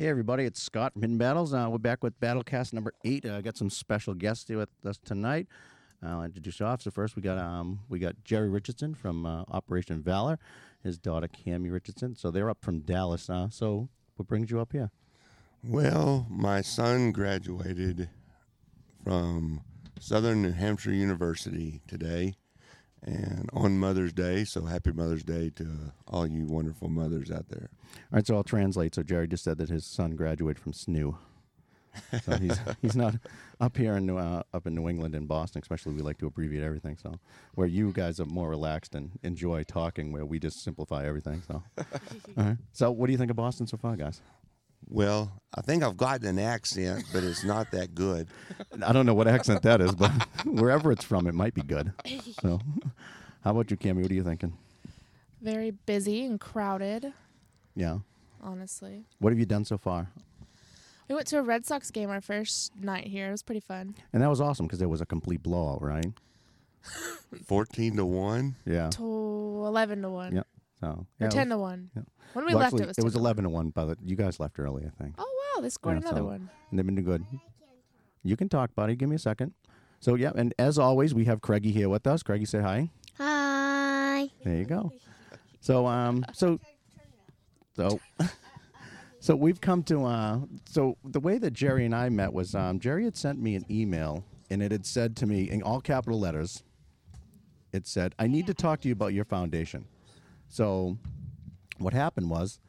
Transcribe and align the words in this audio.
Hey 0.00 0.08
everybody, 0.08 0.46
it's 0.46 0.62
Scott 0.62 0.94
from 0.94 1.02
Hidden 1.02 1.18
Battles. 1.18 1.52
Uh, 1.52 1.68
we're 1.70 1.76
back 1.76 2.02
with 2.02 2.18
Battlecast 2.20 2.72
number 2.72 2.94
eight. 3.04 3.26
I 3.26 3.32
uh, 3.32 3.40
got 3.42 3.58
some 3.58 3.68
special 3.68 4.14
guests 4.14 4.48
here 4.48 4.56
with 4.56 4.70
us 4.86 4.96
tonight. 4.96 5.46
I'll 6.02 6.22
introduce 6.22 6.58
you 6.58 6.64
off. 6.64 6.80
So 6.80 6.90
first, 6.90 7.16
we 7.16 7.20
got 7.20 7.36
um, 7.36 7.80
we 7.90 7.98
got 7.98 8.14
Jerry 8.24 8.48
Richardson 8.48 8.94
from 8.94 9.26
uh, 9.26 9.42
Operation 9.50 10.02
Valor, 10.02 10.38
his 10.82 10.96
daughter 10.96 11.28
Cami 11.28 11.70
Richardson. 11.70 12.16
So 12.16 12.30
they're 12.30 12.48
up 12.48 12.62
from 12.62 12.80
Dallas. 12.80 13.28
Uh, 13.28 13.50
so 13.50 13.90
what 14.16 14.26
brings 14.26 14.50
you 14.50 14.58
up 14.58 14.72
here? 14.72 14.90
Well, 15.62 16.26
my 16.30 16.62
son 16.62 17.12
graduated 17.12 18.08
from 19.04 19.60
Southern 19.98 20.40
New 20.40 20.52
Hampshire 20.52 20.94
University 20.94 21.82
today, 21.86 22.36
and 23.02 23.48
on 23.52 23.78
Mother's 23.78 24.12
Day. 24.12 24.44
So 24.44 24.64
happy 24.64 24.92
Mother's 24.92 25.24
Day 25.24 25.50
to 25.56 25.92
all 26.06 26.26
you 26.26 26.46
wonderful 26.46 26.88
mothers 26.88 27.30
out 27.30 27.48
there. 27.48 27.70
All 27.94 28.16
right, 28.16 28.26
so 28.26 28.36
I'll 28.36 28.44
translate. 28.44 28.94
So 28.94 29.02
Jerry 29.02 29.28
just 29.28 29.44
said 29.44 29.58
that 29.58 29.68
his 29.68 29.86
son 29.86 30.12
graduated 30.12 30.62
from 30.62 30.72
SNU. 30.72 31.16
So 32.24 32.36
he's 32.38 32.58
he's 32.82 32.96
not 32.96 33.16
up 33.60 33.76
here 33.76 33.96
in 33.96 34.10
uh, 34.10 34.42
up 34.52 34.66
in 34.66 34.74
New 34.74 34.88
England 34.88 35.14
in 35.14 35.26
Boston, 35.26 35.62
especially 35.62 35.94
we 35.94 36.02
like 36.02 36.18
to 36.18 36.26
abbreviate 36.26 36.62
everything. 36.62 36.96
So 37.02 37.18
where 37.54 37.66
you 37.66 37.92
guys 37.92 38.20
are 38.20 38.26
more 38.26 38.48
relaxed 38.48 38.94
and 38.94 39.18
enjoy 39.22 39.64
talking, 39.64 40.12
where 40.12 40.24
we 40.24 40.38
just 40.38 40.62
simplify 40.62 41.06
everything. 41.06 41.42
So, 41.46 41.62
all 41.78 41.84
right. 42.36 42.56
So 42.72 42.90
what 42.90 43.06
do 43.06 43.12
you 43.12 43.18
think 43.18 43.30
of 43.30 43.36
Boston 43.36 43.66
so 43.66 43.76
far, 43.76 43.96
guys? 43.96 44.20
Well, 44.90 45.32
I 45.54 45.60
think 45.60 45.82
I've 45.84 45.96
gotten 45.96 46.26
an 46.26 46.38
accent, 46.40 47.04
but 47.12 47.22
it's 47.22 47.44
not 47.44 47.70
that 47.70 47.94
good. 47.94 48.26
I 48.84 48.92
don't 48.92 49.06
know 49.06 49.14
what 49.14 49.28
accent 49.28 49.62
that 49.62 49.80
is, 49.80 49.94
but 49.94 50.10
wherever 50.44 50.90
it's 50.90 51.04
from, 51.04 51.26
it 51.28 51.34
might 51.34 51.54
be 51.54 51.62
good. 51.62 51.92
So, 52.42 52.58
how 53.44 53.52
about 53.52 53.70
you, 53.70 53.76
Cami? 53.76 54.02
What 54.02 54.10
are 54.10 54.14
you 54.14 54.24
thinking? 54.24 54.52
Very 55.40 55.70
busy 55.70 56.24
and 56.24 56.40
crowded, 56.40 57.12
Yeah. 57.76 57.98
honestly. 58.42 59.04
What 59.20 59.30
have 59.32 59.38
you 59.38 59.46
done 59.46 59.64
so 59.64 59.78
far? 59.78 60.08
We 61.08 61.14
went 61.14 61.26
to 61.28 61.38
a 61.38 61.42
Red 61.42 61.64
Sox 61.66 61.90
game 61.90 62.10
our 62.10 62.20
first 62.20 62.72
night 62.76 63.06
here. 63.06 63.28
It 63.28 63.32
was 63.32 63.42
pretty 63.42 63.60
fun. 63.60 63.94
And 64.12 64.22
that 64.22 64.28
was 64.28 64.40
awesome 64.40 64.66
because 64.66 64.82
it 64.82 64.88
was 64.88 65.00
a 65.00 65.06
complete 65.06 65.42
blowout, 65.42 65.82
right? 65.82 66.06
14 67.46 67.96
to 67.96 68.04
1. 68.06 68.56
Yeah. 68.66 68.90
To 68.90 69.02
11 69.04 70.02
to 70.02 70.10
1. 70.10 70.34
Yeah. 70.36 70.42
So 70.80 71.06
yeah, 71.18 71.26
it 71.26 71.30
10 71.30 71.48
was- 71.48 71.54
to 71.54 71.58
1. 71.58 71.90
yeah. 71.96 72.02
When 72.32 72.46
we 72.46 72.52
well, 72.54 72.60
left, 72.60 72.74
actually, 72.74 72.84
it 72.84 72.88
was 72.88 72.98
it 72.98 73.04
was 73.04 73.12
to 73.14 73.18
1. 73.18 73.22
eleven 73.24 73.44
to 73.44 73.50
one, 73.50 73.70
but 73.70 73.98
you 74.04 74.14
guys 74.16 74.38
left 74.38 74.58
early, 74.60 74.84
I 74.86 75.02
think. 75.02 75.14
Oh, 75.18 75.52
wow. 75.56 75.60
They 75.62 75.68
scored 75.68 75.96
Yeah, 75.96 76.02
another 76.08 76.20
so- 76.20 76.26
one. 76.26 76.50
And 76.70 76.78
they've 76.78 76.86
been 76.86 76.94
doing 76.94 77.04
good. 77.06 77.24
You 78.22 78.36
can 78.36 78.48
talk, 78.48 78.74
buddy. 78.74 78.94
Give 78.96 79.08
me 79.08 79.16
a 79.16 79.18
second. 79.18 79.52
So 79.98 80.14
yeah, 80.14 80.32
and 80.34 80.54
as 80.58 80.78
always, 80.78 81.12
we 81.14 81.24
have 81.26 81.40
Craigie 81.40 81.72
here 81.72 81.88
with 81.88 82.06
us. 82.06 82.22
Craigie, 82.22 82.44
say 82.46 82.60
hi. 82.60 82.90
Hi. 83.18 84.30
There 84.44 84.56
you 84.56 84.64
go. 84.64 84.92
So 85.60 85.86
um, 85.86 86.24
so 86.32 86.58
so 87.74 88.00
so 89.20 89.36
we've 89.36 89.60
come 89.60 89.82
to 89.84 90.04
uh, 90.04 90.40
so 90.66 90.96
the 91.04 91.20
way 91.20 91.38
that 91.38 91.52
Jerry 91.52 91.84
and 91.84 91.94
I 91.94 92.08
met 92.08 92.32
was 92.32 92.54
um, 92.54 92.78
Jerry 92.80 93.04
had 93.04 93.16
sent 93.16 93.40
me 93.40 93.54
an 93.56 93.64
email, 93.70 94.24
and 94.50 94.62
it 94.62 94.72
had 94.72 94.86
said 94.86 95.16
to 95.16 95.26
me 95.26 95.50
in 95.50 95.62
all 95.62 95.80
capital 95.80 96.18
letters. 96.20 96.62
It 97.72 97.86
said, 97.86 98.14
"I 98.18 98.26
need 98.26 98.46
to 98.46 98.54
talk 98.54 98.80
to 98.82 98.88
you 98.88 98.92
about 98.92 99.12
your 99.12 99.24
foundation." 99.24 99.84
So, 100.50 100.98
what 101.78 101.94
happened 101.94 102.28
was, 102.28 102.60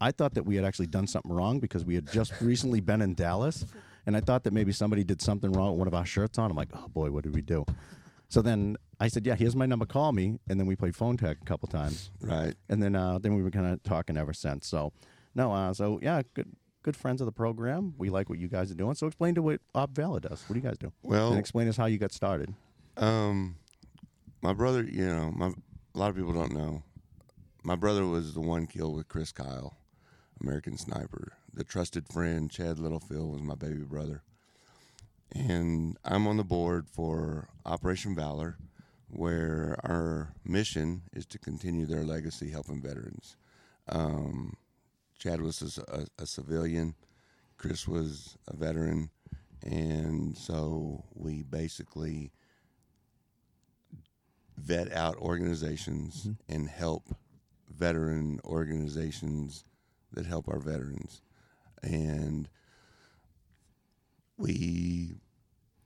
I 0.00 0.10
thought 0.10 0.34
that 0.34 0.44
we 0.44 0.56
had 0.56 0.64
actually 0.64 0.86
done 0.88 1.06
something 1.06 1.32
wrong 1.32 1.58
because 1.60 1.84
we 1.84 1.94
had 1.94 2.10
just 2.12 2.32
recently 2.40 2.80
been 2.80 3.00
in 3.00 3.14
Dallas, 3.14 3.64
and 4.06 4.16
I 4.16 4.20
thought 4.20 4.44
that 4.44 4.52
maybe 4.52 4.72
somebody 4.72 5.04
did 5.04 5.22
something 5.22 5.52
wrong 5.52 5.70
with 5.72 5.78
one 5.78 5.88
of 5.88 5.94
our 5.94 6.04
shirts 6.04 6.38
on. 6.38 6.50
I'm 6.50 6.56
like, 6.56 6.70
"Oh 6.74 6.88
boy, 6.88 7.10
what 7.10 7.22
did 7.24 7.34
we 7.34 7.42
do?" 7.42 7.64
So 8.28 8.42
then 8.42 8.76
I 8.98 9.08
said, 9.08 9.24
"Yeah, 9.26 9.36
here's 9.36 9.54
my 9.56 9.66
number. 9.66 9.86
Call 9.86 10.12
me." 10.12 10.38
And 10.48 10.58
then 10.58 10.66
we 10.66 10.74
played 10.76 10.96
phone 10.96 11.16
tag 11.16 11.38
a 11.40 11.44
couple 11.44 11.68
times, 11.68 12.10
Right. 12.20 12.54
and 12.68 12.82
then 12.82 12.94
uh, 12.96 13.18
then 13.18 13.34
we 13.36 13.42
were 13.42 13.50
kind 13.50 13.66
of 13.66 13.82
talking 13.82 14.16
ever 14.16 14.32
since. 14.32 14.66
So 14.66 14.92
no, 15.34 15.52
uh, 15.52 15.72
so 15.74 16.00
yeah, 16.02 16.22
good 16.34 16.48
good 16.82 16.96
friends 16.96 17.20
of 17.20 17.26
the 17.26 17.32
program. 17.32 17.94
We 17.98 18.08
like 18.10 18.28
what 18.30 18.38
you 18.38 18.48
guys 18.48 18.70
are 18.70 18.74
doing. 18.74 18.94
So 18.94 19.06
explain 19.06 19.34
to 19.36 19.42
what 19.42 19.60
Op 19.74 19.94
Valor 19.94 20.20
does. 20.20 20.42
What 20.48 20.54
do 20.54 20.60
you 20.60 20.66
guys 20.66 20.78
do? 20.78 20.92
Well- 21.02 21.30
and 21.30 21.38
explain 21.38 21.68
us 21.68 21.76
how 21.76 21.86
you 21.86 21.98
got 21.98 22.12
started. 22.12 22.54
Um, 22.96 23.56
my 24.42 24.54
brother, 24.54 24.82
you 24.82 25.06
know, 25.06 25.30
my 25.30 25.52
lot 26.00 26.08
of 26.08 26.16
people 26.16 26.32
don't 26.32 26.54
know. 26.54 26.82
My 27.62 27.76
brother 27.76 28.06
was 28.06 28.32
the 28.32 28.40
one 28.40 28.66
killed 28.66 28.96
with 28.96 29.08
Chris 29.08 29.32
Kyle, 29.32 29.76
American 30.40 30.78
Sniper. 30.78 31.34
The 31.52 31.62
trusted 31.62 32.08
friend 32.08 32.50
Chad 32.50 32.78
Littlefield 32.78 33.30
was 33.30 33.42
my 33.42 33.54
baby 33.54 33.82
brother, 33.82 34.22
and 35.30 35.98
I'm 36.02 36.26
on 36.26 36.38
the 36.38 36.44
board 36.44 36.88
for 36.88 37.50
Operation 37.66 38.14
Valor, 38.14 38.56
where 39.08 39.76
our 39.84 40.32
mission 40.42 41.02
is 41.12 41.26
to 41.26 41.38
continue 41.38 41.84
their 41.84 42.04
legacy 42.04 42.48
helping 42.48 42.80
veterans. 42.80 43.36
Um, 43.86 44.56
Chad 45.18 45.42
was 45.42 45.78
a 46.18 46.26
civilian, 46.26 46.94
Chris 47.58 47.86
was 47.86 48.38
a 48.48 48.56
veteran, 48.56 49.10
and 49.62 50.34
so 50.34 51.04
we 51.12 51.42
basically 51.42 52.32
vet 54.60 54.92
out 54.92 55.16
organizations 55.16 56.28
and 56.48 56.68
help 56.68 57.14
veteran 57.68 58.40
organizations 58.44 59.64
that 60.12 60.26
help 60.26 60.48
our 60.48 60.58
veterans. 60.58 61.22
And 61.82 62.48
we 64.36 65.14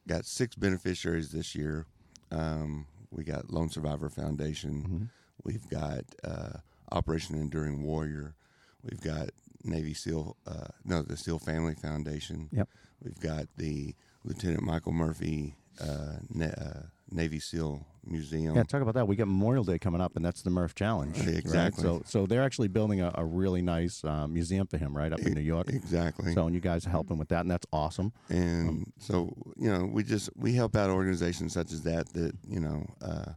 got 0.08 0.24
six 0.26 0.54
beneficiaries 0.56 1.30
this 1.30 1.54
year. 1.54 1.86
Um, 2.30 2.86
we 3.10 3.24
got 3.24 3.50
Lone 3.50 3.68
Survivor 3.68 4.08
Foundation. 4.08 5.10
We've 5.44 5.68
got 5.68 6.04
uh, 6.24 6.58
Operation 6.90 7.36
Enduring 7.36 7.82
Warrior. 7.82 8.34
We've 8.82 9.00
got 9.00 9.30
Navy 9.62 9.94
SEAL, 9.94 10.36
uh, 10.46 10.68
no, 10.84 11.02
the 11.02 11.16
SEAL 11.16 11.38
Family 11.38 11.74
Foundation. 11.74 12.48
Yep. 12.52 12.68
We've 13.02 13.20
got 13.20 13.46
the 13.56 13.94
Lieutenant 14.24 14.62
Michael 14.62 14.92
Murphy 14.92 15.56
uh, 15.80 16.16
Na- 16.32 16.46
uh, 16.46 16.82
Navy 17.10 17.38
SEAL 17.40 17.86
Museum. 18.06 18.54
Yeah, 18.56 18.62
talk 18.65 18.82
about 18.82 18.94
that. 18.94 19.06
We 19.09 19.16
got 19.16 19.26
Memorial 19.28 19.65
Day 19.65 19.78
coming 19.78 20.00
up, 20.00 20.16
and 20.16 20.25
that's 20.25 20.42
the 20.42 20.50
Murph 20.50 20.75
Challenge. 20.75 21.19
right? 21.19 21.28
Exactly. 21.28 21.82
So 21.82 22.03
so 22.04 22.26
they're 22.26 22.42
actually 22.42 22.69
building 22.69 23.00
a, 23.00 23.12
a 23.15 23.25
really 23.25 23.62
nice 23.62 24.04
uh, 24.04 24.26
museum 24.28 24.66
for 24.66 24.78
him 24.78 24.97
right 24.97 25.12
up 25.12 25.20
in 25.20 25.32
New 25.34 25.41
York. 25.41 25.69
Exactly. 25.69 26.32
So 26.34 26.47
and 26.47 26.54
you 26.54 26.60
guys 26.60 26.87
are 26.87 26.91
helping 26.91 27.19
with 27.19 27.28
that, 27.28 27.41
and 27.41 27.50
that's 27.50 27.66
awesome. 27.72 28.12
and 28.28 28.93
so 28.98 29.34
you 29.56 29.70
know 29.70 29.84
we 29.84 30.03
just 30.03 30.31
we 30.37 30.54
help 30.54 30.76
out 30.76 30.91
organizations 30.91 31.53
such 31.53 31.72
as 31.72 31.82
that 31.82 32.12
that 32.12 32.32
you 32.47 32.60
know 32.60 32.87
uh, 33.03 33.32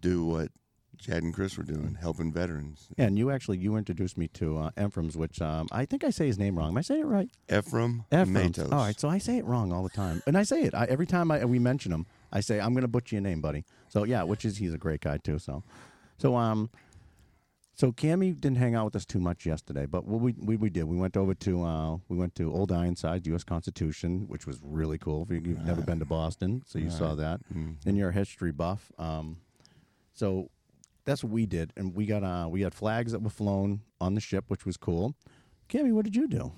do 0.00 0.24
what 0.24 0.48
Chad 0.98 1.22
and 1.22 1.34
Chris 1.34 1.58
were 1.58 1.64
doing, 1.64 1.98
helping 2.00 2.32
veterans. 2.32 2.88
And 2.96 3.18
you 3.18 3.30
actually 3.30 3.58
you 3.58 3.76
introduced 3.76 4.16
me 4.16 4.28
to 4.28 4.58
uh, 4.58 4.70
Ephraim's, 4.80 5.16
which 5.16 5.40
um, 5.42 5.68
I 5.72 5.84
think 5.84 6.04
I 6.04 6.10
say 6.10 6.26
his 6.26 6.38
name 6.38 6.56
wrong. 6.56 6.68
Am 6.68 6.78
I 6.78 6.82
saying 6.82 7.02
it 7.02 7.06
right? 7.06 7.28
Ephraim 7.52 8.04
Ephraim's. 8.12 8.30
Mattos. 8.30 8.72
All 8.72 8.78
right, 8.78 8.98
so 8.98 9.08
I 9.08 9.18
say 9.18 9.38
it 9.38 9.44
wrong 9.44 9.72
all 9.72 9.82
the 9.82 9.90
time, 9.90 10.22
and 10.26 10.38
I 10.38 10.44
say 10.44 10.62
it 10.62 10.74
I, 10.74 10.84
every 10.86 11.06
time 11.06 11.30
I, 11.30 11.44
we 11.44 11.58
mention 11.58 11.92
him. 11.92 12.06
I 12.32 12.40
say 12.40 12.60
I'm 12.60 12.72
going 12.72 12.82
to 12.82 12.88
butcher 12.88 13.16
your 13.16 13.22
name, 13.22 13.40
buddy. 13.40 13.64
So 13.88 14.04
yeah, 14.04 14.22
which 14.22 14.44
is 14.44 14.56
he's 14.58 14.74
a 14.74 14.78
great 14.78 15.00
guy 15.00 15.18
too. 15.18 15.38
So, 15.38 15.62
so 16.18 16.34
um, 16.36 16.70
so 17.76 17.90
Cami 17.92 18.38
didn't 18.40 18.58
hang 18.58 18.74
out 18.74 18.84
with 18.86 18.96
us 18.96 19.04
too 19.04 19.18
much 19.20 19.46
yesterday, 19.46 19.86
but 19.86 20.04
what 20.06 20.20
we 20.20 20.34
we, 20.38 20.56
we 20.56 20.70
did 20.70 20.84
we 20.84 20.96
went 20.96 21.16
over 21.16 21.34
to 21.34 21.62
uh, 21.64 21.96
we 22.08 22.16
went 22.16 22.34
to 22.36 22.52
Old 22.52 22.70
Ironside 22.72 23.26
U.S. 23.28 23.44
Constitution, 23.44 24.26
which 24.28 24.46
was 24.46 24.58
really 24.62 24.98
cool. 24.98 25.22
If 25.24 25.30
you- 25.30 25.42
You've 25.44 25.64
never 25.64 25.82
been 25.82 25.98
to 26.00 26.04
Boston, 26.04 26.62
so 26.66 26.78
you 26.78 26.90
saw 26.90 27.14
that, 27.16 27.40
and 27.86 27.96
you're 27.96 28.10
a 28.10 28.12
history 28.12 28.52
buff. 28.52 28.90
Um, 28.98 29.38
so 30.14 30.50
that's 31.04 31.22
what 31.24 31.32
we 31.32 31.46
did, 31.46 31.72
and 31.76 31.94
we 31.94 32.06
got 32.06 32.22
uh 32.24 32.48
we 32.48 32.60
got 32.60 32.74
flags 32.74 33.12
that 33.12 33.22
were 33.22 33.30
flown 33.30 33.80
on 34.00 34.14
the 34.14 34.20
ship, 34.20 34.44
which 34.48 34.64
was 34.64 34.76
cool. 34.76 35.14
Cami, 35.68 35.92
what 35.92 36.04
did 36.04 36.14
you 36.16 36.26
do? 36.28 36.52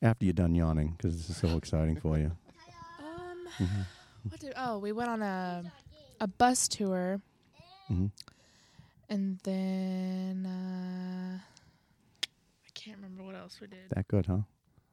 After 0.00 0.24
you're 0.24 0.32
done 0.34 0.54
yawning, 0.54 0.94
because 0.96 1.16
this 1.16 1.30
is 1.30 1.36
so 1.36 1.56
exciting 1.56 1.96
for 1.96 2.18
you. 2.18 2.32
Um, 3.00 3.66
Mm-hmm. 3.66 3.82
What 4.28 4.40
did? 4.40 4.52
Oh, 4.56 4.78
we 4.78 4.92
went 4.92 5.10
on 5.10 5.22
a 5.22 5.62
a 6.20 6.26
bus 6.26 6.68
tour, 6.68 7.20
Mhm. 7.90 8.10
and 9.08 9.38
then 9.44 10.46
uh, 10.46 11.38
I 12.66 12.70
can't 12.74 12.96
remember 12.98 13.24
what 13.24 13.34
else 13.34 13.60
we 13.60 13.66
did. 13.66 13.90
That 13.90 14.08
good, 14.08 14.26
huh? 14.26 14.42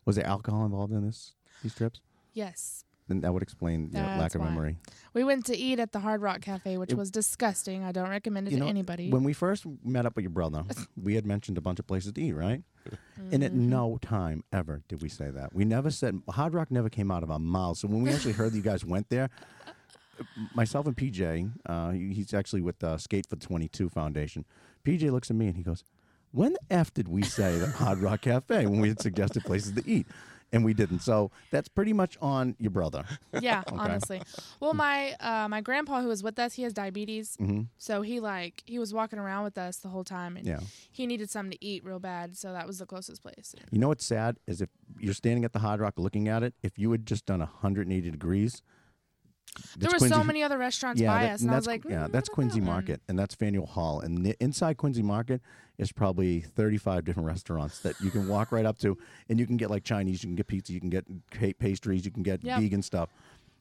Was 0.05 0.15
there 0.15 0.25
alcohol 0.25 0.65
involved 0.65 0.93
in 0.93 1.05
this 1.05 1.33
these 1.63 1.75
trips? 1.75 2.01
Yes, 2.33 2.85
Then 3.07 3.21
that 3.21 3.33
would 3.33 3.41
explain 3.43 3.89
your 3.91 4.03
lack 4.03 4.35
of 4.35 4.41
why. 4.41 4.49
memory. 4.49 4.77
we 5.13 5.23
went 5.23 5.45
to 5.47 5.57
eat 5.57 5.79
at 5.79 5.91
the 5.91 5.99
Hard 5.99 6.21
Rock 6.21 6.41
Cafe, 6.41 6.77
which 6.77 6.91
It- 6.91 6.97
was 6.97 7.09
disgusting. 7.11 7.83
I 7.83 7.91
don't 7.91 8.09
recommend 8.09 8.47
it 8.47 8.51
to 8.51 8.57
know, 8.57 8.67
anybody. 8.67 9.09
When 9.11 9.23
we 9.23 9.33
first 9.33 9.65
met 9.83 10.05
up 10.05 10.15
with 10.15 10.23
your 10.23 10.29
brother, 10.31 10.63
we 10.95 11.15
had 11.15 11.25
mentioned 11.25 11.57
a 11.57 11.61
bunch 11.61 11.79
of 11.79 11.87
places 11.87 12.11
to 12.13 12.21
eat, 12.21 12.33
right? 12.33 12.63
And 13.31 13.43
at 13.43 13.51
Mm-hmm. 13.51 13.69
no 13.69 13.97
time 14.01 14.43
ever 14.53 14.81
did 14.87 15.01
we 15.01 15.09
say 15.09 15.29
that. 15.29 15.53
We 15.53 15.65
never 15.65 15.91
said 15.91 16.21
Hard 16.29 16.53
Rock 16.53 16.71
never 16.71 16.89
came 16.89 17.11
out 17.11 17.23
of 17.23 17.31
our 17.31 17.39
mouths. 17.39 17.79
So 17.81 17.87
when 17.87 18.01
we 18.01 18.11
actually 18.11 18.33
heard 18.33 18.51
that 18.53 18.57
you 18.57 18.63
guys 18.63 18.83
went 18.85 19.09
there, 19.09 19.29
myself 20.53 20.85
and 20.85 20.95
PJ, 20.95 21.51
uh, 21.65 21.91
he's 21.91 22.33
actually 22.33 22.61
with 22.61 22.79
the 22.79 22.97
Skate 22.97 23.27
for 23.27 23.35
22 23.35 23.89
Foundation. 23.89 24.45
PJ 24.85 25.11
looks 25.11 25.29
at 25.29 25.35
me 25.37 25.47
and 25.47 25.55
he 25.55 25.63
goes, 25.63 25.83
"When 26.31 26.53
the 26.53 26.59
f 26.69 26.93
did 26.93 27.07
we 27.07 27.23
say 27.23 27.57
the 27.57 27.67
Hard 27.67 27.99
Rock 27.99 28.21
Cafe 28.21 28.65
when 28.65 28.79
we 28.79 28.89
had 28.89 29.01
suggested 29.01 29.43
places 29.43 29.71
to 29.73 29.83
eat?" 29.89 30.07
And 30.51 30.65
we 30.65 30.73
didn't. 30.73 30.99
So 30.99 31.31
that's 31.51 31.67
pretty 31.67 31.93
much 31.93 32.17
on 32.21 32.55
your 32.59 32.71
brother. 32.71 33.05
Yeah, 33.31 33.63
honestly. 33.71 34.21
Well, 34.59 34.73
my 34.73 35.13
uh, 35.19 35.47
my 35.47 35.61
grandpa 35.61 36.01
who 36.01 36.07
was 36.07 36.23
with 36.23 36.39
us, 36.39 36.53
he 36.53 36.63
has 36.63 36.73
diabetes, 36.73 37.35
hmm 37.37 37.61
so 37.77 38.01
he 38.01 38.19
like 38.19 38.63
he 38.65 38.77
was 38.79 38.93
walking 38.93 39.19
around 39.19 39.43
with 39.43 39.57
us 39.57 39.77
the 39.77 39.89
whole 39.89 40.03
time, 40.03 40.37
and 40.37 40.45
Yeah. 40.45 40.59
he 40.91 41.05
needed 41.07 41.29
something 41.29 41.51
to 41.51 41.65
eat 41.65 41.83
real 41.83 41.99
bad, 41.99 42.37
so 42.37 42.51
that 42.53 42.67
was 42.67 42.79
the 42.79 42.85
closest 42.85 43.21
place. 43.21 43.55
You 43.71 43.79
know 43.79 43.87
what's 43.89 44.05
sad 44.05 44.37
is 44.47 44.61
if 44.61 44.69
you're 44.99 45.13
standing 45.13 45.45
at 45.45 45.53
the 45.53 45.59
Hard 45.59 45.79
Rock 45.79 45.93
looking 45.97 46.27
at 46.27 46.43
it, 46.43 46.53
if 46.63 46.77
you 46.77 46.91
had 46.91 47.05
just 47.05 47.25
done 47.25 47.39
180 47.39 48.11
degrees. 48.11 48.61
There 49.77 49.89
were 49.91 50.07
so 50.07 50.23
many 50.23 50.43
other 50.43 50.57
restaurants 50.57 51.01
yeah, 51.01 51.07
by 51.13 51.23
that- 51.23 51.33
us, 51.33 51.41
and 51.41 51.49
and 51.49 51.55
I 51.55 51.57
was 51.57 51.65
that's- 51.65 51.85
like, 51.85 51.91
yeah, 51.91 52.07
"Mm, 52.07 52.11
that's 52.11 52.29
Quincy 52.29 52.59
that? 52.59 52.65
Market, 52.65 53.01
and 53.07 53.17
that's 53.19 53.35
Faneuil 53.35 53.65
Hall, 53.65 53.99
and 53.99 54.25
the, 54.25 54.35
inside 54.43 54.77
Quincy 54.77 55.01
Market 55.01 55.41
is 55.77 55.91
probably 55.91 56.41
35 56.41 57.05
different 57.05 57.27
restaurants 57.27 57.79
that 57.79 57.99
you 58.01 58.11
can 58.11 58.27
walk 58.27 58.51
right 58.51 58.65
up 58.65 58.77
to, 58.79 58.97
and 59.29 59.39
you 59.39 59.45
can 59.47 59.57
get 59.57 59.69
like 59.69 59.83
Chinese, 59.83 60.23
you 60.23 60.27
can 60.27 60.35
get 60.35 60.47
pizza, 60.47 60.71
you 60.73 60.79
can 60.79 60.89
get 60.89 61.05
pa- 61.31 61.53
pastries, 61.57 62.05
you 62.05 62.11
can 62.11 62.23
get 62.23 62.43
Yep. 62.43 62.59
vegan 62.59 62.81
stuff. 62.81 63.09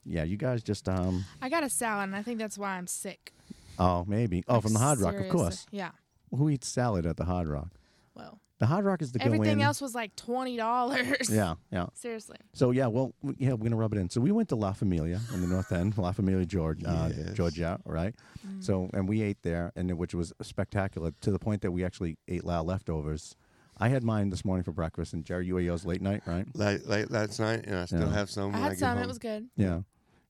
Yeah, 0.05 0.23
you 0.23 0.37
guys 0.37 0.63
just 0.63 0.87
um 0.89 1.25
I 1.41 1.49
got 1.49 1.63
a 1.63 1.69
salad, 1.69 2.05
and 2.09 2.15
I 2.15 2.23
think 2.23 2.39
that's 2.39 2.57
why 2.57 2.71
I'm 2.77 2.87
sick. 2.87 3.33
oh 3.77 4.03
maybe 4.07 4.43
oh 4.47 4.55
Like, 4.55 4.63
from 4.63 4.73
the 4.73 4.79
Hard 4.79 4.99
Rock, 4.99 5.15
of 5.15 5.29
course. 5.29 5.65
Yeah. 5.71 5.91
Who 6.35 6.49
eats 6.49 6.67
salad 6.67 7.05
at 7.05 7.17
the 7.17 7.25
Hard 7.25 7.47
Rock? 7.47 7.69
Well, 8.15 8.39
The 8.59 8.65
Hard 8.65 8.83
Rock 8.83 9.01
is 9.01 9.13
the 9.13 9.19
go 9.19 9.25
everything 9.25 9.59
in. 9.59 9.61
else 9.61 9.79
was 9.79 9.95
like 9.95 10.15
twenty 10.17 10.57
dollars. 10.57 11.29
Yeah, 11.29 11.55
yeah. 11.71 11.85
Seriously. 11.93 12.35
So 12.53 12.71
yeah, 12.71 12.87
well, 12.87 13.13
w- 13.21 13.37
yeah, 13.39 13.53
we're 13.53 13.63
gonna 13.63 13.77
rub 13.77 13.93
it 13.93 13.97
in. 13.99 14.09
So 14.09 14.19
we 14.19 14.31
went 14.31 14.49
to 14.49 14.55
La 14.57 14.73
Familia 14.73 15.21
in 15.33 15.39
the 15.41 15.47
North 15.47 15.71
End, 15.71 15.97
La 15.97 16.11
Familia, 16.11 16.45
George, 16.45 16.83
uh, 16.83 17.09
Yes. 17.15 17.33
Georgia, 17.35 17.79
right? 17.85 18.13
Mm. 18.45 18.61
So 18.63 18.89
and 18.93 19.07
we 19.07 19.21
ate 19.21 19.41
there, 19.43 19.71
and 19.77 19.89
it, 19.89 19.97
which 19.97 20.13
was 20.13 20.33
spectacular 20.41 21.11
to 21.21 21.31
the 21.31 21.39
point 21.39 21.61
that 21.61 21.71
we 21.71 21.85
actually 21.85 22.17
ate 22.27 22.43
la 22.43 22.59
leftovers. 22.59 23.35
I 23.77 23.87
had 23.87 24.03
mine 24.03 24.29
this 24.29 24.43
morning 24.43 24.65
for 24.65 24.73
breakfast, 24.73 25.13
and 25.13 25.23
Jerry, 25.23 25.45
you 25.45 25.57
ate 25.57 25.63
yours 25.63 25.85
late 25.85 26.01
night, 26.01 26.23
right? 26.25 26.45
Late, 26.53 26.85
late 26.85 27.09
last 27.09 27.39
night, 27.39 27.63
and 27.65 27.77
I 27.77 27.85
still 27.85 28.01
Yeah. 28.01 28.11
have 28.13 28.29
some. 28.29 28.49
I 28.53 28.55
when 28.55 28.61
had 28.63 28.69
get 28.71 28.79
some. 28.79 28.95
home. 28.97 29.03
It 29.05 29.07
was 29.07 29.19
good. 29.19 29.47
Yeah, 29.55 29.79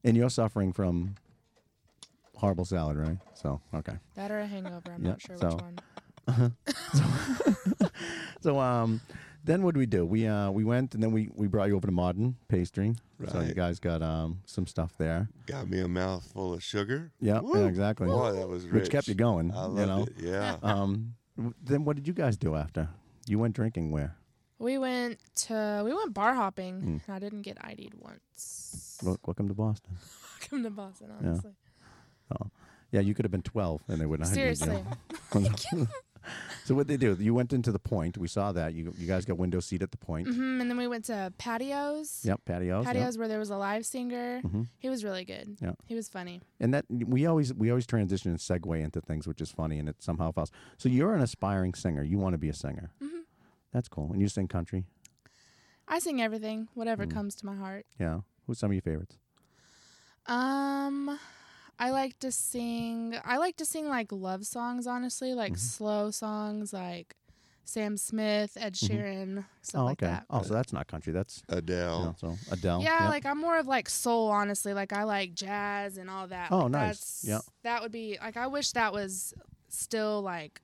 and 0.04 0.16
you're 0.16 0.30
suffering 0.30 0.72
from 0.72 1.16
horrible 2.36 2.66
salad, 2.66 2.96
right? 2.96 3.18
So 3.34 3.60
okay. 3.74 3.98
That 4.14 4.30
or 4.30 4.38
a 4.38 4.46
hangover. 4.46 4.92
I'm 4.94 5.04
Yeah, 5.04 5.10
not 5.14 5.22
sure 5.22 5.38
so- 5.38 5.50
which 5.56 5.64
one. 5.64 5.80
So 8.42 8.58
um, 8.60 9.02
then 9.44 9.64
what 9.64 9.74
did 9.74 9.80
we 9.80 9.86
do? 9.86 10.06
We 10.06 10.26
uh 10.28 10.50
we 10.52 10.64
went 10.64 10.94
and 10.94 11.04
then 11.04 11.12
we 11.12 11.30
we 11.36 11.48
brought 11.48 11.68
you 11.70 11.76
over 11.76 11.88
to 11.88 11.92
Modern 11.94 12.36
Pastry. 12.48 12.96
So 13.32 13.42
you 13.42 13.54
guys 13.54 13.80
got 13.80 14.02
um 14.02 14.40
some 14.46 14.66
stuff 14.66 14.94
there. 14.98 15.28
Got 15.46 15.70
me 15.70 15.80
a 15.82 15.88
mouthful 15.88 16.54
of 16.54 16.64
sugar. 16.64 17.12
Yeah, 17.20 17.40
Woo. 17.42 17.60
yeah 17.60 17.68
exactly. 17.68 18.08
Boy, 18.08 18.32
that 18.34 18.48
was 18.48 18.66
Which 18.66 18.90
kept 18.90 19.08
you 19.10 19.14
going. 19.16 19.52
I 19.52 19.64
you 19.64 19.70
loved 19.72 19.88
know. 19.88 20.04
it. 20.04 20.14
Yeah. 20.18 20.56
Um, 20.64 21.16
then 21.64 21.84
what 21.86 21.96
did 21.98 22.08
you 22.08 22.14
guys 22.14 22.38
do 22.38 22.56
after? 22.56 22.90
You 23.28 23.40
went 23.40 23.56
drinking 23.56 23.92
where? 23.92 24.16
We 24.58 24.78
went 24.78 25.20
to 25.48 25.82
we 25.86 25.94
went 25.94 26.14
bar 26.14 26.34
hopping, 26.36 26.76
Mm. 26.82 27.02
and 27.08 27.16
I 27.16 27.20
didn't 27.20 27.42
get 27.44 27.58
ID'd 27.64 27.96
once. 28.00 28.98
Wel- 29.04 29.20
Welcome 29.26 29.48
to 29.50 29.54
Boston. 29.54 29.98
Welcome 30.42 30.64
to 30.64 30.70
Boston, 30.70 31.08
Yeah. 31.22 31.28
honestly. 31.30 31.52
Yeah, 32.92 33.02
you 33.02 33.14
could 33.14 33.24
have 33.26 33.32
been 33.32 33.44
12 33.44 33.82
and 33.88 34.02
they 34.02 34.06
would 34.08 34.20
not 34.20 34.30
have 34.30 34.38
used 34.38 34.64
Seriously. 34.64 34.84
so 36.66 36.76
what 36.76 36.88
they 36.88 36.98
do? 36.98 37.16
You 37.20 37.34
went 37.34 37.54
into 37.54 37.72
the 37.72 37.80
point. 37.80 38.18
We 38.18 38.28
saw 38.28 38.52
that. 38.52 38.74
You 38.74 38.94
you 38.98 39.08
guys 39.08 39.26
got 39.26 39.38
window 39.38 39.60
seat 39.60 39.82
at 39.82 39.92
the 39.92 39.98
point. 39.98 40.28
hmm 40.28 40.60
And 40.62 40.70
then 40.70 40.78
we 40.78 40.88
went 40.88 41.06
to 41.06 41.34
patios. 41.38 42.22
Yep, 42.24 42.42
patios. 42.46 42.86
yep. 42.86 42.94
Patios 42.94 43.18
where 43.18 43.28
there 43.28 43.40
was 43.40 43.50
a 43.50 43.58
live 43.58 43.86
singer. 43.86 44.42
Mhm. 44.44 44.68
He 44.80 44.90
was 44.90 45.04
really 45.04 45.26
good. 45.26 45.58
Yeah. 45.62 45.74
He 45.86 45.96
was 45.96 46.10
funny. 46.10 46.42
And 46.60 46.74
that 46.74 46.86
we 46.90 47.26
always 47.26 47.54
we 47.54 47.70
always 47.70 47.86
transition 47.88 48.32
and 48.32 48.40
segue 48.40 48.80
into 48.84 49.02
things, 49.02 49.28
which 49.28 49.42
is 49.42 49.52
funny, 49.52 49.80
and 49.80 49.88
it 49.90 50.02
somehow 50.02 50.32
falls. 50.32 50.52
So 50.78 50.90
you're 50.90 51.14
an 51.16 51.22
aspiring 51.22 51.74
singer. 51.74 52.04
You 52.04 52.18
want 52.18 52.34
to 52.34 52.38
be 52.38 52.50
a 52.50 52.54
singer. 52.54 52.92
Mhm. 53.02 53.24
That's 53.72 53.88
cool. 53.88 54.12
And 54.14 54.22
you 54.22 54.28
sing 54.28 54.48
country. 54.48 54.86
I 55.88 56.00
sing 56.00 56.22
everything, 56.22 56.68
whatever 56.76 57.06
Mm. 57.06 57.12
comes 57.12 57.36
to 57.36 57.46
my 57.46 57.56
heart. 57.56 57.86
Yeah. 58.00 58.22
Who's 58.46 58.60
some 58.60 58.70
of 58.72 58.76
your 58.76 58.82
favorites? 58.82 59.18
Um, 60.26 61.20
I 61.80 61.92
like 61.92 62.20
to 62.20 62.32
sing. 62.32 63.16
I 63.24 63.38
like 63.38 63.56
to 63.58 63.66
sing 63.66 63.88
like 63.88 64.12
love 64.12 64.46
songs, 64.46 64.86
honestly, 64.86 65.34
like 65.34 65.54
Mhm. 65.54 65.58
slow 65.60 66.12
songs, 66.12 66.74
like 66.74 67.16
Sam 67.64 67.98
Smith, 67.98 68.58
Ed 68.60 68.74
Mhm. 68.74 68.90
Sheeran, 68.90 69.46
stuff 69.62 69.82
oh, 69.82 69.86
like 69.86 70.04
okay. 70.04 70.12
that. 70.12 70.26
Oh, 70.30 70.42
so 70.42 70.54
that's 70.56 70.74
not 70.74 70.88
country. 70.88 71.14
That's 71.14 71.42
Adele. 71.50 72.00
you 72.00 72.06
know, 72.06 72.16
so 72.20 72.38
Adele. 72.52 72.82
yeah, 72.82 73.04
Yep. 73.04 73.10
like 73.10 73.26
I'm 73.26 73.38
more 73.38 73.58
of 73.60 73.68
like 73.68 73.88
soul, 73.90 74.30
honestly. 74.30 74.74
Like 74.74 74.92
I 74.92 75.04
like 75.04 75.34
jazz 75.36 75.98
and 75.98 76.10
all 76.10 76.28
that. 76.28 76.52
Oh, 76.52 76.64
Like, 76.64 76.72
nice. 76.72 76.98
That's, 77.00 77.24
Yeah. 77.26 77.40
That 77.64 77.82
would 77.82 77.92
be 77.92 78.18
like 78.22 78.36
I 78.38 78.48
wish 78.48 78.72
that 78.74 78.92
was 78.92 79.34
still 79.70 80.22
like 80.22 80.62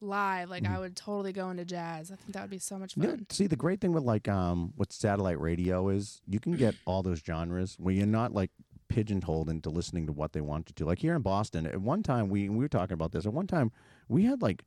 live. 0.00 0.50
Like 0.50 0.64
Mhm. 0.64 0.74
I 0.74 0.78
would 0.80 0.96
totally 0.96 1.32
go 1.32 1.50
into 1.50 1.64
jazz. 1.64 2.10
I 2.10 2.16
think 2.16 2.32
that 2.32 2.40
would 2.42 2.50
be 2.50 2.58
so 2.58 2.78
much 2.78 2.96
You 2.96 3.02
know, 3.04 3.08
fun. 3.10 3.26
see, 3.30 3.46
the 3.46 3.54
great 3.56 3.80
thing 3.80 3.92
with 3.92 4.02
like 4.02 4.26
um 4.26 4.72
what 4.76 4.92
satellite 4.92 5.38
radio 5.40 5.88
is, 5.90 6.20
you 6.26 6.40
can 6.40 6.56
get 6.56 6.74
all 6.86 7.02
those 7.04 7.20
genres 7.20 7.76
where 7.78 7.94
you're 7.94 8.06
not 8.06 8.32
like 8.32 8.50
pigeonholed 8.92 9.48
into 9.48 9.70
listening 9.70 10.06
to 10.06 10.12
what 10.12 10.32
they 10.32 10.40
want 10.40 10.68
you 10.68 10.74
to. 10.74 10.84
Like 10.84 10.98
here 10.98 11.14
in 11.16 11.22
Boston, 11.22 11.66
at 11.66 11.80
one 11.80 12.02
time 12.02 12.28
we 12.28 12.48
we 12.48 12.58
were 12.58 12.68
talking 12.68 12.94
about 12.94 13.12
this. 13.12 13.24
At 13.26 13.32
one 13.32 13.46
time, 13.46 13.72
we 14.08 14.24
had 14.24 14.42
like 14.42 14.64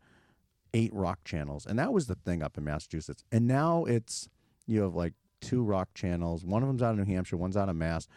eight 0.73 0.93
rock 0.93 1.19
channels, 1.23 1.65
and 1.65 1.77
that 1.79 1.93
was 1.93 2.07
the 2.07 2.15
thing 2.15 2.41
up 2.43 2.57
in 2.57 2.63
Massachusetts. 2.63 3.23
And 3.31 3.47
now 3.47 3.85
it's 3.85 4.27
you 4.65 4.81
have 4.81 4.95
like 4.95 5.13
two 5.41 5.61
rock 5.63 5.89
channels. 5.93 6.43
One 6.43 6.63
of 6.63 6.67
them's 6.67 6.81
out 6.81 6.91
of 6.91 6.97
New 6.97 7.13
Hampshire, 7.13 7.37
one's 7.37 7.55
out 7.55 7.69
of 7.69 7.75
Mass, 7.75 8.07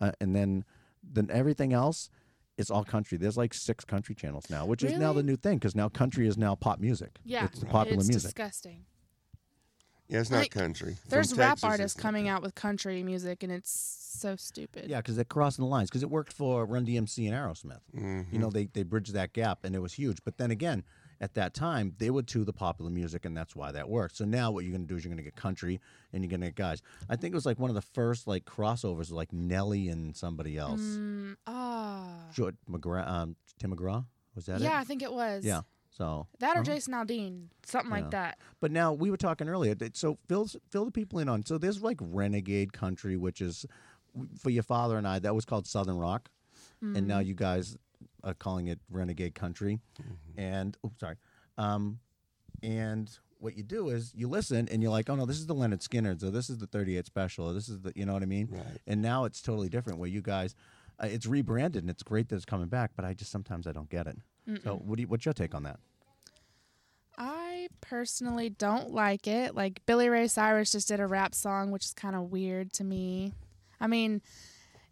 uh, 0.00 0.12
and 0.20 0.34
then 0.34 0.64
then 1.02 1.28
everything 1.30 1.72
else. 1.72 2.10
it's 2.56 2.70
all 2.70 2.84
country. 2.84 3.16
There's 3.18 3.36
like 3.36 3.54
six 3.54 3.84
country 3.84 4.14
channels 4.14 4.50
now, 4.50 4.66
which 4.66 4.82
is 4.82 4.98
now 4.98 5.12
the 5.12 5.22
new 5.22 5.36
thing 5.36 5.58
because 5.58 5.76
now 5.76 5.88
country 5.88 6.26
is 6.26 6.36
now 6.36 6.54
pop 6.56 6.80
music. 6.80 7.18
Yeah, 7.24 7.44
it's 7.44 7.62
popular 7.62 7.98
it's 8.00 8.08
music. 8.08 8.30
disgusting. 8.34 8.84
Yeah, 10.08 10.20
it's 10.20 10.30
not 10.30 10.38
Like, 10.38 10.50
country. 10.50 10.94
From 10.94 11.10
There's 11.10 11.34
rap 11.34 11.50
Texas, 11.58 11.64
artists 11.64 12.00
coming 12.00 12.24
country. 12.24 12.30
out 12.34 12.42
with 12.42 12.54
country 12.54 13.02
music, 13.02 13.42
and 13.42 13.52
it's 13.52 13.70
so 13.70 14.36
stupid. 14.36 14.88
Yeah, 14.88 14.98
because 14.98 15.16
they're 15.16 15.24
crossing 15.24 15.64
the 15.64 15.68
lines. 15.68 15.90
Because 15.90 16.02
it 16.02 16.10
worked 16.10 16.32
for 16.32 16.64
Run 16.64 16.86
DMC 16.86 17.26
and 17.26 17.34
Aerosmith. 17.36 17.80
Mhm. 17.94 18.32
You 18.32 18.38
know, 18.38 18.50
they 18.50 18.66
they 18.66 18.82
bridged 18.84 19.12
that 19.12 19.32
gap, 19.34 19.64
and 19.64 19.74
it 19.74 19.80
was 19.80 19.92
huge. 19.92 20.18
But 20.24 20.38
then 20.38 20.50
again, 20.50 20.82
at 21.20 21.34
that 21.34 21.52
time, 21.52 21.94
they 21.98 22.10
were 22.10 22.22
to 22.22 22.44
the 22.44 22.52
popular 22.54 22.90
music, 22.90 23.24
and 23.26 23.36
that's 23.36 23.54
why 23.54 23.70
that 23.72 23.88
worked. 23.90 24.16
So 24.16 24.24
now, 24.24 24.50
what 24.50 24.64
you're 24.64 24.70
going 24.72 24.86
to 24.86 24.88
do 24.88 24.96
is 24.96 25.04
you're 25.04 25.10
going 25.10 25.18
to 25.18 25.22
get 25.24 25.36
country, 25.36 25.78
and 26.12 26.22
you're 26.24 26.30
going 26.30 26.40
to 26.40 26.46
get 26.46 26.54
guys. 26.54 26.80
I 27.08 27.16
think 27.16 27.32
it 27.32 27.34
was 27.34 27.44
like 27.44 27.58
one 27.58 27.70
of 27.70 27.74
the 27.74 27.82
first 27.82 28.26
like 28.26 28.44
crossovers, 28.46 29.10
like 29.12 29.32
Nelly 29.32 29.88
and 29.88 30.16
somebody 30.16 30.56
else. 30.56 30.80
Mm, 30.80 31.36
ah. 31.46 32.08
George 32.32 32.56
McGrath, 32.70 33.08
um, 33.08 33.36
Tim 33.58 33.74
McGraw, 33.76 34.06
was 34.34 34.46
that 34.46 34.60
yeah, 34.60 34.78
it? 34.78 34.80
I 34.80 34.84
think 34.84 35.02
it 35.02 35.12
was. 35.12 35.44
Yeah. 35.44 35.62
So 35.98 36.28
That 36.38 36.50
or 36.56 36.60
uh-huh. 36.60 36.62
Jason 36.62 36.94
Aldean, 36.94 37.46
something 37.66 37.90
Yeah. 37.90 38.00
like 38.02 38.10
that. 38.12 38.38
But 38.60 38.70
now 38.70 38.92
we 38.92 39.10
were 39.10 39.16
talking 39.16 39.48
earlier. 39.48 39.74
that- 39.74 39.96
So 39.96 40.16
fill 40.28 40.46
fill 40.70 40.84
the 40.84 40.92
people 40.92 41.18
in 41.18 41.28
on. 41.28 41.44
So 41.44 41.58
there's 41.58 41.82
like 41.82 41.98
renegade 42.00 42.72
country, 42.72 43.16
which 43.16 43.40
is 43.40 43.66
for 44.38 44.50
your 44.50 44.62
father 44.62 44.96
and 44.96 45.06
I. 45.06 45.18
That 45.18 45.34
was 45.34 45.44
called 45.44 45.66
Southern 45.66 45.98
Rock, 45.98 46.30
and 46.80 46.96
Mm. 46.96 47.06
now 47.06 47.18
you 47.18 47.34
guys 47.34 47.76
are 48.22 48.34
calling 48.34 48.68
it 48.68 48.78
renegade 48.88 49.34
country. 49.34 49.80
Mm-hmm. 50.00 50.40
And 50.40 50.76
oh, 50.84 50.92
sorry. 50.98 51.16
Um, 51.56 51.98
and 52.62 53.10
what 53.40 53.56
you 53.56 53.62
do 53.62 53.88
is 53.88 54.12
you 54.14 54.28
listen 54.28 54.68
and 54.68 54.82
you're 54.82 54.90
like, 54.90 55.08
oh 55.10 55.14
no, 55.16 55.26
this 55.26 55.38
is 55.38 55.46
the 55.46 55.54
Lynyrd 55.54 55.80
Skynyrd, 55.86 56.20
so 56.20 56.30
this 56.30 56.48
is 56.50 56.58
the 56.58 56.66
38 56.66 57.06
Special, 57.06 57.48
or 57.50 57.52
this 57.52 57.68
is 57.68 57.80
the, 57.80 57.92
you 57.96 58.04
know 58.06 58.12
what 58.12 58.22
I 58.22 58.26
mean? 58.26 58.48
Right. 58.50 58.78
And 58.86 59.00
now 59.02 59.24
it's 59.24 59.40
totally 59.42 59.68
different. 59.68 59.98
Where 59.98 60.08
you 60.08 60.22
guys, 60.22 60.54
uh, 61.02 61.06
it's 61.06 61.26
rebranded 61.26 61.82
and 61.82 61.90
it's 61.90 62.02
great 62.02 62.28
that 62.28 62.36
it's 62.36 62.44
coming 62.44 62.68
back. 62.68 62.92
But 62.96 63.04
I 63.04 63.14
just 63.14 63.30
sometimes 63.32 63.66
I 63.66 63.72
don't 63.72 63.88
get 63.90 64.06
it. 64.08 64.18
So 64.64 64.74
what 64.76 64.96
do 64.96 65.02
you, 65.02 65.08
what's 65.08 65.24
your 65.24 65.34
take 65.34 65.54
on 65.54 65.62
that? 65.64 65.78
I 67.16 67.68
personally 67.80 68.48
don't 68.48 68.92
like 68.92 69.26
it. 69.26 69.54
Like 69.54 69.84
Billy 69.86 70.08
Ray 70.08 70.28
Cyrus 70.28 70.72
just 70.72 70.88
did 70.88 71.00
a 71.00 71.06
rap 71.06 71.34
song, 71.34 71.70
which 71.70 71.84
is 71.84 71.92
kind 71.92 72.14
of 72.14 72.30
weird 72.30 72.72
to 72.74 72.84
me. 72.84 73.32
I 73.80 73.86
mean, 73.88 74.22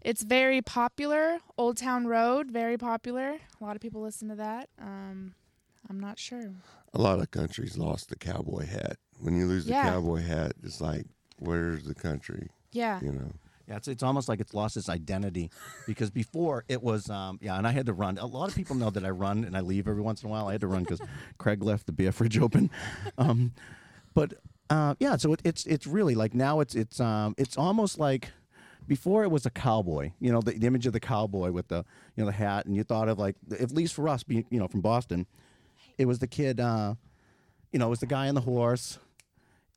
it's 0.01 0.23
very 0.23 0.61
popular. 0.61 1.39
Old 1.57 1.77
Town 1.77 2.07
Road, 2.07 2.51
very 2.51 2.77
popular. 2.77 3.37
A 3.61 3.65
lot 3.65 3.77
of 3.77 3.83
people 3.83 4.03
listen 4.03 4.29
to 4.29 4.35
that. 4.37 4.69
Um, 4.81 5.35
I'm 5.89 6.01
not 6.01 6.19
sure. 6.19 6.51
A 6.95 7.01
lot 7.01 7.21
of 7.21 7.31
countries 7.31 7.79
lost 7.79 8.09
the 8.09 8.17
cowboy 8.17 8.67
hat. 8.67 8.99
When 9.21 9.37
you 9.37 9.47
lose 9.47 9.65
the 9.67 9.73
Yeah. 9.73 9.91
cowboy 9.91 10.23
hat, 10.23 10.53
it's 10.65 10.81
like, 10.81 11.07
where's 11.39 11.85
the 11.85 11.95
country? 11.95 12.51
Yeah. 12.73 13.01
You 13.01 13.13
know. 13.13 13.33
Yeah, 13.69 13.77
it's, 13.77 13.89
it's 13.89 14.03
almost 14.03 14.29
like 14.29 14.41
it's 14.41 14.55
lost 14.55 14.77
its 14.77 14.89
identity 14.89 15.51
because 15.87 16.11
before 16.11 16.65
it 16.69 16.83
was, 16.83 17.11
um, 17.11 17.39
yeah, 17.43 17.59
and 17.59 17.67
I 17.67 17.73
had 17.73 17.87
to 17.87 17.93
run. 17.93 18.17
A 18.19 18.27
lot 18.27 18.49
of 18.49 18.55
people 18.55 18.77
know 18.77 18.91
that 18.91 19.05
I 19.05 19.11
run 19.11 19.45
and 19.45 19.57
I 19.57 19.61
leave 19.61 19.89
every 19.89 20.03
once 20.03 20.23
in 20.23 20.29
a 20.29 20.31
while. 20.31 20.47
I 20.47 20.53
had 20.53 20.61
to 20.61 20.69
run 20.69 20.85
because 20.85 21.01
Craig 21.39 21.63
left 21.63 21.87
the 21.87 21.93
beer 21.93 22.13
fridge 22.13 22.39
open. 22.39 22.71
Um, 23.19 23.53
but 24.15 24.35
uh, 24.71 24.95
yeah, 24.99 25.17
so 25.17 25.33
it, 25.33 25.41
it's 25.45 25.65
it's 25.67 25.87
really 25.87 26.15
like 26.15 26.35
now 26.35 26.61
it's 26.61 26.75
it's 26.75 27.01
um, 27.01 27.35
it's 27.39 27.57
almost 27.57 27.99
like 27.99 28.31
before 28.87 29.25
it 29.25 29.31
was 29.31 29.47
a 29.47 29.51
cowboy. 29.51 30.13
You 30.21 30.33
know, 30.33 30.41
the, 30.41 30.53
the 30.53 30.67
image 30.67 30.87
of 30.87 30.93
the 30.93 31.01
cowboy 31.01 31.51
with 31.51 31.69
the 31.69 31.85
you 32.15 32.25
know 32.25 32.27
the 32.27 32.33
hat, 32.33 32.67
and 32.67 32.75
you 32.75 32.83
thought 32.83 33.09
of 33.09 33.19
like 33.19 33.37
at 33.59 33.73
least 33.73 33.95
for 33.95 34.09
us, 34.09 34.23
being 34.23 34.45
you 34.51 34.59
know 34.59 34.69
from 34.69 34.81
Boston, 34.81 35.27
it 35.99 36.07
was 36.07 36.19
the 36.19 36.27
kid. 36.27 36.61
Uh, 36.61 36.95
you 37.73 37.79
know, 37.79 37.87
it 37.87 37.91
was 37.91 38.01
the 38.01 38.07
guy 38.07 38.29
on 38.29 38.35
the 38.35 38.41
horse. 38.41 38.99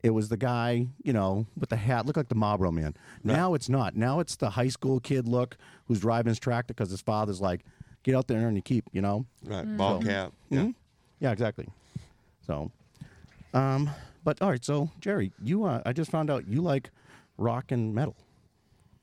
It 0.02 0.12
was 0.12 0.30
the 0.30 0.38
guy, 0.38 0.88
you 1.04 1.12
know, 1.12 1.46
with 1.58 1.70
the 1.70 1.76
hat, 1.76 2.06
looked 2.06 2.16
like 2.18 2.30
the 2.30 2.36
Marlboro 2.36 2.72
man. 2.72 2.96
Now 3.24 3.54
it's 3.54 3.68
not. 3.68 3.96
Now 3.98 4.20
it's 4.22 4.38
the 4.38 4.50
high 4.52 4.70
school 4.70 5.00
kid 5.02 5.28
look 5.28 5.58
who's 5.88 6.00
driving 6.00 6.30
his 6.30 6.40
tractor 6.40 6.74
because 6.74 6.90
his 6.90 7.02
father's 7.02 7.42
like, 7.42 7.66
get 8.04 8.16
out 8.16 8.28
there 8.28 8.38
and 8.38 8.46
earn 8.46 8.56
your 8.56 8.62
keep, 8.62 8.86
you 8.94 9.02
know? 9.02 9.26
Right. 9.44 9.66
Ball 9.78 10.02
So- 10.02 10.08
cap. 10.08 10.34
Yeah. 10.50 10.60
Mhm. 10.62 10.76
Yeah, 11.20 11.32
exactly. 11.32 11.68
So, 12.48 12.72
um, 13.54 13.90
but 14.24 14.42
all 14.42 14.50
right. 14.50 14.64
So 14.64 14.90
Jerry, 15.02 15.34
you, 15.44 15.66
uh, 15.66 15.82
I 15.86 15.92
just 15.92 16.10
found 16.12 16.30
out 16.32 16.48
you 16.48 16.62
like 16.62 16.92
rock 17.38 17.72
and 17.74 17.94
metal. 17.94 18.16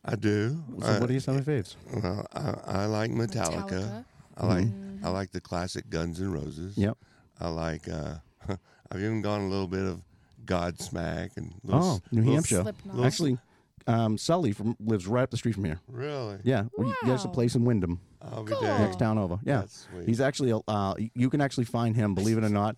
I 0.02 0.16
do. 0.16 0.62
So 0.80 0.86
I, 0.86 0.98
what 1.00 1.10
are 1.10 1.20
some 1.20 1.36
of 1.36 1.46
your 1.46 1.56
faves? 1.62 1.74
Well, 1.92 2.26
I, 2.32 2.54
I 2.82 2.86
like 2.86 3.10
Metallica. 3.10 3.68
Metallica. 3.68 4.04
I 4.38 4.46
like 4.46 4.64
Mhm. 4.66 5.04
I 5.04 5.08
like 5.10 5.30
the 5.32 5.40
classic 5.40 5.90
Guns 5.90 6.20
N' 6.20 6.30
Roses. 6.32 6.78
Yep. 6.78 6.96
I 7.38 7.48
like. 7.48 7.86
Uh, 7.88 8.14
I've 8.90 9.00
even 9.00 9.20
gone 9.20 9.42
a 9.42 9.48
little 9.48 9.66
bit 9.68 9.84
of 9.84 10.00
Godsmack 10.46 11.36
and 11.36 11.54
little 11.64 11.82
Oh, 11.82 12.00
New 12.10 12.20
little- 12.20 12.34
Hampshire. 12.34 12.62
Slipknot. 12.62 13.04
Actually, 13.04 13.38
um, 13.86 14.16
Sully 14.18 14.52
from 14.52 14.76
lives 14.80 15.06
right 15.06 15.22
up 15.22 15.30
the 15.30 15.36
street 15.36 15.54
from 15.54 15.64
here. 15.64 15.80
Really? 15.88 16.38
Yeah, 16.44 16.64
we, 16.78 16.92
he 17.04 17.10
has 17.10 17.24
a 17.24 17.28
place 17.28 17.54
in 17.54 17.64
Windham, 17.64 18.00
I'll 18.22 18.42
be 18.44 18.52
Cool. 18.52 18.62
damned. 18.62 18.82
next 18.84 18.98
town 18.98 19.18
over. 19.18 19.38
Yeah, 19.44 19.60
That's 19.60 19.86
sweet. 19.92 20.08
he's 20.08 20.20
actually 20.20 20.50
a- 20.50 20.60
uh, 20.70 20.94
you 21.14 21.30
can 21.30 21.40
actually 21.40 21.64
find 21.64 21.94
him. 21.94 22.14
Believe 22.14 22.38
it 22.38 22.44
or 22.44 22.48
not. 22.48 22.76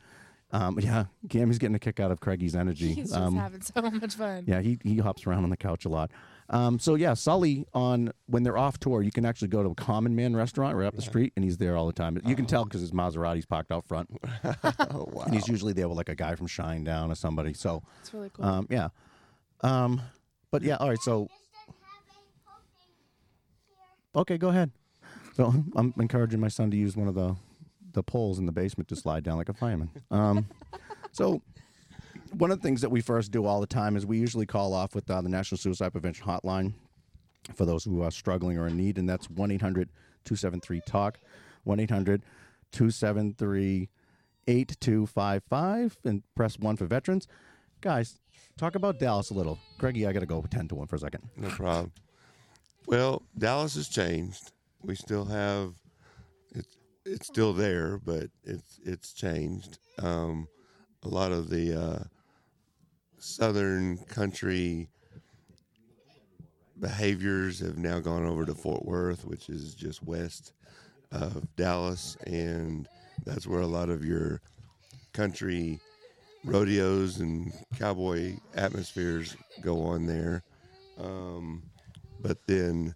Um, 0.50 0.78
yeah, 0.82 1.04
Cami's 1.28 1.58
getting 1.58 1.76
a 1.76 1.78
kick 1.78 2.00
out 2.00 2.10
of 2.10 2.20
Craigie's 2.20 2.54
energy. 2.56 2.94
He's 2.94 3.10
just 3.10 3.14
Um, 3.20 3.36
having 3.36 3.60
so 3.62 3.80
much 3.90 4.14
fun. 4.14 4.44
Yeah, 4.46 4.60
he 4.60 4.78
he 4.82 4.96
hops 4.98 5.26
around 5.26 5.44
on 5.44 5.50
the 5.50 5.56
couch 5.56 5.84
a 5.84 5.88
lot. 5.88 6.10
Um, 6.50 6.78
so 6.78 6.94
yeah, 6.94 7.12
Sully 7.14 7.66
on 7.74 8.10
when 8.26 8.42
they're 8.42 8.56
off 8.56 8.78
tour, 8.78 9.02
you 9.02 9.10
can 9.12 9.26
actually 9.26 9.48
go 9.48 9.62
to 9.62 9.70
a 9.70 9.74
Common 9.74 10.16
Man 10.16 10.34
restaurant 10.34 10.76
right 10.76 10.86
up 10.86 10.94
the 10.96 11.02
street, 11.02 11.32
and 11.36 11.44
he's 11.44 11.58
there 11.58 11.76
all 11.76 11.86
the 11.86 11.92
time. 11.92 12.18
You 12.24 12.34
can 12.34 12.46
tell 12.46 12.64
because 12.64 12.80
his 12.80 12.92
Maserati's 12.92 13.44
parked 13.44 13.70
out 13.70 13.86
front, 13.86 14.08
oh 14.44 15.08
wow. 15.12 15.24
and 15.24 15.34
he's 15.34 15.46
usually 15.46 15.74
there 15.74 15.88
with 15.88 15.98
like 15.98 16.08
a 16.08 16.14
guy 16.14 16.34
from 16.36 16.46
Shinedown 16.46 17.10
or 17.10 17.14
somebody. 17.14 17.52
So 17.52 17.82
It's 18.00 18.14
really 18.14 18.30
cool. 18.32 18.44
um, 18.46 18.66
yeah, 18.70 18.88
um, 19.60 20.00
but 20.50 20.62
yeah, 20.62 20.76
all 20.76 20.88
right. 20.88 20.98
So 21.02 21.28
okay, 24.14 24.38
go 24.38 24.48
ahead. 24.48 24.70
So 25.34 25.52
I'm 25.76 25.94
encouraging 25.98 26.40
my 26.40 26.48
son 26.48 26.70
to 26.70 26.76
use 26.76 26.96
one 26.96 27.08
of 27.08 27.14
the 27.14 27.36
the 27.92 28.02
poles 28.02 28.38
in 28.38 28.46
the 28.46 28.52
basement 28.52 28.88
to 28.88 28.96
slide 28.96 29.24
down 29.24 29.36
like 29.38 29.48
a 29.48 29.54
fireman. 29.54 29.90
Um, 30.10 30.46
so 31.12 31.42
one 32.34 32.50
of 32.50 32.58
the 32.58 32.62
things 32.62 32.80
that 32.80 32.90
we 32.90 33.00
first 33.00 33.30
do 33.30 33.44
all 33.44 33.60
the 33.60 33.66
time 33.66 33.96
is 33.96 34.06
we 34.06 34.18
usually 34.18 34.46
call 34.46 34.74
off 34.74 34.94
with 34.94 35.10
uh, 35.10 35.20
the 35.20 35.28
National 35.28 35.58
Suicide 35.58 35.92
Prevention 35.92 36.26
Hotline 36.26 36.74
for 37.54 37.64
those 37.64 37.84
who 37.84 38.02
are 38.02 38.10
struggling 38.10 38.58
or 38.58 38.66
in 38.66 38.76
need, 38.76 38.98
and 38.98 39.08
that's 39.08 39.30
1 39.30 39.50
800 39.50 39.88
273 40.24 40.80
TALK, 40.86 41.18
1 41.64 41.80
800 41.80 42.22
273 42.72 43.88
8255, 44.46 45.98
and 46.04 46.22
press 46.34 46.58
1 46.58 46.76
for 46.76 46.86
veterans. 46.86 47.26
Guys, 47.80 48.18
talk 48.56 48.74
about 48.74 48.98
Dallas 48.98 49.30
a 49.30 49.34
little. 49.34 49.58
Greggy, 49.78 50.06
I 50.06 50.12
got 50.12 50.20
to 50.20 50.26
go 50.26 50.44
10 50.50 50.68
to 50.68 50.74
1 50.74 50.86
for 50.86 50.96
a 50.96 50.98
second. 50.98 51.28
No 51.36 51.48
problem. 51.48 51.92
Well, 52.86 53.22
Dallas 53.36 53.74
has 53.74 53.88
changed. 53.88 54.52
We 54.82 54.94
still 54.94 55.26
have 55.26 55.74
it's 56.52 56.76
it's 57.04 57.26
still 57.26 57.52
there, 57.52 57.98
but 57.98 58.28
it's 58.44 58.80
it's 58.84 59.12
changed. 59.12 59.78
Um, 59.98 60.48
a 61.02 61.08
lot 61.08 61.32
of 61.32 61.50
the 61.50 61.78
uh, 61.78 62.04
southern 63.18 63.98
country 63.98 64.88
behaviors 66.80 67.60
have 67.60 67.78
now 67.78 67.98
gone 68.00 68.24
over 68.24 68.44
to 68.44 68.54
Fort 68.54 68.84
Worth, 68.84 69.24
which 69.24 69.48
is 69.48 69.74
just 69.74 70.02
west 70.02 70.52
of 71.10 71.46
Dallas, 71.56 72.16
and 72.26 72.88
that's 73.24 73.46
where 73.46 73.60
a 73.60 73.66
lot 73.66 73.88
of 73.88 74.04
your 74.04 74.40
country 75.12 75.80
rodeos 76.44 77.18
and 77.18 77.52
cowboy 77.78 78.36
atmospheres 78.54 79.36
go 79.60 79.82
on 79.82 80.06
there. 80.06 80.44
Um, 80.98 81.62
but 82.20 82.38
then, 82.46 82.94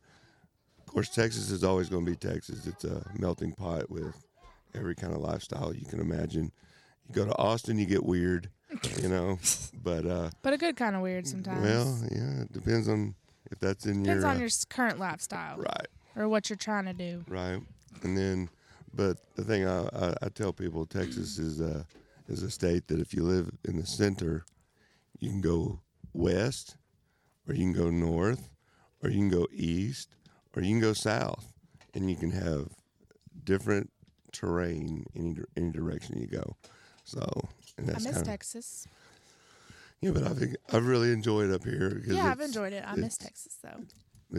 of 0.78 0.86
course, 0.86 1.08
Texas 1.08 1.50
is 1.50 1.64
always 1.64 1.88
going 1.88 2.04
to 2.04 2.10
be 2.10 2.16
Texas. 2.16 2.66
It's 2.66 2.84
a 2.84 3.04
melting 3.18 3.52
pot 3.52 3.90
with 3.90 4.14
every 4.74 4.94
kind 4.94 5.12
of 5.12 5.20
lifestyle 5.20 5.74
you 5.74 5.86
can 5.86 6.00
imagine. 6.00 6.52
You 7.08 7.14
go 7.14 7.24
to 7.24 7.36
Austin, 7.38 7.78
you 7.78 7.86
get 7.86 8.04
weird, 8.04 8.48
you 9.00 9.08
know. 9.08 9.38
but 9.82 10.06
uh, 10.06 10.30
but 10.42 10.52
a 10.52 10.58
good 10.58 10.76
kind 10.76 10.96
of 10.96 11.02
weird 11.02 11.26
sometimes. 11.26 11.62
well, 11.62 11.98
yeah, 12.10 12.42
it 12.42 12.52
depends 12.52 12.88
on 12.88 13.14
if 13.50 13.58
that's 13.58 13.86
in 13.86 14.02
Depends 14.02 14.22
your 14.22 14.30
on 14.30 14.36
uh, 14.36 14.40
your 14.40 14.48
current 14.70 14.98
lifestyle 14.98 15.58
right, 15.58 15.88
or 16.16 16.28
what 16.28 16.48
you're 16.48 16.56
trying 16.56 16.86
to 16.86 16.92
do. 16.92 17.24
right. 17.28 17.60
And 18.02 18.16
then, 18.16 18.48
but 18.94 19.18
the 19.36 19.44
thing 19.44 19.66
I, 19.66 19.82
I, 19.92 20.14
I 20.22 20.28
tell 20.28 20.52
people, 20.52 20.86
Texas 20.86 21.38
is 21.38 21.60
a 21.60 21.86
is 22.28 22.42
a 22.42 22.50
state 22.50 22.88
that 22.88 22.98
if 23.00 23.12
you 23.14 23.22
live 23.22 23.50
in 23.64 23.76
the 23.76 23.86
center, 23.86 24.44
you 25.18 25.28
can 25.30 25.40
go 25.40 25.80
west, 26.14 26.76
or 27.46 27.54
you 27.54 27.60
can 27.60 27.72
go 27.72 27.90
north, 27.90 28.48
or 29.02 29.10
you 29.10 29.18
can 29.18 29.28
go 29.28 29.46
east, 29.52 30.14
or 30.56 30.62
you 30.62 30.70
can 30.70 30.80
go 30.80 30.92
south, 30.92 31.52
and 31.94 32.08
you 32.10 32.16
can 32.16 32.30
have 32.30 32.68
different 33.44 33.90
terrain 34.32 35.04
any 35.14 35.36
any 35.56 35.70
direction 35.70 36.18
you 36.18 36.26
go. 36.26 36.56
So, 37.04 37.48
and 37.78 37.88
I 37.88 37.92
that's 37.92 38.04
miss 38.04 38.12
kind 38.14 38.22
of 38.26 38.28
Texas. 38.32 38.86
yeah. 40.00 40.10
But 40.12 40.24
I 40.24 40.28
think 40.30 40.56
I've 40.72 40.86
really 40.86 41.12
enjoyed 41.12 41.50
it 41.50 41.54
up 41.54 41.64
here. 41.64 41.90
Because 41.90 42.14
Yeah, 42.16 42.26
I've 42.26 42.32
it's- 42.32 42.48
enjoyed 42.48 42.72
it. 42.72 42.84
I 42.86 42.94
miss 42.96 43.14
it's- 43.16 43.18
Texas 43.18 43.58
though. 43.62 43.84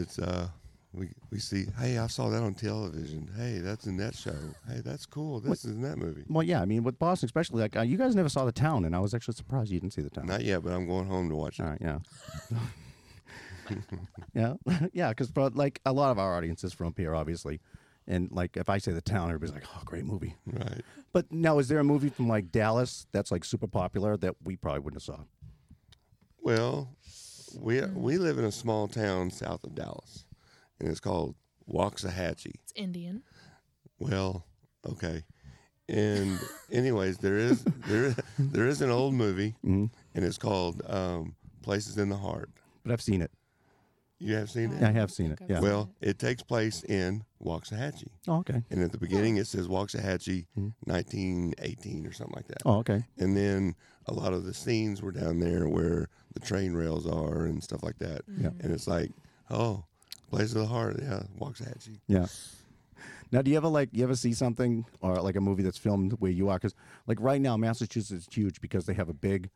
It's 0.00 0.18
uh, 0.18 0.48
we 0.92 1.08
we 1.30 1.38
see. 1.38 1.66
Hey, 1.78 1.98
I 1.98 2.06
saw 2.08 2.28
that 2.30 2.42
on 2.42 2.54
television. 2.54 3.30
Hey, 3.36 3.58
that's 3.58 3.86
in 3.86 3.96
that 3.98 4.14
show. 4.14 4.34
Hey, 4.68 4.80
that's 4.84 5.06
cool. 5.06 5.40
This 5.40 5.64
is 5.64 5.72
in 5.72 5.82
that 5.82 5.98
movie. 5.98 6.24
Well, 6.28 6.42
yeah, 6.42 6.60
I 6.60 6.64
mean, 6.64 6.82
with 6.84 6.98
Boston, 6.98 7.26
especially, 7.26 7.60
like, 7.62 7.76
uh, 7.76 7.82
you 7.82 7.96
guys 7.96 8.14
never 8.14 8.28
saw 8.28 8.44
the 8.44 8.52
town, 8.52 8.84
and 8.84 8.94
I 8.94 8.98
was 9.00 9.14
actually 9.14 9.34
surprised 9.34 9.70
you 9.70 9.80
didn't 9.80 9.92
see 9.92 10.02
the 10.02 10.10
town. 10.10 10.26
Not 10.26 10.42
yet, 10.44 10.62
but 10.62 10.72
I'm 10.72 10.86
going 10.86 11.06
home 11.06 11.28
to 11.30 11.36
watch 11.36 11.58
it. 11.60 11.62
All 11.64 11.70
right, 11.70 11.80
yeah. 11.80 11.98
yeah, 14.34 14.54
yeah, 14.92 15.08
because 15.10 15.30
like 15.54 15.80
a 15.86 15.92
lot 15.92 16.10
of 16.10 16.18
our 16.18 16.36
audience 16.36 16.64
is 16.64 16.72
from 16.72 16.88
up 16.88 16.98
here, 16.98 17.14
obviously, 17.14 17.60
and 18.06 18.30
like 18.32 18.56
if 18.56 18.68
I 18.68 18.78
say 18.78 18.92
the 18.92 19.00
town, 19.00 19.28
everybody's 19.28 19.54
like, 19.54 19.64
"Oh, 19.74 19.82
great 19.84 20.04
movie." 20.04 20.34
Right. 20.46 20.82
But 21.12 21.30
now, 21.32 21.58
is 21.58 21.68
there 21.68 21.78
a 21.78 21.84
movie 21.84 22.08
from 22.10 22.28
like 22.28 22.50
Dallas 22.52 23.06
that's 23.12 23.30
like 23.30 23.44
super 23.44 23.66
popular 23.68 24.16
that 24.18 24.34
we 24.44 24.56
probably 24.56 24.80
wouldn't 24.80 25.02
have 25.02 25.16
saw? 25.16 25.24
Well, 26.42 26.96
we 27.58 27.80
we 27.86 28.18
live 28.18 28.38
in 28.38 28.44
a 28.44 28.52
small 28.52 28.88
town 28.88 29.30
south 29.30 29.64
of 29.64 29.74
Dallas, 29.74 30.24
and 30.80 30.88
it's 30.88 31.00
called 31.00 31.34
Waxahachie. 31.70 32.52
It's 32.62 32.72
Indian. 32.76 33.22
Well, 33.98 34.44
okay. 34.86 35.24
And 35.88 36.38
anyways, 36.70 37.18
there 37.18 37.38
is 37.38 37.64
there 37.86 38.14
there 38.38 38.66
is 38.68 38.82
an 38.82 38.90
old 38.90 39.14
movie, 39.14 39.54
Mhm. 39.64 39.90
and 40.14 40.24
it's 40.24 40.38
called 40.38 40.82
um, 40.86 41.36
Places 41.62 41.96
in 41.98 42.08
the 42.08 42.16
Heart. 42.16 42.50
But 42.84 42.92
I've 42.92 43.02
seen 43.02 43.22
it. 43.22 43.30
You 44.20 44.36
have 44.36 44.50
seen 44.50 44.72
it? 44.72 44.82
I 44.82 44.92
have 44.92 45.10
seen 45.10 45.32
it, 45.32 45.38
yeah. 45.48 45.60
Well, 45.60 45.90
it 46.00 46.18
takes 46.18 46.42
place 46.42 46.82
in 46.84 47.24
Waxahachie. 47.42 48.08
Oh, 48.28 48.38
okay. 48.38 48.62
And 48.70 48.82
at 48.82 48.92
the 48.92 48.98
beginning, 48.98 49.36
it 49.36 49.46
says 49.46 49.66
Waxahachie, 49.68 50.46
Mhm. 50.56 50.72
1918 50.86 52.06
or 52.06 52.12
something 52.12 52.34
like 52.36 52.46
that. 52.48 52.62
Oh, 52.64 52.78
okay. 52.78 53.04
And 53.18 53.36
then 53.36 53.74
a 54.06 54.14
lot 54.14 54.32
of 54.32 54.44
the 54.44 54.54
scenes 54.54 55.02
were 55.02 55.12
down 55.12 55.40
there 55.40 55.68
where 55.68 56.08
the 56.32 56.40
train 56.40 56.74
rails 56.74 57.06
are 57.06 57.44
and 57.44 57.62
stuff 57.62 57.82
like 57.82 57.98
that. 57.98 58.22
Yeah. 58.38 58.50
And 58.60 58.72
it's 58.72 58.86
like, 58.86 59.10
oh, 59.50 59.84
Place 60.30 60.52
of 60.52 60.58
the 60.62 60.66
Heart, 60.66 60.96
yeah, 61.02 61.24
Waxahachie. 61.38 62.00
Yeah. 62.06 62.26
Now, 63.32 63.42
do 63.42 63.50
you 63.50 63.56
ever 63.56 63.68
like 63.68 63.88
you 63.92 64.04
ever 64.04 64.14
see 64.14 64.32
something 64.32 64.84
or 65.00 65.16
like 65.20 65.34
a 65.36 65.40
movie 65.40 65.62
that's 65.64 65.78
filmed 65.78 66.12
where 66.20 66.30
you 66.30 66.48
are? 66.48 66.56
Because 66.56 66.74
like 67.06 67.20
right 67.20 67.40
now, 67.40 67.56
Massachusetts 67.56 68.10
is 68.28 68.28
huge 68.32 68.60
because 68.60 68.86
they 68.86 68.94
have 68.94 69.08
a 69.08 69.14
big 69.14 69.50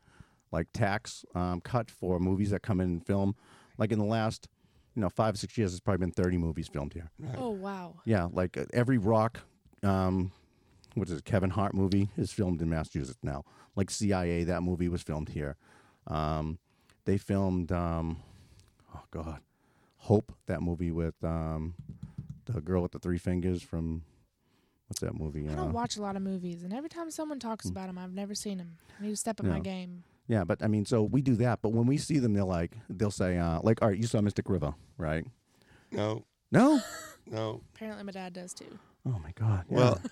like 0.50 0.66
tax 0.72 1.24
um, 1.34 1.60
cut 1.60 1.90
for 1.90 2.18
movies 2.18 2.50
that 2.50 2.62
come 2.62 2.80
in 2.80 2.88
and 2.90 3.06
film. 3.06 3.36
Like 3.78 3.92
in 3.92 3.98
the 3.98 4.04
last, 4.04 4.48
you 4.94 5.02
know, 5.02 5.08
five 5.08 5.38
six 5.38 5.56
years, 5.56 5.72
there's 5.72 5.80
probably 5.80 5.98
been 6.06 6.12
thirty 6.12 6.36
movies 6.36 6.68
filmed 6.68 6.92
here. 6.92 7.10
Oh 7.36 7.50
wow. 7.50 7.94
Yeah, 8.04 8.28
like 8.32 8.56
uh, 8.56 8.64
every 8.72 8.98
rock, 8.98 9.40
um, 9.82 10.32
what 10.94 11.08
is 11.08 11.18
it, 11.18 11.24
Kevin 11.24 11.50
Hart 11.50 11.74
movie 11.74 12.10
is 12.16 12.32
filmed 12.32 12.60
in 12.60 12.68
Massachusetts 12.68 13.18
now. 13.22 13.44
Like 13.76 13.90
CIA, 13.90 14.44
that 14.44 14.62
movie 14.62 14.88
was 14.88 15.02
filmed 15.02 15.28
here. 15.30 15.56
Um, 16.06 16.58
they 17.04 17.18
filmed, 17.18 17.70
um, 17.70 18.22
oh 18.94 19.02
God, 19.10 19.40
Hope, 19.98 20.32
that 20.46 20.62
movie 20.62 20.90
with 20.90 21.14
um, 21.22 21.74
the 22.46 22.60
girl 22.60 22.82
with 22.82 22.92
the 22.92 22.98
three 22.98 23.18
fingers 23.18 23.62
from, 23.62 24.02
what's 24.88 25.00
that 25.00 25.14
movie? 25.14 25.48
I 25.48 25.52
Uh, 25.52 25.56
don't 25.56 25.72
watch 25.72 25.96
a 25.96 26.02
lot 26.02 26.16
of 26.16 26.22
movies, 26.22 26.62
and 26.64 26.72
every 26.72 26.88
time 26.88 27.10
someone 27.10 27.38
talks 27.38 27.68
about 27.68 27.86
them, 27.88 27.98
I've 27.98 28.12
never 28.14 28.34
seen 28.34 28.58
them. 28.58 28.78
I 28.98 29.04
need 29.04 29.10
to 29.10 29.16
step 29.16 29.38
up 29.38 29.46
my 29.46 29.56
Yeah. 29.56 29.62
game. 29.62 30.04
Yeah, 30.28 30.44
but 30.44 30.62
I 30.62 30.68
mean, 30.68 30.84
so 30.84 31.02
we 31.02 31.20
do 31.22 31.34
that. 31.36 31.60
But 31.62 31.70
when 31.70 31.86
we 31.86 31.96
see 31.98 32.18
them, 32.18 32.34
they're 32.34 32.44
like, 32.44 32.72
they'll 32.88 33.10
say, 33.10 33.38
uh, 33.38 33.60
like, 33.62 33.82
all 33.82 33.88
right, 33.88 33.98
you 33.98 34.06
saw 34.06 34.20
Mystic 34.20 34.48
River, 34.48 34.74
right? 34.96 35.26
No, 35.90 36.24
No. 36.52 36.80
no. 37.26 37.62
Apparently, 37.74 38.04
my 38.04 38.12
dad 38.12 38.32
does 38.34 38.52
too. 38.54 38.78
Oh 39.06 39.18
my 39.22 39.32
God. 39.36 39.64
yeah. 39.70 39.76
Well, 39.76 40.02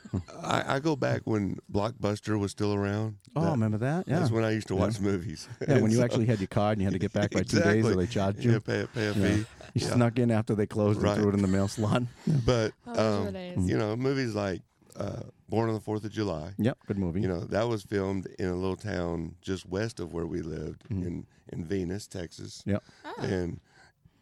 I, 0.43 0.77
I 0.77 0.81
go 0.81 0.97
back 0.97 1.21
when 1.25 1.59
Blockbuster 1.71 2.39
was 2.39 2.51
still 2.51 2.73
around. 2.73 3.17
oh, 3.35 3.43
That- 3.45 3.51
remember 3.51 3.77
that? 3.79 4.09
Yeah. 4.09 4.21
That's 4.21 4.31
when 4.31 4.43
I 4.45 4.53
used 4.53 4.69
to 4.69 4.75
Yeah. 4.75 4.81
watch 4.81 5.01
movies. 5.01 5.49
Yeah, 5.69 5.81
when 5.81 5.91
you 5.91 5.97
So- 5.99 6.05
actually 6.05 6.25
had 6.27 6.41
your 6.41 6.47
card 6.47 6.79
and 6.79 6.83
you 6.83 6.87
had 6.87 6.95
to 6.95 6.99
get 6.99 7.13
back 7.13 7.31
by 7.33 7.43
two 7.43 7.61
days, 7.61 7.85
or 7.85 7.95
they 7.95 8.07
charged 8.07 8.43
you. 8.43 8.53
Yeah, 8.53 8.59
pay, 8.61 8.87
pay 8.95 9.07
a 9.09 9.13
Yeah. 9.13 9.35
fee. 9.37 9.45
You 9.75 9.87
Yeah. 9.87 9.93
snuck 9.95 10.19
in 10.19 10.31
after 10.31 10.55
they 10.55 10.67
closed 10.67 11.03
Right. 11.03 11.13
and 11.13 11.21
threw 11.21 11.31
it 11.31 11.35
in 11.35 11.43
the 11.43 11.49
mail 11.49 11.69
slot. 11.69 12.05
But 12.47 12.73
Oh, 12.87 12.95
those 12.95 13.25
were 13.27 13.33
the 13.33 13.55
um, 13.57 13.69
you 13.69 13.77
know, 13.77 13.97
movies 13.97 14.35
like 14.35 14.63
uh, 14.99 15.23
Born 15.49 15.69
on 15.69 15.75
the 15.75 15.81
Fourth 15.81 16.05
of 16.05 16.11
July. 16.13 16.53
Yep, 16.59 16.79
good 16.87 16.99
movie. 16.99 17.21
You 17.21 17.29
know, 17.29 17.41
that 17.41 17.69
was 17.69 17.83
filmed 17.83 18.27
in 18.39 18.49
a 18.49 18.55
little 18.57 18.77
town 18.77 19.37
just 19.41 19.67
west 19.67 20.01
of 20.01 20.13
where 20.13 20.27
we 20.27 20.43
lived 20.43 20.85
Mhm. 20.89 21.07
in 21.07 21.27
in 21.53 21.65
Venus, 21.65 22.07
Texas. 22.07 22.63
Yep. 22.67 22.83
Oh. 23.05 23.15
And 23.23 23.61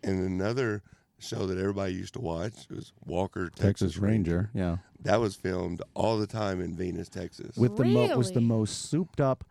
and 0.02 0.23
another 0.23 0.83
show 1.19 1.47
that 1.47 1.57
everybody 1.59 1.95
used 1.95 2.12
to 2.14 2.21
watch 2.21 2.69
was 2.69 2.93
Walker 3.07 3.47
Texas, 3.49 3.93
Texas 3.93 3.97
Ranger. 3.99 4.50
Yeah, 4.52 4.78
That 5.00 5.21
was 5.21 5.35
filmed 5.37 5.81
all 5.95 6.19
the 6.19 6.26
time 6.26 6.61
in 6.61 6.75
Venus, 6.76 7.09
Texas. 7.09 7.57
with 7.57 7.76
the 7.76 7.85
mo- 7.85 8.14
was 8.19 8.33
the 8.33 8.43
most 8.43 8.90
souped 8.90 9.21
up 9.21 9.45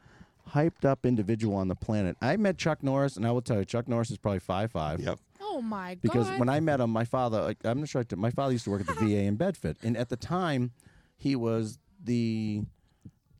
hyped 0.51 0.85
up 0.85 1.05
individual 1.05 1.55
on 1.55 1.69
the 1.69 1.75
planet. 1.75 2.17
I 2.21 2.35
met 2.37 2.57
Chuck 2.57 2.83
Norris, 2.83 3.15
and 3.17 3.25
I 3.25 3.31
will 3.31 3.41
tell 3.41 3.57
you, 3.59 3.65
Chuck 3.65 3.87
Norris 3.87 4.11
is 4.11 4.17
probably 4.17 4.39
five 4.39 4.71
five. 4.71 4.99
Yep. 4.99 5.17
Oh 5.41 5.61
my 5.61 5.95
god! 5.95 6.01
Because 6.01 6.27
god. 6.29 6.39
when 6.39 6.49
I 6.49 6.59
met 6.59 6.79
him, 6.79 6.89
my 6.91 7.05
father, 7.05 7.41
like, 7.41 7.57
I'm 7.63 7.79
not 7.79 7.89
sure, 7.89 8.03
my 8.15 8.29
father 8.29 8.51
used 8.51 8.65
to 8.65 8.71
work 8.71 8.81
at 8.81 8.87
the 8.87 8.93
VA 8.93 9.21
in 9.23 9.35
Bedford. 9.35 9.77
And 9.81 9.95
at 9.97 10.09
the 10.09 10.17
time, 10.17 10.71
he 11.15 11.35
was 11.35 11.79
the 12.03 12.63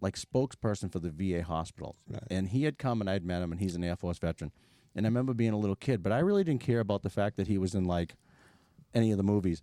like 0.02 0.16
spokesperson 0.16 0.92
for 0.92 1.00
the 1.00 1.10
VA 1.10 1.44
hospitals. 1.44 1.98
Right. 2.10 2.24
And 2.30 2.50
he 2.50 2.64
had 2.64 2.78
come 2.78 3.02
and 3.02 3.10
I'd 3.10 3.26
met 3.26 3.42
him, 3.42 3.52
and 3.52 3.62
he's 3.62 3.76
an 3.76 3.84
Air 3.84 3.96
Force 3.96 4.20
veteran. 4.20 4.52
And 4.96 5.06
I 5.06 5.08
remember 5.08 5.34
being 5.34 5.54
a 5.54 5.58
little 5.58 5.76
kid, 5.76 6.04
but 6.04 6.12
I 6.12 6.20
really 6.20 6.44
didn't 6.44 6.62
care 6.62 6.80
about 6.80 7.02
the 7.02 7.10
fact 7.10 7.38
that 7.38 7.48
he 7.48 7.58
was 7.58 7.74
in 7.74 7.86
like 7.86 8.16
any 8.94 9.12
of 9.12 9.18
the 9.18 9.24
movies. 9.24 9.62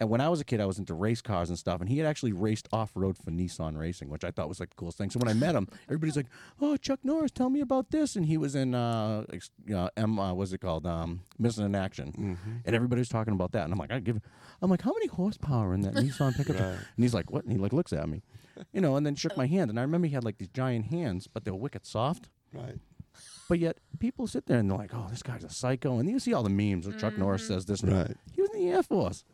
And 0.00 0.08
when 0.08 0.22
I 0.22 0.30
was 0.30 0.40
a 0.40 0.44
kid, 0.44 0.60
I 0.62 0.64
was 0.66 0.78
into 0.78 0.94
race 0.94 1.20
cars 1.20 1.50
and 1.50 1.58
stuff, 1.58 1.80
and 1.80 1.88
he 1.88 1.98
had 1.98 2.06
actually 2.06 2.32
raced 2.32 2.68
off 2.72 2.90
road 2.94 3.18
for 3.18 3.30
Nissan 3.30 3.76
Racing, 3.76 4.08
which 4.08 4.24
I 4.24 4.30
thought 4.30 4.48
was 4.48 4.58
like 4.58 4.70
the 4.70 4.76
coolest 4.76 4.96
thing. 4.96 5.10
So 5.10 5.18
when 5.20 5.28
I 5.28 5.34
met 5.34 5.54
him, 5.54 5.68
everybody's 5.88 6.16
like, 6.16 6.26
"Oh, 6.58 6.78
Chuck 6.78 7.00
Norris, 7.04 7.30
tell 7.30 7.50
me 7.50 7.60
about 7.60 7.90
this." 7.90 8.16
And 8.16 8.24
he 8.24 8.38
was 8.38 8.54
in, 8.54 8.74
uh, 8.74 9.26
ex- 9.30 9.50
uh, 9.72 9.90
M, 9.98 10.18
uh, 10.18 10.32
what's 10.32 10.52
it 10.52 10.58
called, 10.62 10.86
um, 10.86 11.20
Missing 11.38 11.66
in 11.66 11.74
Action, 11.74 12.38
and 12.64 12.74
everybody 12.74 13.00
was 13.00 13.10
talking 13.10 13.34
about 13.34 13.52
that. 13.52 13.64
And 13.64 13.74
I'm 13.74 13.78
like, 13.78 13.92
I 13.92 14.00
give, 14.00 14.18
I'm 14.62 14.70
like, 14.70 14.80
how 14.80 14.92
many 14.94 15.06
horsepower 15.06 15.74
in 15.74 15.82
that 15.82 15.92
Nissan 15.94 16.34
pickup? 16.34 16.56
truck?" 16.56 16.70
And 16.70 17.04
he's 17.04 17.12
like, 17.14 17.30
what? 17.30 17.44
And 17.44 17.52
he 17.52 17.58
like 17.58 17.74
looks 17.74 17.92
at 17.92 18.08
me, 18.08 18.22
you 18.72 18.80
know, 18.80 18.96
and 18.96 19.04
then 19.04 19.14
shook 19.16 19.36
my 19.36 19.46
hand. 19.46 19.68
And 19.68 19.78
I 19.78 19.82
remember 19.82 20.06
he 20.08 20.14
had 20.14 20.24
like 20.24 20.38
these 20.38 20.48
giant 20.48 20.86
hands, 20.86 21.26
but 21.26 21.44
they 21.44 21.50
were 21.50 21.58
wicked 21.58 21.84
soft. 21.84 22.30
Right. 22.54 22.78
But 23.50 23.58
yet 23.58 23.78
people 23.98 24.26
sit 24.26 24.46
there 24.46 24.58
and 24.58 24.70
they're 24.70 24.78
like, 24.78 24.94
"Oh, 24.94 25.08
this 25.10 25.22
guy's 25.22 25.44
a 25.44 25.50
psycho," 25.50 25.98
and 25.98 26.08
you 26.08 26.18
see 26.20 26.32
all 26.32 26.42
the 26.42 26.48
memes 26.48 26.86
where 26.88 26.96
Chuck 26.96 27.18
Norris 27.18 27.46
says 27.46 27.66
this. 27.66 27.82
Right. 27.82 28.16
He 28.32 28.40
was 28.40 28.50
in 28.54 28.60
the 28.60 28.68
Air 28.70 28.82
Force. 28.82 29.24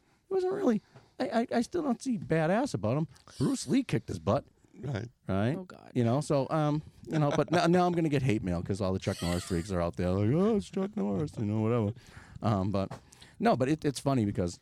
He 0.40 0.44
wasn't 0.44 0.52
really. 0.54 0.82
I, 1.18 1.24
I, 1.40 1.46
I 1.56 1.60
still 1.62 1.82
don't 1.82 2.00
see 2.02 2.18
badass 2.18 2.74
about 2.74 2.96
him. 2.98 3.08
Bruce 3.38 3.66
Lee 3.66 3.82
kicked 3.82 4.08
his 4.08 4.18
butt, 4.18 4.44
Right. 4.82 5.08
right? 5.28 5.56
Oh, 5.58 5.64
God. 5.64 5.90
You 5.94 6.04
know, 6.04 6.20
so 6.20 6.46
um, 6.50 6.82
you 7.10 7.18
know, 7.18 7.30
but 7.34 7.50
now, 7.50 7.66
now 7.66 7.86
I'm 7.86 7.92
gonna 7.92 8.08
get 8.10 8.22
hate 8.22 8.42
mail 8.44 8.60
because 8.60 8.80
all 8.80 8.92
the 8.92 8.98
Chuck 8.98 9.22
Norris 9.22 9.44
freaks 9.44 9.70
are 9.72 9.80
out 9.80 9.96
there 9.96 10.10
like, 10.10 10.30
"Oh, 10.34 10.56
it's 10.56 10.68
Chuck 10.68 10.90
Norris," 10.96 11.32
you 11.38 11.46
know, 11.46 11.60
whatever. 11.60 11.92
Um, 12.42 12.70
but 12.70 12.90
no, 13.40 13.56
but 13.56 13.68
it, 13.68 13.84
it's 13.84 13.98
funny 14.00 14.24
because 14.26 14.60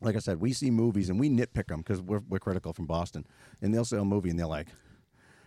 like 0.00 0.16
I 0.16 0.20
said, 0.20 0.40
we 0.40 0.52
see 0.52 0.70
movies 0.70 1.08
and 1.10 1.18
we 1.18 1.30
nitpick 1.30 1.68
them 1.68 1.78
because 1.78 2.00
we're, 2.00 2.22
we're 2.28 2.40
critical 2.40 2.72
from 2.72 2.86
Boston. 2.86 3.24
And 3.60 3.72
they'll 3.72 3.84
say 3.84 3.98
a 3.98 4.04
movie 4.04 4.30
and 4.30 4.38
they're 4.38 4.46
like, 4.48 4.66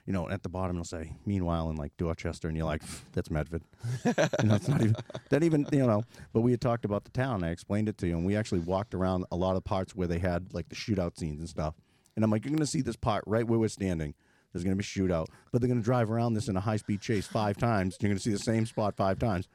you 0.06 0.14
know, 0.14 0.30
at 0.30 0.44
the 0.44 0.50
bottom 0.50 0.76
it'll 0.76 0.86
say, 0.86 1.14
meanwhile 1.26 1.70
in 1.70 1.76
like 1.78 1.96
Dorchester, 1.98 2.48
and 2.48 2.56
you're 2.56 2.66
like, 2.66 2.82
that's 3.14 3.32
Medford. 3.32 3.64
you 4.06 4.14
know, 4.44 4.56
it's 4.56 4.68
not 4.68 4.82
even, 4.82 4.96
that 5.30 5.44
even, 5.44 5.68
you 5.72 5.86
know, 5.86 6.04
but 6.34 6.42
we 6.42 6.52
had 6.52 6.62
talked 6.62 6.86
about 6.86 7.04
the 7.06 7.12
town. 7.12 7.44
I 7.44 7.50
explained 7.52 7.90
it 7.90 7.98
to 8.00 8.08
you, 8.08 8.16
and 8.18 8.26
we 8.26 8.36
actually 8.36 8.60
walked 8.60 8.94
around 8.94 9.26
a 9.32 9.36
lot 9.36 9.56
of 9.56 9.64
parts 9.64 9.96
where 9.96 10.08
they 10.08 10.20
had 10.20 10.54
like 10.54 10.70
the 10.70 10.76
shootout 10.76 11.18
scenes 11.18 11.40
and 11.40 11.50
stuff. 11.50 11.74
And 12.16 12.24
I'm 12.24 12.32
like, 12.32 12.46
you're 12.46 12.52
going 12.52 12.60
to 12.60 12.66
see 12.68 12.82
this 12.82 12.96
part 12.96 13.24
right 13.28 13.46
where 13.48 13.60
we're 13.60 13.68
standing. 13.68 14.14
There's 14.54 14.64
going 14.64 14.78
to 14.78 14.78
be 14.78 14.84
shootout, 14.86 15.28
but 15.52 15.60
they're 15.60 15.68
going 15.68 15.82
to 15.82 15.84
drive 15.84 16.10
around 16.10 16.34
this 16.36 16.48
in 16.48 16.56
a 16.56 16.62
high 16.62 16.78
speed 16.78 17.02
chase 17.02 17.28
five 17.28 17.58
times. 17.58 17.98
You're 18.00 18.08
going 18.10 18.18
to 18.18 18.24
see 18.24 18.32
the 18.32 18.40
same 18.40 18.66
spot 18.66 18.96
five 18.96 19.20
times. 19.20 19.50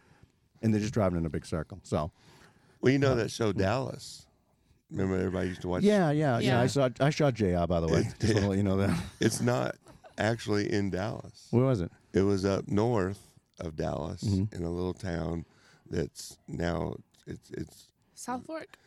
And 0.61 0.75
they're 0.75 0.81
just 0.81 0.93
driving 0.93 1.19
in 1.19 1.25
a 1.25 1.31
big 1.31 1.47
circle. 1.47 1.79
So, 1.85 2.11
Well, 2.83 2.93
you 2.93 2.99
know 2.99 3.15
that 3.15 3.31
show 3.31 3.53
Dallas. 3.53 4.27
Remember, 4.91 5.17
everybody 5.17 5.49
used 5.49 5.63
to 5.63 5.69
watch. 5.69 5.85
yeah, 5.85 6.11
yeah, 6.11 6.39
yeah. 6.39 6.49
Yeah. 6.57 6.61
I 6.61 6.67
saw, 6.67 6.91
I 7.01 7.09
shot 7.09 7.33
JR, 7.33 7.65
by 7.67 7.81
the 7.81 7.87
way. 7.87 8.01
It- 8.01 8.15
Just 8.21 8.35
want 8.35 8.45
to 8.45 8.49
let 8.51 8.57
you 8.59 8.65
know 8.65 8.77
that. 8.77 9.03
It's 9.21 9.41
not 9.41 9.77
actually 10.21 10.73
in 10.73 10.91
Dallas. 10.91 11.49
Where 11.51 11.65
was 11.65 11.81
it? 11.81 11.91
It 12.13 12.23
was 12.23 12.45
up 12.45 12.69
north 12.69 13.21
of 13.59 13.77
Dallas 13.77 14.23
Mhm. 14.25 14.53
in 14.55 14.63
a 14.65 14.71
little 14.71 14.95
town 14.95 15.45
that's 15.91 16.37
now 16.49 16.97
it's 17.27 17.51
it's 17.51 17.87
South 18.15 18.45
Fork. 18.47 18.79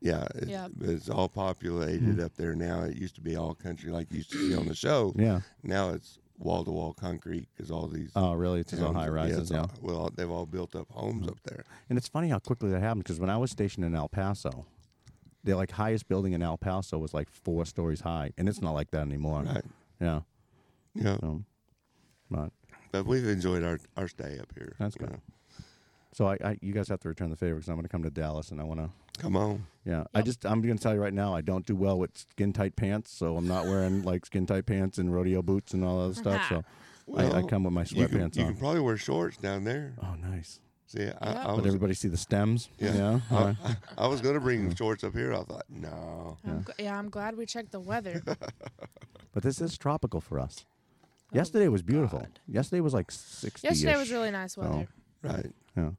yeah 0.00 0.26
it's, 0.34 0.46
Yeah. 0.48 0.68
it's 0.80 1.08
all 1.08 1.28
populated 1.28 2.20
up 2.20 2.34
there 2.36 2.54
now. 2.54 2.82
It 2.82 2.96
used 2.96 3.14
to 3.16 3.20
be 3.20 3.36
all 3.36 3.54
country 3.54 3.90
like 3.90 4.10
you 4.10 4.18
used 4.18 4.32
to 4.32 4.38
see 4.48 4.54
on 4.56 4.66
the 4.66 4.74
show. 4.74 5.12
Yeah. 5.16 5.40
Now 5.62 5.90
it's 5.90 6.18
wall 6.38 6.64
to 6.64 6.70
wall 6.72 6.92
concrete 6.92 7.46
because 7.54 7.70
all 7.70 7.86
these 7.86 8.10
Oh, 8.16 8.32
really? 8.34 8.60
It's 8.60 8.72
all 8.80 8.92
high 8.92 9.08
rises 9.08 9.38
it's 9.38 9.50
now. 9.50 9.62
all- 9.62 9.70
well, 9.80 10.10
they've 10.14 10.30
all 10.30 10.46
built 10.46 10.74
up 10.74 10.90
homes 10.90 11.28
up 11.28 11.38
there. 11.44 11.64
And 11.88 11.96
it's 11.98 12.08
funny 12.08 12.28
how 12.30 12.38
quickly 12.40 12.70
that 12.70 12.80
happened 12.80 13.04
because 13.04 13.20
when 13.20 13.30
I 13.30 13.36
was 13.36 13.50
stationed 13.52 13.84
in 13.84 13.94
El 13.94 14.08
Paso, 14.08 14.66
the 15.44 15.54
like 15.56 15.72
highest 15.72 16.08
building 16.08 16.32
in 16.32 16.42
El 16.42 16.56
Paso 16.58 16.98
was 16.98 17.12
like 17.14 17.28
four 17.28 17.64
stories 17.66 18.00
high, 18.00 18.32
and 18.36 18.48
it's 18.48 18.60
not 18.60 18.72
like 18.72 18.90
that 18.92 19.02
anymore. 19.06 19.42
Right. 19.42 19.64
Yeah. 20.00 20.20
Yeah. 20.94 21.16
So, 21.20 21.42
but 22.30 22.50
But 22.90 23.06
we've 23.06 23.26
enjoyed 23.26 23.62
our, 23.64 23.78
our 23.96 24.08
stay 24.08 24.38
up 24.38 24.52
here. 24.56 24.74
That's 24.78 24.94
good. 24.96 25.10
know. 25.10 25.20
so 26.12 26.26
I, 26.28 26.36
I 26.44 26.58
you 26.60 26.72
guys 26.72 26.88
have 26.88 27.00
to 27.00 27.08
return 27.08 27.30
the 27.30 27.36
favor 27.36 27.54
because 27.56 27.68
I'm 27.68 27.76
going 27.76 27.84
to 27.84 27.88
come 27.88 28.02
to 28.02 28.10
Dallas 28.10 28.50
and 28.50 28.60
I 28.60 28.64
want 28.64 28.80
to. 28.80 28.90
Come 29.18 29.36
on. 29.36 29.66
Yeah. 29.84 30.04
I 30.14 30.22
just 30.22 30.44
I'm 30.46 30.60
going 30.62 30.76
to 30.76 30.82
tell 30.82 30.94
you 30.94 31.00
right 31.00 31.12
now 31.12 31.34
I 31.34 31.40
don't 31.42 31.66
do 31.66 31.76
well 31.76 31.98
with 31.98 32.16
skin 32.16 32.52
tight 32.52 32.76
pants, 32.76 33.10
so 33.12 33.36
I'm 33.36 33.46
not 33.48 33.64
wearing 33.66 34.02
like 34.10 34.26
skin 34.26 34.46
tight 34.46 34.66
pants 34.66 34.98
and 34.98 35.12
rodeo 35.14 35.42
boots 35.42 35.74
and 35.74 35.84
all 35.84 35.98
that 35.98 36.04
other 36.04 36.14
stuff. 36.14 36.48
So 36.48 36.64
I, 37.16 37.38
I 37.38 37.42
come 37.42 37.64
with 37.64 37.72
my 37.72 37.82
You 37.88 38.06
can, 38.06 38.18
sweatpants 38.20 38.36
you 38.36 38.42
on. 38.42 38.48
You 38.48 38.52
can 38.52 38.56
probably 38.56 38.80
wear 38.80 38.96
shorts 38.96 39.36
down 39.36 39.64
there. 39.64 39.94
oh, 40.02 40.14
nice. 40.14 40.60
See, 40.86 41.02
I, 41.02 41.04
Yeah. 41.04 41.12
I 41.20 41.46
But 41.46 41.56
was, 41.56 41.66
everybody 41.66 41.94
see 41.94 42.08
the 42.08 42.16
stems. 42.16 42.68
Yeah. 42.78 42.94
Yeah. 42.94 43.20
I, 43.30 43.34
All 43.34 43.44
right. 43.46 43.56
I 43.98 44.06
was 44.06 44.20
going 44.20 44.34
to 44.34 44.40
bring 44.40 44.74
shorts 44.76 45.02
up 45.04 45.12
here. 45.14 45.32
I 45.34 45.42
thought, 45.42 45.64
no. 45.68 46.36
I'm 46.46 46.64
gl- 46.64 46.74
yeah, 46.78 46.98
I'm 46.98 47.08
glad 47.10 47.36
we 47.36 47.44
checked 47.46 47.72
the 47.72 47.80
weather. 47.80 48.22
But 49.32 49.42
this 49.42 49.60
is 49.60 49.76
tropical 49.78 50.20
for 50.20 50.38
us. 50.38 50.64
Oh, 51.32 51.36
Yesterday 51.36 51.68
was 51.68 51.82
beautiful. 51.82 52.18
God. 52.20 52.40
Yesterday 52.46 52.80
was 52.80 52.94
like 52.94 53.10
60 53.10 53.66
Yesterday 53.66 53.96
was 53.96 54.10
really 54.10 54.30
nice 54.30 54.56
weather. 54.56 54.86
Right. 55.22 55.46
Yeah. 55.76 55.90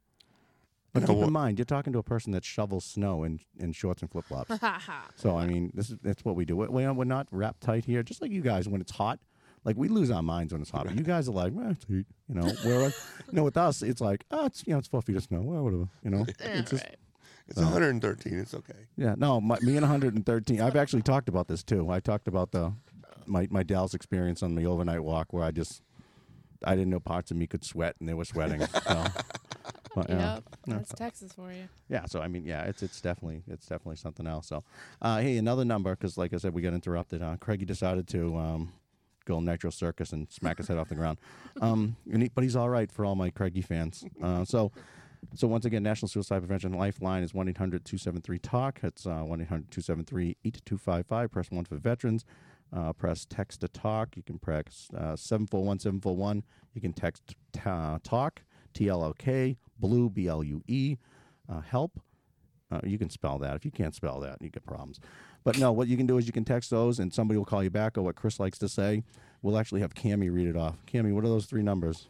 But 0.94 1.08
keep 1.08 1.18
in 1.18 1.32
mind, 1.32 1.58
you're 1.58 1.66
talking 1.66 1.92
to 1.94 2.00
a 2.00 2.04
person 2.04 2.34
that 2.34 2.46
shovels 2.46 2.86
snow 2.86 3.24
in, 3.24 3.40
in 3.58 3.74
shorts 3.74 4.04
and 4.04 4.12
flip 4.12 4.26
flops. 4.26 4.50
Ha 4.60 4.80
ha. 4.86 5.08
so 5.16 5.36
I 5.36 5.48
mean, 5.48 5.72
this 5.74 5.90
is 5.90 5.98
that's 6.04 6.24
what 6.24 6.36
we 6.36 6.46
do. 6.46 6.56
We- 6.56 6.68
We're, 6.68 6.94
we're 6.94 7.04
not 7.04 7.28
wrapped 7.32 7.62
tight 7.62 7.86
here, 7.86 8.04
just 8.04 8.22
like 8.22 8.30
you 8.32 8.42
guys. 8.42 8.70
When 8.70 8.80
it's 8.80 8.92
hot, 8.92 9.20
like 9.64 9.76
we 9.76 9.88
lose 9.88 10.12
our 10.12 10.22
minds 10.22 10.54
when 10.54 10.62
it's 10.62 10.70
hot. 10.70 10.86
But 10.86 10.96
you 10.96 11.04
guys 11.04 11.28
are 11.28 11.32
like, 11.32 11.52
well, 11.56 11.72
it's 11.72 11.84
heat, 11.86 12.06
you 12.30 12.36
know. 12.36 12.48
Whereas, 12.64 12.96
you 13.32 13.34
know, 13.36 13.44
with 13.44 13.58
us, 13.58 13.82
it's 13.82 14.02
like, 14.02 14.24
oh, 14.30 14.46
it's 14.46 14.64
you 14.68 14.74
know, 14.74 14.80
it's 14.80 14.88
four 14.88 15.02
feet 15.02 15.16
of 15.16 15.24
snow, 15.24 15.42
well, 15.42 15.64
whatever, 15.64 15.88
you 16.04 16.12
know. 16.12 16.26
Yeah, 16.40 16.48
It's 16.60 16.70
just 16.70 16.84
right. 16.84 16.96
It's 17.48 17.58
113. 17.60 18.34
It's 18.40 18.54
okay. 18.54 18.74
yeah, 18.96 19.16
no, 19.18 19.42
my, 19.42 19.58
me 19.62 19.74
and 19.78 19.82
113. 19.82 20.62
I've 20.62 20.76
actually 20.78 21.02
talked 21.02 21.28
about 21.28 21.48
this 21.48 21.62
too. 21.64 21.90
I 21.90 22.00
talked 22.00 22.28
about 22.28 22.52
the 22.52 22.72
my 23.26 23.48
my 23.50 23.64
Dallas 23.64 23.94
experience 23.94 24.44
on 24.44 24.56
the 24.56 24.66
overnight 24.66 25.04
walk 25.04 25.34
where 25.34 25.44
I 25.44 25.52
just 25.52 25.82
I 26.64 26.76
didn't 26.76 26.90
know 26.90 27.00
parts 27.00 27.32
of 27.32 27.38
me 27.38 27.48
could 27.48 27.64
sweat 27.64 27.96
and 28.00 28.08
they 28.08 28.14
were 28.14 28.26
sweating. 28.26 28.62
so, 28.62 29.06
but, 29.96 30.10
yeah. 30.10 30.36
Yep. 30.36 30.44
Yeah. 30.68 30.76
That's 30.76 30.94
Texas 30.94 31.34
for 31.34 31.52
you. 31.52 31.68
Yeah, 31.90 32.06
so 32.06 32.22
I 32.22 32.28
mean, 32.28 32.46
yeah, 32.46 32.64
it's 32.64 32.84
it's 32.84 33.02
definitely 33.02 33.44
it's 33.48 33.66
definitely 33.68 33.98
something 33.98 34.28
else. 34.28 34.48
So, 34.48 34.64
uh, 35.02 35.20
hey, 35.20 35.38
another 35.38 35.66
number 35.66 35.92
because, 35.92 36.18
like 36.18 36.34
I 36.34 36.38
said, 36.38 36.54
we 36.54 36.62
got 36.62 36.74
interrupted. 36.74 37.22
Uh, 37.22 37.38
Craigie 37.40 37.66
decided 37.66 38.08
to 38.10 38.38
um, 38.38 38.74
go 39.26 39.40
Nitro 39.40 39.70
Circus 39.70 40.12
and 40.12 40.32
smack 40.32 40.58
his 40.58 40.68
head 40.68 40.78
off 40.78 40.90
the 40.90 40.96
ground. 40.96 41.20
Um, 41.62 41.96
and 42.12 42.24
he, 42.24 42.30
but 42.34 42.44
he's 42.44 42.56
all 42.56 42.70
right 42.70 42.92
for 42.92 43.06
all 43.06 43.16
my 43.16 43.30
Craigie 43.30 43.62
fans. 43.62 44.04
Uh, 44.22 44.46
so, 44.46 44.72
so 45.36 45.48
once 45.48 45.66
again, 45.66 45.84
National 45.84 46.10
Suicide 46.10 46.40
Prevention 46.40 46.74
Lifeline 46.74 47.24
is 47.24 47.34
one 47.34 47.46
273 47.48 48.40
talk. 48.40 48.80
It's 48.84 49.06
uh, 49.06 49.22
one 49.22 49.40
273 49.40 50.38
8255 50.44 51.32
Press 51.32 51.52
one 51.52 51.66
for 51.66 51.76
veterans. 51.78 52.26
Uh, 52.76 52.92
press 52.92 53.26
text 53.26 53.62
to 53.62 53.68
talk. 53.68 54.18
You 54.18 54.24
can 54.24 54.40
press 54.40 54.90
uh, 54.98 55.16
seven 55.16 55.46
four 55.46 55.64
one 55.64 55.78
seven 55.78 56.02
four 56.02 56.16
one. 56.16 56.44
You 56.74 56.82
can 56.82 56.92
text 56.92 57.36
ta- 57.52 58.00
talk 58.04 58.42
T 58.74 58.90
L 58.90 59.04
L 59.04 59.14
K 59.14 59.58
blue 59.78 60.10
B 60.10 60.28
L 60.28 60.44
U 60.44 60.64
E 60.68 60.98
uh, 61.48 61.62
help. 61.62 62.00
Uh, 62.72 62.80
you 62.84 62.98
can 62.98 63.12
spell 63.12 63.38
that. 63.38 63.56
If 63.56 63.64
you 63.64 63.70
can't 63.70 63.94
spell 63.94 64.20
that, 64.22 64.42
you 64.42 64.50
get 64.50 64.66
problems. 64.66 65.00
But 65.44 65.60
no, 65.60 65.72
what 65.72 65.88
you 65.88 65.98
can 65.98 66.08
do 66.08 66.18
is 66.18 66.26
you 66.26 66.34
can 66.34 66.46
text 66.46 66.72
those, 66.72 67.00
and 67.00 67.14
somebody 67.14 67.38
will 67.38 67.46
call 67.46 67.64
you 67.64 67.70
back. 67.70 67.96
Or 67.96 68.02
what 68.02 68.16
Chris 68.16 68.40
likes 68.40 68.58
to 68.58 68.68
say, 68.68 69.04
we'll 69.44 69.58
actually 69.60 69.82
have 69.82 69.94
Cami 69.94 70.34
read 70.34 70.48
it 70.48 70.58
off. 70.58 70.78
Cami, 70.88 71.14
what 71.14 71.24
are 71.24 71.30
those 71.30 71.46
three 71.46 71.62
numbers? 71.62 72.08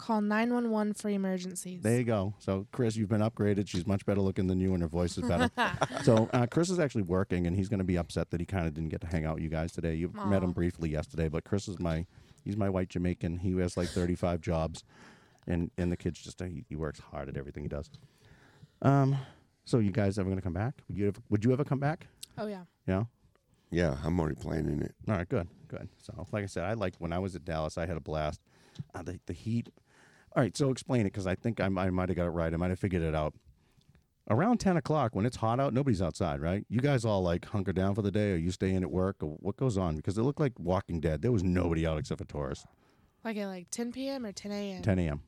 Call 0.00 0.22
911 0.22 0.94
for 0.94 1.10
emergencies. 1.10 1.82
There 1.82 1.98
you 1.98 2.04
go. 2.04 2.34
So 2.38 2.66
Chris, 2.72 2.96
you've 2.96 3.10
been 3.10 3.20
upgraded. 3.20 3.68
She's 3.68 3.86
much 3.86 4.06
better 4.06 4.22
looking 4.22 4.46
than 4.46 4.58
you, 4.58 4.72
and 4.72 4.82
her 4.82 4.88
voice 4.88 5.18
is 5.18 5.28
better. 5.28 5.50
so 6.02 6.28
uh, 6.32 6.46
Chris 6.46 6.70
is 6.70 6.78
actually 6.78 7.02
working, 7.02 7.46
and 7.46 7.54
he's 7.54 7.68
going 7.68 7.78
to 7.78 7.84
be 7.84 7.98
upset 7.98 8.30
that 8.30 8.40
he 8.40 8.46
kind 8.46 8.66
of 8.66 8.72
didn't 8.72 8.88
get 8.88 9.02
to 9.02 9.06
hang 9.06 9.26
out 9.26 9.34
with 9.34 9.42
you 9.42 9.50
guys 9.50 9.72
today. 9.72 9.94
You 9.94 10.10
met 10.26 10.42
him 10.42 10.52
briefly 10.52 10.88
yesterday, 10.88 11.28
but 11.28 11.44
Chris 11.44 11.68
is 11.68 11.78
my 11.78 12.06
he's 12.44 12.56
my 12.56 12.70
white 12.70 12.88
Jamaican. 12.88 13.38
He 13.38 13.54
has 13.58 13.76
like 13.76 13.88
35 13.88 14.40
jobs, 14.40 14.84
and 15.46 15.70
and 15.76 15.92
the 15.92 15.98
kid's 15.98 16.20
just 16.22 16.40
he, 16.40 16.64
he 16.66 16.76
works 16.76 17.00
hard 17.10 17.28
at 17.28 17.36
everything 17.36 17.62
he 17.62 17.68
does. 17.68 17.90
Um, 18.80 19.16
so 19.66 19.80
you 19.80 19.90
guys 19.90 20.18
ever 20.18 20.28
going 20.28 20.38
to 20.38 20.42
come 20.42 20.54
back? 20.54 20.74
Would 20.88 20.96
you 20.96 21.08
ever, 21.08 21.20
would 21.28 21.44
you 21.44 21.52
ever 21.52 21.64
come 21.64 21.78
back? 21.78 22.06
oh 22.38 22.46
yeah. 22.46 22.62
Yeah. 22.86 23.04
Yeah, 23.70 23.96
I'm 24.02 24.18
already 24.18 24.34
planning 24.34 24.80
it. 24.80 24.94
All 25.08 25.14
right, 25.14 25.28
good, 25.28 25.46
good. 25.68 25.88
So, 25.98 26.26
like 26.32 26.42
I 26.42 26.46
said, 26.46 26.64
I 26.64 26.72
liked 26.72 26.96
when 27.00 27.12
I 27.12 27.20
was 27.20 27.36
at 27.36 27.44
Dallas. 27.44 27.78
I 27.78 27.86
had 27.86 27.96
a 27.96 28.00
blast. 28.00 28.40
Uh, 28.94 29.02
the 29.02 29.20
the 29.26 29.32
heat. 29.32 29.68
All 30.36 30.42
right, 30.42 30.56
so 30.56 30.70
explain 30.70 31.02
it 31.02 31.04
because 31.12 31.26
I 31.26 31.34
think 31.34 31.60
I, 31.60 31.64
I 31.66 31.90
might 31.90 32.08
have 32.08 32.16
got 32.16 32.26
it 32.26 32.30
right. 32.30 32.52
I 32.52 32.56
might 32.56 32.70
have 32.70 32.78
figured 32.78 33.02
it 33.02 33.14
out. 33.14 33.34
Around 34.28 34.58
ten 34.58 34.76
o'clock, 34.76 35.16
when 35.16 35.26
it's 35.26 35.36
hot 35.36 35.58
out, 35.58 35.74
nobody's 35.74 36.00
outside, 36.00 36.40
right? 36.40 36.64
You 36.68 36.80
guys 36.80 37.04
all 37.04 37.20
like 37.22 37.46
hunker 37.46 37.72
down 37.72 37.96
for 37.96 38.02
the 38.02 38.12
day, 38.12 38.32
or 38.32 38.36
you 38.36 38.52
stay 38.52 38.70
in 38.72 38.84
at 38.84 38.90
work, 38.90 39.16
or 39.22 39.36
what 39.40 39.56
goes 39.56 39.76
on? 39.76 39.96
Because 39.96 40.16
it 40.18 40.22
looked 40.22 40.38
like 40.38 40.52
Walking 40.58 41.00
Dead. 41.00 41.20
There 41.20 41.32
was 41.32 41.42
nobody 41.42 41.84
out 41.84 41.98
except 41.98 42.20
for 42.20 42.26
tourists. 42.26 42.64
Like 43.24 43.36
at 43.38 43.46
like 43.48 43.70
10 43.70 43.90
p.m. 43.92 44.24
or 44.24 44.30
10 44.32 44.52
a.m. 44.52 44.82
Ten 44.82 44.98
a.m. 45.00 45.22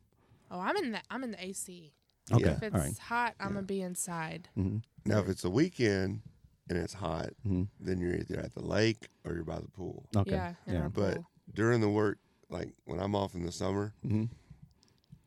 Oh, 0.52 0.60
I'm 0.60 0.76
in 0.76 0.92
the 0.92 1.00
I'm 1.10 1.24
in 1.24 1.32
the 1.32 1.44
AC. 1.44 1.92
Okay, 2.32 2.44
If 2.44 2.62
it's 2.62 2.74
all 2.74 2.80
right. 2.80 2.96
hot, 2.98 3.34
I'm 3.40 3.54
gonna 3.54 3.62
be 3.62 3.82
inside. 3.82 4.48
Mm-hmm. 4.56 4.78
Now, 5.10 5.18
if 5.18 5.28
it's 5.28 5.42
a 5.42 5.50
weekend 5.50 6.20
and 6.68 6.78
it's 6.78 6.94
hot, 6.94 7.30
Mhm. 7.44 7.66
then 7.80 7.98
you're 7.98 8.14
either 8.14 8.38
at 8.38 8.54
the 8.54 8.62
lake 8.64 9.08
or 9.24 9.34
you're 9.34 9.42
by 9.42 9.58
the 9.58 9.68
pool. 9.68 10.04
Okay, 10.16 10.30
Yeah, 10.30 10.54
in 10.68 10.74
yeah. 10.74 10.82
our 10.82 10.88
But 10.88 11.14
pool. 11.16 11.26
during 11.52 11.80
the 11.80 11.88
work 11.90 12.18
like 12.50 12.72
when 12.84 13.00
I'm 13.00 13.16
off 13.16 13.34
in 13.34 13.44
the 13.44 13.50
summer, 13.50 13.94
Mhm. 14.06 14.28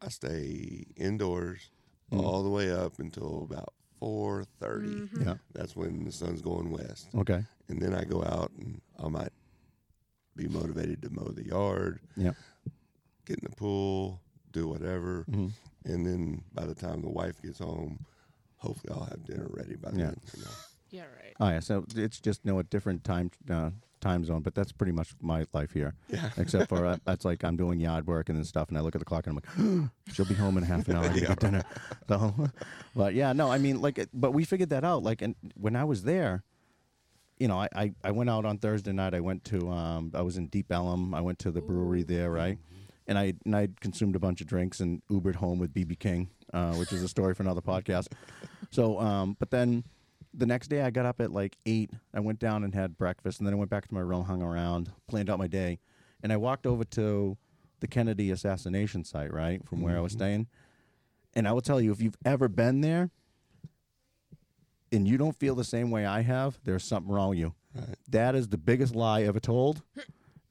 I 0.06 0.10
stay 0.10 0.86
indoors 0.96 1.72
Mhm. 2.12 2.22
all 2.24 2.44
the 2.44 2.50
way 2.50 2.72
up 2.72 3.00
until 3.00 3.44
about 3.44 3.74
four 4.00 4.44
thirty. 4.60 5.10
Yeah. 5.20 5.36
That's 5.54 5.76
when 5.76 6.04
the 6.06 6.12
sun's 6.12 6.42
going 6.42 6.70
west, 6.70 7.10
Okay. 7.16 7.44
and 7.68 7.82
then 7.82 7.94
I 7.96 8.04
go 8.04 8.24
out 8.24 8.52
and 8.52 8.82
I 9.00 9.08
might 9.08 9.34
be 10.36 10.48
motivated 10.48 11.02
to 11.02 11.10
mow 11.10 11.30
the 11.30 11.46
yard, 11.48 12.00
Yeah. 12.16 12.34
get 13.26 13.40
in 13.40 13.48
the 13.50 13.56
pool, 13.56 14.22
do 14.52 14.68
whatever, 14.68 15.26
Mhm. 15.28 15.52
and 15.86 16.06
then 16.06 16.44
by 16.54 16.66
the 16.66 16.76
time 16.76 17.02
the 17.02 17.10
wife 17.10 17.42
gets 17.42 17.60
home, 17.60 18.06
hopefully 18.58 18.94
I'll 18.94 19.06
have 19.06 19.26
dinner 19.26 19.48
ready 19.50 19.76
by 19.76 19.90
Yeah. 19.92 20.12
then. 20.12 20.22
You 20.36 20.44
know? 20.44 20.52
Yeah, 20.92 21.06
right. 21.06 21.36
Oh 21.40 21.50
yeah. 21.50 21.60
So 21.62 21.86
it's 21.96 22.20
just 22.20 22.42
you 22.46 22.52
know 22.52 22.60
a 22.60 22.64
different 22.64 23.04
time 23.04 23.32
uh, 23.50 23.72
time 24.06 24.24
zone, 24.24 24.42
but 24.42 24.54
that's 24.54 24.72
pretty 24.72 24.92
much 24.92 25.10
my 25.22 25.46
life 25.54 25.72
here. 25.72 25.96
Yeah. 26.10 26.30
Except 26.38 26.70
for 26.70 26.86
uh, 26.86 26.98
that's 27.06 27.26
like 27.26 27.44
I'm 27.44 27.58
doing 27.58 27.80
yard 27.80 28.06
work 28.06 28.30
and 28.30 28.38
then 28.38 28.46
stuff, 28.46 28.70
and 28.70 28.78
I 28.78 28.82
look 28.82 28.96
at 28.96 29.00
the 29.00 29.06
clock 29.06 29.26
and 29.26 29.38
I'm 29.38 29.42
like, 29.42 29.90
she'll 30.14 30.26
be 30.26 30.36
home 30.36 30.58
in 30.58 30.64
half 30.64 30.88
an 30.88 30.96
hour 30.96 31.12
to 31.12 31.20
get 31.28 31.40
dinner. 31.40 31.64
So, 32.08 32.36
but 32.96 33.16
yeah, 33.16 33.34
no, 33.34 33.52
I 33.52 33.58
mean 33.58 33.82
like, 33.82 34.08
but 34.14 34.32
we 34.32 34.46
figured 34.46 34.70
that 34.70 34.84
out. 34.84 35.02
Like, 35.02 35.24
and 35.24 35.36
when 35.56 35.76
I 35.76 35.86
was 35.86 36.04
there, 36.04 36.44
you 37.40 37.48
know, 37.48 37.60
I, 37.60 37.68
I, 37.76 37.94
I 38.04 38.12
went 38.12 38.30
out 38.30 38.46
on 38.46 38.60
Thursday 38.60 38.92
night. 38.92 39.16
I 39.16 39.22
went 39.22 39.44
to 39.46 39.70
um, 39.72 40.12
I 40.14 40.22
was 40.22 40.38
in 40.38 40.48
Deep 40.48 40.72
Ellum. 40.72 41.16
I 41.16 41.22
went 41.22 41.40
to 41.40 41.52
the 41.52 41.62
brewery 41.62 42.04
there, 42.04 42.30
right? 42.30 42.60
And 43.08 43.18
I 43.18 43.34
and 43.44 43.56
I 43.56 43.70
consumed 43.82 44.16
a 44.16 44.20
bunch 44.20 44.40
of 44.42 44.48
drinks 44.48 44.80
and 44.82 45.02
Ubered 45.10 45.36
home 45.36 45.58
with 45.58 45.74
BB 45.74 45.98
King, 45.98 46.30
uh, 46.54 46.76
which 46.76 46.94
is 46.94 47.02
a 47.02 47.08
story 47.08 47.34
for 47.34 47.42
another 47.42 47.62
podcast. 47.62 48.10
So, 48.70 49.00
um, 49.00 49.36
but 49.40 49.50
then 49.50 49.84
the 50.38 50.46
next 50.46 50.68
day 50.68 50.82
I 50.82 50.90
got 50.90 51.06
up 51.06 51.22
at 51.22 51.32
like 51.32 51.58
eight. 51.66 51.92
I 52.14 52.20
went 52.20 52.40
down 52.40 52.64
and 52.64 52.74
had 52.74 52.98
breakfast, 52.98 53.40
and 53.40 53.48
then 53.48 53.54
I 53.54 53.58
went 53.58 53.70
back 53.70 53.88
to 53.88 53.94
my 53.94 54.02
room, 54.02 54.26
hung 54.26 54.42
around, 54.42 54.92
planned 55.08 55.30
out 55.30 55.40
my 55.40 55.48
day, 55.48 55.80
and 56.22 56.34
I 56.34 56.38
walked 56.38 56.66
over 56.66 56.84
to 56.84 57.38
the 57.80 57.88
Kennedy 57.88 58.32
assassination 58.32 59.04
site, 59.04 59.34
right 59.34 59.66
from 59.68 59.82
where 59.82 59.98
I 59.98 60.02
was 60.02 60.14
mm-hmm. 60.14 60.20
staying. 60.20 60.48
And 61.34 61.48
I 61.48 61.52
will 61.52 61.62
tell 61.62 61.82
you, 61.82 61.92
if 61.92 62.02
you've 62.02 62.18
ever 62.24 62.48
been 62.48 62.82
there, 62.82 63.10
and 64.92 65.08
you 65.08 65.18
don't 65.18 65.36
feel 65.36 65.56
the 65.56 65.64
same 65.64 65.92
way 65.92 66.06
I 66.06 66.22
have, 66.22 66.58
there's 66.64 66.84
something 66.84 67.12
wrong 67.12 67.30
with 67.30 67.40
you. 67.40 67.54
Right. 67.76 67.96
That 68.10 68.36
is 68.36 68.48
the 68.48 68.58
biggest 68.58 68.96
lie 68.96 69.24
ever 69.24 69.40
told. 69.40 69.82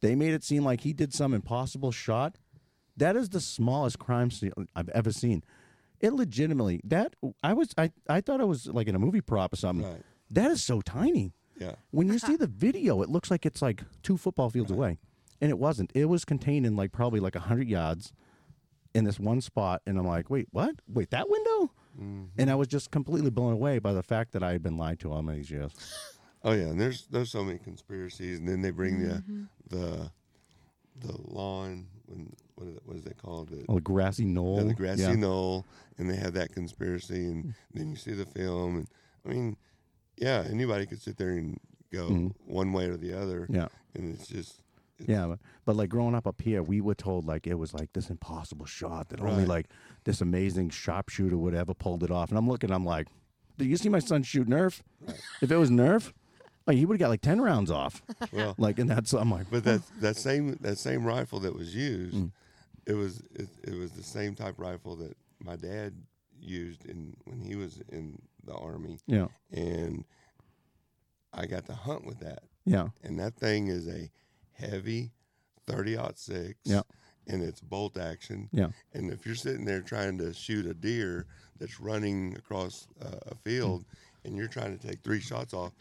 They 0.00 0.14
made 0.14 0.34
it 0.34 0.44
seem 0.44 0.64
like 0.64 0.82
he 0.82 0.92
did 0.92 1.14
some 1.14 1.32
impossible 1.32 1.90
shot. 1.90 2.36
That 2.96 3.16
is 3.16 3.30
the 3.30 3.40
smallest 3.40 3.98
crime 3.98 4.30
scene 4.30 4.52
I've 4.76 4.90
ever 4.90 5.10
seen. 5.10 5.42
It 6.04 6.12
legitimately 6.12 6.82
that 6.84 7.14
I 7.42 7.54
was 7.54 7.70
I, 7.78 7.90
I 8.10 8.20
thought 8.20 8.42
I 8.42 8.44
was 8.44 8.66
like 8.66 8.88
in 8.88 8.94
a 8.94 8.98
movie 8.98 9.22
prop 9.22 9.54
or 9.54 9.56
something. 9.56 9.90
Right. 9.90 10.02
That 10.30 10.50
is 10.50 10.62
so 10.62 10.82
tiny. 10.82 11.32
Yeah. 11.58 11.76
When 11.92 12.08
you 12.08 12.18
see 12.28 12.36
the 12.36 12.46
video, 12.46 13.00
it 13.00 13.08
looks 13.08 13.30
like 13.30 13.46
it's 13.46 13.62
like 13.62 13.82
two 14.02 14.18
football 14.18 14.50
fields 14.50 14.70
away, 14.70 14.98
and 15.40 15.50
it 15.50 15.58
wasn't. 15.58 15.90
It 15.94 16.04
was 16.04 16.26
contained 16.26 16.66
in 16.66 16.76
like 16.76 16.92
probably 16.92 17.20
like 17.20 17.34
hundred 17.36 17.68
yards 17.68 18.12
in 18.94 19.04
this 19.04 19.18
one 19.18 19.40
spot, 19.40 19.80
and 19.86 19.98
I'm 19.98 20.06
like, 20.06 20.28
wait, 20.28 20.48
what? 20.50 20.74
Wait, 20.86 21.10
that 21.10 21.30
window? 21.30 21.72
Mm-hmm. 21.98 22.24
And 22.36 22.50
I 22.50 22.54
was 22.54 22.68
just 22.68 22.90
completely 22.90 23.30
blown 23.30 23.54
away 23.54 23.78
by 23.78 23.94
the 23.94 24.02
fact 24.02 24.32
that 24.32 24.42
I 24.42 24.52
had 24.52 24.62
been 24.62 24.76
lied 24.76 25.00
to 25.00 25.12
all 25.12 25.22
these 25.22 25.50
years. 25.50 25.72
Oh 26.42 26.52
yeah, 26.52 26.66
and 26.66 26.78
there's 26.78 27.06
there's 27.06 27.30
so 27.30 27.42
many 27.42 27.58
conspiracies, 27.58 28.40
and 28.40 28.46
then 28.46 28.60
they 28.60 28.72
bring 28.72 29.00
the 29.00 29.14
mm-hmm. 29.14 29.44
the 29.70 30.10
the 31.00 31.16
lawn 31.24 31.86
when 32.04 32.34
what 32.56 32.68
is 32.68 32.76
it, 32.76 32.82
what 32.84 32.96
is 32.96 33.04
that 33.04 33.18
called 33.18 33.48
the, 33.48 33.64
Oh, 33.68 33.80
grassy 33.80 34.24
knoll. 34.24 34.58
yeah, 34.58 34.68
the 34.68 34.74
grassy 34.74 35.02
Yeah. 35.02 35.14
knoll, 35.14 35.66
and 35.98 36.08
they 36.08 36.16
have 36.16 36.34
that 36.34 36.52
conspiracy, 36.52 37.26
and 37.26 37.54
then 37.72 37.90
you 37.90 37.96
see 37.96 38.12
the 38.12 38.26
film, 38.26 38.76
and 38.76 38.88
I 39.24 39.28
mean, 39.30 39.56
yeah, 40.16 40.44
anybody 40.48 40.86
could 40.86 41.00
sit 41.02 41.16
there 41.16 41.30
and 41.30 41.58
go 41.92 42.10
Mhm. 42.10 42.34
one 42.46 42.72
way 42.72 42.86
or 42.88 42.96
the 42.96 43.12
other, 43.12 43.46
Yeah. 43.50 43.68
and 43.94 44.14
it's 44.14 44.26
just 44.26 44.60
Yeah, 45.00 45.26
but, 45.26 45.40
but 45.64 45.74
like 45.74 45.88
growing 45.90 46.14
up 46.14 46.24
up 46.24 46.40
here, 46.40 46.62
we 46.62 46.80
were 46.80 46.94
told 46.94 47.26
like 47.26 47.48
it 47.48 47.54
was 47.58 47.74
like 47.74 47.92
this 47.94 48.10
impossible 48.10 48.64
shot 48.64 49.08
that 49.08 49.20
only 49.20 49.44
like 49.44 49.66
this 50.04 50.20
amazing 50.20 50.70
sharpshooter 50.70 51.36
would 51.36 51.52
ever 51.54 51.74
pulled 51.74 52.04
it 52.04 52.12
off. 52.12 52.28
And 52.28 52.38
I'm 52.38 52.48
looking, 52.48 52.70
I'm 52.70 52.84
like, 52.84 53.08
did 53.58 53.66
you 53.66 53.76
see 53.76 53.88
my 53.88 53.98
son 53.98 54.22
shoot 54.22 54.46
Nerf? 54.48 54.82
If 55.42 55.50
it 55.50 55.56
was 55.56 55.68
Nerf, 55.68 56.12
like 56.68 56.76
he 56.76 56.86
would 56.86 56.94
have 56.94 57.00
got 57.00 57.08
like 57.08 57.22
ten 57.22 57.40
rounds 57.40 57.72
off. 57.72 58.02
well, 58.32 58.54
Like, 58.56 58.78
and 58.78 58.88
that's 58.88 59.12
I'm 59.12 59.32
like, 59.32 59.50
but 59.50 59.64
that 59.64 59.82
that 60.00 60.16
same 60.16 60.56
that 60.60 60.78
same 60.78 61.04
rifle 61.04 61.40
that 61.40 61.56
was 61.56 61.74
used, 61.74 62.14
Mm. 62.16 62.30
It 62.86 62.94
was 62.94 63.22
it, 63.34 63.48
it 63.64 63.74
was 63.74 63.92
the 63.92 64.02
same 64.02 64.34
type 64.34 64.54
rifle 64.58 64.96
that 64.96 65.16
my 65.40 65.56
dad 65.56 65.94
used 66.38 66.84
in 66.86 67.14
when 67.24 67.40
he 67.40 67.56
was 67.56 67.80
in 67.90 68.18
the 68.44 68.54
army, 68.54 68.98
yeah, 69.06 69.28
and 69.52 70.04
I 71.32 71.46
got 71.46 71.66
to 71.66 71.74
hunt 71.74 72.04
with 72.06 72.20
that. 72.20 72.42
yeah, 72.64 72.88
and 73.02 73.18
that 73.18 73.34
thing 73.36 73.68
is 73.68 73.88
a 73.88 74.10
heavy 74.52 75.10
30 75.66 75.96
six 76.14 76.54
Yeah. 76.64 76.82
and 77.26 77.42
it's 77.42 77.60
bolt 77.60 77.96
action 77.98 78.48
yeah, 78.52 78.68
and 78.92 79.10
if 79.10 79.24
you're 79.26 79.34
sitting 79.34 79.64
there 79.64 79.80
trying 79.80 80.18
to 80.18 80.32
shoot 80.34 80.66
a 80.66 80.74
deer 80.74 81.26
that's 81.58 81.80
running 81.80 82.36
across 82.36 82.86
uh, 83.02 83.16
a 83.32 83.34
field 83.34 83.82
Mm. 83.82 83.86
and 84.26 84.36
you're 84.36 84.48
trying 84.48 84.78
to 84.78 84.86
take 84.86 85.00
three 85.02 85.20
shots 85.20 85.52
off 85.54 85.72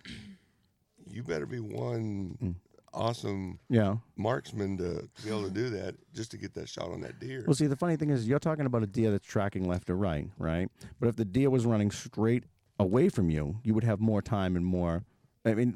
you 1.06 1.22
better 1.24 1.46
be 1.46 1.60
one 1.60 2.38
Mm. 2.42 2.56
Awesome 2.94 3.60
yeah. 3.70 3.96
marksman 4.16 4.78
to 4.78 5.08
be 5.24 5.30
able 5.30 5.44
to 5.44 5.50
do 5.50 5.70
that 5.70 5.96
just 6.14 6.32
to 6.32 6.38
get 6.38 6.54
that 6.54 6.70
shot 6.70 6.92
on 6.92 7.02
that 7.02 7.20
deer 7.20 7.44
Well, 7.46 7.56
see, 7.56 7.68
the 7.68 7.76
funny 7.76 7.96
thing 7.96 8.10
is, 8.10 8.28
you're 8.28 8.40
talking 8.40 8.66
about 8.66 8.84
a 8.84 8.88
deer 8.88 9.12
that's 9.12 9.26
tracking 9.26 9.68
left 9.68 9.90
or 9.90 9.96
right, 9.96 10.30
right? 10.38 10.70
But 11.00 11.10
if 11.10 11.16
the 11.16 11.26
deer 11.26 11.50
was 11.50 11.66
running 11.66 11.92
straight 11.92 12.44
away 12.80 13.10
from 13.10 13.30
you, 13.30 13.60
you 13.64 13.74
would 13.74 13.84
have 13.84 14.00
more 14.00 14.22
time 14.22 14.56
and 14.56 14.66
more. 14.66 15.04
I 15.46 15.54
mean, 15.56 15.74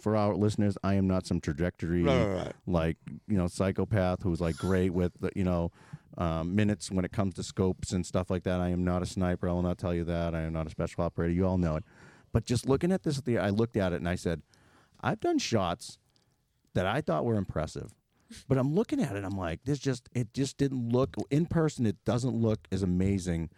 for 0.00 0.16
our 0.16 0.34
listeners, 0.34 0.78
I 0.82 0.94
am 0.94 1.06
not 1.06 1.26
some 1.26 1.40
trajectory 1.40 2.02
right, 2.02 2.26
right, 2.26 2.36
right. 2.36 2.52
like 2.66 2.96
you 3.28 3.36
know 3.36 3.46
psychopath 3.46 4.22
who's 4.22 4.40
like 4.40 4.56
great 4.56 4.90
with 4.94 5.12
the, 5.20 5.30
you 5.36 5.44
know 5.44 5.70
um, 6.18 6.56
minutes 6.56 6.90
when 6.90 7.04
it 7.04 7.12
comes 7.12 7.34
to 7.34 7.42
scopes 7.42 7.92
and 7.92 8.06
stuff 8.06 8.30
like 8.30 8.44
that. 8.44 8.60
I 8.60 8.68
am 8.68 8.84
not 8.84 9.02
a 9.02 9.06
sniper. 9.06 9.48
I 9.48 9.52
will 9.52 9.62
not 9.62 9.78
tell 9.78 9.94
you 9.94 10.04
that. 10.04 10.34
I 10.34 10.42
am 10.42 10.52
not 10.52 10.66
a 10.66 10.70
special 10.70 11.04
operator. 11.04 11.32
You 11.32 11.46
all 11.46 11.58
know 11.58 11.76
it. 11.76 11.84
But 12.32 12.44
just 12.44 12.66
looking 12.68 12.90
at 12.90 13.02
this, 13.02 13.20
the 13.20 13.38
I 13.38 13.50
looked 13.50 13.76
at 13.76 13.92
it 13.92 13.96
and 13.96 14.08
I 14.08 14.14
said, 14.14 14.42
I've 15.00 15.20
done 15.20 15.38
shots 15.38 15.98
that 16.76 16.86
I 16.86 17.00
thought 17.00 17.24
were 17.24 17.36
impressive. 17.36 17.92
But 18.48 18.58
I'm 18.58 18.74
looking 18.74 19.00
at 19.00 19.14
it, 19.16 19.24
I'm 19.24 19.36
like, 19.38 19.60
this 19.64 19.78
just 19.78 20.08
it 20.14 20.32
just 20.34 20.56
didn't 20.58 20.88
look 20.90 21.16
in 21.30 21.46
person. 21.46 21.86
It 21.86 21.96
doesn't 22.04 22.34
look 22.34 22.60
as 22.70 22.82
amazing 22.82 23.50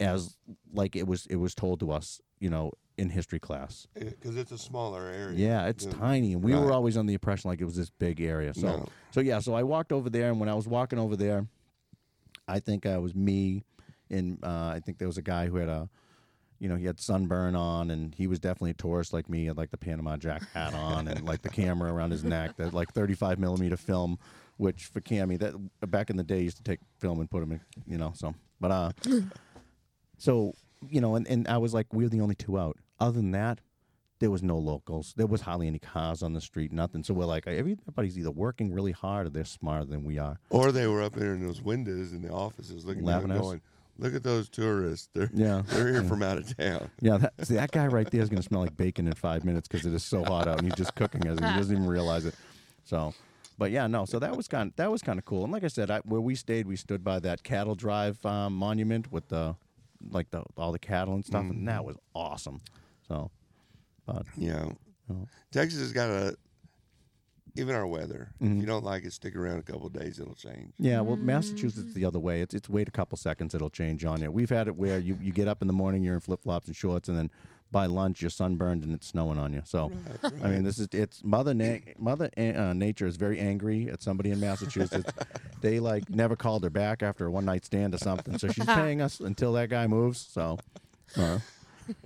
as 0.00 0.36
like 0.72 0.96
it 0.96 1.06
was 1.06 1.26
it 1.26 1.36
was 1.36 1.54
told 1.54 1.78
to 1.80 1.92
us, 1.92 2.20
you 2.40 2.48
know, 2.50 2.72
in 2.98 3.10
history 3.10 3.38
class. 3.38 3.86
because 3.94 4.36
it's 4.36 4.50
a 4.50 4.58
smaller 4.58 5.06
area 5.06 5.36
Yeah, 5.38 5.66
it's 5.68 5.84
than- 5.86 5.98
tiny, 5.98 6.32
and 6.32 6.42
we 6.42 6.54
were 6.54 6.72
always 6.72 6.96
under 6.96 7.08
the 7.10 7.14
impression 7.14 7.48
like 7.50 7.60
it 7.60 7.64
was 7.66 7.76
this 7.76 7.90
big 7.90 8.20
area. 8.20 8.54
So, 8.54 8.66
No. 8.66 8.86
so 9.10 9.20
yeah, 9.20 9.38
so 9.40 9.54
I 9.54 9.62
walked 9.62 9.92
over 9.92 10.08
there, 10.10 10.30
and 10.30 10.40
when 10.40 10.48
I 10.48 10.54
was 10.54 10.66
walking 10.66 10.98
over 10.98 11.14
there, 11.16 11.46
I 12.48 12.60
think 12.60 12.86
I 12.86 12.98
was 12.98 13.14
me, 13.14 13.62
and 14.10 14.38
uh, 14.42 14.72
I 14.74 14.80
think 14.84 14.98
there 14.98 15.08
was 15.08 15.18
a 15.18 15.22
guy 15.22 15.46
who 15.46 15.56
had 15.56 15.68
a, 15.68 15.88
you 16.62 16.68
know, 16.68 16.76
he 16.76 16.86
had 16.86 17.00
sunburn 17.00 17.56
on, 17.56 17.90
and 17.90 18.14
he 18.14 18.28
was 18.28 18.38
definitely 18.38 18.70
a 18.70 18.74
tourist 18.74 19.12
like 19.12 19.28
me, 19.28 19.40
he 19.40 19.46
had 19.46 19.56
like 19.56 19.72
the 19.72 19.76
Panama 19.76 20.16
Jack 20.16 20.48
hat 20.52 20.74
on, 20.74 21.08
and 21.08 21.26
like 21.26 21.42
the 21.42 21.48
camera 21.48 21.92
around 21.92 22.12
his 22.12 22.22
neck, 22.22 22.56
that 22.56 22.72
like 22.72 22.92
35 22.92 23.40
millimeter 23.40 23.76
film, 23.76 24.16
which 24.58 24.84
for 24.84 25.00
Cami, 25.00 25.36
that 25.40 25.54
back 25.90 26.08
in 26.08 26.16
the 26.16 26.22
day 26.22 26.40
used 26.40 26.58
to 26.58 26.62
take 26.62 26.78
film 27.00 27.18
and 27.18 27.28
put 27.28 27.40
them 27.40 27.50
in, 27.50 27.60
you 27.84 27.98
know, 27.98 28.12
so, 28.14 28.32
but 28.60 28.70
uh, 28.70 28.92
so 30.18 30.54
you 30.88 31.00
know, 31.00 31.16
and, 31.16 31.26
and 31.26 31.48
I 31.48 31.58
was 31.58 31.74
like, 31.74 31.92
we're 31.92 32.08
the 32.08 32.20
only 32.20 32.36
two 32.36 32.56
out. 32.56 32.78
Other 33.00 33.16
than 33.16 33.32
that, 33.32 33.58
there 34.20 34.30
was 34.30 34.44
no 34.44 34.56
locals. 34.56 35.14
There 35.16 35.26
was 35.26 35.40
hardly 35.40 35.66
any 35.66 35.80
cars 35.80 36.22
on 36.22 36.32
the 36.32 36.40
street, 36.40 36.70
nothing. 36.70 37.02
So 37.02 37.12
we're 37.12 37.24
like, 37.24 37.48
everybody's 37.48 38.16
either 38.16 38.30
working 38.30 38.72
really 38.72 38.92
hard 38.92 39.26
or 39.26 39.30
they're 39.30 39.44
smarter 39.44 39.84
than 39.84 40.04
we 40.04 40.18
are. 40.18 40.38
or 40.48 40.70
they 40.70 40.86
were 40.86 41.02
up 41.02 41.16
there 41.16 41.34
in 41.34 41.44
those 41.44 41.60
windows 41.60 42.12
in 42.12 42.22
the 42.22 42.30
offices 42.30 42.84
looking 42.84 43.02
Laughing 43.02 43.30
down 43.30 43.36
at 43.36 43.40
us? 43.40 43.46
going 43.48 43.62
look 43.98 44.14
at 44.14 44.22
those 44.22 44.48
tourists 44.48 45.08
they're 45.14 45.30
Yeah. 45.34 45.62
they're 45.66 45.92
here 45.92 46.02
from 46.02 46.22
out 46.22 46.38
of 46.38 46.56
town 46.56 46.90
Yeah, 47.00 47.18
that, 47.18 47.32
see, 47.46 47.54
that 47.54 47.70
guy 47.72 47.86
right 47.86 48.10
there 48.10 48.22
is 48.22 48.28
going 48.28 48.40
to 48.42 48.46
smell 48.46 48.62
like 48.62 48.76
bacon 48.76 49.06
in 49.06 49.14
five 49.14 49.44
minutes 49.44 49.68
because 49.68 49.86
it 49.86 49.92
is 49.92 50.02
so 50.04 50.24
hot 50.24 50.48
out 50.48 50.58
and 50.58 50.66
he's 50.66 50.74
just 50.76 50.94
cooking 50.94 51.26
as 51.26 51.38
he 51.38 51.44
doesn't 51.44 51.76
even 51.76 51.86
realize 51.88 52.24
it. 52.26 52.34
So, 52.84 53.14
but 53.58 53.70
yeah, 53.70 53.86
no. 53.86 54.04
So 54.06 54.18
that 54.18 54.36
was 54.36 54.48
kind 54.48 54.72
that 54.76 54.90
was 54.90 55.02
kind 55.02 55.18
of 55.18 55.24
cool. 55.24 55.44
And 55.44 55.52
like 55.52 55.62
I 55.64 55.68
said, 55.68 55.90
I, 55.90 55.98
where 56.00 56.20
we 56.20 56.34
stayed, 56.34 56.66
we 56.66 56.76
stood 56.76 57.04
by 57.04 57.18
that 57.20 57.42
cattle 57.42 57.74
drive 57.74 58.24
um, 58.26 58.54
monument 58.54 59.12
with 59.12 59.28
the 59.28 59.54
like 60.10 60.30
the 60.30 60.42
all 60.56 60.72
the 60.72 60.78
cattle 60.80 61.14
and 61.14 61.24
stuff, 61.24 61.42
and 61.42 61.68
that 61.68 61.84
was 61.84 61.96
awesome. 62.14 62.60
So, 63.06 63.30
but 64.06 64.24
Yeah. 64.36 64.70
Oh. 65.10 65.26
Texas 65.52 65.80
has 65.80 65.92
got 65.92 66.08
a 66.10 66.36
even 67.54 67.74
our 67.74 67.86
weather. 67.86 68.30
Mhm. 68.40 68.56
If 68.56 68.60
you 68.62 68.66
don't 68.66 68.84
like 68.84 69.04
it, 69.04 69.12
stick 69.12 69.36
around 69.36 69.58
a 69.58 69.62
couple 69.62 69.86
of 69.86 69.92
days, 69.92 70.18
it'll 70.18 70.34
change. 70.34 70.72
Yeah, 70.78 71.00
well, 71.00 71.16
Massachusetts 71.16 71.92
the 71.94 72.04
other 72.04 72.18
way. 72.18 72.40
It's 72.40 72.54
it's 72.54 72.68
wait 72.68 72.88
a 72.88 72.92
couple 72.92 73.16
seconds, 73.18 73.54
it'll 73.54 73.70
change 73.70 74.04
on 74.04 74.20
you. 74.22 74.30
We've 74.30 74.50
had 74.50 74.68
it 74.68 74.76
where 74.76 74.98
you, 74.98 75.18
you 75.20 75.32
get 75.32 75.48
up 75.48 75.60
in 75.62 75.66
the 75.66 75.72
morning, 75.74 76.02
you're 76.02 76.14
in 76.14 76.20
flip 76.20 76.42
flops 76.42 76.66
and 76.66 76.76
shorts, 76.76 77.08
and 77.08 77.16
then 77.18 77.30
by 77.70 77.86
lunch 77.86 78.20
you're 78.20 78.30
sunburned 78.30 78.84
and 78.84 78.92
it's 78.94 79.06
snowing 79.06 79.38
on 79.38 79.52
you. 79.54 79.62
So, 79.64 79.90
I 80.42 80.48
mean, 80.48 80.62
this 80.62 80.78
is 80.78 80.88
it's 80.92 81.24
mother 81.24 81.54
na- 81.54 81.78
mother 81.98 82.28
uh, 82.36 82.74
nature 82.74 83.06
is 83.06 83.16
very 83.16 83.38
angry 83.38 83.88
at 83.88 84.02
somebody 84.02 84.30
in 84.30 84.40
Massachusetts. 84.40 85.10
they 85.62 85.80
like 85.80 86.10
never 86.10 86.36
called 86.36 86.64
her 86.64 86.70
back 86.70 87.02
after 87.02 87.26
a 87.26 87.30
one 87.30 87.44
night 87.46 87.64
stand 87.64 87.94
or 87.94 87.98
something, 87.98 88.36
so 88.38 88.48
she's 88.48 88.66
paying 88.66 89.00
us 89.00 89.20
until 89.20 89.52
that 89.54 89.70
guy 89.70 89.86
moves. 89.86 90.18
So, 90.20 90.58
uh, 91.16 91.38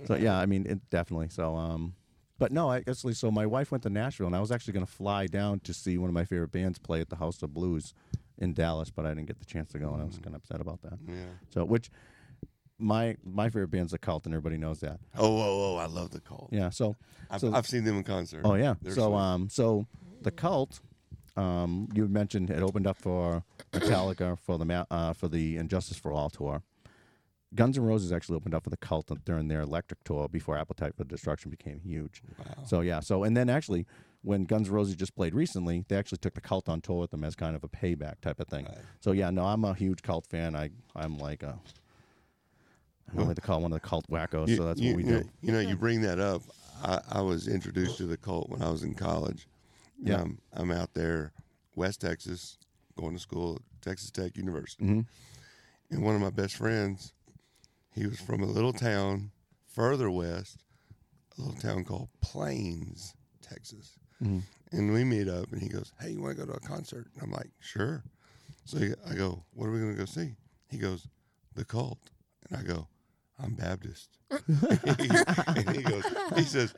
so 0.05 0.15
yeah, 0.15 0.37
I 0.37 0.45
mean, 0.45 0.65
it 0.65 0.89
definitely. 0.89 1.29
So, 1.29 1.55
um, 1.55 1.95
but 2.39 2.51
no, 2.51 2.69
I 2.71 2.77
actually. 2.87 3.13
So 3.13 3.31
my 3.31 3.45
wife 3.45 3.71
went 3.71 3.83
to 3.83 3.89
Nashville, 3.89 4.27
and 4.27 4.35
I 4.35 4.39
was 4.39 4.51
actually 4.51 4.73
going 4.73 4.85
to 4.85 4.91
fly 4.91 5.27
down 5.27 5.59
to 5.61 5.73
see 5.73 5.97
one 5.97 6.09
of 6.09 6.13
my 6.13 6.25
favorite 6.25 6.51
bands 6.51 6.77
play 6.79 7.01
at 7.01 7.09
the 7.09 7.15
House 7.17 7.41
of 7.43 7.53
Blues 7.53 7.93
in 8.37 8.53
Dallas, 8.53 8.89
but 8.89 9.05
I 9.05 9.09
didn't 9.09 9.25
get 9.25 9.39
the 9.39 9.45
chance 9.45 9.71
to 9.71 9.79
go, 9.79 9.91
and 9.93 10.01
I 10.01 10.05
was 10.05 10.15
kind 10.17 10.35
of 10.35 10.41
upset 10.41 10.61
about 10.61 10.81
that. 10.83 10.99
Yeah. 11.07 11.15
So, 11.49 11.65
which 11.65 11.89
my 12.79 13.15
my 13.25 13.49
favorite 13.49 13.69
band's 13.71 13.91
the 13.91 13.97
Cult, 13.97 14.25
and 14.25 14.33
everybody 14.35 14.57
knows 14.57 14.79
that. 14.81 14.99
Oh, 15.17 15.25
oh, 15.37 15.73
oh! 15.73 15.77
I 15.77 15.87
love 15.87 16.11
the 16.11 16.19
Cult. 16.21 16.49
Yeah. 16.51 16.69
So, 16.69 16.95
I've, 17.29 17.41
so- 17.41 17.53
I've 17.53 17.67
seen 17.67 17.83
them 17.83 17.97
in 17.97 18.03
concert. 18.03 18.41
oh 18.45 18.53
yeah. 18.55 18.75
They're 18.81 18.93
So 18.93 19.09
sweet. 19.09 19.15
um, 19.19 19.49
so 19.49 19.87
the 20.21 20.29
Cult, 20.31 20.79
um, 21.35 21.87
you 21.93 22.07
mentioned 22.07 22.49
it 22.51 22.61
opened 22.61 22.85
up 22.85 22.97
for 22.97 23.43
Metallica 23.73 24.37
for 24.37 24.57
the 24.59 24.85
uh, 24.91 25.13
for 25.13 25.27
the 25.27 25.57
And 25.57 25.69
Justice 25.69 25.97
for 25.97 26.11
All 26.11 26.29
tour. 26.29 26.61
Guns 27.55 27.77
N' 27.77 27.83
Roses 27.85 28.11
actually 28.11 28.35
opened 28.35 28.53
up 28.53 28.63
for 28.63 28.69
the 28.69 28.77
Cult 28.77 29.09
during 29.23 29.47
their 29.47 29.61
Electric 29.61 30.03
tour 30.03 30.27
before 30.27 30.57
Appetite 30.57 30.95
for 30.95 31.03
Destruction 31.05 31.49
became 31.49 31.79
huge. 31.79 32.21
Wow. 32.37 32.45
So 32.65 32.81
yeah, 32.81 32.99
so 32.99 33.23
and 33.23 33.35
then 33.37 33.49
actually 33.49 33.85
when 34.21 34.43
Guns 34.43 34.67
N' 34.67 34.73
Roses 34.73 34.95
just 34.95 35.15
played 35.15 35.33
recently, 35.33 35.85
they 35.87 35.95
actually 35.95 36.17
took 36.17 36.33
the 36.33 36.41
Cult 36.41 36.67
on 36.67 36.81
tour 36.81 36.97
with 36.99 37.11
them 37.11 37.23
as 37.23 37.35
kind 37.35 37.55
of 37.55 37.63
a 37.63 37.69
payback 37.69 38.19
type 38.21 38.39
of 38.39 38.47
thing. 38.47 38.65
Right. 38.65 38.77
So 38.99 39.11
yeah, 39.13 39.29
no, 39.29 39.45
I'm 39.45 39.63
a 39.63 39.73
huge 39.73 40.01
Cult 40.01 40.25
fan. 40.27 40.55
I 40.55 40.69
I'm 40.95 41.17
like 41.17 41.43
a 41.43 41.57
I 43.17 43.21
like 43.21 43.35
to 43.35 43.41
call 43.41 43.61
one 43.61 43.71
of 43.71 43.81
the 43.81 43.87
Cult 43.87 44.07
wackos. 44.09 44.49
You- 44.49 44.57
so 44.57 44.63
that's 44.65 44.79
you, 44.81 44.89
what 44.89 44.97
we 44.97 45.03
you 45.05 45.11
know, 45.11 45.19
do. 45.21 45.29
You 45.41 45.51
know, 45.53 45.59
you 45.59 45.75
bring 45.77 46.01
that 46.01 46.19
up. 46.19 46.41
I, 46.83 46.99
I 47.09 47.21
was 47.21 47.47
introduced 47.47 47.97
to 47.97 48.03
the 48.05 48.17
cult 48.17 48.49
when 48.51 48.61
I 48.61 48.69
was 48.69 48.83
in 48.83 48.93
college. 48.93 49.47
Yeah. 49.99 50.21
I'm, 50.21 50.37
I'm 50.53 50.69
out 50.69 50.93
there, 50.93 51.31
West 51.75 52.01
Texas, 52.01 52.59
going 52.95 53.15
to 53.15 53.19
school 53.19 53.55
at 53.55 53.81
Texas 53.81 54.11
Tech 54.11 54.37
University. 54.37 54.83
Mhm. 54.83 55.05
And 55.89 56.03
one 56.03 56.13
of 56.13 56.21
my 56.21 56.29
best 56.29 56.55
friends, 56.55 57.13
he 57.97 58.05
was 58.07 58.19
from 58.19 58.41
a 58.43 58.45
little 58.45 58.73
town 58.73 59.31
further 59.65 60.09
west, 60.09 60.63
a 61.37 61.41
little 61.41 61.59
town 61.59 61.83
called 61.83 62.09
Plains, 62.21 63.13
Texas. 63.41 63.97
Mhm. 64.21 64.43
And 64.71 64.91
we 64.93 65.03
meet 65.03 65.27
up, 65.27 65.51
and 65.51 65.61
he 65.61 65.69
goes, 65.69 65.93
"Hey, 65.99 66.11
you 66.11 66.21
want 66.21 66.37
to 66.37 66.45
go 66.45 66.51
to 66.51 66.57
a 66.57 66.59
concert?" 66.59 67.07
And 67.13 67.23
I'm 67.23 67.31
like, 67.31 67.51
"Sure." 67.59 68.03
So 68.65 68.77
I 69.05 69.13
go, 69.15 69.45
"What 69.53 69.67
are 69.67 69.71
we 69.71 69.79
going 69.79 69.93
to 69.93 69.97
go 69.97 70.05
see?" 70.05 70.35
He 70.69 70.77
goes, 70.77 71.07
"The 71.55 71.63
Cult," 71.65 72.11
and 72.49 72.57
I 72.59 72.63
go, 72.63 72.87
"I'm 73.39 73.53
Baptist." 73.55 74.09
and 74.29 75.69
he 75.75 75.83
goes, 75.83 76.03
he 76.35 76.43
says, 76.43 76.73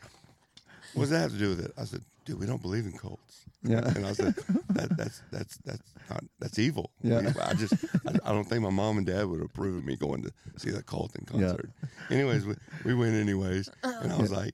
"What 0.94 1.04
does 1.04 1.10
that 1.12 1.20
have 1.22 1.32
to 1.32 1.38
do 1.38 1.50
with 1.50 1.60
it?" 1.66 1.72
I 1.78 1.86
said, 1.86 2.02
"Dude, 2.26 2.40
we 2.40 2.46
don't 2.46 2.62
believe 2.62 2.86
in 2.86 2.92
cults." 2.98 3.46
Yeah. 3.64 3.86
And 3.96 4.06
I 4.06 4.14
said, 4.14 4.36
that, 4.70 4.96
"That's 4.98 5.22
that's 5.32 5.58
that's 5.66 5.94
not 6.10 6.24
that's 6.40 6.58
evil." 6.60 6.92
Yeah. 7.02 7.34
I 7.44 7.54
just 7.54 7.74
I, 8.08 8.12
I 8.26 8.32
don't 8.32 8.46
think 8.46 8.62
my 8.62 8.70
mom 8.70 8.98
and 8.98 9.06
dad 9.06 9.26
would 9.28 9.42
approve 9.42 9.78
of 9.78 9.86
me 9.86 9.96
going 9.96 10.24
to 10.24 10.32
see 10.58 10.70
that 10.72 10.86
cult 10.86 11.16
in 11.16 11.26
concert. 11.26 11.70
Yeah. 12.10 12.16
Anyways, 12.18 12.46
we, 12.46 12.56
we 12.86 12.94
went 12.94 13.16
anyways, 13.16 13.70
and 13.84 14.12
I 14.14 14.18
was 14.18 14.32
like, 14.32 14.54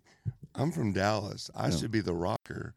"I'm 0.56 0.72
from 0.72 0.92
Dallas. 0.94 1.50
I 1.56 1.70
Yeah. 1.70 1.78
should 1.78 1.92
be 1.92 2.02
the 2.02 2.14
rocker, 2.16 2.74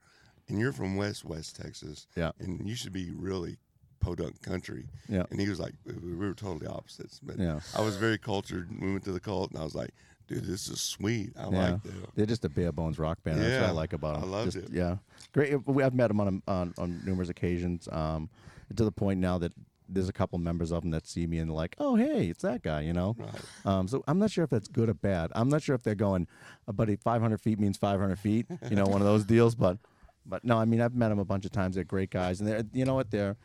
and 0.49 0.59
you're 0.61 0.73
from 0.73 0.97
West 0.97 1.25
West 1.25 1.57
Texas. 1.57 2.07
Yeah. 2.17 2.33
and 2.39 2.69
you 2.69 2.75
should 2.75 2.93
be 2.93 3.11
really." 3.13 3.59
podunk 4.01 4.41
country 4.43 4.87
Yeah. 5.09 5.25
and 5.33 5.41
he 5.41 5.49
was 5.49 5.59
like 5.59 5.75
we 5.85 5.93
we 5.95 6.15
were 6.15 6.33
totally 6.33 6.69
opposites 6.69 7.19
but 7.21 7.37
Yeah. 7.37 7.59
I 7.77 7.81
was 7.83 7.97
very 7.97 8.17
cultured. 8.17 8.71
We 8.81 8.93
went 8.93 9.03
to 9.07 9.13
the 9.13 9.19
cult, 9.19 9.51
and 9.51 9.59
I 9.59 9.65
was 9.65 9.75
like, 9.75 9.91
"Dude, 10.29 10.45
this 10.45 10.69
is 10.69 10.81
sweet. 10.81 11.33
I 11.37 11.51
Yeah. 11.51 11.71
like 11.73 11.83
them." 11.83 12.05
They're 12.15 12.27
just 12.27 12.45
a 12.45 12.49
bare 12.49 12.71
bones 12.73 12.99
rock 12.99 13.23
band. 13.25 13.41
That's 13.41 13.61
what 13.61 13.71
I 13.71 13.73
like 13.73 13.93
about 13.93 14.21
them. 14.21 14.25
I 14.25 14.27
love 14.27 14.55
it. 14.55 14.71
Yeah, 14.71 14.99
great. 15.33 15.67
We- 15.67 15.83
I've 15.83 15.95
met 15.95 16.09
them 16.09 16.21
on, 16.21 16.43
on 16.47 16.75
on 16.79 17.03
numerous 17.05 17.29
occasions. 17.29 17.89
Um, 17.91 18.29
to 18.77 18.85
the 18.85 18.93
point 18.93 19.19
now 19.21 19.39
that 19.39 19.53
there's 19.89 20.11
a 20.11 20.13
couple 20.13 20.39
members 20.39 20.71
of 20.71 20.83
them 20.83 20.91
that 20.91 21.07
see 21.07 21.27
me 21.27 21.39
and 21.39 21.49
they're 21.49 21.57
like, 21.57 21.75
"Oh, 21.79 21.97
hey, 21.97 22.29
it's 22.29 22.43
that 22.43 22.63
guy," 22.63 22.83
you 22.83 22.93
know. 22.93 23.17
Right. 23.19 23.41
Um, 23.65 23.89
so 23.89 24.05
I'm 24.07 24.19
not 24.19 24.31
sure 24.31 24.45
if 24.45 24.51
that's 24.51 24.69
good 24.69 24.91
or 24.91 24.95
bad. 24.95 25.33
I'm 25.35 25.49
not 25.49 25.63
sure 25.63 25.75
if 25.75 25.83
they're 25.83 25.95
going, 25.95 26.29
uh, 26.69 26.73
buddy, 26.73 26.97
500 26.97 27.41
feet 27.41 27.59
means 27.59 27.79
500 27.79 28.19
feet. 28.19 28.47
You 28.69 28.77
know, 28.77 28.85
one 28.85 29.01
of 29.01 29.07
those 29.07 29.25
deals. 29.25 29.55
But, 29.55 29.79
but 30.27 30.45
no, 30.45 30.59
I 30.59 30.67
mean, 30.67 30.83
I've 30.83 30.95
met 30.95 31.09
them 31.09 31.19
a 31.19 31.25
bunch 31.25 31.47
of 31.47 31.53
times. 31.53 31.77
They're 31.77 31.85
great 31.85 32.11
guys, 32.11 32.39
and 32.41 32.47
they're, 32.49 32.65
you 32.75 32.85
know 32.85 32.95
what, 32.95 33.11
they're. 33.11 33.39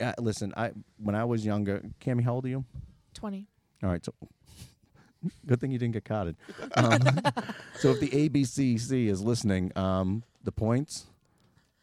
Uh, 0.00 0.12
listen, 0.20 0.54
I 0.56 0.70
when 0.98 1.16
I 1.16 1.24
was 1.24 1.44
younger, 1.44 1.82
Cami, 2.00 2.22
how 2.22 2.34
old 2.34 2.44
are 2.46 2.48
you? 2.50 2.64
Twenty. 3.12 3.48
All 3.82 3.90
right, 3.90 4.02
so 4.04 4.14
good 5.46 5.60
thing 5.60 5.70
you 5.70 5.78
didn't 5.78 5.94
get 5.94 6.04
carded. 6.04 6.36
Um, 6.74 6.98
so 7.78 7.90
if 7.90 8.00
the 8.00 8.08
ABCC 8.08 9.08
is 9.08 9.22
listening, 9.22 9.72
um, 9.76 10.22
the 10.42 10.52
points 10.52 11.06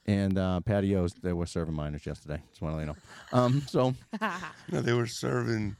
and 0.05 0.37
uh, 0.37 0.59
patios, 0.61 1.13
they 1.21 1.33
were 1.33 1.45
serving 1.45 1.73
minors 1.73 2.05
yesterday. 2.05 2.41
Just 2.49 2.61
want 2.61 2.73
to 2.73 2.77
let 2.77 2.87
you 2.87 2.93
know. 2.93 3.39
Um, 3.39 3.61
so 3.67 3.93
No, 4.71 4.81
they 4.81 4.93
were 4.93 5.07
serving 5.07 5.75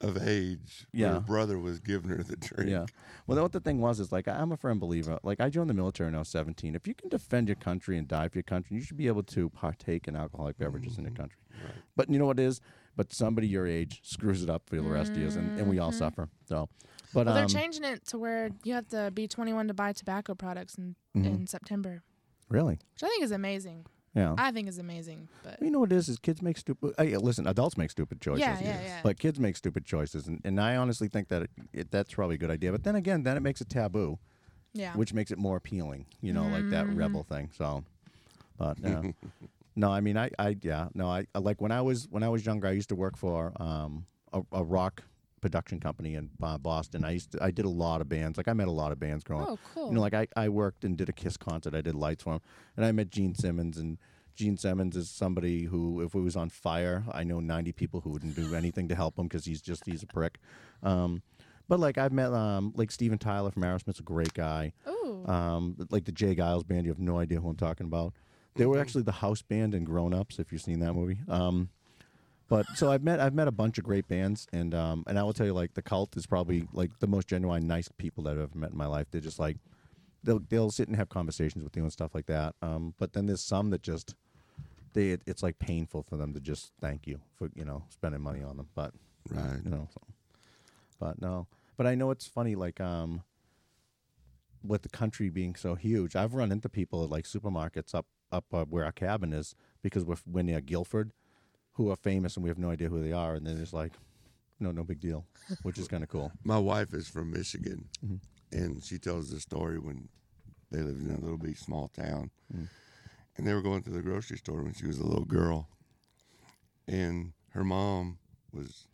of 0.00 0.16
age. 0.26 0.86
Yeah. 0.92 1.14
Her 1.14 1.20
brother 1.20 1.58
was 1.58 1.78
giving 1.78 2.10
her 2.10 2.22
the 2.22 2.36
drink. 2.36 2.70
yeah, 2.70 2.86
well, 3.26 3.42
what 3.42 3.52
the 3.52 3.60
thing 3.60 3.80
was 3.80 4.00
is 4.00 4.10
like 4.12 4.26
I'm 4.28 4.50
a 4.52 4.56
firm 4.56 4.78
believer. 4.78 5.18
Like 5.22 5.40
I 5.40 5.50
joined 5.50 5.68
the 5.68 5.74
military 5.74 6.06
when 6.08 6.14
I 6.14 6.20
was 6.20 6.28
17. 6.28 6.74
If 6.74 6.86
you 6.86 6.94
can 6.94 7.08
defend 7.10 7.48
your 7.48 7.56
country 7.56 7.98
and 7.98 8.08
die 8.08 8.28
for 8.28 8.38
your 8.38 8.42
country, 8.44 8.76
you 8.76 8.82
should 8.82 8.96
be 8.96 9.08
able 9.08 9.22
to 9.24 9.50
partake 9.50 10.08
in 10.08 10.16
alcoholic 10.16 10.56
beverages 10.58 10.96
in 10.96 11.04
your 11.04 11.12
country. 11.12 11.38
Right. 11.62 11.74
But 11.96 12.08
you 12.10 12.18
know 12.18 12.26
what 12.26 12.40
it 12.40 12.44
is? 12.44 12.60
But 12.96 13.12
somebody 13.12 13.46
your 13.48 13.66
age 13.66 14.00
screws 14.02 14.42
it 14.42 14.50
up 14.50 14.62
for 14.68 14.76
the 14.76 14.82
rest 14.82 15.12
of 15.12 15.18
you, 15.18 15.28
and, 15.28 15.58
and 15.58 15.68
we 15.70 15.78
all 15.78 15.92
suffer. 15.92 16.28
So, 16.48 16.68
but 17.14 17.26
Well, 17.26 17.34
they're 17.34 17.44
um, 17.44 17.48
changing 17.48 17.84
it 17.84 18.04
to 18.08 18.18
where 18.18 18.50
you 18.64 18.74
have 18.74 18.88
to 18.88 19.10
be 19.10 19.26
21 19.26 19.68
to 19.68 19.74
buy 19.74 19.92
tobacco 19.92 20.34
products 20.34 20.74
in, 20.76 20.96
Mhm. 21.16 21.24
in 21.26 21.46
September, 21.46 22.02
really, 22.48 22.74
which 22.94 23.02
I 23.02 23.08
think 23.08 23.22
is 23.24 23.30
amazing. 23.30 23.86
yeah. 24.14 24.34
I 24.36 24.50
think 24.52 24.68
is 24.68 24.78
amazing, 24.78 25.28
but 25.44 25.62
You 25.62 25.70
know 25.70 25.78
what 25.80 25.92
it 25.92 25.96
is? 25.96 26.08
Is 26.08 26.18
kids 26.18 26.42
make 26.42 26.58
stupid. 26.58 26.92
Uh, 26.98 27.04
listen, 27.20 27.46
adults 27.46 27.76
make 27.78 27.90
stupid 27.90 28.20
choices. 28.20 28.40
yeah, 28.40 28.60
yeah, 28.60 28.80
yeah. 28.82 29.00
But 29.02 29.18
kids 29.18 29.38
make 29.40 29.56
stupid 29.56 29.84
choices, 29.86 30.26
and, 30.26 30.40
and 30.44 30.60
I 30.60 30.76
honestly 30.76 31.08
think 31.08 31.28
that 31.28 31.42
it, 31.42 31.50
it, 31.72 31.90
that's 31.90 32.12
probably 32.12 32.34
a 32.34 32.38
good 32.38 32.50
idea. 32.50 32.70
But 32.72 32.82
then 32.84 32.96
again, 32.96 33.22
then 33.22 33.36
it 33.36 33.40
makes 33.40 33.60
it 33.60 33.70
taboo, 33.70 34.18
yeah. 34.74 34.94
which 34.94 35.14
makes 35.14 35.30
it 35.30 35.38
more 35.38 35.56
appealing. 35.56 36.06
You 36.20 36.32
know, 36.32 36.48
like 36.48 36.68
that 36.70 36.86
Mhm. 36.86 36.96
rebel 36.96 37.22
thing. 37.22 37.50
So, 37.56 37.84
but 38.58 38.78
yeah, 38.80 39.02
no, 39.80 39.90
I 39.90 40.00
mean, 40.00 40.18
I, 40.18 40.30
I, 40.38 40.56
yeah, 40.60 40.88
no, 40.94 41.08
I 41.08 41.24
like 41.34 41.60
when 41.62 41.72
I 41.72 41.80
was 41.80 42.06
when 42.10 42.22
I 42.22 42.28
was 42.28 42.44
younger, 42.44 42.68
I 42.68 42.72
used 42.72 42.90
to 42.90 42.94
work 42.94 43.16
for 43.16 43.52
um 43.60 44.04
a, 44.32 44.42
a 44.52 44.62
rock 44.62 45.02
production 45.40 45.80
company 45.80 46.16
in 46.16 46.28
uh, 46.42 46.58
Boston. 46.58 47.02
I 47.02 47.12
used 47.12 47.32
to, 47.32 47.42
I 47.42 47.50
did 47.50 47.64
a 47.64 47.70
lot 47.70 48.02
of 48.02 48.08
bands. 48.08 48.36
Like 48.36 48.46
I 48.46 48.52
met 48.52 48.68
a 48.68 48.72
lot 48.72 48.92
of 48.92 49.00
bands 49.00 49.24
growing. 49.24 49.44
up. 49.44 49.48
oh, 49.52 49.58
cool. 49.74 49.88
You 49.88 49.94
know, 49.94 50.00
like 50.02 50.12
I, 50.12 50.26
I 50.36 50.50
worked 50.50 50.84
and 50.84 50.98
did 50.98 51.08
a 51.08 51.12
Kiss 51.12 51.38
concert. 51.38 51.74
I 51.74 51.80
did 51.80 51.94
lights 51.94 52.22
for 52.24 52.34
him, 52.34 52.40
and 52.76 52.84
I 52.84 52.92
met 52.92 53.08
Gene 53.08 53.34
Simmons. 53.34 53.78
And 53.78 53.96
Gene 54.34 54.58
Simmons 54.58 54.96
is 54.96 55.10
somebody 55.10 55.64
who, 55.64 56.02
if 56.02 56.14
it 56.14 56.20
was 56.20 56.36
on 56.36 56.50
fire, 56.50 57.04
I 57.10 57.24
know 57.24 57.40
ninety 57.40 57.72
people 57.72 58.02
who 58.02 58.10
wouldn't 58.10 58.36
do 58.36 58.54
anything 58.54 58.86
to 58.88 58.94
help 58.94 59.18
him 59.18 59.28
because 59.28 59.46
he's 59.46 59.62
just 59.62 59.86
he's 59.86 60.02
a 60.02 60.06
prick. 60.06 60.38
Um, 60.82 61.22
but 61.68 61.80
like 61.80 61.96
I've 61.96 62.12
met 62.12 62.32
um, 62.34 62.74
like 62.76 62.90
Steven 62.90 63.16
Tyler 63.16 63.50
from 63.50 63.62
Aerosmith's 63.62 64.00
a 64.00 64.02
great 64.02 64.34
guy. 64.34 64.74
Ooh. 64.86 65.24
Um, 65.26 65.76
like 65.90 66.04
the 66.04 66.12
J. 66.12 66.34
Geils 66.34 66.66
band, 66.66 66.84
you 66.84 66.92
have 66.92 66.98
no 66.98 67.18
idea 67.18 67.40
who 67.40 67.48
I'm 67.48 67.56
talking 67.56 67.86
about. 67.86 68.12
They 68.56 68.66
were 68.66 68.78
actually 68.78 69.04
the 69.04 69.12
house 69.12 69.42
band 69.42 69.74
in 69.74 69.84
Grown 69.84 70.12
Ups, 70.12 70.38
if 70.38 70.52
you've 70.52 70.60
seen 70.60 70.80
that 70.80 70.92
movie. 70.94 71.18
Um, 71.28 71.70
but 72.48 72.66
so 72.74 72.90
I've 72.90 73.04
met 73.04 73.20
I've 73.20 73.32
met 73.32 73.46
a 73.46 73.52
bunch 73.52 73.78
of 73.78 73.84
great 73.84 74.08
bands, 74.08 74.48
and 74.52 74.74
um, 74.74 75.04
and 75.06 75.18
I 75.18 75.22
will 75.22 75.32
tell 75.32 75.46
you, 75.46 75.52
like 75.54 75.74
the 75.74 75.82
Cult 75.82 76.16
is 76.16 76.26
probably 76.26 76.66
like 76.72 76.90
the 76.98 77.06
most 77.06 77.28
genuine, 77.28 77.66
nice 77.66 77.88
people 77.96 78.24
that 78.24 78.32
I've 78.32 78.40
ever 78.40 78.58
met 78.58 78.72
in 78.72 78.76
my 78.76 78.86
life. 78.86 79.06
They're 79.10 79.20
just 79.20 79.38
like 79.38 79.56
they'll 80.24 80.40
they'll 80.48 80.72
sit 80.72 80.88
and 80.88 80.96
have 80.96 81.08
conversations 81.08 81.62
with 81.62 81.76
you 81.76 81.82
and 81.84 81.92
stuff 81.92 82.14
like 82.14 82.26
that. 82.26 82.56
Um, 82.60 82.94
but 82.98 83.12
then 83.12 83.26
there's 83.26 83.42
some 83.42 83.70
that 83.70 83.82
just 83.82 84.16
they 84.94 85.10
it, 85.10 85.22
it's 85.26 85.44
like 85.44 85.60
painful 85.60 86.02
for 86.02 86.16
them 86.16 86.34
to 86.34 86.40
just 86.40 86.72
thank 86.80 87.06
you 87.06 87.20
for 87.36 87.50
you 87.54 87.64
know 87.64 87.84
spending 87.88 88.20
money 88.20 88.42
on 88.42 88.56
them. 88.56 88.68
But 88.74 88.94
Right. 89.28 89.60
you 89.64 89.70
know, 89.70 89.88
so. 89.92 90.00
but 90.98 91.20
no, 91.22 91.46
but 91.76 91.86
I 91.86 91.94
know 91.94 92.10
it's 92.10 92.26
funny 92.26 92.56
like 92.56 92.80
um 92.80 93.22
with 94.62 94.82
the 94.82 94.88
country 94.88 95.30
being 95.30 95.54
so 95.54 95.74
huge, 95.74 96.16
I've 96.16 96.34
run 96.34 96.50
into 96.50 96.68
people 96.68 97.04
at 97.04 97.10
like 97.10 97.24
supermarkets 97.24 97.94
up 97.94 98.06
up 98.32 98.44
uh, 98.52 98.64
where 98.64 98.84
our 98.84 98.92
cabin 98.92 99.32
is 99.32 99.54
because 99.82 100.04
we're, 100.04 100.16
we're 100.26 100.42
near 100.42 100.60
Guilford, 100.60 101.12
who 101.74 101.90
are 101.90 101.96
famous 101.96 102.36
and 102.36 102.42
we 102.44 102.50
have 102.50 102.58
no 102.58 102.70
idea 102.70 102.88
who 102.88 103.02
they 103.02 103.12
are, 103.12 103.34
and 103.34 103.46
they're 103.46 103.54
just 103.56 103.72
like, 103.72 103.92
no, 104.58 104.70
no 104.72 104.84
big 104.84 105.00
deal, 105.00 105.24
which 105.62 105.78
is 105.78 105.88
kind 105.88 106.02
of 106.02 106.08
cool. 106.08 106.32
My 106.44 106.58
wife 106.58 106.92
is 106.92 107.08
from 107.08 107.30
Michigan, 107.32 107.88
Mhm. 108.04 108.20
and 108.52 108.82
she 108.84 108.98
tells 108.98 109.30
the 109.30 109.40
story 109.40 109.78
when 109.78 110.08
they 110.70 110.82
lived 110.82 111.02
in 111.06 111.14
a 111.14 111.18
little 111.20 111.38
bitty 111.38 111.54
small 111.54 111.88
town, 111.88 112.30
Mm. 112.54 112.68
and 113.36 113.46
they 113.46 113.54
were 113.54 113.62
going 113.62 113.82
to 113.82 113.90
the 113.90 114.02
grocery 114.02 114.36
store 114.36 114.62
when 114.62 114.74
she 114.74 114.86
was 114.86 114.98
a 114.98 115.06
little 115.06 115.24
girl, 115.24 115.68
and 116.86 117.32
her 117.50 117.64
mom 117.64 118.18
was 118.52 118.86